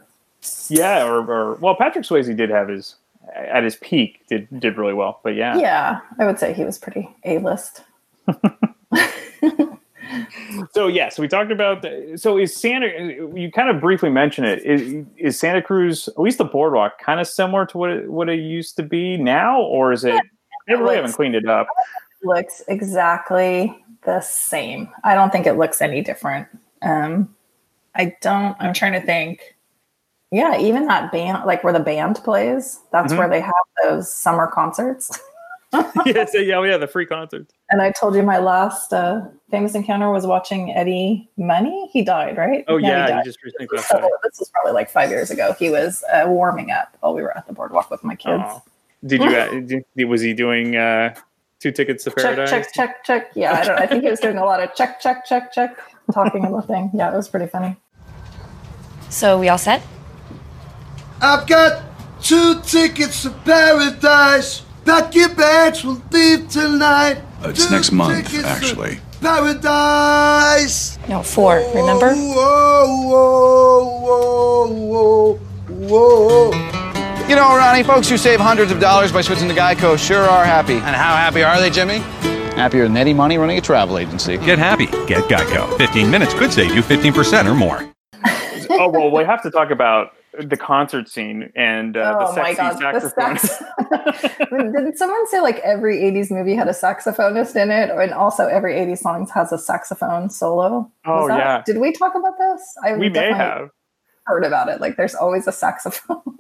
Yeah, 0.69 1.05
or, 1.05 1.19
or 1.31 1.55
well, 1.55 1.75
Patrick 1.75 2.05
Swayze 2.05 2.35
did 2.37 2.51
have 2.51 2.69
his 2.69 2.97
at 3.35 3.63
his 3.65 3.77
peak 3.77 4.21
did 4.29 4.49
did 4.61 4.77
really 4.77 4.93
well, 4.95 5.21
but 5.23 5.35
yeah, 5.35 5.57
yeah, 5.57 6.01
I 6.19 6.27
would 6.27 6.39
say 6.39 6.53
he 6.53 6.65
was 6.65 6.77
pretty 6.79 7.09
A 7.25 7.39
list. 7.39 7.83
So 10.73 10.87
yeah, 10.87 11.09
so 11.09 11.23
we 11.23 11.29
talked 11.29 11.51
about 11.51 11.83
the, 11.83 12.17
so 12.17 12.39
is 12.39 12.55
Santa. 12.57 12.87
You 13.35 13.51
kind 13.53 13.69
of 13.69 13.81
briefly 13.81 14.11
mentioned 14.11 14.47
it. 14.47 14.65
Is, 14.65 15.05
is 15.17 15.39
Santa 15.39 15.61
Cruz 15.63 16.09
at 16.09 16.19
least 16.19 16.39
the 16.39 16.45
boardwalk 16.45 16.99
kind 16.99 17.21
of 17.21 17.27
similar 17.27 17.67
to 17.67 17.79
what 17.79 17.91
it, 17.91 18.11
what 18.11 18.29
it 18.29 18.41
used 18.41 18.77
to 18.77 18.83
be 18.83 19.17
now, 19.17 19.61
or 19.61 19.93
is 19.93 20.05
it? 20.05 20.21
They 20.69 20.75
really 20.75 20.97
haven't 20.97 21.13
cleaned 21.13 21.35
it 21.35 21.49
up. 21.49 21.67
looks 22.23 22.63
exactly 22.69 23.85
the 24.05 24.21
same. 24.21 24.89
I 25.05 25.15
don't 25.15 25.31
think 25.31 25.47
it 25.47 25.55
looks 25.55 25.83
any 25.83 26.03
different. 26.03 26.47
Um, 26.83 27.35
I 27.95 28.17
don't. 28.21 28.57
I'm 28.61 28.73
trying 28.73 28.93
to 28.93 29.01
think. 29.01 29.57
Yeah, 30.31 30.59
even 30.59 30.87
that 30.87 31.13
band, 31.13 31.45
like 31.45 31.63
where 31.63 31.75
the 31.75 31.81
band 31.81 32.17
plays, 32.25 32.81
that's 32.91 33.13
Mhm. 33.13 33.19
where 33.19 33.29
they 33.29 33.41
have 33.41 33.53
those 33.83 34.13
summer 34.13 34.47
concerts. 34.47 35.21
yeah, 36.07 36.25
so, 36.27 36.39
yeah, 36.39 36.63
yeah, 36.65 36.77
the 36.79 36.87
free 36.87 37.05
concerts. 37.07 37.53
And 37.73 37.81
I 37.81 37.91
told 37.91 38.15
you 38.15 38.23
my 38.23 38.37
last 38.37 38.93
uh, 38.93 39.23
famous 39.51 39.75
encounter 39.75 40.11
was 40.11 40.27
watching 40.27 40.75
Eddie 40.75 41.31
Money. 41.39 41.89
He 41.91 42.03
died, 42.03 42.37
right? 42.37 42.67
Oh 42.69 42.77
he 42.77 42.85
yeah, 42.85 43.07
died. 43.07 43.17
you 43.17 43.25
just 43.25 43.43
recently 43.43 43.67
passed 43.67 43.95
away. 43.95 44.11
this 44.23 44.39
was 44.39 44.51
probably 44.51 44.73
like 44.73 44.91
five 44.91 45.09
years 45.09 45.31
ago. 45.31 45.55
He 45.59 45.71
was 45.71 46.05
uh, 46.13 46.25
warming 46.27 46.71
up 46.71 46.95
while 47.01 47.15
we 47.15 47.23
were 47.23 47.35
at 47.35 47.47
the 47.47 47.55
boardwalk 47.55 47.91
with 47.91 48.05
my 48.05 48.15
kids. 48.15 48.43
Oh. 48.47 48.63
Did 49.07 49.23
you? 49.23 49.31
Uh, 49.31 49.83
did, 49.97 50.05
was 50.05 50.21
he 50.21 50.35
doing 50.35 50.77
uh, 50.77 51.15
two 51.61 51.73
tickets 51.73 52.05
to 52.05 52.11
paradise? 52.11 52.51
check, 52.51 52.75
check, 52.75 53.05
check. 53.05 53.05
check. 53.05 53.33
Yeah, 53.35 53.55
I 53.55 53.65
don't. 53.65 53.79
I 53.79 53.87
think 53.87 54.05
he 54.05 54.11
was 54.11 54.21
doing 54.21 54.37
a 54.37 54.45
lot 54.45 54.63
of 54.63 54.75
check, 54.75 55.01
check, 55.01 55.25
check, 55.25 55.51
check, 55.55 55.79
talking 56.13 56.45
on 56.45 56.53
the 56.53 56.61
thing. 56.61 56.91
Yeah, 56.93 57.11
it 57.11 57.17
was 57.17 57.27
pretty 57.27 57.47
funny. 57.47 57.75
So 59.09 59.41
we 59.41 59.49
all 59.49 59.57
set? 59.57 59.83
I've 61.23 61.47
got 61.47 61.85
two 62.23 62.61
tickets 62.61 63.23
to 63.23 63.31
paradise. 63.31 64.63
Pack 64.85 65.15
your 65.15 65.29
bags, 65.35 65.85
we'll 65.85 66.03
leave 66.11 66.49
tonight. 66.49 67.19
Uh, 67.45 67.49
It's 67.51 67.67
Two 67.67 67.73
next 67.73 67.93
month, 67.93 68.17
tickets 68.27 68.43
to 68.43 68.49
actually. 68.49 68.99
Paradise. 69.21 70.99
No, 71.09 71.23
four, 71.23 71.57
remember? 71.75 72.13
Whoa, 72.15 72.87
whoa, 73.09 74.67
whoa, 74.67 75.37
whoa, 75.39 75.39
whoa. 75.69 77.29
You 77.29 77.37
know, 77.37 77.57
Ronnie, 77.57 77.85
folks 77.85 78.09
who 78.09 78.17
save 78.17 78.41
hundreds 78.41 78.73
of 78.73 78.81
dollars 78.81 79.13
by 79.13 79.21
switching 79.21 79.49
to 79.49 79.55
Geico 79.55 79.97
sure 79.97 80.23
are 80.23 80.45
happy. 80.45 80.75
And 80.75 80.97
how 80.97 81.15
happy 81.17 81.43
are 81.43 81.59
they, 81.61 81.71
Jimmy? 81.71 81.99
Happier 82.57 82.83
than 82.85 82.97
Eddie 82.97 83.15
Money 83.15 83.39
running 83.39 83.57
a 83.59 83.61
travel 83.61 83.97
agency. 83.99 84.37
Get 84.39 84.59
happy. 84.59 84.87
Get 85.07 85.23
Geico. 85.31 85.79
15 85.79 86.11
minutes 86.11 86.35
could 86.35 86.53
save 86.53 86.75
you 86.75 86.83
15% 86.83 87.47
or 87.51 87.55
more. 87.55 87.89
oh 88.71 88.89
well, 88.91 89.11
we 89.11 89.25
have 89.25 89.43
to 89.43 89.51
talk 89.51 89.71
about 89.71 90.13
the 90.41 90.57
concert 90.57 91.09
scene 91.09 91.53
and 91.55 91.97
uh, 91.97 92.17
oh 92.21 92.35
the 92.35 92.35
sexy 92.35 92.57
god, 92.57 92.79
saxophone. 92.79 93.35
the 93.35 93.39
sax- 94.19 94.43
Did 94.85 94.97
someone 94.99 95.27
say 95.29 95.41
like 95.41 95.59
every 95.61 95.99
'80s 95.99 96.31
movie 96.31 96.55
had 96.55 96.69
a 96.69 96.73
saxophonist 96.73 97.55
in 97.57 97.71
it, 97.71 97.91
and 97.91 98.13
also 98.15 98.47
every 98.47 98.75
'80s 98.75 98.99
song 98.99 99.29
has 99.35 99.53
a 99.53 99.59
saxophone 99.59 100.31
solo? 100.31 100.91
Oh, 101.07 101.29
that- 101.29 101.39
yeah. 101.39 101.63
Did 101.67 101.79
we 101.79 101.93
talk 101.93 102.15
about 102.15 102.35
this? 102.39 102.63
I 102.85 102.95
we 102.97 103.09
may 103.11 103.33
have. 103.33 103.69
heard 104.25 104.45
about 104.45 104.69
it. 104.69 104.81
Like, 104.81 104.97
there's 104.97 105.15
always 105.15 105.47
a 105.47 105.53
saxophone. 105.53 106.23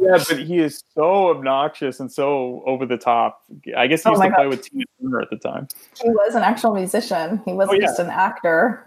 Yeah, 0.00 0.22
but 0.28 0.38
he 0.38 0.58
is 0.58 0.82
so 0.94 1.28
obnoxious 1.30 1.98
and 1.98 2.10
so 2.10 2.62
over 2.66 2.86
the 2.86 2.96
top. 2.96 3.42
I 3.76 3.88
guess 3.88 4.04
he 4.04 4.08
Oh 4.08 4.12
used 4.12 4.20
my 4.20 4.28
to 4.28 4.34
play 4.36 4.46
with 4.46 4.62
Tina 4.62 4.84
Turner 5.02 5.20
at 5.20 5.28
the 5.28 5.36
time. 5.36 5.66
he 6.00 6.08
was 6.08 6.34
an 6.36 6.42
actual 6.44 6.72
musician. 6.72 7.42
He 7.44 7.52
wasn't 7.52 7.78
Oh, 7.78 7.80
yeah. 7.80 7.86
just 7.88 7.98
an 7.98 8.08
actor 8.08 8.86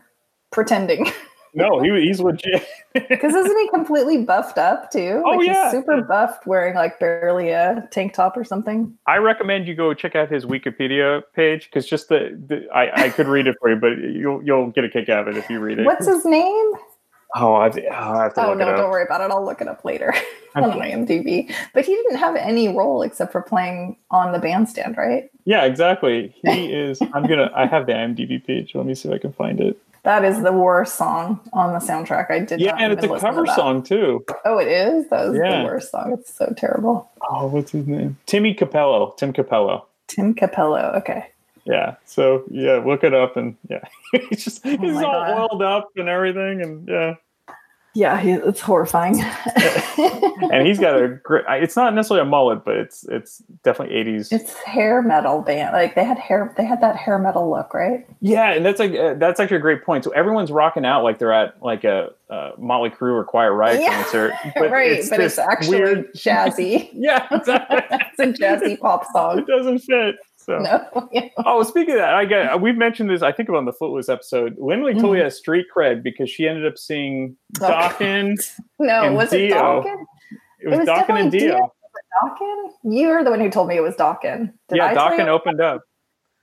pretending. 0.52 1.11
No, 1.53 1.82
he, 1.82 1.90
he's 2.02 2.19
legit. 2.19 2.65
Because 2.94 3.34
isn't 3.34 3.57
he 3.57 3.69
completely 3.69 4.23
buffed 4.23 4.57
up 4.57 4.91
too? 4.91 5.22
Oh, 5.26 5.32
like, 5.32 5.48
yeah. 5.48 5.65
he's 5.65 5.72
super 5.72 6.02
buffed, 6.02 6.48
wearing 6.48 6.76
like 6.76 6.99
barely 6.99 7.49
a 7.49 7.88
tank 7.91 8.14
top 8.14 8.38
or 8.38 8.44
something. 8.44 8.98
I 9.07 9.18
recommend 9.18 9.68
you 9.68 9.76
go 9.76 9.94
check 9.94 10.15
out 10.15 10.32
his 10.32 10.45
Wikipedia 10.45 11.23
page 11.36 11.65
because 11.65 11.88
just 11.88 12.10
the, 12.10 12.40
the 12.48 12.68
I, 12.73 13.06
I 13.06 13.10
could 13.10 13.28
read 13.28 13.48
it 13.48 13.57
for 13.60 13.69
you, 13.69 13.76
but 13.76 13.98
you'll 13.98 14.44
you'll 14.44 14.72
get 14.72 14.84
a 14.86 14.90
kick 14.90 15.10
out 15.10 15.28
of 15.28 15.36
it 15.36 15.40
if 15.40 15.49
you 15.49 15.60
read 15.60 15.80
it. 15.80 15.86
What's 15.86 16.06
his 16.07 16.26
name? 16.26 16.72
Oh, 17.36 17.56
I 17.56 17.64
have 17.65 17.76
to, 17.76 17.86
oh, 17.88 17.94
I 17.94 18.23
have 18.23 18.34
to 18.34 18.45
Oh 18.45 18.49
look 18.49 18.57
no, 18.57 18.68
it 18.68 18.72
up. 18.72 18.78
don't 18.78 18.90
worry 18.90 19.06
about 19.06 19.22
it. 19.22 19.32
I'll 19.32 19.45
look 19.45 19.61
it 19.61 19.68
up 19.68 19.86
later 19.86 20.14
on. 20.56 20.64
IMDb. 20.64 21.53
But 21.73 21.86
he 21.86 21.95
didn't 21.95 22.18
have 22.18 22.36
any 22.36 22.68
role 22.68 23.03
except 23.03 23.32
for 23.32 23.41
playing 23.41 23.95
on 24.11 24.34
the 24.34 24.40
bandstand, 24.40 24.98
right? 24.98 25.30
Yeah, 25.45 25.64
exactly. 25.64 26.36
He 26.44 26.73
is. 26.73 27.02
I'm 27.14 27.26
gonna. 27.26 27.49
I 27.56 27.65
have 27.68 27.86
the 27.88 27.94
IMDb 27.94 28.45
page. 28.45 28.76
Let 28.76 28.86
me 28.86 28.95
see 28.95 29.07
if 29.10 29.15
I 29.15 29.18
can 29.18 29.32
find 29.34 29.60
it. 29.61 29.78
That 30.03 30.26
is 30.26 30.41
the 30.41 30.52
worst 30.52 30.95
song 30.95 31.40
on 31.53 31.73
the 31.73 31.80
soundtrack. 31.80 32.32
I 32.32 32.40
did. 32.40 32.60
Yeah, 32.60 32.76
and 32.80 32.91
it's 32.91 33.03
a 33.03 33.07
listen 33.07 33.28
to 33.30 33.36
cover 33.36 33.45
song 33.48 33.84
too. 33.84 34.26
Oh, 34.45 34.57
it 34.57 34.68
is. 34.68 35.07
That 35.10 35.28
was 35.30 35.38
Yeah. 35.38 35.60
the 35.61 35.65
worst 35.68 35.91
song. 35.91 36.14
It's 36.14 36.34
so 36.34 36.52
terrible. 36.57 37.10
Oh, 37.30 37.48
what's 37.48 37.72
his 37.72 37.86
name? 37.86 38.18
Timmy 38.26 38.56
Cappello. 38.56 39.15
Tim 39.18 39.32
Cappello. 39.32 39.86
Tim 40.07 40.34
Cappello. 40.34 40.95
Okay. 40.98 41.28
Yeah. 41.65 41.95
So 42.06 42.44
yeah, 42.49 42.78
look 42.84 43.03
it 43.03 43.14
up 43.14 43.38
and 43.38 43.56
yeah, 43.69 43.84
he's 44.30 44.44
just 44.44 44.64
he's 44.64 44.80
Oh 44.80 44.84
my 44.91 45.03
all 45.03 45.11
God. 45.11 45.40
oiled 45.52 45.61
up 45.61 45.90
and 45.95 46.10
everything, 46.10 46.61
and 46.64 46.88
yeah, 46.88 47.15
Yeah, 47.93 48.19
he, 48.19 48.31
it's 48.31 48.61
horrifying. 48.61 49.22
and 49.97 50.65
he's 50.65 50.80
got 50.80 51.01
a 51.01 51.09
great. 51.09 51.43
It's 51.49 51.76
not 51.76 51.93
necessarily 51.93 52.26
a 52.26 52.30
mullet, 52.30 52.63
but 52.63 52.77
it's 52.77 53.03
it's 53.09 53.39
definitely 53.63 53.95
80s. 53.95 54.31
it's 54.31 54.53
hair 54.63 55.01
metal 55.01 55.41
band. 55.41 55.73
Like 55.73 55.95
they 55.95 56.05
had 56.05 56.18
hair. 56.18 56.53
They 56.57 56.63
had 56.63 56.80
that 56.81 56.95
hair 56.95 57.19
metal 57.19 57.49
look, 57.51 57.73
right? 57.73 58.07
Yeah, 58.22 58.51
and 58.53 58.65
that's 58.65 58.80
like 58.80 58.93
uh, 58.95 59.15
that's 59.15 59.39
actually 59.41 59.57
a 59.57 59.61
great 59.61 59.84
point. 59.84 60.05
So 60.05 60.11
everyone's 60.11 60.51
rocking 60.51 60.85
out 60.85 61.03
like 61.03 61.19
they're 61.19 61.34
at 61.34 61.61
like 61.61 61.84
a 61.84 62.11
uh, 62.30 62.51
Motley 62.57 62.89
Crue 62.91 63.13
or 63.13 63.26
Quiet 63.26 63.51
Riot 63.51 63.81
Yeah, 63.81 64.01
concert, 64.03 64.34
right, 64.55 65.03
but 65.09 65.19
it's 65.19 65.38
actually 65.38 65.81
weird. 65.81 66.13
jazzy. 66.13 66.89
yeah, 66.93 67.27
exactly. 67.30 67.80
it's 67.91 68.19
a 68.19 68.41
jazzy 68.41 68.80
pop 68.80 69.05
song. 69.11 69.39
it 69.39 69.47
doesn't 69.47 69.80
fit. 69.80 70.15
So. 70.45 70.59
No. 70.59 71.09
Oh, 71.45 71.63
speaking 71.63 71.93
of 71.95 71.99
that, 71.99 72.13
I 72.13 72.26
get 72.26 72.61
we've 72.61 72.77
mentioned 72.77 73.09
this. 73.09 73.22
I 73.22 73.31
think 73.31 73.49
on 73.49 73.65
the 73.65 73.73
Footloose 73.73 74.09
episode, 74.09 74.55
Lindley 74.59 74.93
totally 74.93 75.19
Mhm. 75.19 75.23
has 75.23 75.38
street 75.38 75.65
cred 75.76 76.03
because 76.03 76.30
she 76.30 76.47
ended 76.47 76.65
up 76.65 76.77
seeing 76.77 77.35
Oh, 77.61 77.65
Dokken. 77.68 78.38
No, 78.80 79.03
and 79.03 79.15
was 79.15 79.31
it 79.34 79.51
Dokken? 79.51 80.03
It 80.59 80.68
was, 80.69 80.80
Dokken 80.80 80.80
and 80.80 80.85
definitely 80.85 81.39
Dio. 81.39 81.73
Dokken? 82.23 82.69
You're 82.84 83.23
the 83.23 83.30
one 83.31 83.39
who 83.39 83.49
told 83.49 83.68
me 83.68 83.76
it 83.77 83.81
was 83.81 83.95
Dokken. 83.95 84.53
Did 84.69 84.77
yeah, 84.77 84.93
Dokken 84.93 85.27
opened 85.27 85.61
up, 85.61 85.81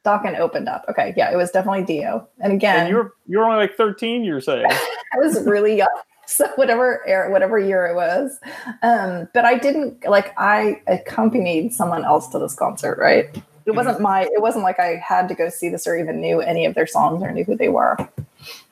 Dokken 0.04 0.38
opened 0.38 0.68
up. 0.68 0.84
Okay, 0.88 1.14
yeah, 1.16 1.30
it 1.32 1.36
was 1.36 1.50
definitely 1.50 1.84
Dio. 1.84 2.28
And 2.40 2.52
again, 2.52 2.80
and 2.80 2.88
you 2.88 2.96
were 2.96 3.12
you 3.26 3.38
were 3.38 3.44
only 3.44 3.58
like 3.58 3.76
thirteen. 3.76 4.24
You're 4.24 4.40
saying 4.40 4.66
I 5.14 5.18
was 5.18 5.44
really 5.46 5.76
young. 5.76 5.88
So 6.26 6.46
whatever 6.56 7.06
era, 7.08 7.30
whatever 7.30 7.58
year 7.58 7.86
it 7.86 7.94
was, 7.94 8.38
um, 8.82 9.28
but 9.32 9.44
I 9.46 9.56
didn't 9.56 10.04
like. 10.06 10.34
I 10.38 10.82
accompanied 10.86 11.72
someone 11.72 12.04
else 12.04 12.28
to 12.28 12.38
this 12.38 12.54
concert, 12.54 12.98
right? 12.98 13.34
It 13.68 13.72
Mm-hmm. 13.72 13.76
wasn't 13.86 14.00
my. 14.00 14.22
It 14.22 14.40
wasn't 14.40 14.64
like 14.64 14.80
I 14.80 14.96
had 14.96 15.28
to 15.28 15.34
go 15.34 15.50
see 15.50 15.68
this 15.68 15.86
or 15.86 15.94
even 15.96 16.20
knew 16.22 16.40
any 16.40 16.64
of 16.64 16.74
their 16.74 16.86
songs 16.86 17.22
or 17.22 17.30
knew 17.30 17.44
who 17.44 17.54
they 17.54 17.68
were. 17.68 17.96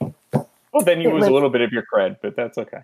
well, 0.01 0.85
then 0.85 1.01
you 1.03 1.11
It 1.11 1.13
lose 1.15 1.21
was- 1.23 1.29
a 1.29 1.33
little 1.33 1.51
bit 1.51 1.61
of 1.61 1.71
your 1.73 1.85
cred, 1.93 2.17
but 2.23 2.35
that's 2.37 2.57
okay. 2.59 2.79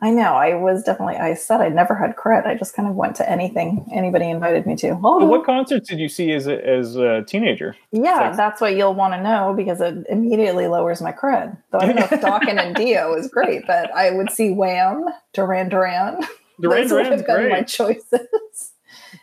I 0.00 0.10
know. 0.10 0.34
I 0.34 0.54
was 0.54 0.82
definitely. 0.82 1.16
I 1.16 1.34
said 1.34 1.60
I 1.60 1.68
never 1.68 1.94
had 1.94 2.16
cred. 2.16 2.44
I 2.44 2.56
just 2.56 2.74
kind 2.74 2.88
of 2.88 2.96
went 2.96 3.14
to 3.16 3.30
anything 3.30 3.86
anybody 3.92 4.28
invited 4.30 4.66
me 4.66 4.74
to. 4.76 4.88
So 5.00 5.24
what 5.26 5.44
concerts 5.44 5.88
did 5.88 6.00
you 6.00 6.08
see 6.08 6.32
as 6.32 6.48
a, 6.48 6.64
as 6.68 6.96
a 6.96 7.22
teenager? 7.22 7.76
Yeah, 7.92 8.32
that's 8.36 8.60
what 8.60 8.74
you'll 8.76 8.94
want 8.94 9.14
to 9.14 9.22
know 9.22 9.54
because 9.56 9.80
it 9.80 10.04
immediately 10.08 10.66
lowers 10.66 11.00
my 11.00 11.12
cred. 11.12 11.56
Though 11.70 11.78
I 11.78 11.86
don't 11.86 11.96
know 11.96 12.08
if 12.10 12.10
Dokken 12.20 12.58
and 12.60 12.74
Dio 12.74 13.14
is 13.14 13.28
great, 13.28 13.64
but 13.66 13.94
I 13.94 14.10
would 14.10 14.30
see 14.32 14.50
Wham, 14.50 15.04
Duran 15.34 15.68
Duran. 15.68 16.20
Duran 16.60 16.80
Those 16.88 16.92
would 16.92 17.04
Duran's 17.04 17.20
have 17.20 17.26
been 17.26 17.48
my 17.50 17.62
choices. 17.62 18.71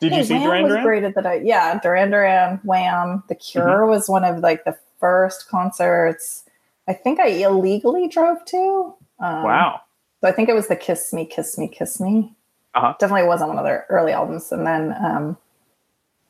Did 0.02 0.14
you 0.14 0.24
see 0.24 0.34
Wham 0.36 0.44
Duran 0.44 0.64
was 0.64 0.72
Duran? 0.72 0.84
great 0.86 1.04
at 1.04 1.16
that. 1.16 1.26
I, 1.26 1.34
yeah, 1.36 1.80
Duran 1.80 2.12
Duran, 2.12 2.60
Wham, 2.64 3.24
The 3.28 3.36
Cure 3.36 3.64
Mm-hmm. 3.82 3.90
was 3.90 4.08
one 4.10 4.24
of 4.24 4.40
like 4.40 4.64
the 4.66 4.78
first 5.00 5.48
concerts. 5.50 6.44
I 6.88 6.94
think 6.94 7.20
I 7.20 7.28
illegally 7.28 8.08
drove 8.08 8.44
to. 8.46 8.94
Um, 9.20 9.44
Wow. 9.44 9.82
So 10.22 10.28
I 10.28 10.32
think 10.34 10.50
it 10.50 10.54
was 10.56 10.68
the 10.68 10.76
Kiss 10.76 11.14
Me, 11.14 11.26
Kiss 11.26 11.58
Me, 11.58 11.68
Kiss 11.68 12.00
Me. 12.00 12.34
Uh-huh. 12.76 12.94
Definitely 13.00 13.28
wasn't 13.28 13.50
one 13.50 13.58
of 13.58 13.64
their 13.66 13.86
early 13.90 14.12
albums. 14.12 14.52
And 14.52 14.66
then, 14.68 14.94
um, 15.04 15.38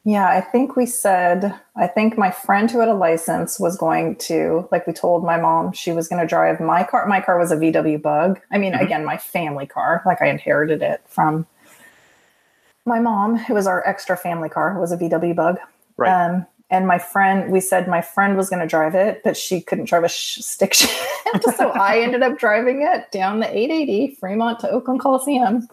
yeah, 0.06 0.28
I 0.30 0.42
think 0.42 0.76
we 0.76 0.86
said, 0.86 1.54
I 1.76 1.88
think 1.88 2.18
my 2.18 2.32
friend 2.32 2.70
who 2.72 2.80
had 2.80 2.88
a 2.88 2.94
license 2.94 3.60
was 3.60 3.78
going 3.78 4.16
to, 4.18 4.68
like, 4.72 4.88
we 4.88 4.94
told 4.94 5.24
my 5.26 5.38
mom 5.40 5.74
she 5.74 5.92
was 5.92 6.08
going 6.08 6.22
to 6.22 6.28
drive 6.28 6.60
my 6.60 6.84
car. 6.84 7.06
My 7.08 7.20
car 7.20 7.38
was 7.38 7.52
a 7.52 7.58
VW 7.58 8.02
Bug. 8.02 8.40
I 8.52 8.58
mean, 8.58 8.74
Mhm. 8.74 8.82
again, 8.82 9.06
my 9.06 9.18
family 9.18 9.66
car, 9.66 10.02
like 10.06 10.22
I 10.22 10.28
inherited 10.28 10.82
it 10.82 11.02
from 11.08 11.46
my 12.90 13.00
mom. 13.00 13.38
It 13.48 13.54
was 13.54 13.68
our 13.68 13.88
extra 13.88 14.18
family 14.18 14.50
car. 14.50 14.78
Was 14.78 14.92
a 14.92 14.98
VW 14.98 15.36
Bug. 15.36 15.60
Right. 15.96 16.12
Um, 16.12 16.46
and 16.72 16.86
my 16.88 17.00
friend, 17.00 17.52
we 17.52 17.60
said 17.62 17.88
my 17.88 18.02
friend 18.02 18.38
was 18.38 18.50
going 18.50 18.60
to 18.62 18.68
drive 18.68 18.94
it, 18.94 19.22
but 19.24 19.36
she 19.36 19.60
couldn't 19.62 19.86
drive 19.86 20.04
a 20.04 20.08
sh- 20.08 20.40
stick 20.42 20.74
shift. 20.76 20.94
so 21.58 21.70
I 21.70 22.00
ended 22.00 22.22
up 22.22 22.38
driving 22.38 22.82
it 22.84 23.12
down 23.12 23.40
the 23.40 23.48
880 23.48 24.16
Fremont 24.20 24.60
to 24.60 24.70
Oakland 24.70 25.00
Coliseum. 25.00 25.68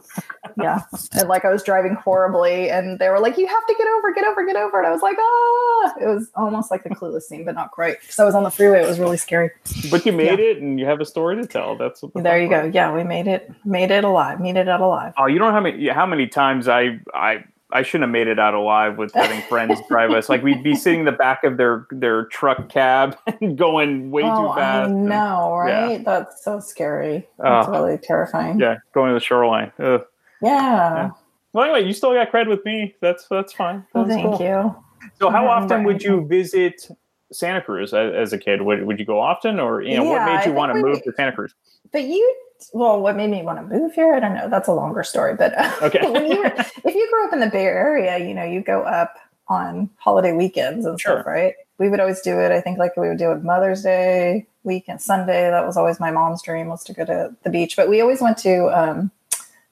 Yeah. 0.60 0.81
And 1.12 1.28
like 1.28 1.44
I 1.44 1.51
was 1.51 1.62
driving 1.62 1.94
horribly, 1.94 2.70
and 2.70 2.98
they 2.98 3.09
were 3.10 3.20
like, 3.20 3.36
You 3.36 3.47
have 3.47 3.66
to 3.66 3.74
get 3.77 3.86
over, 3.86 4.12
get 4.14 4.24
over, 4.24 4.47
get 4.47 4.56
over. 4.56 4.78
And 4.78 4.86
I 4.86 4.90
was 4.90 5.02
like, 5.02 5.16
Ah, 5.18 5.94
it 6.01 6.06
was 6.06 6.31
almost 6.35 6.70
like 6.70 6.82
the 6.82 6.90
clueless 6.90 7.23
scene, 7.23 7.44
but 7.44 7.55
not 7.55 7.73
quite. 7.73 8.01
Because 8.01 8.18
I 8.18 8.24
was 8.24 8.35
on 8.35 8.43
the 8.44 8.51
freeway. 8.51 8.82
It 8.82 8.89
was 8.89 8.98
really 8.98 9.16
scary. 9.18 9.51
But 9.90 10.06
you 10.06 10.12
made 10.12 10.40
it, 10.40 10.59
and 10.62 10.81
you 10.81 10.86
have 10.86 11.01
a 11.01 11.05
story 11.06 11.36
to 11.36 11.47
tell. 11.47 11.77
That's 11.77 12.02
what 12.02 12.14
the 12.14 12.23
There 12.23 12.40
you 12.40 12.48
part. 12.48 12.64
go. 12.64 12.70
Yeah, 12.74 12.93
we 12.94 13.05
made 13.05 13.27
it, 13.27 13.51
made 13.64 13.90
it 13.90 14.05
alive, 14.05 14.40
made 14.40 14.56
it 14.56 14.68
out 14.68 14.81
alive. 14.81 15.12
Oh, 15.18 15.27
you 15.27 15.39
don't 15.39 15.48
know 15.48 15.55
how 15.55 15.60
many 15.60 15.89
how 15.89 16.06
many 16.06 16.27
times 16.27 16.68
I 16.68 17.01
I 17.14 17.44
I 17.72 17.82
shouldn't 17.82 18.05
have 18.05 18.12
made 18.12 18.28
it 18.28 18.38
out 18.38 18.55
alive 18.55 18.97
with 18.97 19.12
having 19.12 19.43
friends 19.43 19.80
drive 19.88 20.12
us. 20.12 20.28
Like 20.28 20.43
we'd 20.43 20.62
be 20.62 20.74
sitting 20.76 21.01
in 21.01 21.06
the 21.06 21.12
back 21.12 21.43
of 21.44 21.56
their 21.56 21.86
their 21.90 22.26
truck 22.26 22.68
cab 22.68 23.16
and 23.40 23.59
going 23.59 24.10
way 24.10 24.22
oh, 24.24 24.48
too 24.48 24.55
fast. 24.55 24.90
I 24.90 24.93
know, 24.93 25.64
yeah. 25.66 25.84
right? 25.84 26.05
That's 26.05 26.44
so 26.44 26.60
scary. 26.60 27.26
That's 27.38 27.68
Oh. 27.68 27.72
really 27.72 27.98
terrifying. 27.98 28.60
Yeah, 28.60 28.76
going 28.94 29.09
to 29.10 29.14
the 29.14 29.20
shoreline. 29.20 29.72
Ugh. 29.80 30.02
Yeah. 30.43 31.10
Well, 31.52 31.64
anyway, 31.64 31.86
you 31.86 31.93
still 31.94 32.12
got 32.12 32.30
cred 32.30 32.48
with 32.48 32.64
me. 32.64 32.94
That's 33.01 33.26
that's 33.28 33.52
fine. 33.52 33.84
Well, 33.94 34.06
thank 34.06 34.36
cool. 34.36 34.40
you. 34.40 34.76
So, 35.18 35.30
how 35.30 35.48
often 35.48 35.84
would 35.84 36.02
you 36.02 36.26
visit 36.26 36.88
Santa 37.32 37.60
Cruz 37.62 37.94
as, 37.94 38.12
as 38.14 38.32
a 38.32 38.38
kid? 38.38 38.62
Would, 38.62 38.86
would 38.86 38.98
you 38.98 39.06
go 39.06 39.20
often, 39.20 39.59
or 39.59 39.82
you 39.82 39.97
know, 39.97 40.05
what 40.05 40.24
made 40.24 40.44
you 40.47 40.52
want 40.52 40.74
to 40.74 40.80
move 40.80 41.02
to 41.02 41.12
Santa 41.16 41.32
Cruz? 41.32 41.55
But 41.93 42.05
you, 42.05 42.36
well, 42.73 43.01
what 43.01 43.16
made 43.16 43.31
me 43.31 43.43
want 43.43 43.59
to 43.59 43.78
move 43.78 43.95
here? 43.95 44.15
I 44.15 44.20
don't 44.20 44.35
know. 44.35 44.49
That's 44.49 44.69
a 44.69 44.73
longer 44.73 45.03
story. 45.03 45.35
But 45.35 45.55
Okay. 45.83 46.09
when 46.11 46.31
you 46.31 46.39
were, 46.39 46.53
if 46.57 46.95
you 46.95 47.09
grew 47.11 47.27
up 47.27 47.33
in 47.33 47.41
the 47.41 47.49
Bay 47.49 47.65
Area, 47.66 48.19
you 48.19 48.35
know, 48.35 48.45
you 48.45 48.61
go 48.61 48.83
up 48.83 49.15
on 49.49 49.89
holiday 49.99 50.33
weekends 50.33 50.85
and 50.87 51.01
Sure. 51.01 51.16
stuff, 51.19 51.27
right? 51.27 51.55
We 51.78 51.89
would 51.89 52.01
always 52.01 52.20
do 52.20 52.41
it. 52.41 52.51
I 52.53 52.61
think 52.61 52.78
like 52.78 52.97
we 52.97 53.09
would 53.09 53.19
do 53.19 53.31
it 53.33 53.45
Mother's 53.45 53.83
Day 53.83 54.47
weekend, 54.65 55.01
Sunday. 55.01 55.51
That 55.51 55.66
was 55.66 55.77
always 55.77 56.01
my 56.01 56.11
mom's 56.11 56.43
dream 56.43 56.69
was 56.69 56.83
to 56.85 56.93
go 56.93 57.05
to 57.05 57.35
the 57.43 57.51
beach. 57.51 57.77
But 57.77 57.89
we 57.89 58.01
always 58.01 58.20
went 58.20 58.39
to 58.39 58.66
um, 58.69 59.11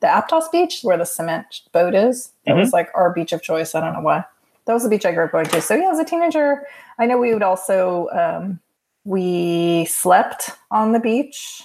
the 0.01 0.07
Aptos 0.07 0.51
Beach 0.53 0.81
where 0.83 0.97
the 0.99 1.07
cement 1.07 1.63
boat 1.73 1.95
is. 1.95 2.31
That 2.47 2.57
was 2.57 2.73
like 2.73 2.91
our 2.95 3.13
beach 3.13 3.33
of 3.33 3.43
choice. 3.43 3.75
I 3.75 3.81
don't 3.81 3.95
know 3.95 4.01
why. 4.03 4.25
That 4.67 4.75
was 4.75 4.83
the 4.85 4.89
beach 4.91 5.05
I 5.05 5.13
grew 5.13 5.25
up 5.25 5.33
going 5.33 5.47
to. 5.47 5.61
So 5.61 5.75
yeah, 5.75 5.91
as 5.91 5.99
a 5.99 6.05
teenager, 6.05 6.67
I 6.99 7.07
know 7.07 7.19
we 7.19 7.33
would 7.33 7.43
also 7.43 8.09
um, 8.13 8.61
we 9.05 9.87
slept 9.87 10.51
on 10.71 10.93
the 10.93 11.01
beach 11.01 11.63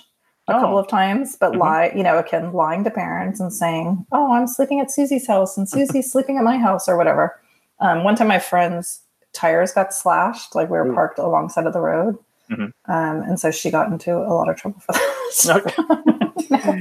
a 0.49 0.59
couple 0.59 0.75
Oh. 0.75 0.79
of 0.79 0.87
times, 0.87 1.35
but 1.39 1.53
Mhm. 1.53 1.59
lie, 1.59 1.91
you 1.95 2.03
know, 2.03 2.17
again, 2.17 2.51
lying 2.53 2.83
to 2.83 2.89
parents 2.91 3.39
and 3.39 3.51
saying, 3.53 4.05
"Oh, 4.11 4.33
I'm 4.33 4.47
sleeping 4.47 4.79
at 4.79 4.91
Susie's 4.91 5.27
house 5.27 5.57
and 5.57 5.67
Susie's 5.69 6.11
sleeping 6.11 6.37
at 6.37 6.43
my 6.43 6.57
house 6.57 6.87
or 6.89 6.97
whatever." 6.97 7.37
Um, 7.79 8.03
one 8.03 8.15
time, 8.15 8.27
my 8.27 8.39
friend's 8.39 9.01
tires 9.33 9.71
got 9.71 9.93
slashed, 9.93 10.55
like 10.55 10.69
we 10.69 10.77
were 10.77 10.87
Ooh. 10.87 10.93
parked 10.93 11.19
alongside 11.19 11.65
of 11.67 11.73
the 11.73 11.81
road, 11.81 12.17
Mhm. 12.51 12.71
um, 12.87 13.21
and 13.21 13.39
so 13.39 13.51
she 13.51 13.69
got 13.69 13.91
into 13.91 14.15
a 14.17 14.33
lot 14.33 14.49
of 14.49 14.55
trouble 14.55 14.79
for 14.79 14.93
that. 14.93 15.05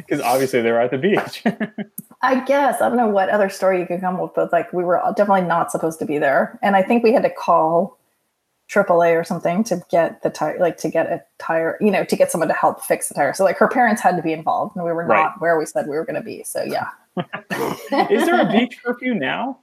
Because 0.07 0.21
obviously 0.25 0.63
they're 0.63 0.81
at 0.81 0.91
the 0.91 0.99
beach. 0.99 1.45
I 2.23 2.41
guess 2.41 2.81
I 2.81 2.89
don't 2.89 2.97
know 2.97 3.07
what 3.09 3.29
other 3.29 3.49
story 3.51 3.79
you 3.81 3.87
could 3.87 4.01
come 4.01 4.15
up 4.17 4.23
with. 4.23 4.33
But 4.35 4.53
like 4.53 4.73
we 4.73 4.83
were 4.83 5.01
definitely 5.15 5.43
not 5.47 5.71
supposed 5.71 5.99
to 6.01 6.07
be 6.07 6.17
there, 6.19 6.59
and 6.63 6.75
I 6.75 6.83
think 6.83 7.05
we 7.05 7.13
had 7.13 7.23
to 7.23 7.31
call 7.31 7.98
AAA 8.73 9.19
or 9.19 9.25
something 9.25 9.65
to 9.65 9.83
get 9.91 10.23
the 10.23 10.31
tire, 10.31 10.59
like 10.59 10.77
to 10.79 10.89
get 10.91 11.07
a 11.07 11.23
tire, 11.39 11.79
you 11.81 11.91
know, 11.91 12.05
to 12.05 12.17
get 12.17 12.31
someone 12.31 12.49
to 12.49 12.55
help 12.55 12.83
fix 12.85 13.09
the 13.09 13.15
tire. 13.15 13.33
So 13.35 13.45
like 13.45 13.57
her 13.59 13.69
parents 13.69 14.03
had 14.03 14.17
to 14.17 14.23
be 14.23 14.33
involved, 14.33 14.77
and 14.77 14.85
we 14.85 14.93
were 14.93 15.05
not 15.05 15.15
Right. 15.15 15.33
where 15.39 15.59
we 15.59 15.65
said 15.67 15.87
we 15.89 15.97
were 15.97 16.05
going 16.05 16.17
to 16.17 16.23
be. 16.23 16.43
So 16.45 16.63
yeah, 16.63 16.89
Is 18.11 18.27
there 18.27 18.41
a 18.41 18.51
beach 18.53 18.79
curfew 18.85 19.15
now? 19.15 19.61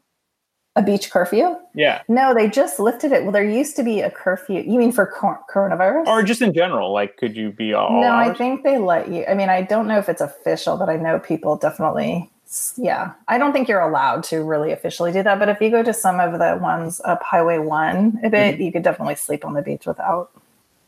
a 0.77 0.81
beach 0.81 1.09
curfew. 1.09 1.55
Yeah, 1.73 2.01
No, 2.09 2.33
they 2.33 2.49
just 2.49 2.81
lifted 2.81 3.13
it. 3.13 3.23
Well, 3.23 3.31
there 3.31 3.49
used 3.49 3.77
to 3.77 3.83
be 3.83 4.01
a 4.01 4.11
curfew. 4.11 4.59
You 4.61 4.77
mean 4.77 4.91
for 4.91 5.05
cor- 5.07 5.39
coronavirus? 5.53 6.05
or 6.07 6.21
just 6.21 6.41
in 6.41 6.53
general? 6.53 6.91
Like, 6.91 7.15
could 7.15 7.33
you 7.37 7.51
be 7.53 7.73
all? 7.73 8.01
no, 8.01 8.11
I 8.13 8.33
think 8.33 8.63
they 8.65 8.77
let 8.77 9.07
you. 9.07 9.23
I 9.25 9.35
mean, 9.35 9.47
I 9.47 9.61
don't 9.61 9.87
know 9.87 9.97
if 9.99 10.09
it's 10.09 10.19
official, 10.19 10.75
but 10.75 10.89
I 10.89 10.97
know 10.97 11.17
people 11.17 11.55
definitely. 11.55 12.29
Yeah, 12.77 13.13
I 13.27 13.37
don't 13.37 13.53
think 13.53 13.67
you're 13.67 13.81
allowed 13.81 14.23
to 14.25 14.43
really 14.43 14.71
officially 14.71 15.11
do 15.11 15.23
that. 15.23 15.39
But 15.39 15.49
if 15.49 15.59
you 15.61 15.69
go 15.69 15.83
to 15.83 15.93
some 15.93 16.19
of 16.19 16.39
the 16.39 16.57
ones 16.61 17.01
up 17.05 17.21
Highway 17.23 17.57
One 17.57 18.19
a 18.23 18.29
bit, 18.29 18.55
mm-hmm. 18.55 18.63
you 18.63 18.71
could 18.71 18.83
definitely 18.83 19.15
sleep 19.15 19.45
on 19.45 19.53
the 19.53 19.61
beach 19.61 19.85
without. 19.85 20.31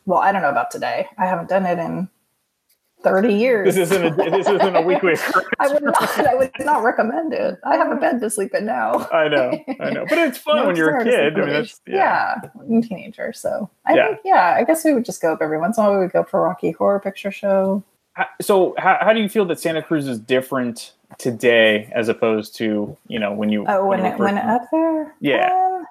Well, 0.06 0.18
I 0.18 0.32
don't 0.32 0.42
know 0.42 0.50
about 0.50 0.70
today. 0.70 1.06
I 1.18 1.26
haven't 1.26 1.48
done 1.48 1.66
it 1.66 1.78
in 1.78 2.08
thirty 3.02 3.34
years. 3.34 3.74
This 3.74 3.90
isn't 3.90 4.04
a 4.04 4.30
this 4.30 4.48
isn't 4.48 4.76
a 4.76 4.82
weekly. 4.82 5.14
I 5.58 5.68
would 5.72 5.82
not. 5.82 6.18
I 6.18 6.34
would 6.34 6.50
not 6.60 6.82
recommend 6.82 7.32
it. 7.32 7.58
I 7.64 7.76
have 7.76 7.90
a 7.90 7.96
bed 7.96 8.20
to 8.20 8.30
sleep 8.30 8.54
in 8.54 8.66
now. 8.66 9.08
I 9.12 9.28
know, 9.28 9.52
I 9.80 9.90
know, 9.90 10.06
but 10.08 10.18
it's 10.18 10.38
fun 10.38 10.66
when 10.66 10.76
you're 10.76 10.96
a 10.96 11.06
it's 11.06 11.14
hard 11.14 11.34
to 11.34 11.40
kid. 11.40 11.42
I 11.42 11.44
mean, 11.44 11.54
that's 11.54 11.80
yeah. 11.86 12.40
yeah, 12.42 12.50
I'm 12.60 12.78
a 12.78 12.82
teenager. 12.82 13.32
So 13.32 13.70
I 13.86 13.94
Yeah. 13.94 14.06
think 14.08 14.20
yeah, 14.24 14.54
I 14.56 14.64
guess 14.64 14.84
we 14.84 14.92
would 14.92 15.04
just 15.04 15.20
go 15.22 15.32
up 15.32 15.40
every 15.42 15.58
once 15.58 15.78
in 15.78 15.84
a 15.84 15.88
while. 15.88 15.98
We 15.98 16.04
would 16.04 16.12
go 16.12 16.24
for 16.24 16.42
Rocky 16.42 16.72
Horror 16.72 17.00
Picture 17.00 17.30
Show. 17.30 17.82
So, 18.40 18.74
how, 18.78 18.98
how 19.00 19.12
do 19.12 19.20
you 19.20 19.28
feel 19.28 19.44
that 19.46 19.60
Santa 19.60 19.82
Cruz 19.82 20.06
is 20.06 20.18
different 20.18 20.92
today 21.18 21.90
as 21.94 22.08
opposed 22.08 22.54
to 22.56 22.96
you 23.08 23.18
know 23.18 23.32
when 23.32 23.50
you 23.50 23.64
Oh, 23.66 23.86
when 23.86 24.00
you 24.00 24.06
it, 24.06 24.18
when 24.18 24.38
up 24.38 24.62
there, 24.70 25.14
Yeah. 25.20 25.48
Um, 25.52 25.86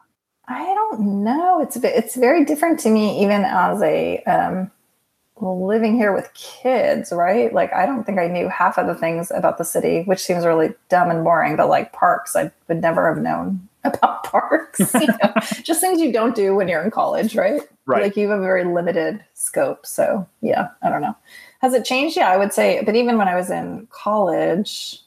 I 0.47 0.63
don't 0.63 1.23
know. 1.23 1.61
It's 1.61 1.75
it's 1.77 2.15
very 2.15 2.45
different 2.45 2.79
to 2.81 2.89
me, 2.89 3.21
even 3.21 3.43
as 3.43 3.81
a 3.81 4.23
um, 4.23 4.71
living 5.41 5.95
here 5.95 6.13
with 6.13 6.33
kids, 6.33 7.11
right? 7.11 7.53
Like 7.53 7.73
I 7.73 7.85
don't 7.85 8.05
think 8.05 8.17
I 8.17 8.27
knew 8.27 8.47
half 8.47 8.77
of 8.77 8.87
the 8.87 8.95
things 8.95 9.31
about 9.31 9.57
the 9.57 9.65
city, 9.65 10.03
which 10.03 10.19
seems 10.19 10.45
really 10.45 10.73
dumb 10.89 11.09
and 11.09 11.23
boring. 11.23 11.57
But 11.57 11.67
like 11.67 11.91
parks, 11.91 12.35
I 12.35 12.51
would 12.67 12.81
never 12.81 13.13
have 13.13 13.21
known 13.21 13.67
about 13.83 14.23
parks. 14.23 14.93
you 14.93 15.07
know? 15.07 15.33
Just 15.63 15.81
things 15.81 15.99
you 15.99 16.11
don't 16.11 16.35
do 16.35 16.55
when 16.55 16.67
you're 16.67 16.83
in 16.83 16.91
college, 16.91 17.35
right? 17.35 17.61
Right. 17.85 18.03
Like 18.03 18.15
you 18.15 18.29
have 18.29 18.39
a 18.39 18.41
very 18.41 18.63
limited 18.63 19.23
scope. 19.33 19.85
So 19.85 20.27
yeah, 20.41 20.69
I 20.81 20.89
don't 20.89 21.01
know. 21.01 21.15
Has 21.59 21.73
it 21.73 21.85
changed? 21.85 22.17
Yeah, 22.17 22.29
I 22.31 22.37
would 22.37 22.53
say. 22.53 22.83
But 22.83 22.95
even 22.95 23.17
when 23.17 23.27
I 23.27 23.35
was 23.35 23.49
in 23.49 23.87
college, 23.89 25.01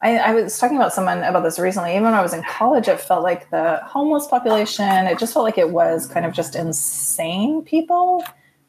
I, 0.00 0.18
I 0.18 0.34
was 0.34 0.58
talking 0.58 0.76
about 0.76 0.92
someone 0.92 1.22
about 1.22 1.42
this 1.42 1.58
recently. 1.58 1.92
Even 1.92 2.04
when 2.04 2.14
I 2.14 2.22
was 2.22 2.34
in 2.34 2.42
college, 2.44 2.88
it 2.88 3.00
felt 3.00 3.22
like 3.22 3.50
the 3.50 3.80
homeless 3.84 4.26
population, 4.26 5.06
it 5.06 5.18
just 5.18 5.32
felt 5.32 5.44
like 5.44 5.58
it 5.58 5.70
was 5.70 6.06
kind 6.06 6.26
of 6.26 6.32
just 6.32 6.54
insane 6.54 7.62
people, 7.62 8.22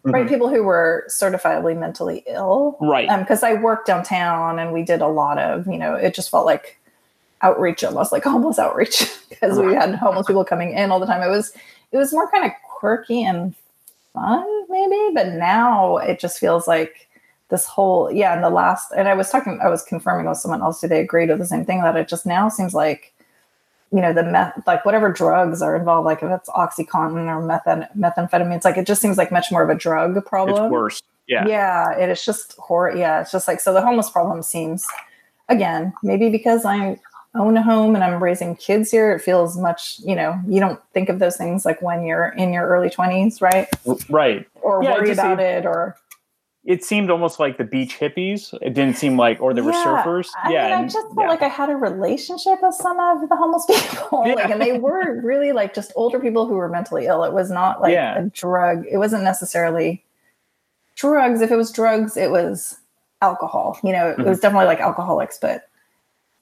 right? 0.03 0.25
Mhm. 0.25 0.29
People 0.29 0.49
who 0.49 0.63
were 0.63 1.05
certifiably 1.09 1.77
mentally 1.77 2.23
ill. 2.25 2.77
Right. 2.79 3.09
Because 3.19 3.43
I 3.43 3.53
worked 3.55 3.85
downtown 3.85 4.59
and 4.59 4.71
we 4.71 4.81
did 4.83 5.01
a 5.01 5.07
lot 5.07 5.37
of, 5.37 5.67
you 5.67 5.77
know, 5.77 5.93
it 5.95 6.15
just 6.15 6.29
felt 6.31 6.45
like 6.45 6.79
outreach 7.41 7.83
almost 7.83 8.11
like 8.11 8.23
homeless 8.23 8.57
outreach 8.57 9.05
because 9.29 9.59
we 9.59 9.73
had 9.73 9.93
homeless 9.95 10.25
people 10.25 10.45
coming 10.45 10.71
in 10.71 10.89
all 10.89 10.99
the 10.99 11.05
time. 11.05 11.21
It 11.21 11.29
was, 11.29 11.51
it 11.91 11.97
was 11.97 12.13
more 12.13 12.31
kind 12.31 12.45
of 12.45 12.51
quirky 12.63 13.23
and 13.23 13.53
fun 14.15 14.45
maybe, 14.69 15.13
but 15.13 15.33
now 15.33 15.97
it 15.97 16.19
just 16.19 16.39
feels 16.39 16.67
like 16.67 17.07
this 17.49 17.65
whole 17.65 18.11
yeah 18.11 18.33
and 18.33 18.43
the 18.43 18.49
last 18.49 18.91
and 18.97 19.07
i 19.07 19.13
was 19.13 19.29
talking 19.29 19.59
i 19.61 19.69
was 19.69 19.83
confirming 19.83 20.27
with 20.27 20.37
someone 20.37 20.61
else 20.61 20.79
today 20.79 20.99
agreed 20.99 21.29
with 21.29 21.37
the 21.37 21.45
same 21.45 21.63
thing 21.63 21.81
that 21.81 21.95
it 21.95 22.07
just 22.07 22.25
now 22.25 22.49
seems 22.49 22.73
like 22.73 23.13
you 23.91 24.01
know 24.01 24.11
the 24.13 24.23
meth 24.23 24.59
like 24.65 24.83
whatever 24.83 25.11
drugs 25.11 25.61
are 25.61 25.75
involved 25.75 26.05
like 26.05 26.23
if 26.23 26.31
it's 26.31 26.49
oxycontin 26.49 27.27
or 27.27 27.41
methan 27.41 27.87
methamphetamine 27.95 28.55
it's 28.55 28.65
like 28.65 28.77
it 28.77 28.87
just 28.87 29.01
seems 29.01 29.17
like 29.17 29.31
much 29.31 29.51
more 29.51 29.61
of 29.61 29.69
a 29.69 29.75
drug 29.75 30.25
problem 30.25 30.65
it's 30.65 30.71
worse. 30.71 31.03
Yeah. 31.27 31.47
yeah 31.47 31.97
it 31.97 32.09
is 32.09 32.25
just 32.25 32.53
horror 32.57 32.95
yeah 32.95 33.21
it's 33.21 33.31
just 33.31 33.47
like 33.47 33.59
so 33.59 33.73
the 33.73 33.81
homeless 33.81 34.09
problem 34.09 34.41
seems 34.41 34.87
again 35.47 35.93
maybe 36.01 36.29
because 36.29 36.65
i 36.65 36.99
own 37.36 37.57
a 37.57 37.62
home 37.62 37.95
and 37.95 38.03
i'm 38.03 38.22
raising 38.22 38.56
kids 38.56 38.91
here 38.91 39.14
it 39.14 39.20
feels 39.20 39.57
much 39.57 39.99
you 39.99 40.16
know 40.16 40.40
you 40.48 40.60
don't 40.60 40.80
think 40.94 41.10
of 41.10 41.20
those 41.20 41.38
things 41.38 41.66
like 41.66 41.82
when 41.82 42.03
you're 42.03 42.30
in 42.38 42.53
your 42.53 42.68
early 42.68 42.90
20s 42.90 43.41
right 43.41 43.68
Right. 44.10 44.48
or 44.62 44.84
Yeah, 44.84 44.94
worry 44.94 45.12
about 45.12 45.40
it 45.40 45.66
or 45.66 45.95
it 46.66 46.84
seemed 46.84 47.12
almost 47.12 47.40
like 47.40 47.60
the 47.60 47.64
beach 47.64 47.99
hippies. 47.99 48.52
It 48.60 48.74
didn't 48.74 48.98
seem 48.98 49.18
like, 49.18 49.40
or 49.40 49.53
there 49.53 49.64
were 49.64 49.72
surfers. 49.72 50.30
I 50.44 50.52
yeah, 50.52 50.64
mean, 50.66 50.86
I 50.86 50.88
just 50.88 51.14
felt 51.14 51.28
like 51.28 51.44
I 51.44 51.48
had 51.48 51.70
a 51.70 51.76
relationship 51.76 52.57
with 52.64 52.74
some 52.74 52.99
of 52.99 53.30
the 53.30 53.36
homeless 53.36 53.66
people. 53.70 54.24
like, 54.36 54.49
and 54.49 54.60
they 54.60 54.80
were 54.80 55.22
really 55.22 55.52
like 55.52 55.76
just 55.76 55.91
older 55.95 56.20
people 56.20 56.48
who 56.48 56.56
were 56.56 56.68
mentally 56.68 57.06
ill. 57.06 57.24
It 57.24 57.34
was 57.34 57.52
not 57.52 57.82
like 57.82 57.94
Yeah. 57.94 58.18
a 58.18 58.24
drug. 58.32 58.84
It 58.90 58.98
wasn't 58.98 59.24
necessarily 59.24 60.03
drugs. 60.95 61.41
If 61.41 61.52
it 61.52 61.56
was 61.56 61.72
drugs, 61.72 62.18
it 62.18 62.32
was 62.32 62.80
alcohol. 63.22 63.78
You 63.84 63.91
know, 63.91 64.10
it 64.10 64.18
was 64.18 64.26
mm-hmm. 64.26 64.41
definitely 64.41 64.66
like 64.66 64.80
alcoholics, 64.80 65.38
but 65.38 65.70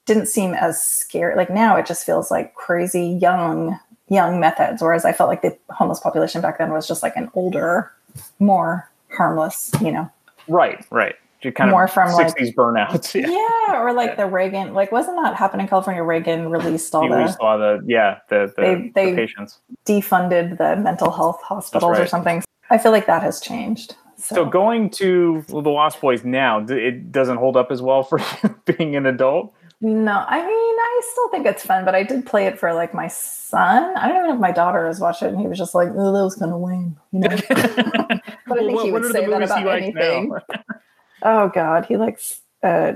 didn't 0.06 0.28
seem 0.28 0.54
as 0.54 0.82
scary. 0.82 1.36
Like 1.36 1.50
now, 1.50 1.76
it 1.78 1.86
just 1.86 2.06
feels 2.06 2.30
like 2.32 2.54
crazy 2.56 3.08
young, 3.22 3.80
young 4.10 4.40
methods. 4.40 4.82
Whereas 4.82 5.06
I 5.06 5.12
felt 5.14 5.30
like 5.30 5.42
the 5.42 5.58
homeless 5.70 6.00
population 6.00 6.42
back 6.42 6.58
then 6.58 6.72
was 6.72 6.88
just 6.88 7.04
like 7.04 7.16
an 7.16 7.30
older, 7.34 7.92
more 8.40 8.90
harmless. 9.12 9.72
You 9.82 9.92
know. 9.92 10.12
right, 10.48 10.86
right. 10.92 11.16
Just 11.42 11.56
kind 11.58 11.72
More 11.72 11.84
of 11.84 11.92
from, 11.92 12.10
like- 12.14 12.34
60s 12.38 12.54
burnouts. 12.56 13.14
Yeah. 13.22 13.28
Yeah, 13.30 13.82
or 13.82 13.92
like 13.92 14.16
the 14.16 14.26
Reagan, 14.26 14.74
like 14.74 14.94
wasn't 14.94 15.18
that 15.22 15.36
happening 15.36 15.66
in 15.66 15.70
California? 15.70 16.02
Reagan 16.02 16.50
released 16.50 16.96
all 16.96 17.04
we 17.04 17.10
the 17.10 17.28
saw 17.28 17.58
the 17.58 17.84
yeah 17.86 18.20
the 18.30 18.54
the, 18.56 18.62
They- 18.62 18.92
they- 18.96 19.12
the 19.12 19.18
patients. 19.18 19.60
defunded 19.86 20.58
the 20.58 20.78
mental 20.78 21.12
health 21.12 21.42
hospitals 21.44 22.00
or 22.00 22.08
something. 22.08 22.44
I 22.70 22.78
feel 22.78 22.94
like 22.94 23.08
that 23.08 23.22
has 23.24 23.42
changed. 23.42 23.96
So, 24.18 24.46
going 24.46 24.90
to 24.92 25.44
the 25.50 25.60
Lost 25.70 26.00
Boys 26.00 26.24
now, 26.24 26.60
it 26.70 27.12
doesn't 27.12 27.36
hold 27.38 27.58
up 27.58 27.72
as 27.72 27.82
well 27.82 28.04
for 28.04 28.20
you 28.20 28.56
being 28.78 28.96
an 28.96 29.06
adult. 29.06 29.54
No, 29.84 30.24
I 30.26 30.38
mean, 30.38 30.48
I 30.80 31.02
still 31.12 31.28
think 31.28 31.46
it's 31.46 31.66
fun, 31.66 31.84
but 31.84 31.94
I 31.94 32.04
did 32.04 32.26
play 32.26 32.46
it 32.48 32.58
for 32.58 32.74
like 32.74 32.94
my 32.94 33.10
son. 33.10 33.98
I 33.98 34.08
don't 34.08 34.16
even 34.16 34.30
know 34.30 34.36
if 34.36 34.40
my 34.40 34.54
daughter 34.54 34.88
has 34.88 35.02
watched 35.02 35.22
it, 35.22 35.28
and 35.28 35.38
he 35.38 35.46
was 35.46 35.58
just 35.58 35.76
like, 35.76 35.90
"Oh, 35.94 36.14
that 36.14 36.24
was 36.24 36.36
kind 36.36 36.54
of 36.54 36.62
lame," 36.62 36.98
you 37.12 37.20
know. 37.20 37.28
but 37.50 37.50
I 37.52 38.56
think 38.60 38.76
what- 38.76 38.86
he 38.86 38.92
would 38.94 39.12
say 39.12 39.26
that 39.26 39.44
about 39.44 39.68
anything. 39.68 40.34
oh 41.24 41.50
God, 41.50 41.86
he 41.86 41.98
likes 41.98 42.40
uh, 42.64 42.94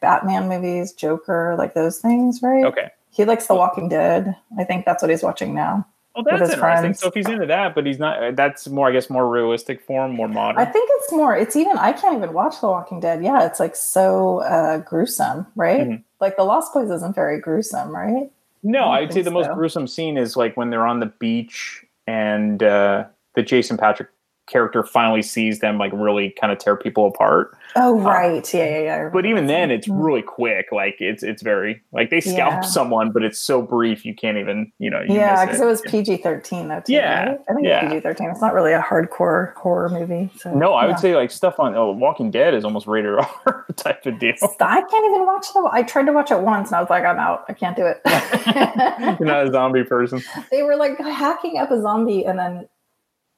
Batman 0.00 0.48
movies, 0.48 0.94
Joker, 0.94 1.54
like 1.58 1.74
those 1.74 1.98
things, 1.98 2.40
right? 2.42 2.64
Okay. 2.64 2.88
He 3.10 3.26
likes 3.26 3.46
The 3.46 3.54
Walking 3.54 3.90
Dead. 3.90 4.34
I 4.58 4.64
think 4.64 4.86
that's 4.86 5.02
what 5.02 5.10
he's 5.10 5.22
watching 5.22 5.54
now. 5.54 5.86
Well, 6.14 6.24
that's 6.24 6.34
interesting. 6.52 6.58
friends. 6.60 7.00
So 7.00 7.08
if 7.08 7.14
he's 7.14 7.28
into 7.28 7.46
that, 7.46 7.74
but 7.74 7.86
he's 7.86 7.98
not, 7.98 8.36
that's 8.36 8.68
more, 8.68 8.88
I 8.88 8.92
guess, 8.92 9.08
more 9.08 9.28
realistic 9.28 9.80
form, 9.80 10.12
more 10.14 10.28
modern. 10.28 10.60
I 10.60 10.64
think 10.66 10.88
it's 10.94 11.12
more. 11.12 11.34
It's 11.36 11.56
even. 11.56 11.78
I 11.78 11.92
can't 11.92 12.16
even 12.16 12.32
watch 12.32 12.60
The 12.60 12.66
Walking 12.68 13.00
Dead. 13.00 13.22
Yeah, 13.22 13.46
it's 13.46 13.58
like 13.58 13.74
so 13.74 14.40
uh, 14.40 14.78
gruesome, 14.78 15.46
right? 15.56 15.88
Mhm. 15.88 16.02
Like 16.20 16.36
The 16.36 16.44
Lost 16.44 16.74
Boys 16.74 16.90
isn't 16.90 17.14
very 17.14 17.40
gruesome, 17.40 17.94
right? 17.94 18.30
No, 18.62 18.90
I'd 18.90 19.12
say 19.12 19.22
the 19.22 19.30
most 19.30 19.50
gruesome 19.52 19.88
scene 19.88 20.16
is 20.16 20.36
like 20.36 20.56
when 20.56 20.70
they're 20.70 20.86
on 20.86 21.00
the 21.00 21.06
beach 21.06 21.84
and 22.06 22.62
uh, 22.62 23.04
the 23.34 23.42
Jason 23.42 23.76
Patric 23.76 24.08
character 24.46 24.82
finally 24.82 25.22
sees 25.22 25.60
them 25.60 25.78
like 25.78 25.92
really 25.94 26.30
kind 26.30 26.52
of 26.52 26.58
tear 26.58 26.76
people 26.76 27.06
apart. 27.06 27.56
Oh, 27.76 27.98
um, 27.98 28.04
right. 28.04 28.52
Yeah, 28.52 28.64
yeah, 28.64 28.80
yeah. 28.80 29.10
But 29.12 29.24
even 29.26 29.46
then, 29.46 29.70
it's 29.70 29.88
mm-hmm. 29.88 30.00
really 30.00 30.22
quick. 30.22 30.66
Like 30.72 30.96
it's 31.00 31.22
it's 31.22 31.42
very 31.42 31.80
like 31.92 32.10
they 32.10 32.20
scalp 32.20 32.52
Yeah. 32.52 32.60
someone, 32.60 33.12
but 33.12 33.22
it's 33.22 33.38
so 33.38 33.62
brief 33.62 34.04
you 34.04 34.14
can't 34.14 34.36
even 34.38 34.72
you 34.78 34.90
know. 34.90 35.00
You 35.00 35.14
yeah, 35.14 35.44
because 35.44 35.60
it. 35.60 35.66
was 35.66 35.80
PG 35.82 36.18
thirteen 36.18 36.68
though. 36.68 36.80
Too, 36.80 36.94
Yeah, 36.94 37.24
right? 37.24 37.40
I 37.48 37.54
think 37.54 37.66
yeah. 37.66 37.84
it's 37.84 37.92
PG 37.92 38.00
thirteen. 38.00 38.30
It's 38.30 38.40
not 38.40 38.54
really 38.54 38.72
a 38.72 38.82
hardcore 38.82 39.54
horror 39.54 39.88
movie. 39.88 40.30
So, 40.36 40.54
No, 40.54 40.74
I 40.74 40.86
would 40.86 40.98
say 40.98 41.14
like 41.14 41.30
stuff 41.30 41.58
on 41.58 41.74
oh, 41.74 41.92
Walking 41.92 42.30
Dead 42.30 42.54
is 42.54 42.64
almost 42.64 42.86
rated 42.86 43.14
R 43.46 43.66
type 43.76 44.04
of 44.06 44.18
deal. 44.18 44.34
I 44.60 44.82
can't 44.82 45.06
even 45.06 45.26
watch 45.26 45.52
the. 45.52 45.68
I 45.72 45.82
tried 45.82 46.06
to 46.06 46.12
watch 46.12 46.30
it 46.30 46.40
once, 46.40 46.68
and 46.68 46.76
I 46.76 46.80
was 46.80 46.90
like, 46.90 47.04
I'm 47.04 47.18
out. 47.18 47.44
I 47.48 47.52
can't 47.52 47.76
do 47.76 47.86
it. 47.86 48.00
You're 49.20 49.28
not 49.28 49.46
a 49.46 49.52
zombie 49.52 49.84
person. 49.84 50.22
they 50.50 50.62
were 50.62 50.76
like 50.76 50.98
hacking 50.98 51.58
up 51.58 51.70
a 51.70 51.80
zombie 51.80 52.24
and 52.24 52.38
then 52.38 52.68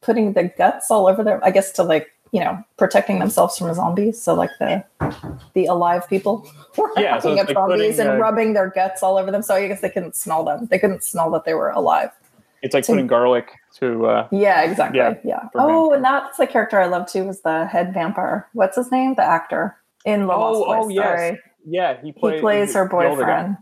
putting 0.04 0.32
the 0.34 0.44
guts 0.44 0.90
all 0.90 1.06
over 1.08 1.24
them. 1.24 1.40
I 1.42 1.50
guess 1.50 1.72
to 1.72 1.82
like 1.82 2.10
you 2.32 2.40
know 2.40 2.62
protecting 2.76 3.18
themselves 3.20 3.56
from 3.58 3.72
zombies. 3.74 4.20
So 4.20 4.34
like 4.34 4.50
the 4.58 4.84
the 5.54 5.66
alive 5.66 6.08
people 6.08 6.46
were 6.76 6.90
Yeah, 6.96 7.18
so 7.20 7.32
like 7.32 7.48
zombies 7.50 7.96
putting, 7.96 8.00
and 8.00 8.08
uh, 8.10 8.16
rubbing 8.16 8.54
their 8.54 8.70
guts 8.70 9.02
all 9.02 9.16
over 9.18 9.30
them. 9.30 9.42
So 9.42 9.54
I 9.54 9.68
guess 9.68 9.80
they 9.80 9.90
couldn't 9.90 10.16
smell 10.16 10.44
them. 10.44 10.66
They 10.70 10.78
couldn't 10.78 11.02
smell 11.02 11.30
that 11.32 11.44
they 11.44 11.54
were 11.54 11.70
alive. 11.70 12.10
It's 12.62 12.72
like 12.74 12.84
So- 12.84 12.92
putting 12.94 13.06
garlic 13.06 13.50
to. 13.78 14.06
Uh, 14.06 14.28
Yeah, 14.30 14.62
exactly. 14.62 14.98
Yeah, 14.98 15.14
Yeah. 15.22 15.48
Oh, 15.54 15.92
and 15.92 16.02
that's 16.02 16.38
the 16.38 16.46
character 16.46 16.80
I 16.80 16.86
love 16.86 17.06
too. 17.06 17.24
Was 17.24 17.42
the 17.42 17.66
head 17.66 17.92
vampire? 17.92 18.48
What's 18.54 18.76
his 18.76 18.90
name? 18.90 19.14
The 19.16 19.22
actor 19.24 19.76
in 20.06 20.20
The 20.22 20.26
Lost 20.28 20.56
oh, 20.56 20.64
oh 20.72 20.82
Boys, 20.84 20.94
yes, 20.94 21.04
sorry. 21.18 21.40
yeah. 21.66 22.00
He, 22.00 22.06
He 22.06 22.12
plays, 22.12 22.40
plays 22.40 22.74
her 22.74 22.88
the 22.88 22.94
older 22.94 23.08
guy. 23.08 23.42
boyfriend. 23.42 23.56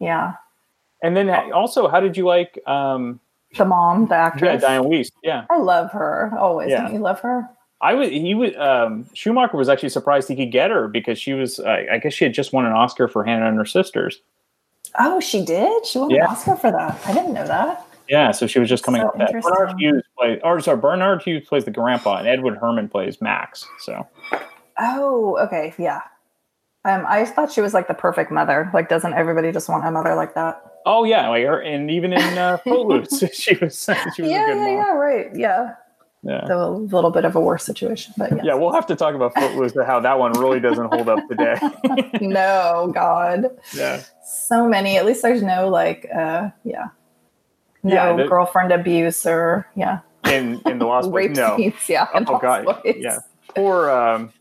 Yeah, 0.00 0.34
And 1.02 1.16
then 1.16 1.28
uh, 1.30 1.50
also, 1.54 1.86
how 1.88 2.00
did 2.00 2.16
you 2.16 2.24
like? 2.26 2.58
um 2.66 3.20
the 3.56 3.64
mom, 3.64 4.08
the 4.08 4.14
actress. 4.14 4.60
Yeah. 4.62 4.68
Diane 4.68 4.82
Wiest. 4.84 5.12
Yeah, 5.22 5.44
I 5.50 5.58
love 5.58 5.90
her 5.92 6.32
always. 6.38 6.70
Yeah. 6.70 6.82
Don't 6.82 6.94
you 6.94 7.00
love 7.00 7.20
her? 7.20 7.48
I 7.80 7.94
was. 7.94 8.08
He 8.10 8.34
was. 8.34 8.54
Um, 8.56 9.06
Schumacher 9.14 9.56
was 9.56 9.68
actually 9.68 9.88
surprised 9.90 10.28
he 10.28 10.36
could 10.36 10.50
get 10.52 10.70
her 10.70 10.88
because 10.88 11.18
she 11.18 11.32
was. 11.32 11.58
Uh, 11.60 11.84
I 11.90 11.98
guess 11.98 12.12
she 12.12 12.24
had 12.24 12.34
just 12.34 12.52
won 12.52 12.66
an 12.66 12.72
Oscar 12.72 13.08
for 13.08 13.24
Hannah 13.24 13.48
and 13.48 13.56
her 13.56 13.64
sisters. 13.64 14.20
Oh, 14.98 15.20
she 15.20 15.44
did. 15.44 15.86
She 15.86 15.98
won 15.98 16.10
Yeah. 16.10 16.24
an 16.24 16.30
Oscar 16.30 16.56
for 16.56 16.72
that. 16.72 17.00
I 17.06 17.12
didn't 17.12 17.34
know 17.34 17.46
that. 17.46 17.84
Yeah, 18.08 18.30
so 18.32 18.46
she 18.46 18.58
was 18.58 18.68
just 18.70 18.84
coming 18.84 19.02
So 19.02 19.08
up. 19.08 19.18
That. 19.18 19.32
Barnard. 19.42 19.78
Hughes 19.78 20.02
plays, 20.18 20.40
or 20.42 20.60
sorry, 20.60 20.78
Barnard 20.78 21.22
Hughes 21.22 21.46
plays 21.46 21.64
the 21.66 21.70
grandpa, 21.70 22.16
and 22.16 22.26
Edward 22.26 22.58
Herrmann 22.58 22.88
plays 22.88 23.20
Max. 23.20 23.66
So 23.80 24.06
Oh, 24.80 25.36
okay, 25.42 25.74
yeah. 25.78 26.00
Um, 26.84 27.04
I 27.06 27.24
thought 27.26 27.52
she 27.52 27.60
was 27.60 27.74
like 27.74 27.86
the 27.86 27.94
perfect 27.94 28.30
mother. 28.30 28.70
Like, 28.72 28.88
doesn't 28.88 29.12
everybody 29.12 29.52
just 29.52 29.68
want 29.68 29.86
a 29.86 29.90
mother 29.90 30.14
like 30.14 30.34
that? 30.36 30.62
Oh 30.90 31.04
yeah, 31.04 31.28
like 31.28 31.44
her, 31.44 31.60
and 31.60 31.90
even 31.90 32.12
in 32.14 32.38
uh, 32.38 32.56
Footloose, 32.64 33.22
she 33.34 33.54
was 33.56 33.78
she 34.16 34.22
was 34.22 34.30
yeah, 34.30 34.44
a 34.44 34.46
good 34.46 34.56
yeah, 34.56 34.64
mom. 34.64 34.72
yeah, 34.76 34.92
right. 34.94 35.26
Yeah, 35.36 35.74
Yeah. 36.22 36.46
a 36.50 36.70
little 36.70 37.10
bit 37.10 37.24
of 37.26 37.36
a 37.36 37.40
worse 37.40 37.62
situation, 37.64 38.14
but 38.16 38.30
yeah. 38.34 38.42
Yeah, 38.42 38.54
we'll 38.54 38.72
have 38.72 38.86
to 38.86 38.96
talk 38.96 39.14
about 39.14 39.34
Footloose 39.34 39.76
and 39.76 39.86
how 39.86 40.00
that 40.00 40.18
one 40.18 40.32
really 40.32 40.60
doesn't 40.60 40.86
hold 40.92 41.08
up 41.10 41.20
today. 41.28 41.56
no, 42.22 42.90
God. 42.94 43.44
yeah. 43.74 44.00
so 44.24 44.66
many 44.68 44.96
at 44.96 45.04
least 45.06 45.22
there's 45.22 45.42
no 45.42 45.68
like 45.68 46.06
uh 46.14 46.48
yeah 46.64 46.88
no 47.82 47.94
Yeah, 47.94 48.12
the- 48.16 48.24
girlfriend 48.26 48.72
abuse 48.72 49.26
or 49.26 49.66
yeah 49.76 50.00
In 50.24 50.60
in 50.66 50.78
the 50.78 50.86
Lost 50.86 51.10
Boys, 51.10 51.28
rape 51.28 51.36
no. 51.36 51.56
scenes 51.56 51.74
yeah 51.88 52.06
Oh 52.14 52.38
god, 52.38 52.64
Boys. 52.64 52.96
yeah. 52.98 53.18
Poor 53.54 53.90
um, 53.90 54.32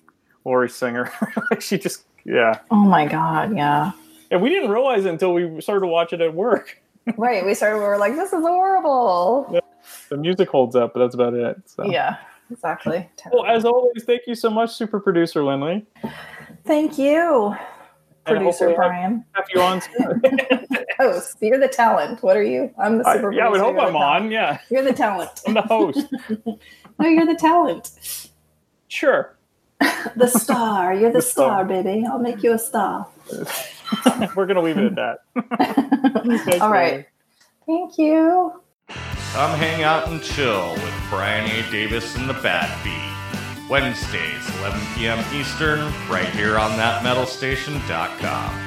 Lori 0.46 0.70
Singer. 0.70 1.12
she 1.60 1.78
just 1.78 2.06
yeah. 2.26 2.60
oh 2.72 2.76
my 2.96 3.06
god 3.06 3.56
yeah 3.56 3.92
And 4.32 4.42
we 4.42 4.50
didn't 4.50 4.70
realize 4.72 5.06
it 5.06 5.10
until 5.10 5.34
we 5.34 5.62
started 5.62 5.82
to 5.82 5.88
watch 5.88 6.14
it 6.14 6.22
at 6.22 6.34
work. 6.34 6.82
right 7.18 7.46
we 7.46 7.54
started 7.54 7.78
we 7.78 7.84
were 7.86 7.98
like 7.98 8.16
this 8.16 8.34
is 8.34 8.42
horrible 8.42 9.62
The 10.10 10.18
music 10.18 10.50
holds 10.50 10.76
up, 10.76 10.94
but 10.94 11.00
that's 11.00 11.16
about 11.16 11.34
it. 11.34 11.58
So. 11.66 11.86
yeah 11.86 12.18
exactly 12.52 13.10
Well, 13.32 13.46
as 13.46 13.64
always, 13.66 14.04
thank 14.06 14.22
you 14.28 14.36
so 14.36 14.50
much, 14.50 14.74
super 14.76 15.00
producer 15.00 15.42
Lindley. 15.44 15.86
thank 16.66 16.98
you 16.98 17.56
And 18.26 18.38
producer 18.38 18.44
hopefully 18.44 18.70
have- 18.72 18.76
Brian 18.78 19.26
Have 19.34 19.46
you 19.54 19.62
on 19.62 19.82
soon. 19.82 20.22
Oh, 21.00 21.12
host 21.12 21.38
you're 21.42 21.60
the 21.60 21.68
talent 21.68 22.24
what 22.24 22.36
are 22.36 22.42
you 22.44 22.74
i'm 22.80 22.98
the 22.98 23.08
I- 23.08 23.18
super 23.18 23.32
yeah, 23.32 23.46
I 23.46 23.50
would 23.50 23.60
producer, 23.60 23.66
hope 23.66 23.76
you're 23.94 24.02
I'm 24.02 24.24
on. 24.24 24.32
Yeah, 24.32 24.60
you're 24.72 24.84
the 24.84 24.94
talent 24.94 25.30
I'm 25.48 25.54
the 25.54 25.62
host. 25.62 26.08
no 27.00 27.08
you're 27.08 27.26
the 27.28 27.36
talent 27.36 27.92
sure. 28.88 29.38
the 30.16 30.28
star 30.28 30.94
you're 30.96 31.12
the, 31.12 31.20
The 31.20 31.22
star. 31.22 31.50
star 31.50 31.66
baby 31.66 32.04
i'll 32.10 32.18
make 32.20 32.42
you 32.44 32.52
a 32.54 32.58
star 32.58 33.08
We're 34.36 34.46
gonna 34.46 34.62
leave 34.62 34.78
it 34.78 34.86
at 34.86 34.96
that. 34.96 36.26
Thanks, 36.46 36.62
all 36.62 36.70
right 36.70 37.06
thank 37.66 37.98
you 37.98 38.54
Come 39.34 39.58
hang 39.60 39.84
out 39.84 40.08
and 40.08 40.22
chill 40.22 40.74
with 40.74 40.94
Brian 41.10 41.46
A. 41.52 41.70
Davis 41.70 42.16
and 42.16 42.30
the 42.30 42.34
Bad 42.36 42.72
Beat. 42.84 43.70
Wednesdays, 43.70 44.50
11 44.60 44.80
p.m. 44.96 45.20
Eastern, 45.34 45.80
right 46.10 46.30
here 46.30 46.58
on 46.58 46.72
thatmetalstation.com. 46.72 48.67